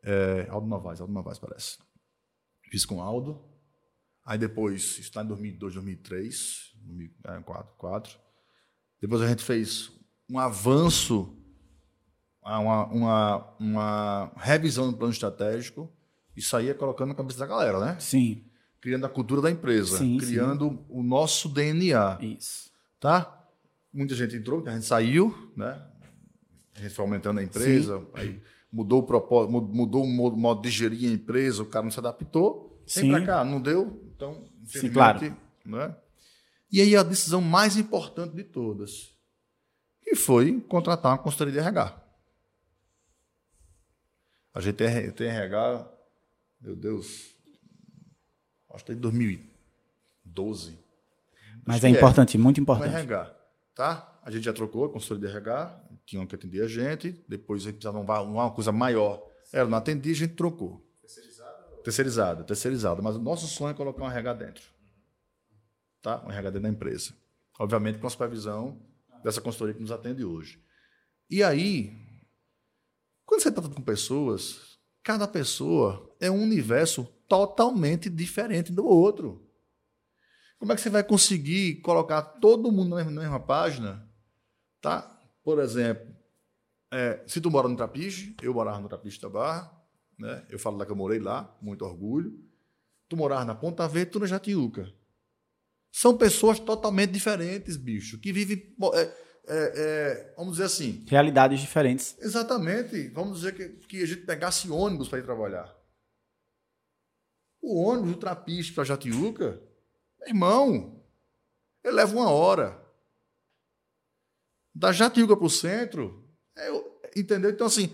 É, 0.02 0.48
Aldo 0.50 0.68
Novaes, 0.68 1.02
Aldo 1.02 1.12
Novaes 1.12 1.38
parece. 1.40 1.78
Fiz 2.70 2.86
com 2.86 3.02
Aldo. 3.02 3.49
Aí 4.30 4.38
depois, 4.38 4.82
isso 4.84 5.02
está 5.02 5.24
em 5.24 5.28
2002, 5.28 5.74
2003, 5.74 6.74
2004, 6.86 7.64
2004. 7.80 8.20
Depois 9.02 9.22
a 9.24 9.28
gente 9.28 9.44
fez 9.44 9.92
um 10.30 10.38
avanço, 10.38 11.36
uma, 12.44 12.86
uma, 12.86 13.56
uma 13.60 14.32
revisão 14.38 14.92
do 14.92 14.98
plano 14.98 15.14
estratégico. 15.14 15.92
Isso 16.36 16.56
aí 16.56 16.70
é 16.70 16.74
colocando 16.76 17.10
na 17.10 17.16
cabeça 17.16 17.40
da 17.40 17.48
galera, 17.48 17.80
né? 17.80 18.00
Sim 18.00 18.46
criando 18.82 19.06
a 19.06 19.10
cultura 19.10 19.42
da 19.42 19.52
empresa, 19.52 19.98
sim, 19.98 20.18
criando 20.18 20.70
sim. 20.70 20.80
o 20.90 21.04
nosso 21.04 21.50
DNA. 21.50 22.18
Isso. 22.22 22.72
Tá? 23.00 23.46
Muita 23.94 24.16
gente 24.16 24.36
entrou, 24.36 24.64
a 24.66 24.72
gente 24.72 24.86
saiu, 24.86 25.52
né? 25.56 25.82
A 26.76 26.82
gente 26.82 26.94
foi 26.94 27.04
aumentando 27.04 27.40
a 27.40 27.44
empresa, 27.44 28.00
sim. 28.00 28.06
aí 28.14 28.42
mudou 28.72 29.02
o 29.02 29.04
propósito, 29.04 29.52
mudou 29.52 30.04
o 30.04 30.08
modo 30.08 30.62
de 30.62 30.70
gerir 30.70 31.10
a 31.10 31.14
empresa, 31.14 31.64
o 31.64 31.66
cara 31.66 31.84
não 31.84 31.92
se 31.92 32.00
adaptou. 32.00 32.69
Vem 32.96 33.12
para 33.12 33.26
cá, 33.26 33.46
não 33.46 33.62
deu? 33.62 34.02
Então, 34.16 34.50
Sim, 34.66 34.92
claro. 34.92 35.36
Né? 35.66 35.96
E 36.72 36.82
aí 36.82 36.96
a 36.96 37.04
decisão 37.04 37.42
mais 37.42 37.78
importante 37.78 38.36
de 38.36 38.44
todas, 38.44 39.16
que 40.02 40.16
foi 40.16 40.60
contratar 40.62 41.12
uma 41.12 41.18
consultoria 41.18 41.54
de 41.54 41.60
RH. 41.60 42.04
A 44.54 44.62
gente 44.62 44.76
tem 44.76 45.28
RH, 45.28 45.88
meu 46.60 46.76
Deus, 46.76 47.36
acho 48.72 48.86
que 48.86 48.92
em 48.92 48.98
2012. 48.98 50.78
Mas 51.66 51.84
é 51.84 51.90
importante, 51.90 52.38
é. 52.38 52.40
muito 52.40 52.60
importante. 52.60 52.94
RH, 52.94 53.36
tá? 53.76 54.20
A 54.24 54.32
gente 54.32 54.44
já 54.44 54.54
trocou 54.54 54.86
a 54.86 54.90
consultoria 54.90 55.30
de 55.30 55.36
RH, 55.38 55.84
tinham 56.06 56.26
que 56.26 56.36
atender 56.36 56.62
a 56.62 56.68
gente, 56.68 57.24
depois 57.28 57.62
a 57.62 57.66
gente 57.66 57.76
precisava 57.76 58.00
uma, 58.00 58.22
uma 58.22 58.52
coisa 58.52 58.72
maior. 58.72 59.24
Ela 59.54 59.70
não 59.70 59.78
atendia, 59.78 60.12
a 60.12 60.16
gente 60.16 60.34
trocou. 60.34 60.89
Terceirizada, 61.84 62.44
terceirizada. 62.44 63.02
Mas 63.02 63.16
o 63.16 63.20
nosso 63.20 63.48
sonho 63.48 63.72
é 63.72 63.74
colocar 63.74 64.04
um 64.04 64.10
RH 64.10 64.34
dentro. 64.34 64.64
Tá? 66.02 66.24
Um 66.26 66.32
RH 66.32 66.50
dentro 66.52 66.64
da 66.64 66.70
empresa. 66.70 67.14
Obviamente 67.60 68.00
com 68.00 68.08
a 68.08 68.10
supervisão 68.10 68.82
dessa 69.24 69.42
consultoria 69.42 69.74
que 69.74 69.82
nos 69.82 69.92
atende 69.92 70.24
hoje. 70.24 70.64
E 71.30 71.44
aí, 71.44 71.94
quando 73.26 73.42
você 73.42 73.52
trata 73.52 73.70
com 73.70 73.82
pessoas, 73.82 74.80
cada 75.04 75.28
pessoa 75.28 76.16
é 76.20 76.32
um 76.32 76.42
universo 76.42 77.04
totalmente 77.28 78.10
diferente 78.10 78.72
do 78.72 78.86
outro. 78.86 79.48
Como 80.58 80.74
é 80.74 80.76
que 80.76 80.82
você 80.82 80.90
vai 80.90 81.04
conseguir 81.04 81.82
colocar 81.82 82.22
todo 82.22 82.72
mundo 82.72 82.96
na 82.96 83.04
mesma 83.06 83.40
página? 83.40 84.10
Tá? 84.82 85.18
Por 85.44 85.60
exemplo, 85.60 86.06
é, 86.92 87.24
se 87.28 87.40
tu 87.40 87.52
mora 87.52 87.68
no 87.68 87.76
Trapiche, 87.76 88.36
eu 88.42 88.54
morava 88.54 88.80
no 88.80 88.90
Trapiche 88.90 89.22
da 89.22 89.30
Barra, 89.30 89.79
né? 90.20 90.46
eu 90.50 90.60
falo 90.60 90.78
lá 90.78 90.86
que 90.86 90.92
eu 90.92 90.96
morei 90.96 91.20
lá, 91.20 91.58
muito 91.62 91.86
orgulho. 91.86 92.38
Tu 93.08 93.16
morava 93.16 93.46
na 93.46 93.56
Ponta 93.56 93.88
Verde, 93.88 94.12
tu 94.12 94.20
na 94.20 94.28
Jatiuca. 94.28 94.94
São 95.92 96.16
pessoas 96.16 96.60
totalmente 96.60 97.12
diferentes, 97.12 97.76
bicho, 97.78 98.20
que 98.20 98.32
vivem. 98.32 98.76
É, 98.94 99.02
é, 99.02 99.14
é, 99.48 100.34
vamos 100.38 100.54
dizer 100.54 100.66
assim. 100.66 101.04
Realidades 101.08 101.60
diferentes. 101.60 102.16
Exatamente. 102.20 103.08
Vamos 103.10 103.40
dizer 103.40 103.56
que, 103.56 103.70
que 103.88 104.04
a 104.04 104.06
gente 104.06 104.22
pegasse 104.22 104.70
ônibus 104.70 105.08
para 105.08 105.20
ir 105.20 105.24
trabalhar. 105.24 105.76
O 107.62 107.82
ônibus 107.82 108.12
do 108.12 108.18
Trapiche 108.18 108.72
para 108.72 108.84
Jatiuca, 108.84 109.60
irmão, 110.28 111.04
ele 111.84 111.96
leva 111.96 112.14
uma 112.14 112.30
hora. 112.30 112.80
Da 114.76 114.92
Jatiuca 114.92 115.36
para 115.36 115.46
o 115.46 115.50
centro, 115.50 116.30
é, 116.56 116.70
entendeu? 117.20 117.50
Então, 117.50 117.66
assim, 117.66 117.94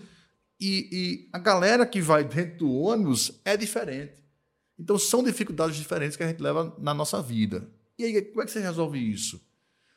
e, 0.60 0.88
e, 0.90 1.28
a 1.32 1.38
galera 1.38 1.86
que 1.86 2.00
vai 2.00 2.24
dentro 2.24 2.58
do 2.58 2.72
ônibus 2.72 3.40
é 3.44 3.56
diferente. 3.56 4.24
Então, 4.78 4.98
são 4.98 5.22
dificuldades 5.22 5.76
diferentes 5.76 6.16
que 6.16 6.22
a 6.22 6.28
gente 6.28 6.42
leva 6.42 6.74
na 6.78 6.94
nossa 6.94 7.20
vida. 7.22 7.68
E 7.98 8.04
aí, 8.04 8.22
como 8.22 8.42
é 8.42 8.44
que 8.44 8.50
você 8.50 8.60
resolve 8.60 8.98
isso? 8.98 9.40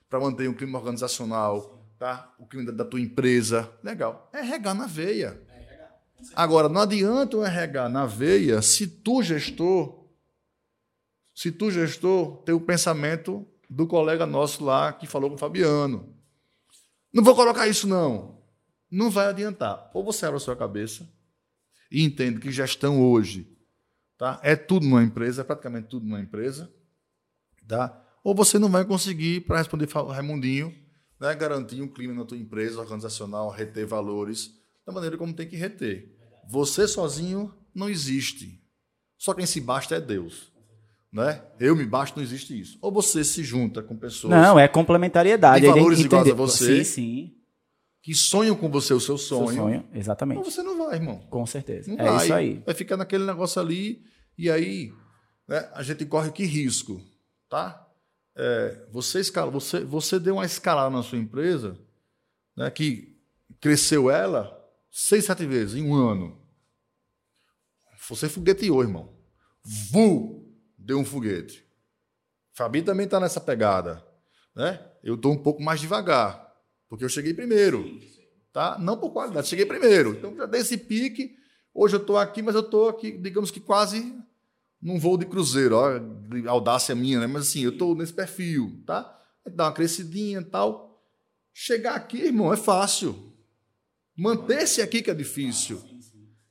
Para 0.10 0.20
manter 0.20 0.50
um 0.50 0.54
clima 0.54 0.78
organizacional, 0.78 1.86
tá? 1.98 2.34
o 2.40 2.46
clima 2.46 2.72
da 2.72 2.86
tua 2.86 3.00
empresa. 3.00 3.72
Legal. 3.84 4.30
É 4.34 4.42
regar 4.42 4.74
na 4.74 4.88
veia. 4.88 5.42
Agora, 6.36 6.68
não 6.68 6.82
adianta 6.82 7.38
eu 7.38 7.42
regar 7.42 7.90
na 7.90 8.06
veia 8.06 8.62
se 8.62 8.88
tu, 8.88 9.24
gestor, 9.24 10.06
se 11.34 11.52
tu, 11.52 11.72
gestor, 11.72 12.38
tem 12.44 12.54
o 12.54 12.60
pensamento 12.60 13.48
do 13.70 13.88
colega 13.88 14.26
nosso 14.26 14.64
lá 14.64 14.92
que 14.92 15.08
falou 15.08 15.30
com 15.30 15.36
o 15.36 15.40
Fabiano. 15.40 16.14
Não 17.14 17.24
vou 17.24 17.36
colocar 17.36 17.68
isso, 17.68 17.88
não. 17.88 18.39
Não 18.92 19.10
vai 19.10 19.28
adiantar. 19.28 19.90
Ou 19.94 20.04
você 20.04 20.26
abre 20.26 20.38
a 20.38 20.40
sua 20.40 20.56
cabeça 20.56 21.08
e 21.92 22.04
entende 22.04 22.40
que 22.40 22.52
gestão 22.52 23.02
hoje 23.02 23.56
tá? 24.18 24.40
é 24.44 24.56
tudo 24.56 24.86
numa 24.86 25.04
empresa, 25.04 25.42
é 25.42 25.44
praticamente 25.44 25.88
tudo 25.88 26.06
numa 26.06 26.20
empresa, 26.20 26.72
tá? 27.68 28.06
ou 28.24 28.36
você 28.36 28.60
não 28.60 28.70
vai 28.70 28.86
conseguir, 28.86 29.42
para 29.42 29.58
responder 29.58 29.88
Raimundinho, 29.92 30.74
né, 31.20 31.34
garantir 31.36 31.82
um 31.82 31.88
clima 31.88 32.14
na 32.14 32.26
tua 32.26 32.38
empresa 32.38 32.80
organizacional, 32.80 33.50
reter 33.50 33.86
valores 33.86 34.52
da 34.86 34.94
maneira 34.94 35.18
como 35.18 35.34
tem 35.34 35.48
que 35.48 35.56
reter. 35.56 36.16
Você 36.48 36.88
sozinho 36.88 37.54
não 37.74 37.90
existe. 37.90 38.62
Só 39.18 39.34
quem 39.34 39.46
se 39.46 39.62
basta 39.62 39.96
é 39.96 40.02
Deus. 40.02 40.52
Né? 41.12 41.42
Eu 41.60 41.76
me 41.76 41.86
basto, 41.86 42.18
não 42.18 42.24
existe 42.24 42.60
isso. 42.60 42.78
Ou 42.82 42.92
você 42.92 43.24
se 43.24 43.44
junta 43.44 43.82
com 43.82 43.98
pessoas. 43.98 44.32
Não, 44.32 44.60
é 44.60 44.68
complementariedade. 44.68 45.62
De 45.62 45.68
valores 45.68 46.00
iguais 46.00 46.30
a 46.30 46.34
você. 46.34 46.78
Sim, 46.78 46.84
sim. 46.84 47.36
Que 48.02 48.16
sonham 48.16 48.56
com 48.56 48.70
você 48.70 48.94
o 48.94 49.00
seu 49.00 49.18
sonho. 49.18 49.48
Seu 49.50 49.58
sonho, 49.58 49.90
exatamente. 49.94 50.38
Mas 50.38 50.54
você 50.54 50.64
não 50.64 50.78
vai, 50.78 50.96
irmão. 50.96 51.20
Com 51.30 51.46
certeza. 51.46 51.92
Não 51.92 52.00
é 52.00 52.10
vai. 52.10 52.24
isso 52.24 52.34
aí. 52.34 52.64
Vai 52.66 52.76
ficar 52.76 52.98
naquele 52.98 53.26
negócio 53.26 53.62
ali. 53.62 54.04
E 54.38 54.50
aí, 54.50 54.94
né, 55.48 55.70
a 55.74 55.84
gente 55.84 56.06
corre 56.06 56.32
que 56.32 56.46
risco, 56.46 57.02
tá? 57.50 57.86
É, 58.36 58.88
você, 58.92 59.20
escala, 59.20 59.52
você, 59.52 59.82
você 59.82 60.18
deu 60.18 60.36
uma 60.36 60.46
escalada 60.46 60.90
na 60.90 61.04
sua 61.04 61.18
empresa 61.18 61.78
né, 62.56 62.72
que 62.72 63.18
cresceu 63.60 64.10
ela 64.10 64.58
seis, 64.90 65.26
sete 65.26 65.46
vezes 65.46 65.76
em 65.76 65.84
um 65.84 65.94
ano. 65.94 66.40
Você 68.08 68.30
fogueteou, 68.30 68.82
irmão. 68.82 69.14
Vu! 69.92 70.40
deu 70.90 70.98
um 70.98 71.06
foguete. 71.06 71.64
Fabi 72.52 72.82
também 72.82 73.06
está 73.06 73.20
nessa 73.20 73.40
pegada. 73.40 74.04
Né? 74.56 74.84
Eu 75.04 75.14
estou 75.14 75.32
um 75.32 75.38
pouco 75.38 75.62
mais 75.62 75.80
devagar, 75.80 76.49
porque 76.90 77.06
eu 77.06 77.10
cheguei 77.10 77.34
primeiro. 77.34 78.00
Tá? 78.52 78.78
Não 78.80 78.98
por 78.98 79.12
qualidade, 79.12 79.48
cheguei 79.48 79.66
primeiro. 79.66 80.16
Então 80.16 80.36
já 80.36 80.48
dei 80.48 80.62
esse 80.62 80.76
pique. 80.76 81.36
Hoje 81.74 81.96
eu 81.96 82.02
estou 82.02 82.18
aqui, 82.18 82.42
mas 82.42 82.56
eu 82.56 82.62
estou 82.62 82.90
aqui, 82.90 83.12
digamos 83.12 83.52
que 83.52 83.60
quase 83.60 84.14
num 84.82 84.98
voo 84.98 85.18
de 85.18 85.26
cruzeiro. 85.26 85.76
Ó, 85.76 86.00
de 86.00 86.48
audácia 86.48 86.96
minha, 86.96 87.20
né? 87.20 87.28
Mas 87.28 87.44
assim, 87.44 87.62
eu 87.62 87.72
estou 87.72 87.96
nesse 87.96 88.12
perfil. 88.12 88.82
Tá? 88.88 89.18
Dá 89.54 89.66
uma 89.66 89.72
crescidinha 89.72 90.40
e 90.40 90.46
tal. 90.46 91.00
Chegar 91.54 91.94
aqui, 91.94 92.18
irmão, 92.18 92.52
é 92.52 92.58
fácil. 92.58 93.34
Manter-se 94.18 94.82
aqui 94.82 95.02
que 95.02 95.12
é 95.12 95.14
difícil. 95.14 95.82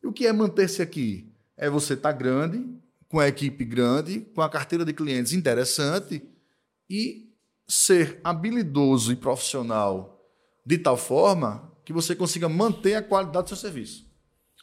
E 0.02 0.06
o 0.06 0.12
que 0.12 0.26
é 0.26 0.32
manter-se 0.32 0.80
aqui? 0.80 1.34
É 1.56 1.68
você 1.68 1.94
estar 1.94 2.12
tá 2.12 2.18
grande, 2.18 2.64
com 3.08 3.18
a 3.18 3.26
equipe 3.26 3.64
grande, 3.64 4.20
com 4.20 4.40
a 4.40 4.48
carteira 4.48 4.84
de 4.84 4.92
clientes 4.92 5.32
interessante 5.32 6.22
e 6.88 7.28
ser 7.66 8.20
habilidoso 8.22 9.12
e 9.12 9.16
profissional 9.16 10.17
de 10.68 10.76
tal 10.76 10.98
forma 10.98 11.72
que 11.82 11.94
você 11.94 12.14
consiga 12.14 12.46
manter 12.46 12.94
a 12.96 13.02
qualidade 13.02 13.44
do 13.44 13.48
seu 13.48 13.56
serviço. 13.56 14.06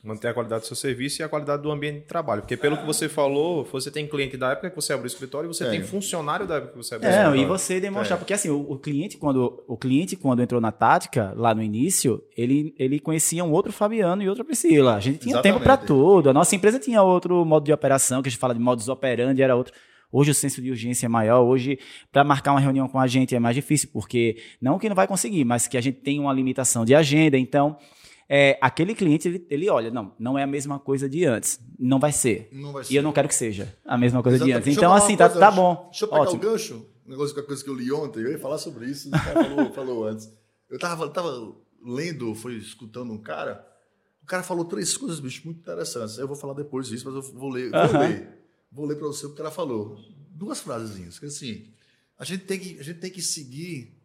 Manter 0.03 0.27
a 0.27 0.33
qualidade 0.35 0.61
do 0.61 0.67
seu 0.67 0.75
serviço 0.75 1.19
e 1.19 1.23
a 1.23 1.27
qualidade 1.27 1.63
do 1.63 1.71
ambiente 1.71 2.01
de 2.01 2.05
trabalho. 2.05 2.43
Porque, 2.43 2.55
pelo 2.55 2.77
que 2.77 2.85
você 2.85 3.09
falou, 3.09 3.63
você 3.63 3.89
tem 3.89 4.07
cliente 4.07 4.37
da 4.37 4.51
época 4.51 4.69
que 4.69 4.75
você 4.75 4.93
abriu 4.93 5.05
o 5.05 5.07
escritório 5.07 5.49
e 5.49 5.51
você 5.51 5.63
é. 5.63 5.69
tem 5.71 5.81
funcionário 5.81 6.45
da 6.45 6.57
época 6.57 6.73
que 6.73 6.77
você 6.77 6.93
abriu 6.93 7.09
é, 7.09 7.11
o 7.11 7.15
escritório. 7.15 7.41
E 7.41 7.45
você 7.47 7.79
demonstrar, 7.79 8.17
é. 8.17 8.19
porque 8.19 8.35
assim, 8.35 8.49
o, 8.51 8.71
o, 8.71 8.77
cliente, 8.77 9.17
quando, 9.17 9.63
o 9.67 9.75
cliente, 9.75 10.15
quando 10.15 10.43
entrou 10.43 10.61
na 10.61 10.71
tática, 10.71 11.33
lá 11.35 11.55
no 11.55 11.63
início, 11.63 12.23
ele, 12.37 12.75
ele 12.77 12.99
conhecia 12.99 13.43
um 13.43 13.51
outro 13.51 13.73
Fabiano 13.73 14.21
e 14.21 14.29
outra 14.29 14.45
Priscila. 14.45 14.93
A 14.93 14.99
gente 14.99 15.17
tinha 15.17 15.33
Exatamente. 15.33 15.55
tempo 15.55 15.63
para 15.63 15.77
tudo. 15.77 16.29
A 16.29 16.33
nossa 16.33 16.55
empresa 16.55 16.77
tinha 16.77 17.01
outro 17.01 17.43
modo 17.43 17.65
de 17.65 17.73
operação, 17.73 18.21
que 18.21 18.27
a 18.27 18.29
gente 18.29 18.39
fala 18.39 18.53
de 18.53 18.59
modus 18.59 18.87
operandi, 18.87 19.41
era 19.41 19.55
outro. 19.55 19.73
Hoje 20.11 20.31
o 20.31 20.35
senso 20.35 20.61
de 20.61 20.69
urgência 20.69 21.05
é 21.05 21.09
maior. 21.09 21.41
Hoje, 21.41 21.79
para 22.11 22.23
marcar 22.23 22.51
uma 22.51 22.59
reunião 22.59 22.87
com 22.87 22.99
a 22.99 23.07
gente 23.07 23.35
é 23.35 23.39
mais 23.39 23.55
difícil, 23.55 23.89
porque 23.91 24.37
não 24.61 24.79
que 24.79 24.87
não 24.87 24.95
vai 24.95 25.07
conseguir, 25.07 25.43
mas 25.45 25.67
que 25.67 25.77
a 25.77 25.81
gente 25.81 25.99
tem 25.99 26.19
uma 26.19 26.33
limitação 26.33 26.85
de 26.85 26.95
agenda. 26.95 27.37
Então, 27.37 27.77
é, 28.27 28.57
aquele 28.59 28.95
cliente, 28.95 29.27
ele, 29.27 29.45
ele, 29.49 29.69
olha, 29.69 29.91
não, 29.91 30.13
não 30.17 30.37
é 30.37 30.43
a 30.43 30.47
mesma 30.47 30.79
coisa 30.79 31.07
de 31.07 31.25
antes. 31.25 31.59
Não 31.77 31.99
vai 31.99 32.11
ser. 32.11 32.49
Não 32.51 32.71
vai 32.71 32.83
ser. 32.83 32.93
E 32.93 32.95
eu 32.95 33.03
não 33.03 33.11
quero 33.11 33.27
que 33.27 33.35
seja 33.35 33.75
a 33.85 33.97
mesma 33.97 34.23
coisa 34.23 34.37
Exatamente. 34.37 34.63
de 34.63 34.69
antes. 34.69 34.77
Então, 34.77 34.93
assim, 34.93 35.15
tá, 35.15 35.29
tá 35.29 35.51
bom. 35.51 35.87
Deixa 35.91 36.05
eu 36.05 36.09
pegar 36.09 36.21
ótimo. 36.21 36.37
o 36.37 36.51
gancho, 36.51 36.85
um 37.05 37.09
negócio 37.11 37.35
com 37.35 37.41
a 37.41 37.43
coisa 37.43 37.63
que 37.63 37.69
eu 37.69 37.75
li 37.75 37.91
ontem, 37.91 38.21
eu 38.21 38.31
ia 38.31 38.39
falar 38.39 38.57
sobre 38.57 38.87
isso, 38.87 39.09
o 39.09 39.11
cara 39.11 39.43
falou, 39.43 39.71
falou 39.73 40.07
antes. 40.07 40.31
Eu 40.69 40.79
tava, 40.79 41.07
tava 41.09 41.55
lendo, 41.85 42.33
foi 42.33 42.55
escutando 42.55 43.13
um 43.13 43.17
cara, 43.21 43.63
o 44.23 44.25
cara 44.25 44.41
falou 44.41 44.65
três 44.65 44.97
coisas, 44.97 45.19
bicho, 45.19 45.43
muito 45.45 45.59
interessantes. 45.59 46.17
Eu 46.17 46.27
vou 46.27 46.35
falar 46.35 46.55
depois 46.55 46.87
disso, 46.87 47.05
mas 47.05 47.15
eu 47.15 47.33
vou 47.33 47.49
ler. 47.49 47.69
Vou 47.69 47.79
uh 47.79 47.85
-huh. 47.85 47.99
ler, 47.99 48.44
vou 48.75 48.85
ler 48.85 48.97
para 48.97 49.07
você 49.07 49.25
o 49.25 49.29
que 49.29 49.35
o 49.35 49.37
cara 49.37 49.49
falou. 49.49 49.97
Duas 50.29 50.59
frasezinhas, 50.59 51.17
que 51.17 51.25
assim, 51.25 51.71
a 52.19 52.25
gente 52.25 52.43
tem 52.43 52.59
que, 52.59 52.77
a 52.77 52.83
gente 52.83 52.99
tem 52.99 53.09
que 53.09 53.21
seguir 53.21 53.97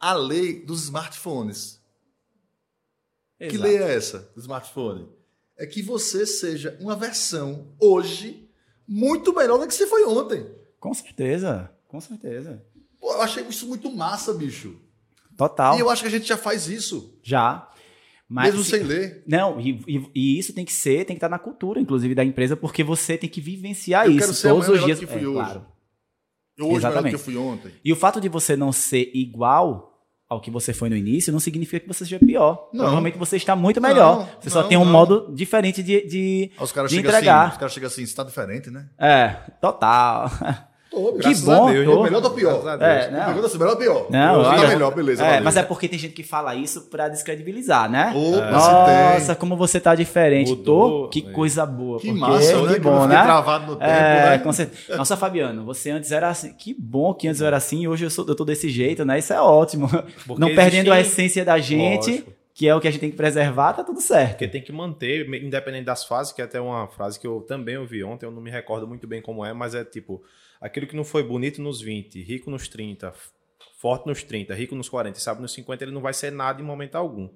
a 0.00 0.14
lei 0.14 0.64
dos 0.64 0.84
smartphones. 0.84 1.78
Exato. 3.38 3.56
Que 3.56 3.62
lei 3.62 3.76
é 3.76 3.94
essa 3.94 4.30
do 4.34 4.40
smartphone? 4.40 5.08
É 5.56 5.66
que 5.66 5.82
você 5.82 6.26
seja 6.26 6.76
uma 6.80 6.96
versão 6.96 7.74
hoje 7.78 8.48
muito 8.86 9.34
melhor 9.34 9.58
do 9.58 9.66
que 9.66 9.74
você 9.74 9.86
foi 9.86 10.04
ontem. 10.06 10.48
Com 10.80 10.94
certeza, 10.94 11.70
com 11.86 12.00
certeza. 12.00 12.64
Pô, 12.98 13.12
eu 13.12 13.20
achei 13.20 13.44
isso 13.44 13.66
muito 13.66 13.90
massa, 13.90 14.32
bicho. 14.32 14.80
Total. 15.36 15.76
E 15.76 15.80
eu 15.80 15.90
acho 15.90 16.02
que 16.02 16.08
a 16.08 16.10
gente 16.10 16.26
já 16.26 16.36
faz 16.36 16.66
isso. 16.68 17.16
Já. 17.22 17.70
Mas, 18.28 18.54
Mesmo 18.54 18.62
sem 18.62 18.82
ler. 18.82 19.22
Não, 19.26 19.58
e, 19.58 19.82
e, 19.88 20.10
e, 20.14 20.38
isso 20.38 20.52
tem 20.52 20.64
que 20.64 20.72
ser, 20.72 21.06
tem 21.06 21.16
que 21.16 21.18
estar 21.18 21.30
na 21.30 21.38
cultura, 21.38 21.80
inclusive, 21.80 22.14
da 22.14 22.22
empresa, 22.22 22.54
porque 22.54 22.84
você 22.84 23.16
tem 23.16 23.28
que 23.28 23.40
vivenciar 23.40 24.04
eu 24.04 24.12
isso 24.12 24.46
todos 24.46 24.68
os 24.68 24.84
dias. 24.84 24.98
Que 24.98 25.06
fui 25.06 25.22
é, 25.22 25.26
hoje. 25.26 25.50
Claro. 25.50 25.66
Eu 26.58 26.66
hoje 26.66 26.76
Exatamente. 26.76 27.10
que 27.10 27.14
eu 27.14 27.24
fui 27.24 27.36
ontem. 27.38 27.72
E 27.82 27.90
o 27.90 27.96
fato 27.96 28.20
de 28.20 28.28
você 28.28 28.54
não 28.54 28.70
ser 28.70 29.10
igual 29.14 29.88
ao 30.28 30.42
que 30.42 30.50
você 30.50 30.74
foi 30.74 30.90
no 30.90 30.96
início, 30.96 31.32
não 31.32 31.40
significa 31.40 31.80
que 31.80 31.88
você 31.88 32.04
seja 32.04 32.18
pior. 32.18 32.68
Não. 32.72 32.80
Provavelmente 32.80 33.16
você 33.16 33.36
está 33.36 33.56
muito 33.56 33.80
melhor. 33.80 34.18
Não, 34.18 34.28
você 34.38 34.50
só 34.50 34.62
tem 34.62 34.76
um 34.76 34.84
modo 34.84 35.32
diferente 35.34 35.82
de, 35.82 36.06
de, 36.06 36.50
os 36.60 36.70
caras 36.70 36.90
de 36.90 36.98
entregar. 36.98 37.44
Assim, 37.44 37.52
os 37.52 37.58
caras 37.58 37.72
chegam 37.72 37.86
assim, 37.86 38.04
você 38.04 38.10
está 38.10 38.24
diferente, 38.24 38.70
né? 38.70 38.90
É, 38.98 39.28
total. 39.58 40.30
Tô, 40.90 41.12
que 41.14 41.34
bom, 41.42 41.70
Deus, 41.70 41.86
tô. 41.86 42.02
Melhor 42.02 42.24
ou 42.24 42.30
pior? 42.30 42.80
É, 42.80 43.10
não. 43.10 43.24
Pergunta 43.26 43.46
assim, 43.46 43.58
melhor 43.58 43.72
ou 43.72 43.76
pior? 43.76 44.06
Não, 44.08 44.42
tá 44.42 44.68
melhor, 44.68 44.94
beleza. 44.94 45.24
É, 45.24 45.40
mas 45.40 45.56
é 45.56 45.62
porque 45.62 45.86
tem 45.86 45.98
gente 45.98 46.14
que 46.14 46.22
fala 46.22 46.54
isso 46.54 46.82
pra 46.82 47.08
descredibilizar, 47.08 47.90
né? 47.90 48.12
Opa, 48.16 48.50
Nossa, 48.50 49.34
como 49.34 49.56
você 49.56 49.78
tá 49.78 49.94
diferente. 49.94 50.50
Mudou, 50.50 51.02
tô, 51.02 51.08
que 51.08 51.26
é. 51.28 51.32
coisa 51.32 51.66
boa. 51.66 51.98
Que 52.00 52.10
massa, 52.10 52.54
que 52.54 52.66
né? 52.66 52.78
bom, 52.78 53.06
né? 53.06 53.22
travado 53.22 53.66
no 53.66 53.76
tempo, 53.76 53.90
é, 53.90 54.30
né? 54.30 54.38
Com 54.38 54.52
certeza. 54.52 54.96
Nossa, 54.96 55.16
Fabiano, 55.16 55.64
você 55.64 55.90
antes 55.90 56.10
era 56.10 56.30
assim. 56.30 56.54
Que 56.54 56.74
bom 56.74 57.12
que 57.12 57.28
antes 57.28 57.40
eu 57.40 57.46
era 57.46 57.58
assim 57.58 57.82
e 57.82 57.88
hoje 57.88 58.06
eu, 58.06 58.10
sou, 58.10 58.24
eu 58.26 58.34
tô 58.34 58.44
desse 58.44 58.70
jeito, 58.70 59.04
né? 59.04 59.18
Isso 59.18 59.32
é 59.32 59.40
ótimo. 59.40 59.88
Porque 60.26 60.40
Não 60.40 60.54
perdendo 60.54 60.92
a 60.92 61.00
essência 61.00 61.44
da 61.44 61.58
gente. 61.58 62.10
Lógico 62.10 62.38
que 62.58 62.66
é 62.66 62.74
o 62.74 62.80
que 62.80 62.88
a 62.88 62.90
gente 62.90 63.00
tem 63.00 63.10
que 63.12 63.16
preservar, 63.16 63.72
tá 63.72 63.84
tudo 63.84 64.00
certo. 64.00 64.30
Porque 64.30 64.48
tem 64.48 64.60
que 64.60 64.72
manter, 64.72 65.32
independente 65.40 65.84
das 65.84 66.04
fases, 66.04 66.32
que 66.32 66.42
é 66.42 66.44
até 66.44 66.60
uma 66.60 66.88
frase 66.88 67.20
que 67.20 67.24
eu 67.24 67.40
também 67.42 67.78
ouvi 67.78 68.02
ontem, 68.02 68.26
eu 68.26 68.32
não 68.32 68.42
me 68.42 68.50
recordo 68.50 68.84
muito 68.84 69.06
bem 69.06 69.22
como 69.22 69.44
é, 69.46 69.52
mas 69.52 69.76
é 69.76 69.84
tipo, 69.84 70.20
aquilo 70.60 70.86
que 70.86 70.96
não 70.96 71.04
foi 71.04 71.22
bonito 71.22 71.60
nos 71.62 71.80
20, 71.80 72.22
rico 72.22 72.50
nos 72.50 72.68
30, 72.68 73.12
forte 73.78 74.06
nos 74.06 74.22
30, 74.22 74.54
rico 74.54 74.74
nos 74.74 74.88
40 74.88 75.18
sabe 75.18 75.40
nos 75.40 75.52
50, 75.52 75.84
ele 75.84 75.92
não 75.92 76.00
vai 76.00 76.14
ser 76.14 76.32
nada 76.32 76.60
em 76.60 76.64
momento 76.64 76.96
algum. 76.96 77.28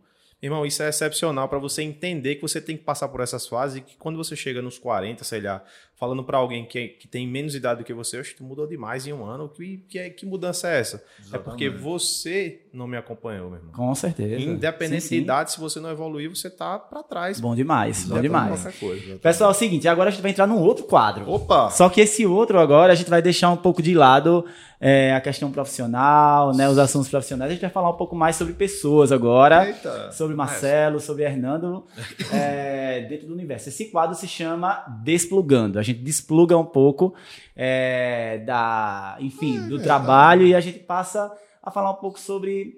Irmão, 0.43 0.67
isso 0.67 0.83
é 0.83 0.89
excepcional 0.89 1.49
para 1.49 1.61
você 1.61 1.83
entender 1.83 2.35
que 2.35 2.43
você 2.43 2.61
tem 2.61 2.77
que 2.77 2.83
passar 2.83 3.09
por 3.09 3.21
essas 3.21 3.47
fases 3.47 3.77
e 3.77 3.81
que 3.81 3.97
quando 3.97 4.17
você 4.17 4.35
chega 4.35 4.61
nos 4.61 4.77
40, 4.77 5.23
sei 5.23 5.41
lá, 5.41 5.65
falando 6.03 6.25
para 6.25 6.37
alguém 6.37 6.65
que, 6.65 6.89
que 6.89 7.07
tem 7.07 7.29
menos 7.29 7.55
idade 7.55 7.79
do 7.79 7.85
que 7.85 7.95
você, 7.95 8.19
oxe, 8.19 8.35
tu 8.35 8.43
mudou 8.43 8.67
demais 8.67 9.07
em 9.07 9.13
um 9.13 9.25
ano, 9.25 9.49
que, 9.49 9.85
que, 9.89 10.01
é, 10.01 10.11
que 10.11 10.27
mudança 10.27 10.69
é 10.69 10.81
essa? 10.81 10.97
Exatamente. 10.97 11.37
É 11.37 11.39
porque 11.39 11.71
você 11.71 12.63
não 12.75 12.89
me 12.89 12.97
acompanhou, 12.97 13.49
meu 13.49 13.61
irmão. 13.61 13.73
Com 13.73 13.95
certeza. 13.95 14.43
Independente 14.43 15.03
sim, 15.03 15.09
sim. 15.11 15.17
de 15.19 15.23
idade, 15.23 15.53
se 15.53 15.61
você 15.61 15.79
não 15.79 15.93
evoluir, 15.93 16.29
você 16.29 16.51
tá 16.51 16.77
para 16.77 17.05
trás. 17.05 17.39
Bom 17.39 17.55
demais, 17.55 18.05
bom 18.05 18.21
demais. 18.21 18.67
Coisa, 18.81 19.17
Pessoal, 19.19 19.51
é 19.51 19.53
o 19.53 19.57
seguinte, 19.57 19.87
agora 19.87 20.09
a 20.09 20.11
gente 20.11 20.23
vai 20.23 20.33
entrar 20.33 20.49
num 20.49 20.59
outro 20.59 20.87
quadro. 20.87 21.31
Opa! 21.31 21.71
Só 21.71 21.89
que 21.89 22.01
esse 22.01 22.27
outro 22.27 22.59
agora 22.59 22.93
a 22.93 22.97
gente 22.97 23.09
vai 23.09 23.23
deixar 23.23 23.51
um 23.51 23.57
pouco 23.57 23.81
de 23.81 23.95
lado 23.95 24.45
é, 24.85 25.15
a 25.15 25.21
questão 25.21 25.53
profissional, 25.53 26.53
né, 26.53 26.69
os 26.69 26.77
assuntos 26.77 27.09
profissionais. 27.09 27.53
A 27.53 27.55
gente 27.55 27.63
vai 27.63 27.71
falar 27.71 27.89
um 27.89 27.97
pouco 27.97 28.17
mais 28.17 28.35
sobre 28.35 28.53
pessoas 28.53 29.13
agora, 29.13 29.69
Eita. 29.69 30.11
sobre 30.11 30.35
Marcelo, 30.35 30.99
sobre 30.99 31.23
Hernando, 31.23 31.87
é, 32.35 33.03
dentro 33.03 33.29
do 33.29 33.33
universo. 33.33 33.69
Esse 33.69 33.93
quadro 33.93 34.17
se 34.17 34.27
chama 34.27 34.85
Desplugando. 35.05 35.79
A 35.79 35.83
gente 35.83 36.01
despluga 36.01 36.59
um 36.59 36.65
pouco 36.65 37.15
é, 37.55 38.39
da, 38.39 39.17
enfim, 39.21 39.69
do 39.69 39.81
trabalho 39.81 40.45
e 40.45 40.53
a 40.53 40.61
gente 40.61 40.81
passa 40.81 41.33
a 41.63 41.71
falar 41.71 41.93
um 41.93 42.01
pouco 42.01 42.19
sobre, 42.19 42.75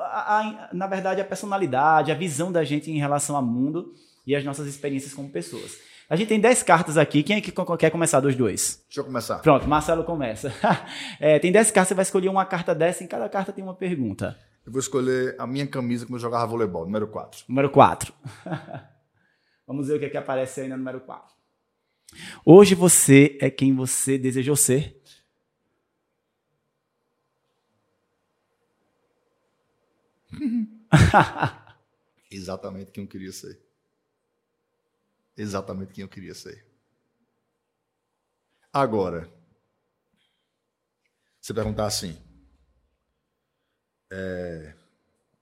a, 0.00 0.38
a, 0.38 0.68
na 0.72 0.86
verdade, 0.86 1.20
a 1.20 1.26
personalidade, 1.26 2.10
a 2.10 2.14
visão 2.14 2.50
da 2.50 2.64
gente 2.64 2.90
em 2.90 2.98
relação 2.98 3.36
ao 3.36 3.42
mundo 3.42 3.92
e 4.26 4.34
as 4.34 4.42
nossas 4.42 4.66
experiências 4.66 5.12
como 5.12 5.28
pessoas. 5.28 5.76
A 6.08 6.16
gente 6.16 6.28
tem 6.28 6.40
10 6.40 6.62
cartas 6.62 6.96
aqui. 6.96 7.22
Quem 7.22 7.36
é 7.36 7.40
que 7.40 7.52
quer 7.78 7.90
começar 7.90 8.20
dos 8.20 8.34
dois? 8.34 8.82
Deixa 8.86 9.00
eu 9.00 9.04
começar. 9.04 9.40
Pronto, 9.40 9.68
Marcelo 9.68 10.04
começa. 10.04 10.52
É, 11.20 11.38
tem 11.38 11.52
10 11.52 11.70
cartas, 11.70 11.88
você 11.88 11.94
vai 11.94 12.02
escolher 12.02 12.28
uma 12.28 12.46
carta 12.46 12.74
dessa. 12.74 13.04
Em 13.04 13.06
cada 13.06 13.28
carta 13.28 13.52
tem 13.52 13.62
uma 13.62 13.74
pergunta. 13.74 14.38
Eu 14.64 14.72
vou 14.72 14.80
escolher 14.80 15.36
a 15.38 15.46
minha 15.46 15.66
camisa 15.66 16.06
quando 16.06 16.14
eu 16.14 16.20
jogava 16.20 16.46
voleibol, 16.46 16.84
número 16.84 17.08
4. 17.08 17.44
Número 17.48 17.70
4. 17.70 18.12
Vamos 19.66 19.88
ver 19.88 19.96
o 19.96 19.98
que, 19.98 20.06
é 20.06 20.10
que 20.10 20.16
aparece 20.16 20.62
aí 20.62 20.68
no 20.68 20.78
número 20.78 21.00
4. 21.00 21.34
Hoje 22.44 22.74
você 22.74 23.36
é 23.40 23.50
quem 23.50 23.74
você 23.74 24.16
desejou 24.16 24.56
ser. 24.56 24.98
Exatamente 32.30 32.92
quem 32.92 33.04
eu 33.04 33.08
queria 33.08 33.32
ser. 33.32 33.67
Exatamente 35.38 35.92
quem 35.92 36.02
eu 36.02 36.08
queria 36.08 36.34
ser. 36.34 36.66
Agora, 38.72 39.32
você 41.40 41.54
perguntar 41.54 41.86
assim: 41.86 42.20
é, 44.10 44.74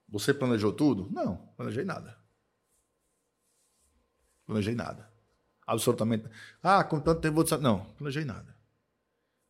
você 0.07 0.33
planejou 0.33 0.71
tudo? 0.71 1.09
Não, 1.11 1.37
planejei 1.57 1.83
nada. 1.83 2.15
Planejei 4.45 4.75
nada. 4.75 5.11
Absolutamente. 5.65 6.29
Ah, 6.61 6.83
com 6.83 6.99
tanto 6.99 7.19
tempo 7.19 7.43
vou. 7.43 7.59
Não, 7.59 7.83
planejei 7.95 8.23
nada. 8.23 8.55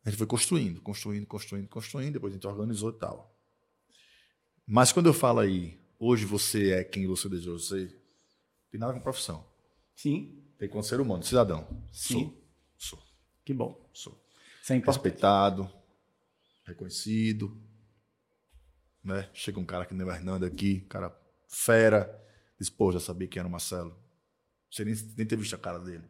A 0.04 0.08
gente 0.10 0.18
foi 0.18 0.26
construindo, 0.26 0.80
construindo, 0.80 1.26
construindo, 1.26 1.68
construindo, 1.68 2.14
depois 2.14 2.32
a 2.32 2.36
gente 2.36 2.46
organizou 2.46 2.90
e 2.90 2.98
tal. 2.98 3.36
Mas 4.66 4.92
quando 4.92 5.06
eu 5.06 5.14
falo 5.14 5.40
aí, 5.40 5.78
hoje 5.98 6.24
você 6.24 6.72
é 6.72 6.84
quem 6.84 7.06
você 7.06 7.28
desejou 7.28 7.58
ser, 7.58 7.94
tem 8.70 8.80
nada 8.80 8.94
com 8.94 9.00
profissão. 9.00 9.46
Sim. 9.98 10.40
Tem 10.56 10.68
com 10.68 10.80
ser 10.80 11.00
humano, 11.00 11.24
cidadão. 11.24 11.66
Sim. 11.92 12.32
Sou, 12.76 12.98
sou, 13.00 13.02
Que 13.44 13.52
bom. 13.52 13.90
sou. 13.92 14.12
Importante. 14.62 14.86
Respeitado, 14.86 15.72
reconhecido. 16.64 17.60
Né? 19.02 19.28
Chega 19.34 19.58
um 19.58 19.64
cara 19.64 19.84
que 19.84 19.94
nem 19.94 20.06
o 20.06 20.10
Hernando 20.10 20.44
aqui, 20.46 20.82
cara 20.82 21.10
fera. 21.48 22.16
Diz, 22.60 22.70
pô, 22.70 22.92
já 22.92 23.00
sabia 23.00 23.26
quem 23.26 23.40
era 23.40 23.48
o 23.48 23.50
Marcelo. 23.50 23.98
Você 24.70 24.84
nem, 24.84 24.94
nem 25.16 25.26
ter 25.26 25.34
visto 25.36 25.54
a 25.54 25.58
cara 25.58 25.80
dele. 25.80 26.08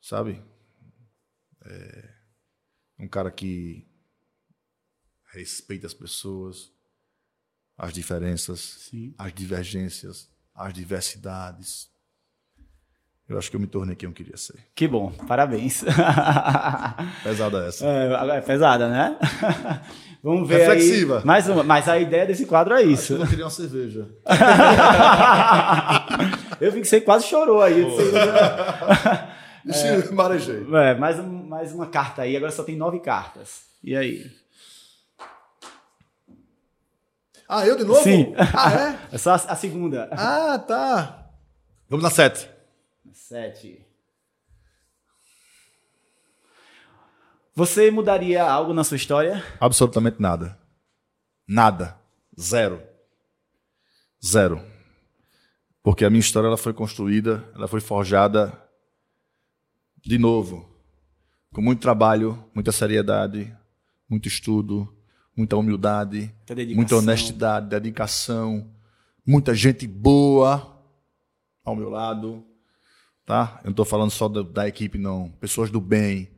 Sabe? 0.00 0.40
É 1.64 2.14
um 3.00 3.08
cara 3.08 3.32
que 3.32 3.84
respeita 5.32 5.88
as 5.88 5.94
pessoas, 5.94 6.70
as 7.76 7.92
diferenças, 7.92 8.60
Sim. 8.60 9.12
as 9.18 9.34
divergências, 9.34 10.30
as 10.54 10.72
diversidades. 10.72 11.92
Eu 13.26 13.38
acho 13.38 13.48
que 13.50 13.56
eu 13.56 13.60
me 13.60 13.66
tornei 13.66 13.96
quem 13.96 14.06
eu 14.08 14.12
queria 14.12 14.36
ser. 14.36 14.54
Que 14.74 14.86
bom. 14.86 15.10
Parabéns. 15.26 15.82
Pesada 17.24 17.66
essa. 17.66 17.86
É, 17.86 18.36
é 18.36 18.40
pesada, 18.42 18.86
né? 18.88 19.16
Vamos 20.22 20.46
ver 20.48 20.58
Reflexiva. 20.58 21.18
aí. 21.20 21.24
Mais 21.24 21.48
uma. 21.48 21.62
Mas 21.62 21.88
a 21.88 21.98
ideia 21.98 22.26
desse 22.26 22.44
quadro 22.44 22.74
é 22.74 22.82
isso. 22.82 23.14
Eu 23.14 23.26
queria 23.26 23.44
uma 23.44 23.50
cerveja. 23.50 24.08
Eu 26.60 26.70
vi 26.72 26.80
que 26.82 26.86
você 26.86 27.00
quase 27.00 27.26
chorou 27.26 27.62
aí. 27.62 27.84
Disse, 29.64 29.96
Ixi, 29.98 30.12
marejei. 30.14 30.66
É, 30.74 30.94
mais, 30.94 31.18
um- 31.18 31.46
mais 31.46 31.72
uma 31.72 31.86
carta 31.86 32.22
aí. 32.22 32.36
Agora 32.36 32.52
só 32.52 32.62
tem 32.62 32.76
nove 32.76 33.00
cartas. 33.00 33.62
E 33.82 33.96
aí? 33.96 34.30
Ah, 37.48 37.66
eu 37.66 37.76
de 37.76 37.84
novo? 37.84 38.02
Sim. 38.02 38.34
Ah, 38.54 38.72
é? 39.10 39.14
É 39.14 39.18
só 39.18 39.32
a, 39.32 39.34
a 39.34 39.56
segunda. 39.56 40.08
Ah, 40.12 40.58
tá. 40.58 41.26
Vamos 41.88 42.02
na 42.02 42.10
sete. 42.10 42.48
Sete. 43.26 43.82
Você 47.54 47.90
mudaria 47.90 48.44
algo 48.44 48.74
na 48.74 48.84
sua 48.84 48.98
história? 48.98 49.42
Absolutamente 49.58 50.20
nada. 50.20 50.60
Nada. 51.48 51.98
Zero. 52.38 52.82
Zero. 54.22 54.60
Porque 55.82 56.04
a 56.04 56.10
minha 56.10 56.20
história 56.20 56.48
ela 56.48 56.58
foi 56.58 56.74
construída, 56.74 57.50
ela 57.54 57.66
foi 57.66 57.80
forjada 57.80 58.62
de 60.04 60.18
novo, 60.18 60.68
com 61.50 61.62
muito 61.62 61.80
trabalho, 61.80 62.44
muita 62.54 62.72
seriedade, 62.72 63.56
muito 64.06 64.28
estudo, 64.28 64.94
muita 65.34 65.56
humildade, 65.56 66.30
Muita 66.46 66.74
muita 66.74 66.96
honestidade, 66.96 67.70
dedicação, 67.70 68.70
muita 69.26 69.54
gente 69.54 69.86
boa 69.86 70.78
ao 71.64 71.74
meu 71.74 71.88
lado, 71.88 72.46
tá? 73.26 73.58
Eu 73.62 73.64
não 73.66 73.70
estou 73.70 73.84
falando 73.84 74.10
só 74.10 74.28
da, 74.28 74.42
da 74.42 74.68
equipe, 74.68 74.98
não. 74.98 75.30
Pessoas 75.40 75.70
do 75.70 75.80
bem, 75.80 76.28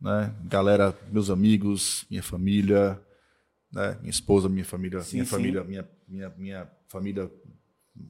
né? 0.00 0.32
Galera, 0.44 0.96
meus 1.10 1.30
amigos, 1.30 2.04
minha 2.10 2.22
família, 2.22 3.00
né? 3.72 3.96
Minha 4.00 4.10
esposa, 4.10 4.48
minha 4.48 4.64
família, 4.64 5.00
Sim, 5.00 5.16
minha 5.18 5.24
sim. 5.24 5.30
família, 5.30 5.64
minha, 5.64 5.88
minha, 6.08 6.32
minha 6.36 6.68
família, 6.88 7.30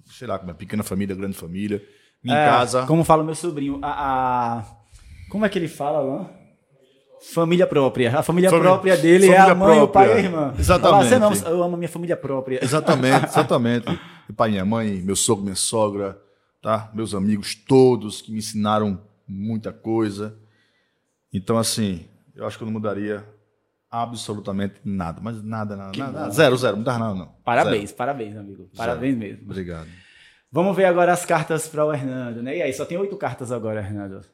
sei 0.07 0.27
lá, 0.27 0.41
minha 0.43 0.55
pequena 0.55 0.83
família, 0.83 1.15
grande 1.17 1.37
família, 1.37 1.83
minha 2.23 2.37
É, 2.39 2.45
casa. 2.45 2.87
Como 2.87 3.05
fala 3.05 3.23
meu 3.25 3.35
sobrinho, 3.35 3.79
a, 3.83 4.59
a- 4.59 4.77
Como 5.31 5.45
é 5.45 5.49
que 5.49 5.59
ele 5.59 5.69
fala, 5.69 5.99
Alain? 5.99 6.41
Família 7.35 7.67
própria. 7.67 8.19
A 8.19 8.23
família 8.23 8.49
Família- 8.49 8.71
própria 8.71 8.97
dele 8.97 9.29
é 9.29 9.37
a 9.37 9.49
família 9.49 9.55
mãe, 9.55 9.81
o 9.83 9.89
pai 9.89 10.05
e 10.05 10.07
a 10.07 10.11
própria. 10.15 10.27
irmã. 10.27 10.55
Exatamente. 10.59 11.11
Fala, 11.11 11.31
não, 11.31 11.35
eu 11.53 11.63
amo 11.63 11.75
a 11.75 11.77
minha 11.77 11.89
família 11.89 12.17
própria. 12.17 12.65
Exatamente, 12.65 13.27
exatamente. 13.29 13.87
Meu 13.87 14.35
pai, 14.35 14.51
minha 14.51 14.65
mãe, 14.65 15.03
meu 15.03 15.15
sogro, 15.15 15.45
minha 15.45 15.55
sogra, 15.55 16.19
tá? 16.61 16.91
Meus 16.95 17.15
amigos 17.15 17.55
todos 17.55 18.21
que 18.23 18.33
me 18.33 18.39
ensinaram 18.39 19.01
muita 19.27 19.73
coisa. 19.73 20.39
Então, 21.33 21.59
assim, 21.59 22.07
eu 22.35 22.47
acho 22.47 22.57
que 22.57 22.65
eu 22.65 22.67
não 22.67 22.73
mudaria 22.73 23.25
absolutamente 23.91 24.81
nada. 24.85 25.21
Mas 25.21 25.43
nada, 25.43 25.77
nada, 25.77 25.97
nada, 25.97 26.13
nada. 26.13 26.31
Zero, 26.31 26.57
zero. 26.57 26.73
Não 26.73 26.81
mudar 26.81 26.99
nada, 26.99 27.15
não. 27.15 27.27
Parabéns, 27.45 27.93
parabéns, 27.93 28.37
amigo. 28.37 28.71
Parabéns 28.77 29.17
Zero. 29.17 29.33
mesmo. 29.33 29.45
Obrigado. 29.45 29.89
Vamos 30.53 30.77
ver 30.77 30.85
agora 30.85 31.13
as 31.13 31.25
cartas 31.25 31.69
para 31.69 31.85
o 31.85 31.93
Hernando, 31.93 32.43
né? 32.43 32.57
E 32.57 32.63
aí, 32.63 32.73
só 32.73 32.85
tem 32.85 32.99
oito 32.99 33.17
cartas 33.17 33.53
agora, 33.53 33.81
Hernando. 33.81 34.25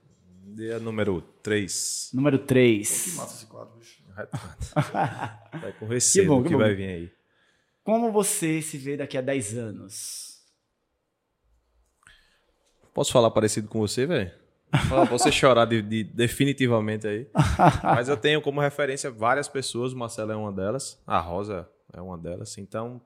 Dia 0.55 0.79
número 0.79 1.21
3. 1.43 2.11
Número 2.15 2.39
3. 2.39 3.15
Massa 3.17 3.35
esse 3.37 3.47
quadro, 3.47 3.77
bicho. 3.79 4.03
Vai 5.61 5.73
com 5.79 5.87
receio 5.87 6.25
Que 6.25 6.29
bom, 6.29 6.43
que 6.43 6.49
que 6.49 6.57
vai 6.57 6.75
vir 6.75 6.89
aí. 6.89 7.13
Como 7.85 8.11
você 8.11 8.63
se 8.63 8.79
vê 8.79 8.97
daqui 8.97 9.19
a 9.19 9.21
10 9.21 9.59
anos? 9.59 10.26
Posso 12.97 13.13
falar 13.13 13.31
parecido 13.31 13.69
com 13.69 13.79
você, 13.79 14.07
velho? 14.07 14.33
Você 15.11 15.31
chorar 15.31 15.67
de, 15.67 15.83
de- 15.83 16.03
definitivamente 16.03 17.07
aí. 17.07 17.27
Mas 17.85 18.09
eu 18.09 18.17
tenho 18.17 18.41
como 18.41 18.59
referência 18.59 19.11
várias 19.11 19.49
pessoas, 19.49 19.93
o 19.93 19.99
Marcelo 19.99 20.33
é 20.33 20.37
uma 20.37 20.51
delas, 20.51 20.99
a 21.07 21.19
Rosa 21.21 21.69
é 21.93 22.01
uma 22.01 22.17
delas. 22.17 22.57
Então, 22.57 23.03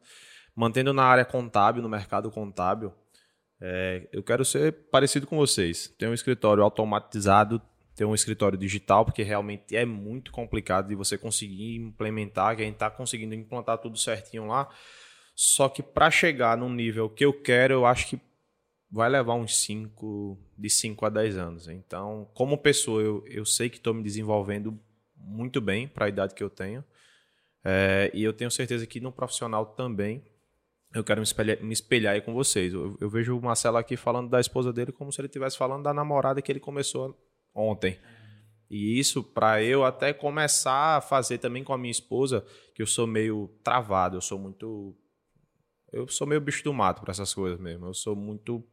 mantendo 0.54 0.92
na 0.92 1.02
área 1.02 1.24
contábil, 1.24 1.82
no 1.82 1.88
mercado 1.88 2.30
contábil, 2.30 2.92
é, 3.60 4.06
eu 4.12 4.22
quero 4.22 4.44
ser 4.44 4.70
parecido 4.92 5.26
com 5.26 5.36
vocês. 5.36 5.88
Ter 5.98 6.06
um 6.06 6.14
escritório 6.14 6.62
automatizado, 6.62 7.60
ter 7.96 8.04
um 8.04 8.14
escritório 8.14 8.56
digital, 8.56 9.04
porque 9.04 9.24
realmente 9.24 9.74
é 9.76 9.84
muito 9.84 10.30
complicado 10.30 10.86
de 10.86 10.94
você 10.94 11.18
conseguir 11.18 11.74
implementar, 11.74 12.54
que 12.54 12.62
a 12.62 12.64
gente 12.64 12.74
está 12.74 12.88
conseguindo 12.88 13.34
implantar 13.34 13.76
tudo 13.78 13.98
certinho 13.98 14.46
lá. 14.46 14.68
Só 15.34 15.68
que 15.68 15.82
para 15.82 16.12
chegar 16.12 16.56
num 16.56 16.72
nível 16.72 17.10
que 17.10 17.24
eu 17.24 17.32
quero, 17.32 17.74
eu 17.74 17.84
acho 17.86 18.06
que 18.06 18.29
vai 18.90 19.08
levar 19.08 19.34
uns 19.34 19.56
5, 19.58 20.38
de 20.58 20.68
5 20.68 21.06
a 21.06 21.08
10 21.08 21.36
anos. 21.36 21.68
Então, 21.68 22.28
como 22.34 22.58
pessoa, 22.58 23.00
eu, 23.00 23.24
eu 23.26 23.44
sei 23.44 23.70
que 23.70 23.76
estou 23.76 23.94
me 23.94 24.02
desenvolvendo 24.02 24.78
muito 25.16 25.60
bem 25.60 25.86
para 25.86 26.06
a 26.06 26.08
idade 26.08 26.34
que 26.34 26.42
eu 26.42 26.50
tenho. 26.50 26.84
É, 27.64 28.10
e 28.12 28.24
eu 28.24 28.32
tenho 28.32 28.50
certeza 28.50 28.86
que 28.86 29.00
no 29.00 29.12
profissional 29.12 29.66
também 29.66 30.24
eu 30.92 31.04
quero 31.04 31.20
me 31.20 31.24
espelhar, 31.24 31.62
me 31.62 31.72
espelhar 31.72 32.14
aí 32.14 32.20
com 32.20 32.34
vocês. 32.34 32.72
Eu, 32.72 32.96
eu 33.00 33.08
vejo 33.08 33.38
o 33.38 33.42
Marcelo 33.42 33.76
aqui 33.76 33.96
falando 33.96 34.28
da 34.28 34.40
esposa 34.40 34.72
dele 34.72 34.90
como 34.90 35.12
se 35.12 35.20
ele 35.20 35.28
estivesse 35.28 35.56
falando 35.56 35.84
da 35.84 35.94
namorada 35.94 36.42
que 36.42 36.50
ele 36.50 36.58
começou 36.58 37.16
ontem. 37.54 37.98
E 38.68 38.98
isso 38.98 39.22
para 39.22 39.62
eu 39.62 39.84
até 39.84 40.12
começar 40.12 40.96
a 40.96 41.00
fazer 41.00 41.38
também 41.38 41.62
com 41.62 41.72
a 41.72 41.78
minha 41.78 41.90
esposa, 41.90 42.44
que 42.74 42.82
eu 42.82 42.86
sou 42.86 43.06
meio 43.06 43.48
travado, 43.62 44.16
eu 44.16 44.20
sou 44.20 44.38
muito 44.38 44.96
eu 45.92 46.06
sou 46.06 46.24
meio 46.24 46.40
bicho 46.40 46.62
do 46.62 46.72
mato 46.72 47.00
para 47.02 47.10
essas 47.10 47.34
coisas 47.34 47.58
mesmo. 47.58 47.86
Eu 47.86 47.94
sou 47.94 48.14
muito 48.14 48.64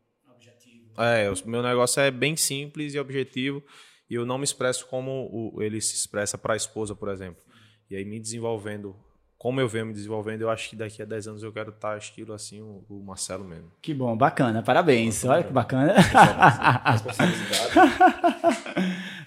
é, 0.98 1.30
o 1.30 1.50
meu 1.50 1.62
negócio 1.62 2.00
é 2.02 2.10
bem 2.12 2.36
simples 2.36 2.94
e 2.94 3.00
objetivo 3.00 3.64
e 4.10 4.16
eu 4.16 4.26
não 4.26 4.38
me 4.38 4.44
expresso 4.44 4.86
como 4.88 5.30
o- 5.32 5.62
ele 5.62 5.80
se 5.82 5.96
expressa 5.96 6.38
para 6.38 6.54
a 6.54 6.58
esposa, 6.58 6.96
por 6.96 7.10
exemplo. 7.10 7.44
E 7.90 7.96
aí 7.96 8.04
me 8.06 8.20
desenvolvendo, 8.20 8.96
como 9.38 9.60
eu 9.62 9.68
venho 9.68 9.86
me 9.88 9.94
desenvolvendo, 9.94 10.42
eu 10.42 10.50
acho 10.50 10.70
que 10.70 10.76
daqui 10.76 11.02
a 11.02 11.06
10 11.06 11.28
anos 11.28 11.44
eu 11.44 11.52
quero 11.54 11.70
estar 11.70 11.98
estilo 11.98 12.34
assim 12.34 12.62
o, 12.62 12.84
o 12.90 13.04
Marcelo 13.06 13.44
mesmo. 13.46 13.72
Que 13.82 13.94
bom, 13.94 14.16
bacana, 14.18 14.62
parabéns. 14.64 15.24
Olha 15.26 15.44
que 15.44 15.54
bacana. 15.54 15.94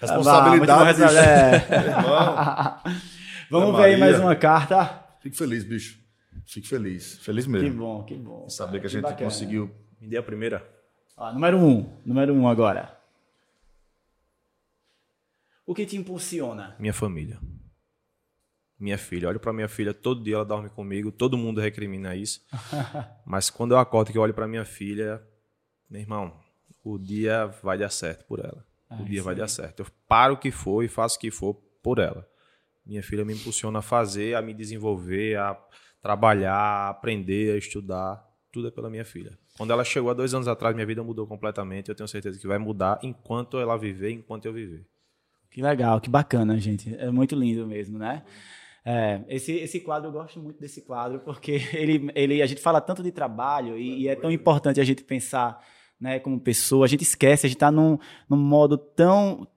Responsabilidade, 0.01 1.01
Ah, 1.01 1.05
bom, 1.05 1.07
bicho. 1.07 1.17
é. 1.17 1.65
Vamos 3.49 3.75
ver 3.77 3.83
aí 3.83 3.97
mais 3.97 4.19
uma 4.19 4.35
carta. 4.35 5.03
Fico 5.21 5.35
feliz, 5.35 5.63
bicho. 5.63 5.99
Fico 6.45 6.67
feliz. 6.67 7.17
Feliz 7.19 7.45
Que 7.45 7.51
mesmo. 7.51 7.79
bom, 7.79 8.03
que 8.03 8.15
bom. 8.15 8.49
Saber 8.49 8.79
que 8.79 8.87
a 8.87 8.89
gente 8.89 9.01
bacana. 9.03 9.23
conseguiu. 9.29 9.69
Me 9.99 10.07
dê 10.07 10.17
a 10.17 10.23
primeira. 10.23 10.67
Ó, 11.17 11.31
número 11.33 11.57
um, 11.57 12.01
número 12.05 12.33
um 12.33 12.47
agora. 12.47 12.97
O 15.65 15.73
que 15.75 15.85
te 15.85 15.95
impulsiona? 15.95 16.75
Minha 16.79 16.93
família. 16.93 17.39
Minha 18.79 18.97
filha. 18.97 19.29
Olho 19.29 19.39
para 19.39 19.53
minha 19.53 19.67
filha, 19.67 19.93
todo 19.93 20.23
dia 20.23 20.35
ela 20.35 20.45
dorme 20.45 20.69
comigo, 20.69 21.11
todo 21.11 21.37
mundo 21.37 21.61
recrimina 21.61 22.15
isso. 22.15 22.43
Mas 23.25 23.49
quando 23.49 23.73
eu 23.73 23.77
acordo 23.77 24.11
que 24.11 24.17
eu 24.17 24.21
olho 24.21 24.33
para 24.33 24.47
minha 24.47 24.65
filha, 24.65 25.21
meu 25.89 26.01
irmão, 26.01 26.39
o 26.83 26.97
dia 26.97 27.45
vai 27.61 27.77
dar 27.77 27.89
certo 27.89 28.25
por 28.25 28.39
ela. 28.39 28.65
o 28.99 29.05
dia 29.05 29.21
vai 29.21 29.35
dar 29.35 29.47
certo. 29.47 29.81
Eu 29.81 29.87
paro 30.07 30.33
o 30.33 30.37
que 30.37 30.51
for 30.51 30.83
e 30.83 30.87
faço 30.87 31.17
o 31.17 31.19
que 31.19 31.29
for 31.29 31.53
por 31.83 31.99
ela. 31.99 32.27
Minha 32.85 33.03
filha 33.03 33.23
me 33.23 33.33
impulsiona 33.33 33.79
a 33.79 33.83
fazer, 33.83 34.35
a 34.35 34.41
me 34.41 34.53
desenvolver, 34.53 35.37
a 35.37 35.55
trabalhar, 36.01 36.55
a 36.55 36.89
aprender, 36.89 37.53
a 37.53 37.57
estudar. 37.57 38.27
Tudo 38.51 38.67
é 38.67 38.71
pela 38.71 38.89
minha 38.89 39.05
filha. 39.05 39.37
Quando 39.57 39.71
ela 39.71 39.83
chegou 39.83 40.11
há 40.11 40.13
dois 40.13 40.33
anos 40.33 40.47
atrás, 40.47 40.75
minha 40.75 40.85
vida 40.85 41.03
mudou 41.03 41.25
completamente. 41.25 41.89
Eu 41.89 41.95
tenho 41.95 42.07
certeza 42.07 42.37
que 42.39 42.47
vai 42.47 42.57
mudar 42.57 42.99
enquanto 43.01 43.57
ela 43.57 43.77
viver, 43.77 44.11
enquanto 44.11 44.45
eu 44.45 44.53
viver. 44.53 44.85
Que 45.49 45.61
legal, 45.61 45.99
que 45.99 46.09
bacana, 46.09 46.57
gente. 46.59 46.95
É 46.95 47.09
muito 47.11 47.35
lindo 47.35 47.65
mesmo, 47.67 47.97
né? 47.97 48.23
É, 48.83 49.21
esse, 49.27 49.53
esse 49.53 49.79
quadro, 49.79 50.09
eu 50.09 50.13
gosto 50.13 50.39
muito 50.39 50.59
desse 50.59 50.81
quadro, 50.81 51.19
porque 51.19 51.61
ele, 51.73 52.11
ele, 52.15 52.41
a 52.41 52.45
gente 52.45 52.61
fala 52.61 52.81
tanto 52.81 53.03
de 53.03 53.11
trabalho 53.11 53.77
e, 53.77 54.03
e 54.03 54.07
é 54.07 54.15
tão 54.15 54.31
importante 54.31 54.79
a 54.79 54.83
gente 54.83 55.03
pensar 55.03 55.63
né, 55.99 56.19
como 56.19 56.39
pessoa. 56.39 56.85
A 56.85 56.89
gente 56.89 57.03
esquece, 57.03 57.45
a 57.45 57.49
gente 57.49 57.57
está 57.57 57.71
num, 57.71 57.97
num 58.29 58.37
modo 58.37 58.77
tão 58.77 59.47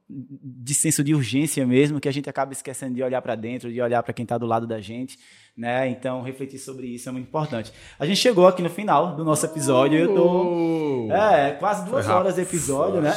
de 0.42 0.74
senso 0.74 1.02
de 1.02 1.14
urgência 1.14 1.66
mesmo 1.66 2.00
que 2.00 2.08
a 2.08 2.12
gente 2.12 2.30
acaba 2.30 2.52
esquecendo 2.52 2.94
de 2.94 3.02
olhar 3.02 3.20
para 3.20 3.34
dentro, 3.34 3.72
de 3.72 3.80
olhar 3.80 4.02
para 4.02 4.12
quem 4.12 4.22
está 4.22 4.38
do 4.38 4.46
lado 4.46 4.66
da 4.66 4.80
gente. 4.80 5.18
Né? 5.56 5.88
Então, 5.88 6.22
refletir 6.22 6.58
sobre 6.58 6.86
isso 6.86 7.08
é 7.08 7.12
muito 7.12 7.26
importante. 7.26 7.72
A 7.98 8.06
gente 8.06 8.18
chegou 8.18 8.46
aqui 8.46 8.62
no 8.62 8.70
final 8.70 9.16
do 9.16 9.24
nosso 9.24 9.44
episódio. 9.46 9.98
Eu 9.98 10.14
tô. 10.14 11.08
É, 11.12 11.52
quase 11.52 11.88
duas 11.88 12.08
horas 12.08 12.36
de 12.36 12.42
episódio, 12.42 13.00
né? 13.00 13.12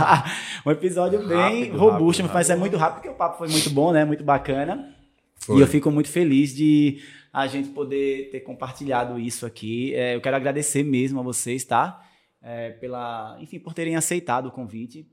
um 0.64 0.70
episódio 0.70 1.26
bem 1.26 1.64
rápido, 1.64 1.78
robusto, 1.78 2.22
rápido, 2.22 2.34
mas 2.34 2.48
rápido. 2.48 2.58
é 2.58 2.60
muito 2.60 2.76
rápido, 2.76 2.94
porque 2.96 3.08
o 3.08 3.14
papo 3.14 3.38
foi 3.38 3.48
muito 3.48 3.70
bom, 3.70 3.92
né? 3.92 4.04
Muito 4.04 4.24
bacana. 4.24 4.94
Foi. 5.36 5.58
E 5.58 5.60
eu 5.60 5.66
fico 5.66 5.90
muito 5.90 6.10
feliz 6.10 6.54
de 6.54 6.98
a 7.32 7.46
gente 7.46 7.70
poder 7.70 8.30
ter 8.30 8.40
compartilhado 8.40 9.18
isso 9.18 9.46
aqui. 9.46 9.94
É, 9.94 10.14
eu 10.14 10.20
quero 10.20 10.36
agradecer 10.36 10.82
mesmo 10.82 11.20
a 11.20 11.22
vocês, 11.22 11.64
tá? 11.64 12.02
É, 12.42 12.70
pela, 12.70 13.36
enfim, 13.40 13.58
por 13.58 13.72
terem 13.72 13.96
aceitado 13.96 14.46
o 14.46 14.50
convite. 14.50 15.06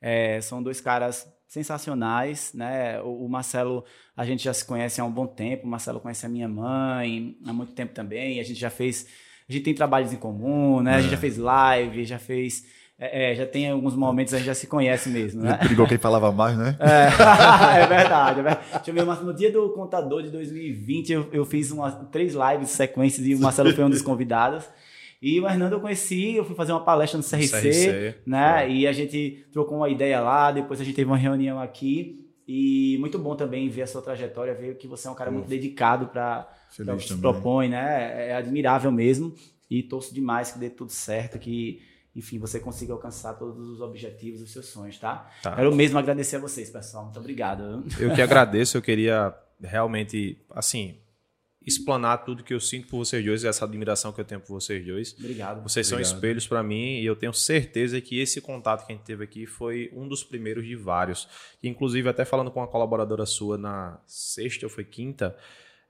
É, 0.00 0.40
são 0.40 0.62
dois 0.62 0.80
caras 0.80 1.26
sensacionais, 1.46 2.52
né? 2.54 3.00
O, 3.02 3.24
o, 3.24 3.28
Marcelo, 3.28 3.84
a 4.16 4.24
gente 4.24 4.44
já 4.44 4.52
se 4.52 4.64
conhece 4.64 5.00
há 5.00 5.04
um 5.04 5.10
bom 5.10 5.26
tempo. 5.26 5.66
O 5.66 5.70
Marcelo 5.70 6.00
conhece 6.00 6.26
a 6.26 6.28
minha 6.28 6.48
mãe 6.48 7.36
há 7.46 7.52
muito 7.52 7.72
tempo 7.72 7.94
também. 7.94 8.40
A 8.40 8.42
gente 8.42 8.58
já 8.58 8.70
fez, 8.70 9.06
a 9.48 9.52
gente 9.52 9.64
tem 9.64 9.74
trabalhos 9.74 10.12
em 10.12 10.16
comum, 10.16 10.80
né? 10.80 10.96
A 10.96 11.00
gente 11.00 11.10
já 11.10 11.16
fez 11.16 11.38
live, 11.38 12.04
já 12.04 12.18
fez 12.18 12.64
é, 12.98 13.32
é, 13.32 13.34
já 13.34 13.44
tem 13.44 13.70
alguns 13.70 13.94
momentos 13.94 14.32
a 14.32 14.38
gente 14.38 14.46
já 14.46 14.54
se 14.54 14.66
conhece 14.66 15.10
mesmo, 15.10 15.42
né? 15.42 15.58
Perigou 15.58 15.86
quem 15.86 15.98
falava 15.98 16.32
mais, 16.32 16.56
né? 16.56 16.76
É, 16.80 17.82
é 17.82 17.86
verdade, 17.86 18.40
é 18.40 18.42
verdade. 18.42 18.60
Deixa 18.72 18.90
eu 18.90 18.94
ver, 18.94 19.04
mas 19.04 19.20
no 19.20 19.34
dia 19.34 19.52
do 19.52 19.68
contador 19.70 20.22
de 20.22 20.30
2020 20.30 21.12
eu, 21.12 21.28
eu 21.30 21.44
fiz 21.44 21.70
umas, 21.70 21.94
três 22.10 22.34
lives 22.34 22.70
sequências 22.70 23.26
e 23.26 23.34
o 23.34 23.38
Marcelo 23.38 23.70
foi 23.74 23.84
um 23.84 23.90
dos 23.90 24.00
convidados. 24.00 24.64
E 25.26 25.40
o 25.40 25.48
Hernando 25.48 25.72
eu 25.72 25.80
conheci, 25.80 26.36
eu 26.36 26.44
fui 26.44 26.54
fazer 26.54 26.70
uma 26.70 26.84
palestra 26.84 27.18
no 27.18 27.24
CRC, 27.24 27.48
CRC 27.48 28.14
né? 28.24 28.64
É. 28.64 28.70
E 28.70 28.86
a 28.86 28.92
gente 28.92 29.44
trocou 29.50 29.78
uma 29.78 29.88
ideia 29.88 30.20
lá, 30.20 30.52
depois 30.52 30.80
a 30.80 30.84
gente 30.84 30.94
teve 30.94 31.10
uma 31.10 31.16
reunião 31.16 31.58
aqui. 31.58 32.24
E 32.46 32.96
muito 33.00 33.18
bom 33.18 33.34
também 33.34 33.68
ver 33.68 33.82
a 33.82 33.86
sua 33.88 34.00
trajetória, 34.00 34.54
ver 34.54 34.76
que 34.76 34.86
você 34.86 35.08
é 35.08 35.10
um 35.10 35.16
cara 35.16 35.32
muito 35.32 35.48
dedicado 35.48 36.06
para 36.06 36.48
o 36.78 36.96
que 36.96 37.08
se 37.08 37.16
propõe, 37.16 37.68
né? 37.68 38.28
É 38.28 38.36
admirável 38.36 38.92
mesmo. 38.92 39.34
E 39.68 39.82
torço 39.82 40.14
demais 40.14 40.52
que 40.52 40.60
dê 40.60 40.70
tudo 40.70 40.92
certo, 40.92 41.40
que 41.40 41.82
enfim, 42.14 42.38
você 42.38 42.60
consiga 42.60 42.92
alcançar 42.92 43.34
todos 43.34 43.68
os 43.68 43.80
objetivos, 43.80 44.40
os 44.40 44.52
seus 44.52 44.66
sonhos, 44.66 44.96
tá? 44.96 45.28
tá. 45.42 45.56
Quero 45.56 45.74
mesmo 45.74 45.98
agradecer 45.98 46.36
a 46.36 46.38
vocês, 46.38 46.70
pessoal. 46.70 47.02
Muito 47.02 47.18
obrigado. 47.18 47.84
Eu 47.98 48.14
que 48.14 48.22
agradeço, 48.22 48.76
eu 48.76 48.82
queria 48.82 49.34
realmente, 49.60 50.38
assim, 50.50 50.98
explanar 51.66 52.24
tudo 52.24 52.44
que 52.44 52.54
eu 52.54 52.60
sinto 52.60 52.86
por 52.86 52.98
vocês 52.98 53.24
dois, 53.24 53.44
essa 53.44 53.64
admiração 53.64 54.12
que 54.12 54.20
eu 54.20 54.24
tenho 54.24 54.40
por 54.40 54.54
vocês 54.54 54.84
dois. 54.86 55.14
Obrigado. 55.18 55.62
Vocês 55.62 55.90
obrigado. 55.90 56.08
são 56.08 56.16
espelhos 56.16 56.46
para 56.46 56.62
mim 56.62 57.00
e 57.00 57.04
eu 57.04 57.16
tenho 57.16 57.32
certeza 57.32 58.00
que 58.00 58.20
esse 58.20 58.40
contato 58.40 58.86
que 58.86 58.92
a 58.92 58.96
gente 58.96 59.04
teve 59.04 59.24
aqui 59.24 59.46
foi 59.46 59.90
um 59.92 60.06
dos 60.06 60.22
primeiros 60.22 60.64
de 60.64 60.76
vários. 60.76 61.28
Inclusive, 61.62 62.08
até 62.08 62.24
falando 62.24 62.50
com 62.52 62.60
uma 62.60 62.68
colaboradora 62.68 63.26
sua 63.26 63.58
na 63.58 63.98
sexta 64.06 64.66
ou 64.66 64.70
foi 64.70 64.84
quinta, 64.84 65.36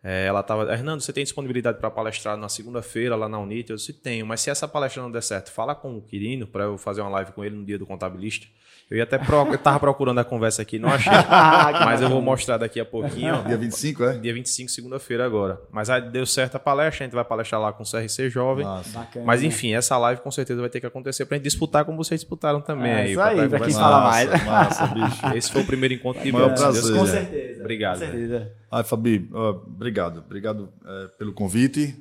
é, 0.08 0.24
ela 0.24 0.38
estava, 0.38 0.72
Hernando, 0.72 1.00
você 1.00 1.12
tem 1.12 1.24
disponibilidade 1.24 1.78
para 1.78 1.90
palestrar 1.90 2.36
na 2.36 2.48
segunda-feira 2.48 3.16
lá 3.16 3.28
na 3.28 3.40
Unite? 3.40 3.70
Eu 3.70 3.76
disse, 3.76 3.92
tenho, 3.92 4.24
mas 4.24 4.40
se 4.40 4.48
essa 4.48 4.68
palestra 4.68 5.02
não 5.02 5.10
der 5.10 5.20
certo, 5.20 5.50
fala 5.50 5.74
com 5.74 5.96
o 5.96 6.00
Quirino 6.00 6.46
para 6.46 6.62
eu 6.62 6.78
fazer 6.78 7.00
uma 7.00 7.10
live 7.10 7.32
com 7.32 7.44
ele 7.44 7.56
no 7.56 7.64
dia 7.64 7.76
do 7.76 7.84
contabilista. 7.84 8.46
Eu 8.88 8.96
ia 8.96 9.02
até 9.02 9.18
pro... 9.18 9.48
eu 9.50 9.58
tava 9.58 9.80
procurando 9.80 10.20
a 10.20 10.24
conversa 10.24 10.62
aqui, 10.62 10.78
não 10.78 10.88
achei. 10.88 11.10
mas 11.84 12.00
eu 12.00 12.08
vou 12.08 12.22
mostrar 12.22 12.56
daqui 12.56 12.78
a 12.78 12.84
pouquinho. 12.84 13.42
Dia 13.42 13.56
25, 13.56 14.04
é? 14.04 14.18
Dia 14.18 14.32
25, 14.32 14.70
segunda-feira 14.70 15.26
agora. 15.26 15.60
Mas 15.72 15.90
aí 15.90 16.08
deu 16.08 16.24
certo 16.24 16.54
a 16.54 16.60
palestra, 16.60 17.04
a 17.04 17.06
gente 17.06 17.14
vai 17.14 17.24
palestrar 17.24 17.60
lá 17.60 17.72
com 17.72 17.82
o 17.82 17.86
CRC 17.86 18.30
Jovem. 18.30 18.64
Bacana, 18.64 19.24
mas 19.24 19.42
enfim, 19.42 19.74
essa 19.74 19.98
live 19.98 20.20
com 20.20 20.30
certeza 20.30 20.60
vai 20.60 20.70
ter 20.70 20.78
que 20.78 20.86
acontecer 20.86 21.26
pra 21.26 21.36
gente 21.36 21.44
disputar 21.44 21.84
como 21.84 21.96
vocês 21.96 22.20
disputaram 22.20 22.60
também. 22.60 22.92
É, 22.92 22.96
aí, 22.96 23.10
isso 23.10 23.20
aí, 23.20 23.48
pra 23.48 23.58
quem 23.58 23.74
fala 23.74 24.02
mais. 24.02 24.44
Massa, 24.44 24.86
bicho. 24.86 25.36
Esse 25.36 25.50
foi 25.50 25.62
o 25.62 25.66
primeiro 25.66 25.92
encontro 25.92 26.22
de 26.22 26.28
é, 26.28 26.48
prazer. 26.50 26.96
Com 26.96 27.06
certeza. 27.06 27.60
Obrigado. 27.60 27.98
Com 27.98 28.06
certeza. 28.06 28.52
Ai, 28.70 28.84
Fabi, 28.84 29.28
obrigado. 29.32 29.95
Obrigado 30.04 30.72
é, 30.84 31.08
pelo 31.18 31.32
convite. 31.32 31.94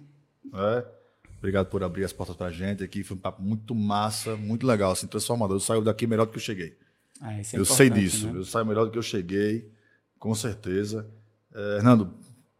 É. 0.53 0.85
Obrigado 1.37 1.67
por 1.67 1.83
abrir 1.83 2.03
as 2.03 2.11
portas 2.11 2.35
pra 2.35 2.49
gente 2.49 2.83
aqui. 2.83 3.03
Foi 3.03 3.15
um 3.15 3.19
papo 3.19 3.41
muito 3.41 3.75
massa, 3.75 4.35
muito 4.35 4.65
legal, 4.65 4.91
assim, 4.91 5.05
transformador. 5.05 5.55
Eu 5.55 5.59
saio 5.59 5.81
daqui 5.81 6.07
melhor 6.07 6.25
do 6.25 6.31
que 6.31 6.37
eu 6.37 6.41
cheguei. 6.41 6.75
Ah, 7.21 7.33
é 7.33 7.41
eu 7.53 7.65
sei 7.65 7.89
disso. 7.89 8.27
Né? 8.27 8.39
Eu 8.39 8.45
saio 8.45 8.65
melhor 8.65 8.85
do 8.85 8.91
que 8.91 8.97
eu 8.97 9.03
cheguei, 9.03 9.71
com 10.17 10.33
certeza. 10.33 11.07
É, 11.53 11.77
Hernando, 11.77 12.13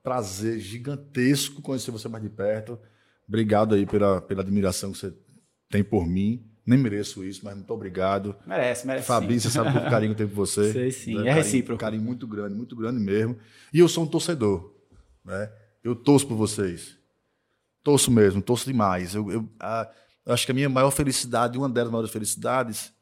prazer 0.03 0.59
gigantesco 0.59 1.61
conhecer 1.61 1.91
você 1.91 2.07
mais 2.07 2.23
de 2.23 2.29
perto. 2.29 2.77
Obrigado 3.27 3.73
aí 3.73 3.85
pela, 3.85 4.21
pela 4.21 4.41
admiração 4.41 4.91
que 4.91 4.99
você 4.99 5.13
tem 5.69 5.83
por 5.83 6.07
mim. 6.07 6.45
Nem 6.65 6.79
mereço 6.79 7.23
isso, 7.23 7.41
mas 7.43 7.55
muito 7.55 7.71
obrigado. 7.71 8.35
Merece, 8.45 8.87
merece. 8.87 9.07
Fabi, 9.07 9.39
você 9.39 9.49
sabe 9.49 9.69
o 9.69 9.89
carinho 9.89 10.15
que 10.15 10.21
eu 10.21 10.27
tenho 10.27 10.29
por 10.29 10.45
você. 10.45 10.71
Sei 10.73 10.91
sim, 10.91 11.15
né? 11.15 11.21
é 11.21 11.25
carinho, 11.25 11.35
recíproco. 11.35 11.79
carinho 11.79 12.03
muito 12.03 12.27
grande, 12.27 12.55
muito 12.55 12.75
grande 12.75 12.99
mesmo. 12.99 13.37
E 13.73 13.79
eu 13.79 13.87
sou 13.87 14.03
um 14.03 14.07
torcedor. 14.07 14.74
Né? 15.25 15.51
Eu 15.83 15.95
torço 15.95 16.27
por 16.27 16.35
vocês. 16.35 16.97
Torço 17.83 18.11
mesmo, 18.11 18.41
torço 18.41 18.65
demais. 18.65 19.15
Eu, 19.15 19.31
eu, 19.31 19.49
a, 19.59 19.91
acho 20.27 20.45
que 20.45 20.51
a 20.51 20.55
minha 20.55 20.69
maior 20.69 20.91
felicidade, 20.91 21.57
uma 21.57 21.67
das 21.67 21.89
maiores 21.89 22.11
felicidades, 22.11 22.93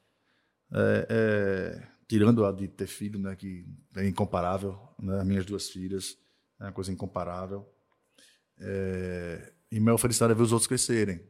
é, 0.72 1.08
é, 1.10 1.88
tirando 2.08 2.46
a 2.46 2.52
de 2.52 2.68
ter 2.68 2.88
filho, 2.88 3.20
né, 3.20 3.36
que 3.36 3.66
é 3.96 4.08
incomparável, 4.08 4.80
né, 5.00 5.20
as 5.20 5.26
minhas 5.26 5.46
duas 5.46 5.70
filhas, 5.70 6.18
é 6.60 6.64
uma 6.66 6.72
coisa 6.72 6.92
incomparável. 6.92 7.70
É, 8.60 9.52
e 9.72 9.80
minha 9.80 9.98
felicidade 9.98 10.32
é 10.32 10.36
ver 10.36 10.44
os 10.44 10.52
outros 10.52 10.68
crescerem. 10.68 11.22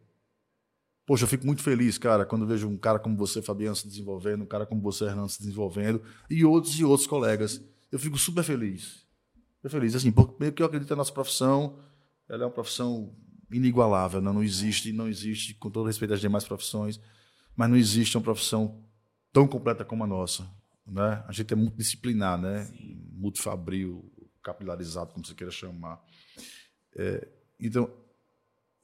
Poxa, 1.06 1.26
eu 1.26 1.28
fico 1.28 1.46
muito 1.46 1.62
feliz, 1.62 1.98
cara, 1.98 2.26
quando 2.26 2.48
vejo 2.48 2.68
um 2.68 2.78
cara 2.78 2.98
como 2.98 3.18
você, 3.18 3.42
Fabiano, 3.42 3.76
se 3.76 3.88
desenvolvendo, 3.88 4.44
um 4.44 4.48
cara 4.48 4.66
como 4.66 4.82
você, 4.82 5.04
Hernando, 5.04 5.30
se 5.30 5.40
desenvolvendo, 5.40 6.02
e 6.30 6.46
outros 6.46 6.80
e 6.80 6.84
outros 6.86 7.08
colegas. 7.08 7.62
Eu 7.92 8.00
fico 8.00 8.18
super 8.18 8.44
feliz. 8.44 9.03
Super 9.64 9.80
feliz, 9.80 9.96
assim, 9.96 10.12
porque 10.12 10.62
eu 10.62 10.66
acredito 10.66 10.88
que 10.88 10.94
a 10.94 10.98
nossa 10.98 11.14
profissão, 11.14 11.80
ela 12.28 12.44
é 12.44 12.46
uma 12.46 12.52
profissão 12.52 13.16
inigualável, 13.50 14.22
né? 14.22 14.30
não 14.30 14.44
existe, 14.44 14.92
não 14.92 15.08
existe, 15.08 15.54
com 15.54 15.70
todo 15.70 15.88
respeito 15.88 16.14
às 16.14 16.20
demais 16.20 16.44
profissões, 16.44 17.00
mas 17.56 17.70
não 17.70 17.78
existe 17.78 18.18
uma 18.18 18.24
profissão 18.26 18.84
tão 19.32 19.48
completa 19.48 19.86
como 19.86 20.04
a 20.04 20.08
nossa. 20.08 20.46
Né? 20.86 21.24
A 21.26 21.32
gente 21.32 21.54
é 21.54 21.56
muito 21.56 21.78
disciplinar, 21.78 22.38
né? 22.38 22.70
multifabril, 23.14 24.12
capilarizado, 24.44 25.14
como 25.14 25.26
você 25.26 25.34
queira 25.34 25.50
chamar. 25.50 26.04
É, 26.98 27.26
então, 27.58 27.90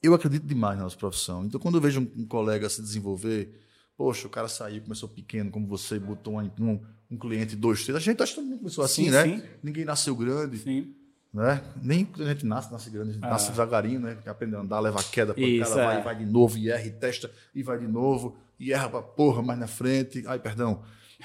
eu 0.02 0.14
acredito 0.14 0.46
demais 0.46 0.78
na 0.78 0.84
nossa 0.84 0.96
profissão. 0.96 1.44
Então, 1.44 1.60
quando 1.60 1.74
eu 1.74 1.80
vejo 1.82 2.00
um, 2.00 2.22
um, 2.22 2.26
colega 2.26 2.70
se 2.70 2.80
desenvolver, 2.80 3.54
poxa, 3.98 4.26
o 4.26 4.30
cara 4.30 4.48
saiu, 4.48 4.80
começou 4.80 5.10
pequeno, 5.10 5.50
como 5.50 5.66
você, 5.66 5.98
botou 5.98 6.40
um, 6.40 6.80
um 7.10 7.16
cliente, 7.16 7.56
dois, 7.56 7.82
três. 7.82 7.96
A 7.96 8.00
gente 8.00 8.22
acha 8.22 8.32
que 8.32 8.40
todo 8.40 8.48
mundo 8.48 8.58
começou 8.58 8.84
assim, 8.84 9.04
sim, 9.04 9.10
né? 9.10 9.24
Sim. 9.24 9.42
Ninguém 9.62 9.84
nasceu 9.84 10.14
grande. 10.14 10.58
Sim. 10.58 10.94
Né? 11.32 11.62
Nem 11.80 12.08
a 12.18 12.24
gente 12.24 12.44
nasce, 12.44 12.72
nasce 12.72 12.90
grande, 12.90 13.10
a 13.10 13.12
gente 13.12 13.24
ah. 13.24 13.30
nasce 13.30 13.50
devagarinho, 13.50 14.00
né? 14.00 14.18
Aprende 14.26 14.56
a 14.56 14.60
andar, 14.60 14.80
leva 14.80 15.00
a 15.00 15.04
queda, 15.04 15.32
o 15.32 15.34
cara 15.34 15.74
vai, 15.74 15.98
é. 15.98 16.02
vai 16.02 16.18
de 16.18 16.26
novo, 16.26 16.58
e 16.58 16.70
erra, 16.70 16.84
e 16.84 16.90
testa, 16.90 17.30
e 17.54 17.62
vai 17.62 17.78
de 17.78 17.86
novo 17.86 18.36
e 18.60 18.74
erra 18.74 18.90
pra 18.90 19.02
porra 19.02 19.42
mais 19.42 19.58
na 19.58 19.66
frente. 19.66 20.22
Ai, 20.26 20.38
perdão. 20.38 20.84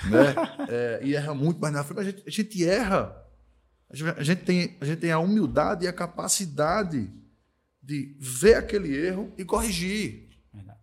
Né? 0.09 0.33
é, 0.71 1.01
e 1.03 1.13
erra 1.13 1.33
muito 1.35 1.59
mais 1.59 1.73
na 1.73 1.83
frente. 1.83 1.97
Mas 1.97 2.07
a 2.07 2.11
gente, 2.11 2.23
a 2.25 2.31
gente 2.31 2.65
erra. 2.65 3.21
A 3.89 4.23
gente, 4.23 4.43
tem, 4.43 4.77
a 4.79 4.85
gente 4.85 4.99
tem 4.99 5.11
a 5.11 5.19
humildade 5.19 5.85
e 5.85 5.87
a 5.87 5.93
capacidade 5.93 7.11
de 7.83 8.15
ver 8.19 8.55
aquele 8.55 8.95
erro 8.95 9.31
e 9.37 9.45
corrigir. 9.45 10.29
Verdade. 10.51 10.79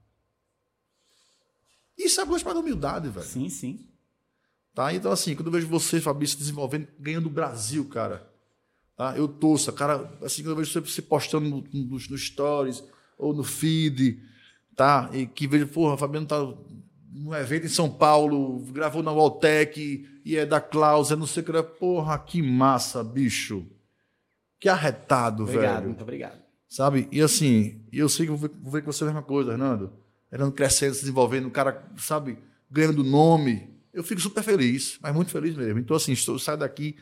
Isso 1.99 2.21
é 2.21 2.25
gosto 2.25 2.45
para 2.45 2.59
humildade, 2.59 3.09
velho. 3.09 3.27
Sim, 3.27 3.49
sim. 3.49 3.89
Tá? 4.75 4.93
Então, 4.95 5.13
assim, 5.13 5.35
quando 5.35 5.49
eu 5.49 5.53
vejo 5.53 5.69
você, 5.69 6.01
Fabrício, 6.01 6.35
se 6.35 6.41
desenvolvendo, 6.41 6.89
ganhando 6.99 7.27
o 7.27 7.31
Brasil, 7.31 7.85
cara. 7.87 8.27
Tá? 8.97 9.17
Eu 9.17 9.29
torço, 9.29 9.73
cara, 9.73 10.11
assim, 10.23 10.43
quando 10.43 10.51
eu 10.53 10.57
vejo 10.57 10.73
você 10.73 10.87
se 10.91 11.03
postando 11.03 11.49
nos 11.49 12.09
no, 12.09 12.11
no 12.11 12.19
stories 12.19 12.83
ou 13.19 13.35
no 13.35 13.45
feed, 13.45 14.21
tá? 14.75 15.11
E 15.13 15.27
que 15.27 15.47
vejo, 15.47 15.67
porra, 15.69 15.97
Fabiano 15.97 16.27
tá 16.27 16.39
num 17.13 17.35
evento 17.35 17.67
em 17.67 17.71
São 17.71 17.91
Paulo, 17.91 18.61
gravou 18.73 19.03
na 19.03 19.13
Waltec 19.13 20.09
e 20.25 20.37
é 20.37 20.47
da 20.47 20.61
Klaus, 20.61 21.11
é 21.11 21.17
não 21.17 21.27
sei 21.27 21.43
o 21.43 21.45
que. 21.45 21.51
era. 21.51 21.63
Porra, 21.63 22.19
que 22.19 22.41
massa, 22.41 23.05
bicho. 23.05 23.67
Que 24.59 24.69
arretado, 24.69 25.43
Obrigado, 25.43 25.75
velho. 25.75 25.87
muito 25.89 26.03
obrigado. 26.03 26.41
Sabe? 26.69 27.09
E 27.13 27.21
assim, 27.21 27.83
eu 27.93 28.09
sei 28.09 28.25
que 28.25 28.31
vou 28.31 28.39
ver, 28.39 28.51
vou 28.63 28.73
ver 28.73 28.83
com 28.83 28.91
você 28.93 29.05
a 29.05 29.07
mesma 29.09 29.23
coisa, 29.23 29.53
Hernando. 29.53 29.93
Hernando 30.31 30.53
crescendo, 30.53 30.95
se 30.95 31.01
desenvolvendo, 31.01 31.47
o 31.49 31.51
cara, 31.51 31.85
sabe, 31.99 32.39
ganhando 32.71 33.05
nome. 33.05 33.72
Eu 33.93 34.03
fico 34.03 34.21
super 34.21 34.43
feliz, 34.43 34.99
mas 35.03 35.15
muito 35.15 35.31
feliz 35.31 35.55
mesmo. 35.55 35.79
Então, 35.79 35.97
assim, 35.97 36.13
estou, 36.13 36.39
saio 36.39 36.59
daqui 36.59 36.97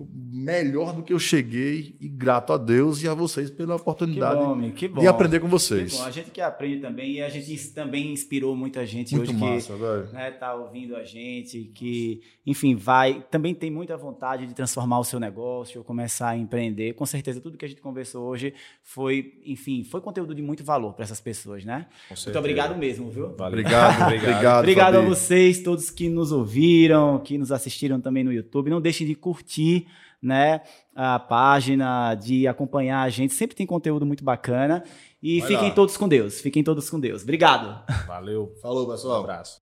melhor 0.00 0.94
do 0.94 1.02
que 1.02 1.12
eu 1.12 1.18
cheguei 1.18 1.96
e 2.00 2.08
grato 2.08 2.52
a 2.52 2.58
Deus 2.58 3.02
e 3.02 3.08
a 3.08 3.14
vocês 3.14 3.50
pela 3.50 3.74
Que 3.76 3.80
oportunidade 3.82 4.40
bom, 4.40 4.52
amigo, 4.52 4.74
que 4.74 4.88
bom. 4.88 5.00
de 5.00 5.06
aprender 5.06 5.38
com 5.40 5.46
Que 5.46 5.50
vocês. 5.52 5.96
bom. 5.96 6.04
A 6.04 6.10
gente 6.10 6.30
que 6.30 6.40
aprende 6.40 6.80
também 6.80 7.12
e 7.12 7.22
a 7.22 7.28
gente 7.28 7.68
também 7.68 8.12
inspirou 8.12 8.56
muita 8.56 8.84
gente 8.86 9.14
Muito 9.14 9.30
hoje 9.30 9.38
massa, 9.38 9.72
que 10.08 10.14
né, 10.14 10.30
tá 10.30 10.54
ouvindo 10.54 10.96
a 10.96 11.04
gente, 11.04 11.70
que, 11.74 12.20
enfim, 12.46 12.74
vai, 12.74 13.24
também 13.30 13.54
tem 13.54 13.70
muita 13.70 13.96
vontade 13.96 14.46
de 14.46 14.54
transformar 14.54 14.98
o 14.98 15.04
seu 15.04 15.20
negócio, 15.20 15.84
começar 15.84 16.30
a 16.30 16.36
empreender. 16.36 16.94
Com 16.94 17.06
certeza, 17.06 17.40
tudo 17.40 17.56
que 17.58 17.64
a 17.64 17.68
gente 17.68 17.80
conversou 17.80 18.26
hoje 18.26 18.54
foi, 18.82 19.34
enfim, 19.44 19.84
foi 19.84 20.00
conteúdo 20.00 20.34
de 20.34 20.42
muito 20.42 20.64
valor 20.64 20.94
para 20.94 21.04
essas 21.04 21.20
pessoas, 21.20 21.64
né? 21.64 21.86
Com 22.08 22.14
Muito 22.24 22.38
obrigado 22.38 22.76
mesmo, 22.76 23.10
viu? 23.10 23.34
Valeu. 23.36 23.52
Obrigado, 23.62 24.02
obrigado. 24.02 24.58
Obrigado 24.60 24.94
a 24.94 24.98
Fabi. 24.98 25.08
vocês, 25.08 25.60
todos 25.62 25.90
que 25.90 26.08
nos 26.08 26.32
ouviram, 26.32 27.18
que 27.18 27.36
nos 27.36 27.52
assistiram 27.52 28.00
também 28.00 28.24
no 28.24 28.32
YouTube. 28.32 28.70
Não 28.70 28.80
deixem 28.80 29.06
de 29.06 29.14
curtir 29.14 29.86
né, 30.22 30.60
a 30.94 31.18
página, 31.18 32.14
de 32.14 32.46
acompanhar 32.46 33.02
a 33.02 33.08
gente. 33.10 33.34
Sempre 33.34 33.56
tem 33.56 33.66
conteúdo 33.66 34.06
muito 34.06 34.22
bacana. 34.22 34.84
E 35.22 35.40
Vai 35.40 35.48
fiquem 35.48 35.68
lá. 35.68 35.74
todos 35.74 35.96
com 35.96 36.08
Deus. 36.08 36.40
Fiquem 36.40 36.62
todos 36.64 36.88
com 36.88 36.98
Deus. 37.00 37.22
Obrigado. 37.22 37.82
Valeu. 38.06 38.54
Falou, 38.62 38.86
Um 38.86 38.90
pessoal. 38.90 39.20
abraço. 39.20 39.60